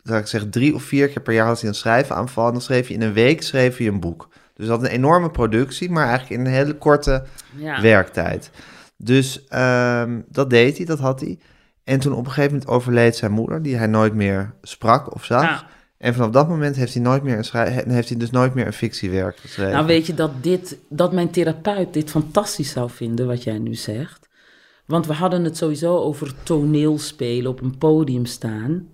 zou 0.04 0.20
ik 0.20 0.28
zeggen, 0.28 0.50
drie 0.50 0.76
of 0.76 0.84
vier 0.84 1.08
keer 1.08 1.22
per 1.22 1.34
jaar 1.34 1.48
had 1.48 1.60
hij 1.60 1.70
een 1.70 1.76
schrijfaanval. 1.76 2.46
En 2.46 2.52
dan 2.52 2.62
schreef 2.62 2.88
hij 2.88 2.96
in 2.96 3.02
een 3.02 3.14
week 3.14 3.44
schreef 3.44 3.78
hij 3.78 3.88
een 3.88 4.00
boek. 4.00 4.28
Dus 4.56 4.68
dat 4.68 4.80
had 4.80 4.86
een 4.86 4.96
enorme 4.96 5.30
productie, 5.30 5.92
maar 5.92 6.08
eigenlijk 6.08 6.40
in 6.40 6.46
een 6.46 6.54
hele 6.54 6.74
korte 6.74 7.24
ja. 7.56 7.82
werktijd. 7.82 8.52
Dus 8.98 9.48
ehm, 9.48 10.22
dat 10.30 10.50
deed 10.50 10.78
hij, 10.78 10.86
dat 10.86 11.00
had 11.00 11.20
hij. 11.20 11.40
En 11.84 12.00
toen 12.00 12.12
op 12.14 12.26
een 12.26 12.32
gegeven 12.32 12.52
moment 12.52 12.70
overleed 12.70 13.16
zijn 13.16 13.32
moeder, 13.32 13.62
die 13.62 13.76
hij 13.76 13.88
nooit 13.88 14.14
meer 14.14 14.54
sprak 14.62 15.14
of 15.14 15.26
zag. 15.26 15.42
Ja. 15.44 15.68
En 15.98 16.14
vanaf 16.14 16.30
dat 16.30 16.48
moment 16.48 16.76
heeft 16.76 16.94
hij, 16.94 17.02
nooit 17.02 17.24
meer 17.24 17.38
een 17.38 17.44
schrij- 17.46 17.84
heeft 17.88 18.10
hij 18.10 18.18
dus 18.18 18.30
nooit 18.30 18.54
meer 18.54 18.66
een 18.66 18.74
fictiewerk 18.74 19.38
geschreven. 19.38 19.74
Nou, 19.74 19.86
weet 19.86 20.06
je 20.06 20.14
dat, 20.14 20.32
dit, 20.42 20.78
dat 20.90 21.14
mijn 21.14 21.30
therapeut 21.30 21.94
dit 21.94 22.10
fantastisch 22.10 22.72
zou 22.72 22.90
vinden, 22.90 23.28
wat 23.28 23.44
jij 23.44 23.60
nu 23.60 23.76
zegt. 23.76 24.30
Want 24.86 25.08
we 25.08 25.14
hadden 25.14 25.44
het 25.44 25.58
sowieso 25.58 25.98
over 25.98 26.34
toneelspelen, 26.44 27.52
op 27.52 27.62
een 27.62 27.78
podium 27.78 28.26
staan. 28.26 28.88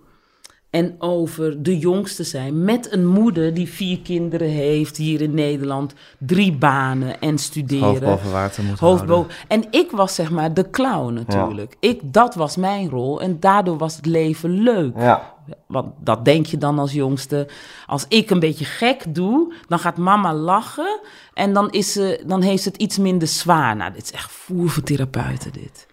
En 0.72 0.96
over 1.00 1.64
de 1.64 1.78
jongste 1.78 2.24
zijn 2.24 2.64
met 2.64 2.94
een 2.94 3.08
moeder 3.08 3.54
die 3.54 3.70
vier 3.70 4.00
kinderen 4.00 4.48
heeft 4.48 4.98
hier 4.98 5.22
in 5.22 5.34
Nederland. 5.34 5.94
Drie 6.18 6.52
banen 6.52 7.20
en 7.20 7.38
studeren. 7.38 7.88
Hoofd 7.88 8.02
boven 8.02 8.32
water 8.32 8.64
houden. 8.80 9.26
En 9.48 9.64
ik 9.72 9.92
was 9.92 10.16
zeg 10.16 10.32
maar 10.32 10.54
de 10.54 10.70
clown 10.70 11.14
natuurlijk. 11.14 11.76
Ik, 11.80 12.14
dat 12.14 12.36
was 12.36 12.58
mijn 12.58 12.90
rol 12.90 13.22
en 13.22 13.40
daardoor 13.40 13.78
was 13.78 13.96
het 13.96 14.06
leven 14.06 14.50
leuk. 14.50 14.98
Ja. 14.98 15.34
Want 15.68 15.94
dat 16.00 16.26
denk 16.26 16.46
je 16.46 16.58
dan 16.58 16.80
als 16.80 16.92
jongste. 16.92 17.48
Als 17.88 18.06
ik 18.08 18.30
een 18.30 18.40
beetje 18.40 18.66
gek 18.66 19.16
doe, 19.16 19.54
dan 19.68 19.80
gaat 19.80 19.98
mama 19.98 20.34
lachen. 20.34 21.00
En 21.34 21.54
dan, 21.54 21.70
is 21.70 21.92
ze, 21.92 22.24
dan 22.26 22.42
heeft 22.42 22.64
ze 22.64 22.70
het 22.70 22.82
iets 22.82 22.98
minder 22.98 23.28
zwaar. 23.28 23.76
Nou, 23.76 23.94
dit 23.94 24.04
is 24.04 24.12
echt 24.12 24.32
voer 24.32 24.70
voor 24.70 24.84
therapeuten, 24.84 25.52
dit. 25.52 25.88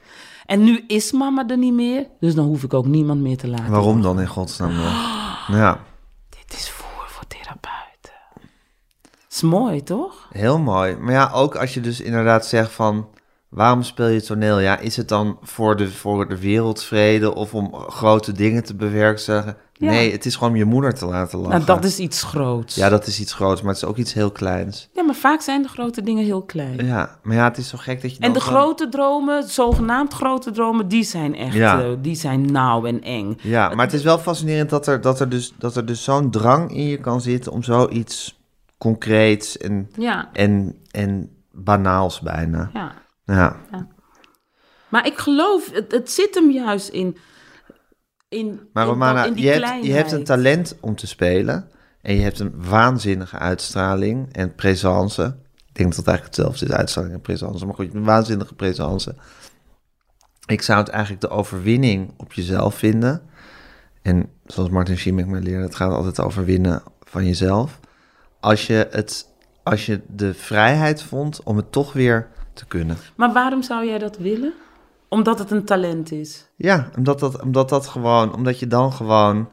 En 0.49 0.65
nu 0.65 0.85
is 0.87 1.13
mama 1.13 1.49
er 1.49 1.59
niet 1.59 1.73
meer. 1.73 2.07
Dus 2.21 2.35
dan 2.35 2.47
hoef 2.47 2.63
ik 2.63 2.75
ook 2.75 2.87
niemand 2.87 3.21
meer 3.21 3.37
te 3.37 3.49
laten. 3.49 3.71
Waarom 3.71 4.03
dan 4.03 4.21
in 4.21 4.27
godsnaam? 4.27 4.71
dan? 4.77 5.57
Ja, 5.59 5.81
Dit 6.29 6.59
is 6.59 6.71
voer 6.71 7.05
voor 7.09 7.25
therapeuten. 7.27 8.13
Is 9.31 9.43
mooi, 9.43 9.83
toch? 9.83 10.29
heel 10.33 10.59
mooi. 10.59 10.97
Maar 10.97 11.13
ja, 11.13 11.31
ook 11.35 11.57
als 11.57 11.75
je 11.75 11.81
dus 11.81 12.01
inderdaad 12.01 12.47
zegt 12.47 12.73
van... 12.73 13.09
Waarom 13.49 13.83
speel 13.83 14.07
je 14.07 14.23
toneel? 14.23 14.59
Ja, 14.59 14.79
is 14.79 14.97
het 14.97 15.09
dan 15.09 15.39
voor 15.43 15.77
de, 15.77 15.91
voor 15.91 16.29
de 16.29 16.39
wereldvrede 16.39 17.35
of 17.35 17.55
om 17.55 17.75
grote 17.75 18.33
dingen 18.33 18.65
te 18.65 18.75
bewerkstelligen? 18.75 19.57
Ja. 19.79 19.91
Nee, 19.91 20.13
het 20.13 20.27
is 20.27 20.35
gewoon 20.37 20.51
om 20.53 20.57
je 20.59 20.65
moeder 20.65 20.95
te 20.95 21.07
laten 21.07 21.39
lachen. 21.39 21.53
Nou, 21.55 21.65
dat 21.65 21.85
is 21.85 21.99
iets 21.99 22.23
groots. 22.23 22.75
Ja, 22.75 22.89
dat 22.89 23.07
is 23.07 23.21
iets 23.21 23.33
groots, 23.33 23.61
maar 23.63 23.73
het 23.73 23.83
is 23.83 23.89
ook 23.89 23.97
iets 23.97 24.13
heel 24.13 24.31
kleins. 24.31 24.89
Ja, 24.93 25.03
maar 25.03 25.15
vaak 25.15 25.41
zijn 25.41 25.63
de 25.63 25.69
grote 25.69 26.03
dingen 26.03 26.25
heel 26.25 26.43
klein. 26.43 26.87
Ja, 26.87 27.19
maar 27.23 27.37
ja, 27.37 27.45
het 27.45 27.59
is 27.59 27.69
zo 27.69 27.79
gek 27.81 28.03
dat 28.03 28.17
je 28.17 28.21
En 28.23 28.33
de 28.33 28.41
gewoon- 28.41 28.61
grote 28.61 28.89
dromen, 28.89 29.43
zogenaamd 29.49 30.13
grote 30.13 30.51
dromen, 30.51 30.89
die 30.89 31.03
zijn 31.05 31.35
echt, 31.37 31.55
Ja. 31.55 31.81
eh, 31.83 31.89
die 32.01 32.15
zijn 32.15 32.53
nauw 32.53 32.85
en 32.85 33.03
eng. 33.03 33.39
Ja, 33.43 33.75
maar 33.75 33.85
het 33.85 33.95
is 33.95 34.03
wel 34.03 34.19
fascinerend 34.19 34.71
dat 34.71 34.87
er, 34.87 35.01
dat 35.01 35.21
er 35.21 35.29
dus, 35.29 35.55
dat 35.59 35.77
er 35.77 35.87
dus 35.87 36.05
zo'n 36.05 36.31
drang 36.31 36.71
in 36.75 36.85
je 36.87 36.97
kan 37.01 37.21
zitten 37.21 37.53
om 37.53 37.63
zoiets 37.63 38.39
concreets 38.79 39.57
en, 39.59 39.91
Ja, 39.97 40.29
en, 40.33 40.77
en 40.91 41.31
banaals 41.53 42.21
bijna. 42.21 42.71
ja. 42.73 42.93
Ja, 43.25 43.57
Maar 44.89 45.07
ik 45.07 45.19
geloof, 45.19 45.71
het, 45.73 45.93
het 45.93 46.11
zit 46.11 46.35
hem 46.35 46.51
juist 46.51 46.89
in. 46.89 47.17
In 48.29 48.61
maar 48.73 48.85
in, 48.85 48.91
Romana, 48.91 49.19
dat- 49.19 49.27
in 49.27 49.35
die 49.35 49.45
je 49.45 49.51
hebt, 49.51 49.85
je 49.85 49.93
hebt 49.93 50.13
een 50.13 50.25
talent 50.25 50.77
om 50.81 50.97
te 50.97 51.07
spelen 51.07 51.69
en 52.01 52.15
je 52.15 52.23
hebt 52.23 52.39
een 52.39 52.53
waanzinnige 52.69 53.39
uitstraling 53.39 54.33
en 54.33 54.55
présence. 54.55 55.37
Ik 55.67 55.75
denk 55.85 55.89
dat 55.89 55.97
het 55.99 56.07
eigenlijk 56.07 56.37
hetzelfde 56.37 56.67
is, 56.67 56.73
uitstraling 56.73 57.13
en 57.15 57.21
présence, 57.21 57.65
maar 57.67 57.75
goed, 57.75 57.85
je 57.85 57.91
hebt 57.93 58.05
een 58.05 58.13
waanzinnige 58.13 58.55
présence. 58.55 59.15
Ik 60.47 60.63
zou 60.63 60.79
het 60.79 60.89
eigenlijk 60.89 61.21
de 61.21 61.29
overwinning 61.29 62.13
op 62.17 62.33
jezelf 62.33 62.75
vinden. 62.75 63.23
En 64.03 64.31
zoals 64.47 64.71
Martin 64.71 64.99
Schimek 64.99 65.27
me 65.27 65.41
leerde, 65.41 65.63
het 65.65 65.75
gaat 65.75 65.93
altijd 65.93 66.21
over 66.21 66.45
winnen 66.45 66.83
van 67.03 67.25
jezelf. 67.27 67.81
Als 68.41 68.67
je, 68.67 68.89
het, 68.91 69.29
als 69.63 69.87
je 69.87 70.01
de 70.07 70.35
vrijheid 70.35 71.03
vond 71.03 71.43
om 71.43 71.57
het 71.57 71.73
toch 71.73 71.93
weer 71.93 72.29
te 72.53 72.67
kunnen. 72.67 72.97
Maar 73.17 73.33
waarom 73.33 73.63
zou 73.63 73.87
jij 73.87 73.99
dat 73.99 74.17
willen? 74.19 74.53
Omdat 75.09 75.39
het 75.39 75.51
een 75.51 75.65
talent 75.65 76.13
is. 76.13 76.49
Ja, 76.57 76.91
omdat 76.97 77.21
dat, 77.21 77.43
omdat 77.43 77.69
dat 77.69 77.87
gewoon, 77.87 78.35
omdat 78.35 78.59
je 78.59 78.67
dan 78.67 78.93
gewoon, 78.93 79.49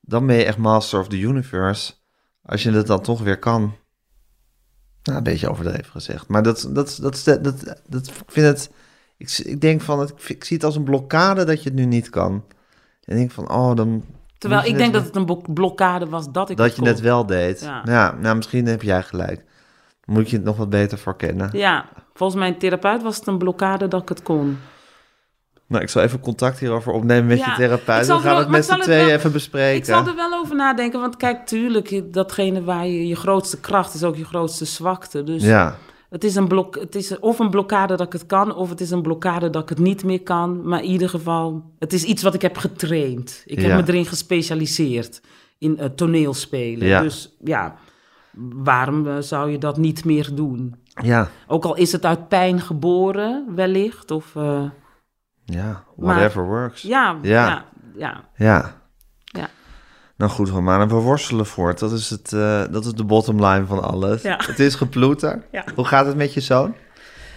dan 0.00 0.26
ben 0.26 0.36
je 0.36 0.44
echt 0.44 0.58
master 0.58 1.00
of 1.00 1.08
the 1.08 1.20
universe. 1.20 1.92
Als 2.42 2.62
je 2.62 2.70
het 2.70 2.86
dan 2.86 3.00
toch 3.00 3.20
weer 3.20 3.38
kan. 3.38 3.74
Nou, 5.02 5.18
een 5.18 5.24
beetje 5.24 5.50
overdreven 5.50 5.90
gezegd. 5.90 6.28
Maar 6.28 6.42
dat, 6.42 6.68
dat, 6.70 6.98
dat, 7.00 7.22
dat, 7.24 7.44
dat, 7.44 7.82
dat 7.86 8.06
ik 8.06 8.14
vind 8.26 8.46
het, 8.46 8.70
ik, 9.16 9.38
ik 9.38 9.60
denk 9.60 9.80
van, 9.80 10.00
het, 10.00 10.12
ik 10.26 10.44
zie 10.44 10.56
het 10.56 10.66
als 10.66 10.76
een 10.76 10.84
blokkade 10.84 11.44
dat 11.44 11.62
je 11.62 11.68
het 11.68 11.78
nu 11.78 11.84
niet 11.84 12.10
kan. 12.10 12.32
En 13.04 13.12
ik 13.12 13.16
denk 13.16 13.30
van, 13.30 13.50
oh, 13.50 13.74
dan 13.74 14.04
Terwijl 14.38 14.64
ik 14.64 14.76
denk 14.76 14.92
dat 14.92 15.04
het 15.04 15.16
een 15.16 15.24
blok- 15.24 15.54
blokkade 15.54 16.08
was 16.08 16.30
dat 16.32 16.50
ik 16.50 16.56
dat 16.56 16.66
het 16.66 16.76
je 16.76 16.84
het 16.84 17.00
wel 17.00 17.26
deed. 17.26 17.60
Ja. 17.60 17.82
Ja. 17.84 18.12
nou, 18.20 18.36
misschien 18.36 18.66
heb 18.66 18.82
jij 18.82 19.02
gelijk. 19.02 19.44
Moet 20.04 20.30
je 20.30 20.36
het 20.36 20.44
nog 20.44 20.56
wat 20.56 20.70
beter 20.70 20.98
voor 20.98 21.16
kennen. 21.16 21.50
Ja, 21.52 21.88
volgens 22.14 22.40
mijn 22.40 22.58
therapeut 22.58 23.02
was 23.02 23.16
het 23.16 23.26
een 23.26 23.38
blokkade 23.38 23.88
dat 23.88 24.02
ik 24.02 24.08
het 24.08 24.22
kon. 24.22 24.58
Nou, 25.68 25.82
ik 25.82 25.88
zal 25.88 26.02
even 26.02 26.20
contact 26.20 26.58
hierover 26.58 26.92
opnemen 26.92 27.26
met 27.26 27.38
Ja, 27.38 27.50
je 27.50 27.56
therapeut. 27.56 28.06
We 28.06 28.12
gaan 28.12 28.22
wel- 28.22 28.38
het 28.38 28.48
met 28.48 28.64
z'n 28.64 28.78
tweeën 28.80 29.08
even 29.08 29.32
bespreken. 29.32 29.76
Ik 29.78 29.84
zal 29.84 30.06
er 30.06 30.14
wel 30.14 30.32
over 30.32 30.56
nadenken, 30.56 31.00
want 31.00 31.16
kijk, 31.16 31.46
tuurlijk, 31.46 32.12
datgene 32.12 32.64
waar 32.64 32.86
je 32.86 33.06
je 33.08 33.16
grootste 33.16 33.60
kracht 33.60 33.94
is 33.94 34.04
ook 34.04 34.16
je 34.16 34.24
grootste 34.24 34.64
zwakte. 34.64 35.24
Dus 35.24 35.42
Ja, 35.42 35.76
het 36.10 36.24
is, 36.24 36.34
een 36.34 36.48
blok, 36.48 36.74
het 36.80 36.94
is 36.94 37.18
of 37.18 37.38
een 37.38 37.50
blokkade 37.50 37.96
dat 37.96 38.06
ik 38.06 38.12
het 38.12 38.26
kan, 38.26 38.54
of 38.54 38.68
het 38.68 38.80
is 38.80 38.90
een 38.90 39.02
blokkade 39.02 39.50
dat 39.50 39.62
ik 39.62 39.68
het 39.68 39.78
niet 39.78 40.04
meer 40.04 40.22
kan. 40.22 40.68
Maar 40.68 40.82
in 40.82 40.90
ieder 40.90 41.08
geval, 41.08 41.62
het 41.78 41.92
is 41.92 42.04
iets 42.04 42.22
wat 42.22 42.34
ik 42.34 42.42
heb 42.42 42.56
getraind. 42.56 43.42
Ik 43.46 43.60
Ja. 43.60 43.68
heb 43.68 43.76
me 43.86 43.92
erin 43.92 44.06
gespecialiseerd 44.06 45.20
in 45.58 45.78
eh, 45.78 45.86
toneelspelen. 45.86 46.86
Ja. 46.86 47.00
Dus 47.00 47.36
ja, 47.44 47.74
waarom 48.54 49.06
eh, 49.08 49.16
zou 49.18 49.50
je 49.50 49.58
dat 49.58 49.76
niet 49.76 50.04
meer 50.04 50.30
doen? 50.34 50.74
ja, 51.02 51.28
Ook 51.46 51.64
al 51.64 51.76
is 51.76 51.92
het 51.92 52.04
uit 52.04 52.28
pijn 52.28 52.60
geboren, 52.60 53.44
wellicht. 53.54 54.10
Of, 54.10 54.36
eh, 54.36 54.62
ja. 55.52 55.84
Maar- 55.96 56.14
Whatever 56.14 56.44
works. 56.44 56.82
ja, 56.82 57.16
Ja. 57.22 57.48
ja, 57.48 57.64
ja, 58.36 58.74
Ja. 59.24 59.48
Nou 60.16 60.30
goed, 60.30 60.48
Romana, 60.48 60.86
we 60.86 60.94
worstelen 60.94 61.46
voort. 61.46 61.78
Dat 61.78 61.92
is, 61.92 62.10
het, 62.10 62.32
eh, 62.32 62.62
dat 62.70 62.84
is 62.84 62.92
de 62.92 63.04
bottom 63.04 63.44
line 63.44 63.66
van 63.66 63.82
alles. 63.82 64.22
Ja. 64.22 64.40
Het 64.46 64.58
is 64.58 64.74
geploeter. 64.74 65.42
Ja. 65.52 65.64
Hoe 65.74 65.84
gaat 65.84 66.06
het 66.06 66.16
met 66.16 66.34
je 66.34 66.40
zoon? 66.40 66.74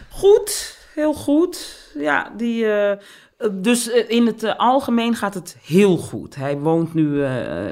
Goed, 0.09 0.78
heel 0.93 1.14
goed. 1.14 1.78
Ja, 1.97 2.32
die, 2.38 2.66
eh, 2.74 2.97
dus 3.51 3.89
eh, 3.91 4.09
in 4.09 4.26
het 4.26 4.57
algemeen 4.57 5.16
gaat 5.16 5.34
het 5.34 5.57
heel 5.66 5.97
goed. 5.97 6.36
Hij 6.36 6.57
woont 6.57 6.93
nu 6.93 7.24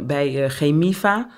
bij 0.04 0.50
Chemiva 0.50 1.30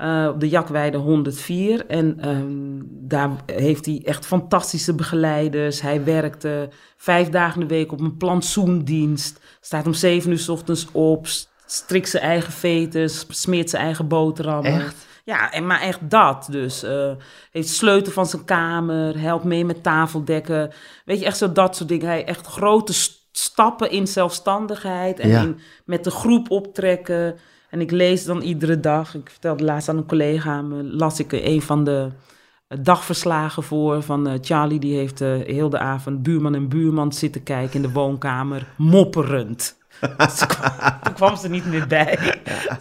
eh, 0.00 0.28
op 0.32 0.40
de 0.40 0.48
Jakweide 0.48 0.96
104. 0.98 1.86
En 1.86 2.20
ehm, 2.20 2.78
daar 3.08 3.30
heeft 3.46 3.86
hij 3.86 4.00
echt 4.04 4.26
fantastische 4.26 4.94
begeleiders. 4.94 5.80
Hij 5.80 6.04
werkt 6.04 6.44
eh, 6.44 6.52
vijf 6.96 7.28
dagen 7.28 7.60
in 7.62 7.68
de 7.68 7.74
week 7.74 7.92
op 7.92 8.00
een 8.00 8.16
plantsoendienst. 8.16 9.40
Staat 9.60 9.86
om 9.86 9.92
zeven 9.94 10.30
uur 10.30 10.38
s 10.38 10.48
ochtends 10.48 10.86
op, 10.92 11.26
st- 11.26 11.48
strikt 11.66 12.08
zijn 12.08 12.22
eigen 12.22 12.52
veters, 12.52 13.24
smeert 13.28 13.70
zijn 13.70 13.82
eigen 13.82 14.08
boterhammen. 14.08 14.72
Echt? 14.72 15.08
Ja, 15.24 15.50
en 15.52 15.66
maar 15.66 15.80
echt 15.80 16.10
dat. 16.10 16.48
Dus 16.50 16.82
eh, 16.82 17.10
heeft 17.50 17.68
sleutel 17.68 18.12
van 18.12 18.26
zijn 18.26 18.44
kamer, 18.44 19.20
helpt 19.20 19.44
mee 19.44 19.64
met 19.64 19.82
tafeldekken. 19.82 20.70
Weet 21.04 21.18
je, 21.18 21.24
echt 21.24 21.36
zo 21.36 21.52
dat 21.52 21.76
soort 21.76 21.88
dingen. 21.88 22.06
Hij 22.06 22.24
echt 22.24 22.46
grote 22.46 22.92
st- 22.92 23.18
stappen 23.32 23.90
in 23.90 24.06
zelfstandigheid 24.06 25.18
en 25.18 25.28
Ja. 25.28 25.40
in, 25.42 25.58
met 25.84 26.04
de 26.04 26.10
groep 26.10 26.50
optrekken. 26.50 27.36
En 27.70 27.80
ik 27.80 27.90
lees 27.90 28.24
dan 28.24 28.40
iedere 28.40 28.80
dag, 28.80 29.14
ik 29.14 29.30
vertelde 29.30 29.64
laatst 29.64 29.88
aan 29.88 29.96
een 29.96 30.06
collega, 30.06 30.62
las 30.82 31.20
ik 31.20 31.32
een 31.32 31.62
van 31.62 31.84
de 31.84 32.08
dagverslagen 32.78 33.62
voor 33.62 34.02
van 34.02 34.28
uh, 34.28 34.34
Charlie. 34.40 34.78
Die 34.78 34.96
heeft 34.96 35.20
uh, 35.20 35.28
heel 35.44 35.70
de 35.70 35.78
avond 35.78 36.22
buurman 36.22 36.54
en 36.54 36.68
buurman 36.68 37.12
zitten 37.12 37.42
kijken 37.42 37.74
in 37.74 37.82
de 37.82 37.92
woonkamer, 37.92 38.66
mopperend. 38.76 39.78
Dus 40.16 40.38
toen 41.02 41.12
kwam 41.14 41.36
ze 41.36 41.48
niet 41.48 41.66
meer 41.66 41.86
bij. 41.86 42.18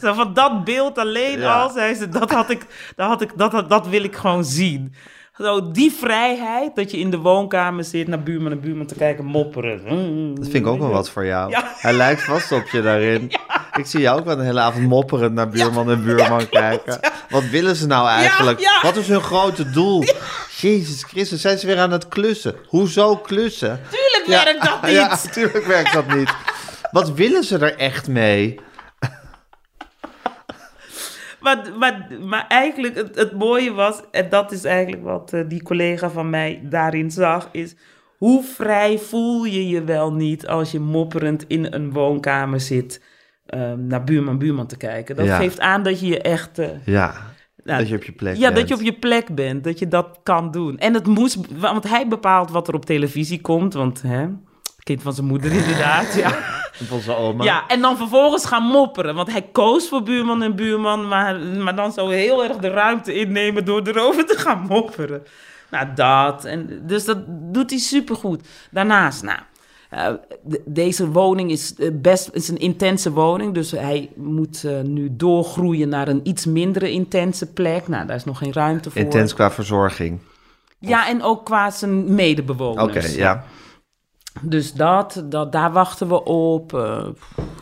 Zo 0.01 0.13
van 0.13 0.33
dat 0.33 0.63
beeld 0.63 0.97
alleen 0.97 1.43
al, 1.43 1.69
zei 1.69 1.93
ze, 1.93 2.09
dat, 2.09 2.31
had 2.31 2.49
ik, 2.49 2.65
dat, 2.95 3.07
had 3.07 3.21
ik, 3.21 3.31
dat, 3.35 3.69
dat 3.69 3.87
wil 3.87 4.03
ik 4.03 4.15
gewoon 4.15 4.45
zien. 4.45 4.93
Zo, 5.33 5.71
die 5.71 5.91
vrijheid, 5.91 6.75
dat 6.75 6.91
je 6.91 6.97
in 6.97 7.09
de 7.09 7.17
woonkamer 7.17 7.83
zit 7.83 8.07
naar 8.07 8.23
buurman 8.23 8.51
en 8.51 8.59
buurman 8.59 8.85
te 8.85 8.95
kijken 8.95 9.25
mopperen. 9.25 9.77
Dat 10.35 10.47
vind 10.47 10.65
ik 10.65 10.67
ook 10.67 10.79
wel 10.79 10.89
wat 10.89 11.09
voor 11.09 11.25
jou. 11.25 11.53
Hij 11.55 11.93
lijkt 11.93 12.23
vast 12.23 12.51
op 12.51 12.67
je 12.67 12.81
daarin. 12.81 13.31
Ik 13.79 13.85
zie 13.85 13.99
jou 13.99 14.19
ook 14.19 14.25
wel 14.25 14.39
een 14.39 14.45
hele 14.45 14.59
avond 14.59 14.87
mopperen 14.87 15.33
naar 15.33 15.49
buurman 15.49 15.89
en 15.91 16.03
buurman 16.03 16.49
kijken. 16.49 16.99
Wat 17.29 17.43
willen 17.43 17.75
ze 17.75 17.87
nou 17.87 18.07
eigenlijk? 18.07 18.79
Wat 18.81 18.95
is 18.95 19.07
hun 19.07 19.21
grote 19.21 19.69
doel? 19.69 20.03
Jezus 20.57 21.03
Christus, 21.03 21.41
zijn 21.41 21.57
ze 21.57 21.67
weer 21.67 21.79
aan 21.79 21.91
het 21.91 22.07
klussen? 22.07 22.55
Hoezo 22.67 23.15
klussen? 23.15 23.81
Tuurlijk 23.89 24.45
werkt 24.45 24.65
dat 24.65 24.81
niet. 24.83 24.91
Ja, 24.91 25.17
tuurlijk 25.31 25.65
werkt 25.65 25.93
dat 25.93 26.07
niet. 26.15 26.33
Wat 26.91 27.11
willen 27.11 27.43
ze 27.43 27.57
er 27.57 27.77
echt 27.77 28.07
mee? 28.07 28.59
maar, 31.39 31.57
maar, 31.77 32.07
maar 32.21 32.45
eigenlijk, 32.47 32.95
het, 32.95 33.15
het 33.15 33.31
mooie 33.31 33.71
was, 33.73 34.01
en 34.11 34.29
dat 34.29 34.51
is 34.51 34.63
eigenlijk 34.63 35.03
wat 35.03 35.33
uh, 35.33 35.41
die 35.47 35.63
collega 35.63 36.09
van 36.09 36.29
mij 36.29 36.61
daarin 36.63 37.11
zag, 37.11 37.49
is 37.51 37.75
hoe 38.17 38.43
vrij 38.43 38.97
voel 38.97 39.43
je 39.43 39.67
je 39.67 39.83
wel 39.83 40.13
niet 40.13 40.47
als 40.47 40.71
je 40.71 40.79
mopperend 40.79 41.45
in 41.47 41.73
een 41.73 41.91
woonkamer 41.91 42.59
zit 42.59 43.01
um, 43.55 43.87
naar 43.87 44.03
buurman, 44.03 44.37
buurman 44.37 44.67
te 44.67 44.77
kijken. 44.77 45.15
Dat 45.15 45.29
geeft 45.29 45.59
aan 45.59 45.83
dat 45.83 45.99
je 45.99 46.07
je 46.07 46.21
echt... 46.21 46.59
Uh, 46.59 46.67
ja, 46.85 47.13
nou, 47.63 47.79
dat 47.79 47.89
je 47.89 47.95
op 47.95 48.03
je 48.03 48.11
plek 48.11 48.35
ja, 48.35 48.41
bent. 48.41 48.55
dat 48.55 48.67
je 48.67 48.73
op 48.73 48.81
je 48.81 48.99
plek 48.99 49.35
bent, 49.35 49.63
dat 49.63 49.79
je 49.79 49.87
dat 49.87 50.19
kan 50.23 50.51
doen. 50.51 50.77
En 50.77 50.93
het 50.93 51.07
moest, 51.07 51.37
want 51.59 51.89
hij 51.89 52.07
bepaalt 52.07 52.51
wat 52.51 52.67
er 52.67 52.73
op 52.73 52.85
televisie 52.85 53.41
komt, 53.41 53.73
want 53.73 54.01
hè, 54.01 54.27
kind 54.83 55.01
van 55.01 55.13
zijn 55.13 55.27
moeder 55.27 55.51
inderdaad, 55.51 56.13
ja. 56.15 56.31
Van 56.87 56.99
zijn 56.99 57.17
oma. 57.17 57.43
Ja, 57.43 57.67
en 57.67 57.81
dan 57.81 57.97
vervolgens 57.97 58.45
gaan 58.45 58.63
mopperen. 58.63 59.15
Want 59.15 59.31
hij 59.31 59.41
koos 59.41 59.87
voor 59.87 60.03
buurman 60.03 60.43
en 60.43 60.55
buurman, 60.55 61.07
maar, 61.07 61.39
maar 61.39 61.75
dan 61.75 61.91
zo 61.91 62.07
heel 62.07 62.43
erg 62.43 62.57
de 62.57 62.69
ruimte 62.69 63.13
innemen 63.13 63.65
door 63.65 63.87
erover 63.87 64.25
te 64.25 64.37
gaan 64.37 64.65
mopperen. 64.67 65.23
Nou, 65.69 65.87
dat. 65.95 66.45
En, 66.45 66.81
dus 66.87 67.05
dat 67.05 67.17
doet 67.27 67.69
hij 67.69 67.79
supergoed. 67.79 68.47
Daarnaast, 68.71 69.23
nou, 69.23 69.39
uh, 69.93 70.07
deze 70.65 71.11
woning 71.11 71.51
is 71.51 71.75
eh, 71.75 71.89
best 71.93 72.29
is 72.33 72.47
een 72.47 72.57
intense 72.57 73.11
woning, 73.11 73.53
dus 73.53 73.71
hij 73.71 74.09
moet 74.15 74.63
uh, 74.65 74.81
nu 74.81 75.09
doorgroeien 75.11 75.89
naar 75.89 76.07
een 76.07 76.19
iets 76.23 76.45
mindere 76.45 76.91
intense 76.91 77.45
plek. 77.45 77.87
Nou, 77.87 78.07
daar 78.07 78.15
is 78.15 78.23
nog 78.23 78.37
geen 78.37 78.53
ruimte 78.53 78.91
voor. 78.91 79.01
Intens 79.01 79.33
qua 79.33 79.51
verzorging. 79.51 80.19
Ja, 80.79 81.07
en 81.07 81.23
ook 81.23 81.45
qua 81.45 81.71
zijn 81.71 82.15
medebewoners. 82.15 83.07
Oké, 83.11 83.17
ja. 83.17 83.43
Dus 84.41 84.73
dat, 84.73 85.23
dat, 85.25 85.51
daar 85.51 85.71
wachten 85.71 86.07
we 86.07 86.23
op. 86.23 86.73
Uh, 86.73 87.07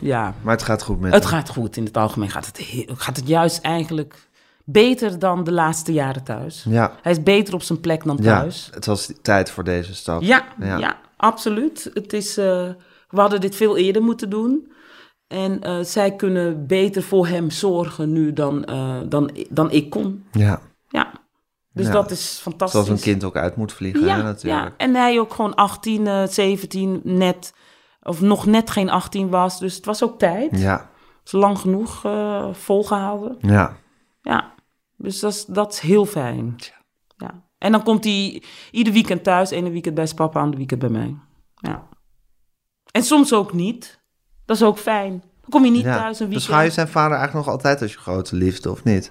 ja. 0.00 0.34
Maar 0.42 0.54
het 0.54 0.64
gaat 0.64 0.82
goed 0.82 1.00
met 1.00 1.12
Het 1.12 1.26
gaat 1.26 1.48
goed. 1.48 1.76
In 1.76 1.84
het 1.84 1.96
algemeen 1.96 2.30
gaat 2.30 2.46
het, 2.46 2.84
gaat 2.86 3.16
het 3.16 3.28
juist 3.28 3.60
eigenlijk 3.60 4.28
beter 4.64 5.18
dan 5.18 5.44
de 5.44 5.52
laatste 5.52 5.92
jaren 5.92 6.22
thuis. 6.22 6.64
Ja. 6.68 6.92
Hij 7.02 7.12
is 7.12 7.22
beter 7.22 7.54
op 7.54 7.62
zijn 7.62 7.80
plek 7.80 8.04
dan 8.04 8.16
thuis. 8.16 8.66
Ja, 8.70 8.74
het 8.74 8.86
was 8.86 9.12
tijd 9.22 9.50
voor 9.50 9.64
deze 9.64 9.94
stap. 9.94 10.22
Ja, 10.22 10.44
ja. 10.60 10.96
Absoluut. 11.18 11.90
Het 11.94 12.12
is, 12.12 12.38
uh, 12.38 12.44
we 13.08 13.20
hadden 13.20 13.40
dit 13.40 13.56
veel 13.56 13.76
eerder 13.76 14.02
moeten 14.02 14.30
doen. 14.30 14.72
En 15.26 15.60
uh, 15.66 15.78
zij 15.80 16.16
kunnen 16.16 16.66
beter 16.66 17.02
voor 17.02 17.26
hem 17.26 17.50
zorgen 17.50 18.12
nu 18.12 18.32
dan, 18.32 18.68
dan, 19.08 19.30
dan 19.50 19.70
ik 19.70 19.90
kon. 19.90 20.24
Ja. 20.32 20.60
Ja. 20.88 21.12
Dus 21.72 21.90
dat 21.90 22.10
is 22.10 22.38
fantastisch. 22.42 22.84
Zoals 22.84 23.00
een 23.00 23.12
kind 23.12 23.24
ook 23.24 23.36
uit 23.36 23.56
moet 23.56 23.72
vliegen, 23.72 24.04
ja, 24.04 24.16
hè, 24.16 24.22
natuurlijk. 24.22 24.64
Ja, 24.64 24.74
en 24.76 24.94
hij 24.94 25.20
ook 25.20 25.34
gewoon 25.34 25.54
18, 25.54 26.06
uh, 26.06 26.26
17 26.26 27.00
net, 27.04 27.54
of 28.02 28.20
nog 28.20 28.46
net 28.46 28.70
geen 28.70 28.90
18 28.90 29.28
was. 29.28 29.58
Dus 29.58 29.74
het 29.74 29.84
was 29.84 30.02
ook 30.02 30.18
tijd. 30.18 30.58
Ja. 30.60 30.90
is 31.24 31.32
lang 31.32 31.58
genoeg 31.58 32.00
volgehouden. 32.52 33.36
Ja. 33.40 33.76
Ja, 34.22 34.54
dus 34.96 35.20
dat 35.20 35.32
is, 35.32 35.44
dat 35.44 35.72
is 35.72 35.80
heel 35.80 36.06
fijn. 36.06 36.54
Ja. 36.56 36.77
En 37.58 37.72
dan 37.72 37.82
komt 37.82 38.04
hij 38.04 38.42
ieder 38.70 38.92
weekend 38.92 39.24
thuis. 39.24 39.50
Ene 39.50 39.70
weekend 39.70 39.94
bij 39.94 40.04
zijn 40.06 40.16
papa, 40.16 40.40
ander 40.40 40.56
weekend 40.56 40.80
bij 40.80 40.90
mij. 40.90 41.16
Ja. 41.54 41.88
En 42.90 43.02
soms 43.02 43.32
ook 43.32 43.52
niet. 43.52 44.00
Dat 44.44 44.56
is 44.56 44.62
ook 44.62 44.78
fijn. 44.78 45.10
Dan 45.40 45.50
kom 45.50 45.64
je 45.64 45.70
niet 45.70 45.82
thuis 45.82 46.20
een 46.20 46.28
weekend. 46.28 46.46
Beschouw 46.46 46.60
je 46.60 46.70
zijn 46.70 46.88
vader 46.88 47.16
eigenlijk 47.16 47.46
nog 47.46 47.54
altijd 47.54 47.82
als 47.82 47.92
je 47.92 47.98
grote 47.98 48.36
liefde, 48.36 48.70
of 48.70 48.84
niet? 48.84 49.10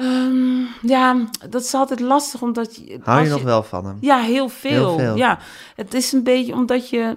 Um, 0.00 0.66
ja, 0.82 1.28
dat 1.50 1.62
is 1.62 1.74
altijd 1.74 2.00
lastig 2.00 2.42
omdat 2.42 2.76
je. 2.76 2.98
Hou 3.02 3.22
je, 3.22 3.30
nog 3.30 3.42
wel 3.42 3.62
van 3.62 3.86
hem? 3.86 3.96
Ja, 4.00 4.18
heel 4.18 4.48
veel. 4.48 4.70
heel 4.70 4.98
veel. 4.98 5.16
Ja, 5.16 5.38
het 5.74 5.94
is 5.94 6.12
een 6.12 6.22
beetje 6.22 6.52
omdat 6.52 6.88
je. 6.88 7.16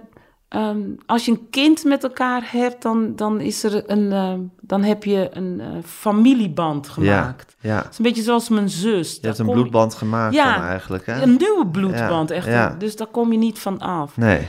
Um, 0.55 0.95
als 1.05 1.25
je 1.25 1.31
een 1.31 1.49
kind 1.49 1.83
met 1.83 2.03
elkaar 2.03 2.51
hebt, 2.51 2.81
dan, 2.81 3.15
dan, 3.15 3.39
is 3.39 3.63
er 3.63 3.89
een, 3.91 4.11
uh, 4.11 4.33
dan 4.61 4.83
heb 4.83 5.03
je 5.03 5.29
een 5.31 5.59
uh, 5.59 5.67
familieband 5.83 6.89
gemaakt. 6.89 7.55
Ja, 7.59 7.73
ja. 7.73 7.77
Het 7.81 7.91
is 7.91 7.97
een 7.97 8.03
beetje 8.03 8.21
zoals 8.21 8.49
mijn 8.49 8.69
zus. 8.69 9.17
Je 9.21 9.27
hebt 9.27 9.39
een 9.39 9.45
bloedband 9.45 9.93
gemaakt 9.93 10.33
ja, 10.33 10.53
dan 10.55 10.63
eigenlijk, 10.63 11.05
hè? 11.05 11.21
een 11.21 11.37
nieuwe 11.37 11.67
bloedband, 11.67 12.31
echt. 12.31 12.47
Ja. 12.47 12.75
Dus 12.77 12.95
daar 12.95 13.07
kom 13.07 13.31
je 13.31 13.37
niet 13.37 13.59
van 13.59 13.79
af. 13.79 14.17
Nee. 14.17 14.47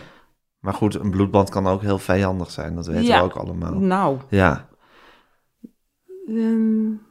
Maar 0.61 0.75
goed, 0.75 0.95
een 0.95 1.11
bloedband 1.11 1.51
kan 1.51 1.67
ook 1.67 1.83
heel 1.83 1.99
vijandig 1.99 2.51
zijn. 2.51 2.75
Dat 2.75 2.87
weten 2.87 3.15
we 3.15 3.23
ook 3.23 3.37
allemaal. 3.37 3.75
Nou. 3.75 4.19
Ja. 4.29 4.69
Um, 6.29 7.07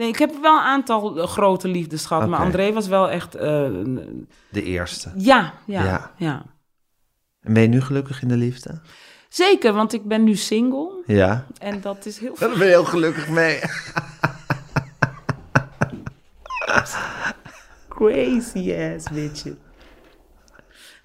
Nee, 0.00 0.08
ik 0.08 0.18
heb 0.18 0.30
wel 0.42 0.56
een 0.56 0.64
aantal 0.64 1.18
eh, 1.18 1.26
grote 1.26 1.68
liefdes 1.68 2.06
gehad, 2.06 2.28
maar 2.28 2.40
André 2.40 2.72
was 2.72 2.86
wel 2.86 3.10
echt... 3.10 3.36
Uh, 3.36 3.42
de 4.50 4.62
eerste? 4.62 5.12
Ja, 5.16 5.52
ja, 5.64 6.10
ja. 6.16 6.42
En 7.42 7.52
ben 7.52 7.62
je 7.62 7.68
nu 7.68 7.80
gelukkig 7.80 8.22
in 8.22 8.28
de 8.28 8.36
liefde? 8.36 8.80
Zeker, 9.28 9.72
want 9.72 9.92
ik 9.92 10.04
ben 10.04 10.24
nu 10.24 10.34
single. 10.34 11.02
Ja. 11.06 11.46
En 11.58 11.80
dat 11.80 12.06
is 12.06 12.18
heel... 12.18 12.34
Daar 12.38 12.48
ben 12.48 12.58
je 12.58 12.64
heel 12.64 12.84
gelukkig 12.84 13.28
mee. 13.28 13.60
Crazy 17.88 18.74
ass 18.74 19.10
bitch. 19.10 19.46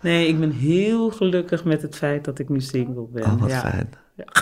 Nee, 0.01 0.27
ik 0.27 0.39
ben 0.39 0.51
heel 0.51 1.09
gelukkig 1.09 1.63
met 1.63 1.81
het 1.81 1.95
feit 1.95 2.25
dat 2.25 2.39
ik 2.39 2.49
nu 2.49 2.61
single 2.61 3.07
ben. 3.11 3.23
Oh, 3.23 3.39
wat 3.41 3.49
ja. 3.49 3.59
fijn. 3.59 3.89
Ja. 4.15 4.25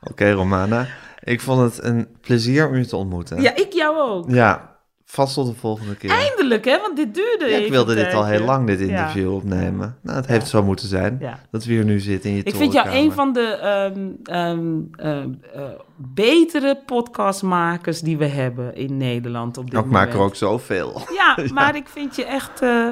Oké, 0.00 0.10
okay, 0.10 0.32
Romana. 0.32 0.86
Ik 1.20 1.40
vond 1.40 1.74
het 1.74 1.84
een 1.84 2.08
plezier 2.20 2.68
om 2.68 2.76
je 2.76 2.86
te 2.86 2.96
ontmoeten. 2.96 3.42
Ja, 3.42 3.56
ik 3.56 3.72
jou 3.72 3.96
ook. 3.96 4.30
Ja, 4.30 4.69
vast 5.10 5.34
tot 5.34 5.46
de 5.46 5.54
volgende 5.54 5.96
keer. 5.96 6.10
Eindelijk, 6.10 6.64
hè? 6.64 6.80
Want 6.80 6.96
dit 6.96 7.14
duurde 7.14 7.46
ja, 7.46 7.56
Ik 7.56 7.70
wilde 7.70 7.94
dit 7.94 8.14
al 8.14 8.26
heel 8.26 8.44
lang, 8.44 8.66
dit 8.66 8.80
interview 8.80 9.34
opnemen. 9.34 9.96
Nou, 10.02 10.16
het 10.16 10.26
heeft 10.26 10.48
zo 10.48 10.62
moeten 10.62 10.88
zijn 10.88 11.22
dat 11.50 11.64
we 11.64 11.72
hier 11.72 11.84
nu 11.84 12.00
zitten 12.00 12.30
in 12.30 12.36
je 12.36 12.42
Ik 12.42 12.54
vind 12.54 12.72
jou 12.72 12.88
een 12.88 13.12
van 13.12 13.32
de 13.32 13.58
um, 13.94 14.36
um, 14.36 14.90
uh, 15.04 15.62
betere 15.96 16.82
podcastmakers 16.86 18.00
die 18.00 18.18
we 18.18 18.26
hebben 18.26 18.74
in 18.74 18.96
Nederland 18.96 19.58
op 19.58 19.70
dit 19.70 19.78
ik 19.78 19.84
moment. 19.84 20.02
Ik 20.02 20.08
maak 20.08 20.20
er 20.20 20.26
ook 20.26 20.36
zoveel. 20.36 21.00
Ja, 21.20 21.36
maar 21.52 21.76
ik 21.76 21.88
vind 21.88 22.16
je 22.16 22.24
echt... 22.24 22.62
Uh, 22.62 22.88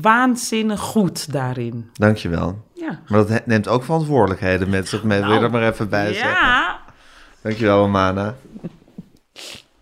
waanzinnig 0.00 0.80
goed 0.80 1.32
daarin. 1.32 1.90
Dankjewel. 1.92 2.64
Ja. 2.72 3.00
Maar 3.08 3.26
dat 3.26 3.46
neemt 3.46 3.68
ook 3.68 3.84
verantwoordelijkheden 3.84 4.70
met 4.70 4.88
zich 4.88 5.02
mee. 5.02 5.18
Nou, 5.18 5.30
Wil 5.30 5.40
je 5.40 5.46
er 5.46 5.52
maar 5.52 5.72
even 5.72 5.88
bij 5.88 6.06
ja. 6.06 6.12
zeggen? 6.12 6.46
Ja. 6.46 6.80
Dankjewel, 7.42 7.78
Romana. 7.78 8.34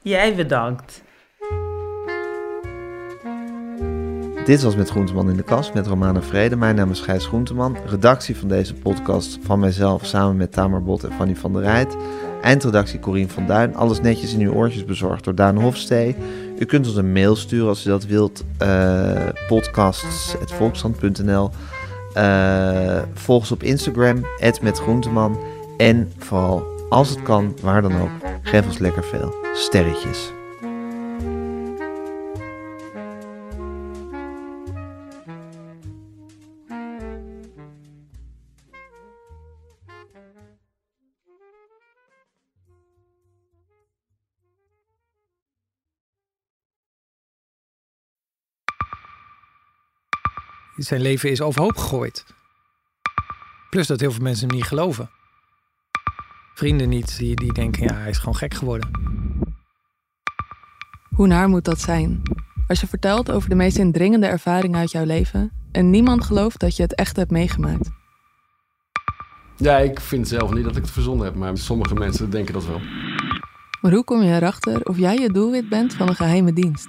Jij 0.03 0.35
bedankt. 0.35 1.03
Dit 4.45 4.63
was 4.63 4.77
Met 4.77 4.91
Groenteman 4.91 5.31
in 5.31 5.37
de 5.37 5.43
Kast 5.43 5.75
met 5.75 5.87
Romana 5.87 6.23
Vrede. 6.23 6.57
Mijn 6.57 6.75
naam 6.75 6.91
is 6.91 7.01
Gijs 7.01 7.27
Groenteman. 7.27 7.77
Redactie 7.87 8.37
van 8.37 8.49
deze 8.49 8.75
podcast 8.75 9.39
van 9.43 9.59
mijzelf 9.59 10.07
samen 10.07 10.37
met 10.37 10.53
Tamer 10.53 10.83
Bot 10.83 11.05
en 11.05 11.13
Fanny 11.13 11.37
van 11.37 11.53
der 11.53 11.63
Rijt. 11.63 11.97
Eindredactie 12.41 13.01
Corien 13.01 13.29
van 13.29 13.47
Duin. 13.47 13.75
Alles 13.75 14.01
netjes 14.01 14.35
in 14.35 14.41
uw 14.41 14.53
oortjes 14.53 14.85
bezorgd 14.85 15.25
door 15.25 15.35
Daan 15.35 15.57
Hofstee. 15.57 16.17
U 16.59 16.65
kunt 16.65 16.87
ons 16.87 16.97
een 16.97 17.13
mail 17.13 17.37
sturen 17.37 17.69
als 17.69 17.87
u 17.87 17.91
dat 17.91 18.07
wilt. 18.07 18.45
Uh, 18.63 19.29
podcasts.volkskrant.nl 19.49 21.51
uh, 22.17 23.03
Volg 23.15 23.41
ons 23.41 23.53
op 23.53 23.63
Instagram, 23.63 24.27
@metgroenteman 24.63 25.39
En 25.77 26.13
vooral, 26.19 26.72
als 26.93 27.09
het 27.09 27.23
kan, 27.23 27.57
waar 27.61 27.83
dan 27.83 28.01
ook, 28.01 28.11
geef 28.43 28.67
ons 28.67 28.79
lekker 28.79 29.05
veel 29.05 29.35
sterretjes. 29.55 30.33
zijn 50.77 51.01
leven 51.01 51.31
is 51.31 51.41
overhoop 51.41 51.77
gegooid. 51.77 52.25
Plus 53.71 53.87
dat 53.87 54.01
heel 54.01 54.13
veel 54.13 54.23
mensen 54.23 54.47
hem 54.49 54.57
niet 54.57 54.67
geloven. 54.67 55.22
Vrienden 56.63 56.89
niet, 56.89 57.19
die, 57.19 57.37
die 57.37 57.53
denken, 57.53 57.83
ja, 57.83 57.95
hij 57.95 58.11
is 58.11 58.19
gewoon 58.19 58.37
gek 58.37 58.55
geworden. 58.55 58.91
Hoe 61.15 61.27
naar 61.27 61.49
moet 61.49 61.65
dat 61.65 61.81
zijn? 61.81 62.23
Als 62.69 62.81
je 62.81 62.87
vertelt 62.87 63.31
over 63.31 63.49
de 63.49 63.55
meest 63.55 63.79
indringende 63.79 64.27
ervaring 64.27 64.77
uit 64.77 64.91
jouw 64.91 65.05
leven 65.05 65.53
en 65.73 65.91
niemand 65.91 66.25
gelooft 66.25 66.61
dat 66.61 66.77
je 66.77 66.83
het 66.83 66.95
echt 66.95 67.17
hebt 67.17 67.31
meegemaakt. 67.31 67.91
Ja, 69.57 69.79
ik 69.79 70.01
vind 70.01 70.29
zelf 70.29 70.53
niet 70.53 70.65
dat 70.65 70.77
ik 70.77 70.83
het 70.83 70.91
verzonnen 70.91 71.25
heb, 71.25 71.35
maar 71.35 71.57
sommige 71.57 71.95
mensen 71.95 72.31
denken 72.31 72.53
dat 72.53 72.67
wel. 72.67 72.81
Maar 73.81 73.93
hoe 73.93 74.05
kom 74.05 74.23
je 74.23 74.35
erachter 74.35 74.83
of 74.83 74.99
jij 74.99 75.17
je 75.19 75.33
doelwit 75.33 75.69
bent 75.69 75.95
van 75.95 76.09
een 76.09 76.17
geheime 76.17 76.53
dienst? 76.53 76.89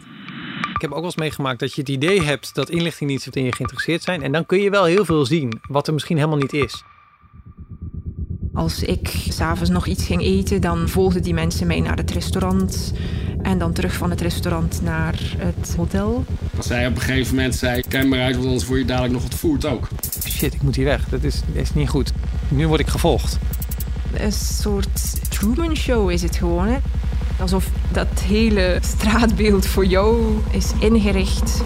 Ik 0.73 0.81
heb 0.81 0.89
ook 0.89 0.95
wel 0.95 1.05
eens 1.05 1.15
meegemaakt 1.15 1.59
dat 1.59 1.73
je 1.73 1.81
het 1.81 1.89
idee 1.89 2.21
hebt 2.21 2.55
dat 2.55 2.69
inlichtingendiensten 2.69 3.33
in 3.33 3.43
je 3.43 3.53
geïnteresseerd 3.55 4.03
zijn. 4.03 4.21
En 4.21 4.31
dan 4.31 4.45
kun 4.45 4.59
je 4.59 4.69
wel 4.69 4.85
heel 4.85 5.05
veel 5.05 5.25
zien, 5.25 5.61
wat 5.67 5.87
er 5.87 5.93
misschien 5.93 6.17
helemaal 6.17 6.37
niet 6.37 6.53
is. 6.53 6.83
Als 8.53 8.83
ik 8.83 9.07
s'avonds 9.29 9.69
nog 9.69 9.87
iets 9.87 10.05
ging 10.05 10.21
eten, 10.21 10.61
dan 10.61 10.89
volgden 10.89 11.21
die 11.21 11.33
mensen 11.33 11.67
mij 11.67 11.79
naar 11.79 11.97
het 11.97 12.11
restaurant. 12.11 12.93
En 13.41 13.57
dan 13.57 13.73
terug 13.73 13.93
van 13.93 14.09
het 14.09 14.21
restaurant 14.21 14.81
naar 14.83 15.19
het 15.37 15.75
hotel. 15.77 16.25
Als 16.57 16.67
zij 16.67 16.87
op 16.87 16.95
een 16.95 17.01
gegeven 17.01 17.35
moment 17.35 17.55
zei, 17.55 17.81
ken 17.87 18.07
maar 18.07 18.21
uit, 18.21 18.35
want 18.35 18.47
anders 18.47 18.65
word 18.65 18.79
je 18.79 18.85
dadelijk 18.85 19.13
nog 19.13 19.23
voert 19.29 19.65
ook. 19.65 19.87
Shit, 20.27 20.53
ik 20.53 20.61
moet 20.61 20.75
hier 20.75 20.85
weg. 20.85 21.09
Dat 21.09 21.23
is, 21.23 21.41
is 21.51 21.73
niet 21.73 21.89
goed. 21.89 22.11
Nu 22.47 22.67
word 22.67 22.79
ik 22.79 22.87
gevolgd. 22.87 23.39
Een 24.13 24.31
soort 24.31 25.29
Truman 25.31 25.75
Show 25.75 26.11
is 26.11 26.21
het 26.21 26.35
gewoon. 26.35 26.67
Hè? 26.67 26.77
Alsof 27.39 27.69
dat 27.91 28.19
hele 28.19 28.77
straatbeeld 28.81 29.65
voor 29.65 29.85
jou 29.85 30.37
is 30.51 30.71
ingericht. 30.79 31.63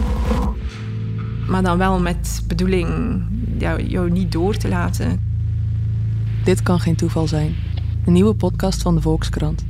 Maar 1.48 1.64
dan 1.64 1.78
wel 1.78 2.00
met 2.00 2.42
bedoeling 2.48 3.22
jou 3.88 4.12
niet 4.12 4.32
door 4.32 4.56
te 4.56 4.68
laten. 4.68 5.27
Dit 6.48 6.64
kan 6.64 6.80
geen 6.80 6.96
toeval 6.96 7.28
zijn. 7.28 7.56
Een 8.06 8.14
nieuwe 8.14 8.36
podcast 8.36 8.82
van 8.82 8.96
de 8.96 9.02
Volkskrant. 9.02 9.66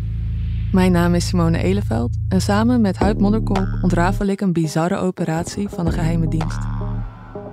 Mijn 0.72 0.92
naam 0.92 1.14
is 1.16 1.28
Simone 1.28 1.58
Eleveld 1.58 2.16
en 2.30 2.42
samen 2.42 2.82
met 2.82 2.98
Huid 2.98 3.20
Modderkolk 3.20 3.68
ontrafel 3.82 4.26
ik 4.26 4.42
een 4.42 4.54
bizarre 4.54 4.98
operatie 4.98 5.70
van 5.70 5.86
de 5.86 5.92
geheime 5.92 6.28
dienst. 6.28 6.60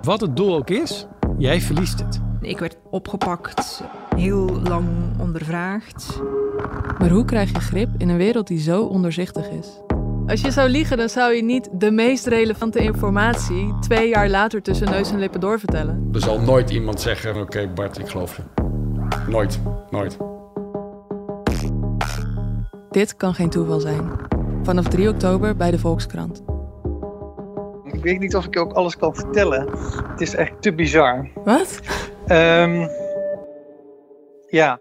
Wat 0.03 0.21
het 0.21 0.37
doel 0.37 0.57
ook 0.57 0.71
is, 0.71 1.07
jij 1.39 1.61
verliest 1.61 2.01
het. 2.01 2.21
Ik 2.41 2.59
werd 2.59 2.77
opgepakt, 2.91 3.83
heel 4.17 4.61
lang 4.63 4.89
ondervraagd. 5.19 6.21
Maar 6.99 7.11
hoe 7.11 7.25
krijg 7.25 7.51
je 7.51 7.61
grip 7.61 7.89
in 7.99 8.09
een 8.09 8.17
wereld 8.17 8.47
die 8.47 8.61
zo 8.61 8.83
onderzichtig 8.83 9.49
is? 9.49 9.69
Als 10.27 10.41
je 10.41 10.51
zou 10.51 10.69
liegen, 10.69 10.97
dan 10.97 11.09
zou 11.09 11.35
je 11.35 11.43
niet 11.43 11.69
de 11.73 11.91
meest 11.91 12.27
relevante 12.27 12.79
informatie 12.79 13.75
twee 13.81 14.09
jaar 14.09 14.29
later 14.29 14.63
tussen 14.63 14.91
neus 14.91 15.11
en 15.11 15.19
lippen 15.19 15.41
doorvertellen. 15.41 16.09
Er 16.13 16.21
zal 16.21 16.41
nooit 16.41 16.71
iemand 16.71 17.01
zeggen: 17.01 17.37
Oké, 17.37 17.69
Bart, 17.75 17.99
ik 17.99 18.09
geloof 18.09 18.37
je. 18.37 18.43
Nooit, 19.29 19.61
nooit. 19.91 20.19
Dit 22.91 23.17
kan 23.17 23.35
geen 23.35 23.51
toeval 23.51 23.81
zijn. 23.81 24.11
Vanaf 24.63 24.89
3 24.89 25.09
oktober 25.09 25.57
bij 25.57 25.71
de 25.71 25.79
Volkskrant. 25.79 26.43
Ik 27.85 28.03
weet 28.03 28.19
niet 28.19 28.37
of 28.37 28.47
ik 28.47 28.59
ook 28.59 28.73
alles 28.73 28.97
kan 28.97 29.15
vertellen. 29.15 29.69
Het 30.09 30.21
is 30.21 30.35
echt 30.35 30.63
te 30.63 30.75
bizar. 30.75 31.29
Wat? 31.45 31.81
Um, 32.29 32.89
ja. 34.49 34.81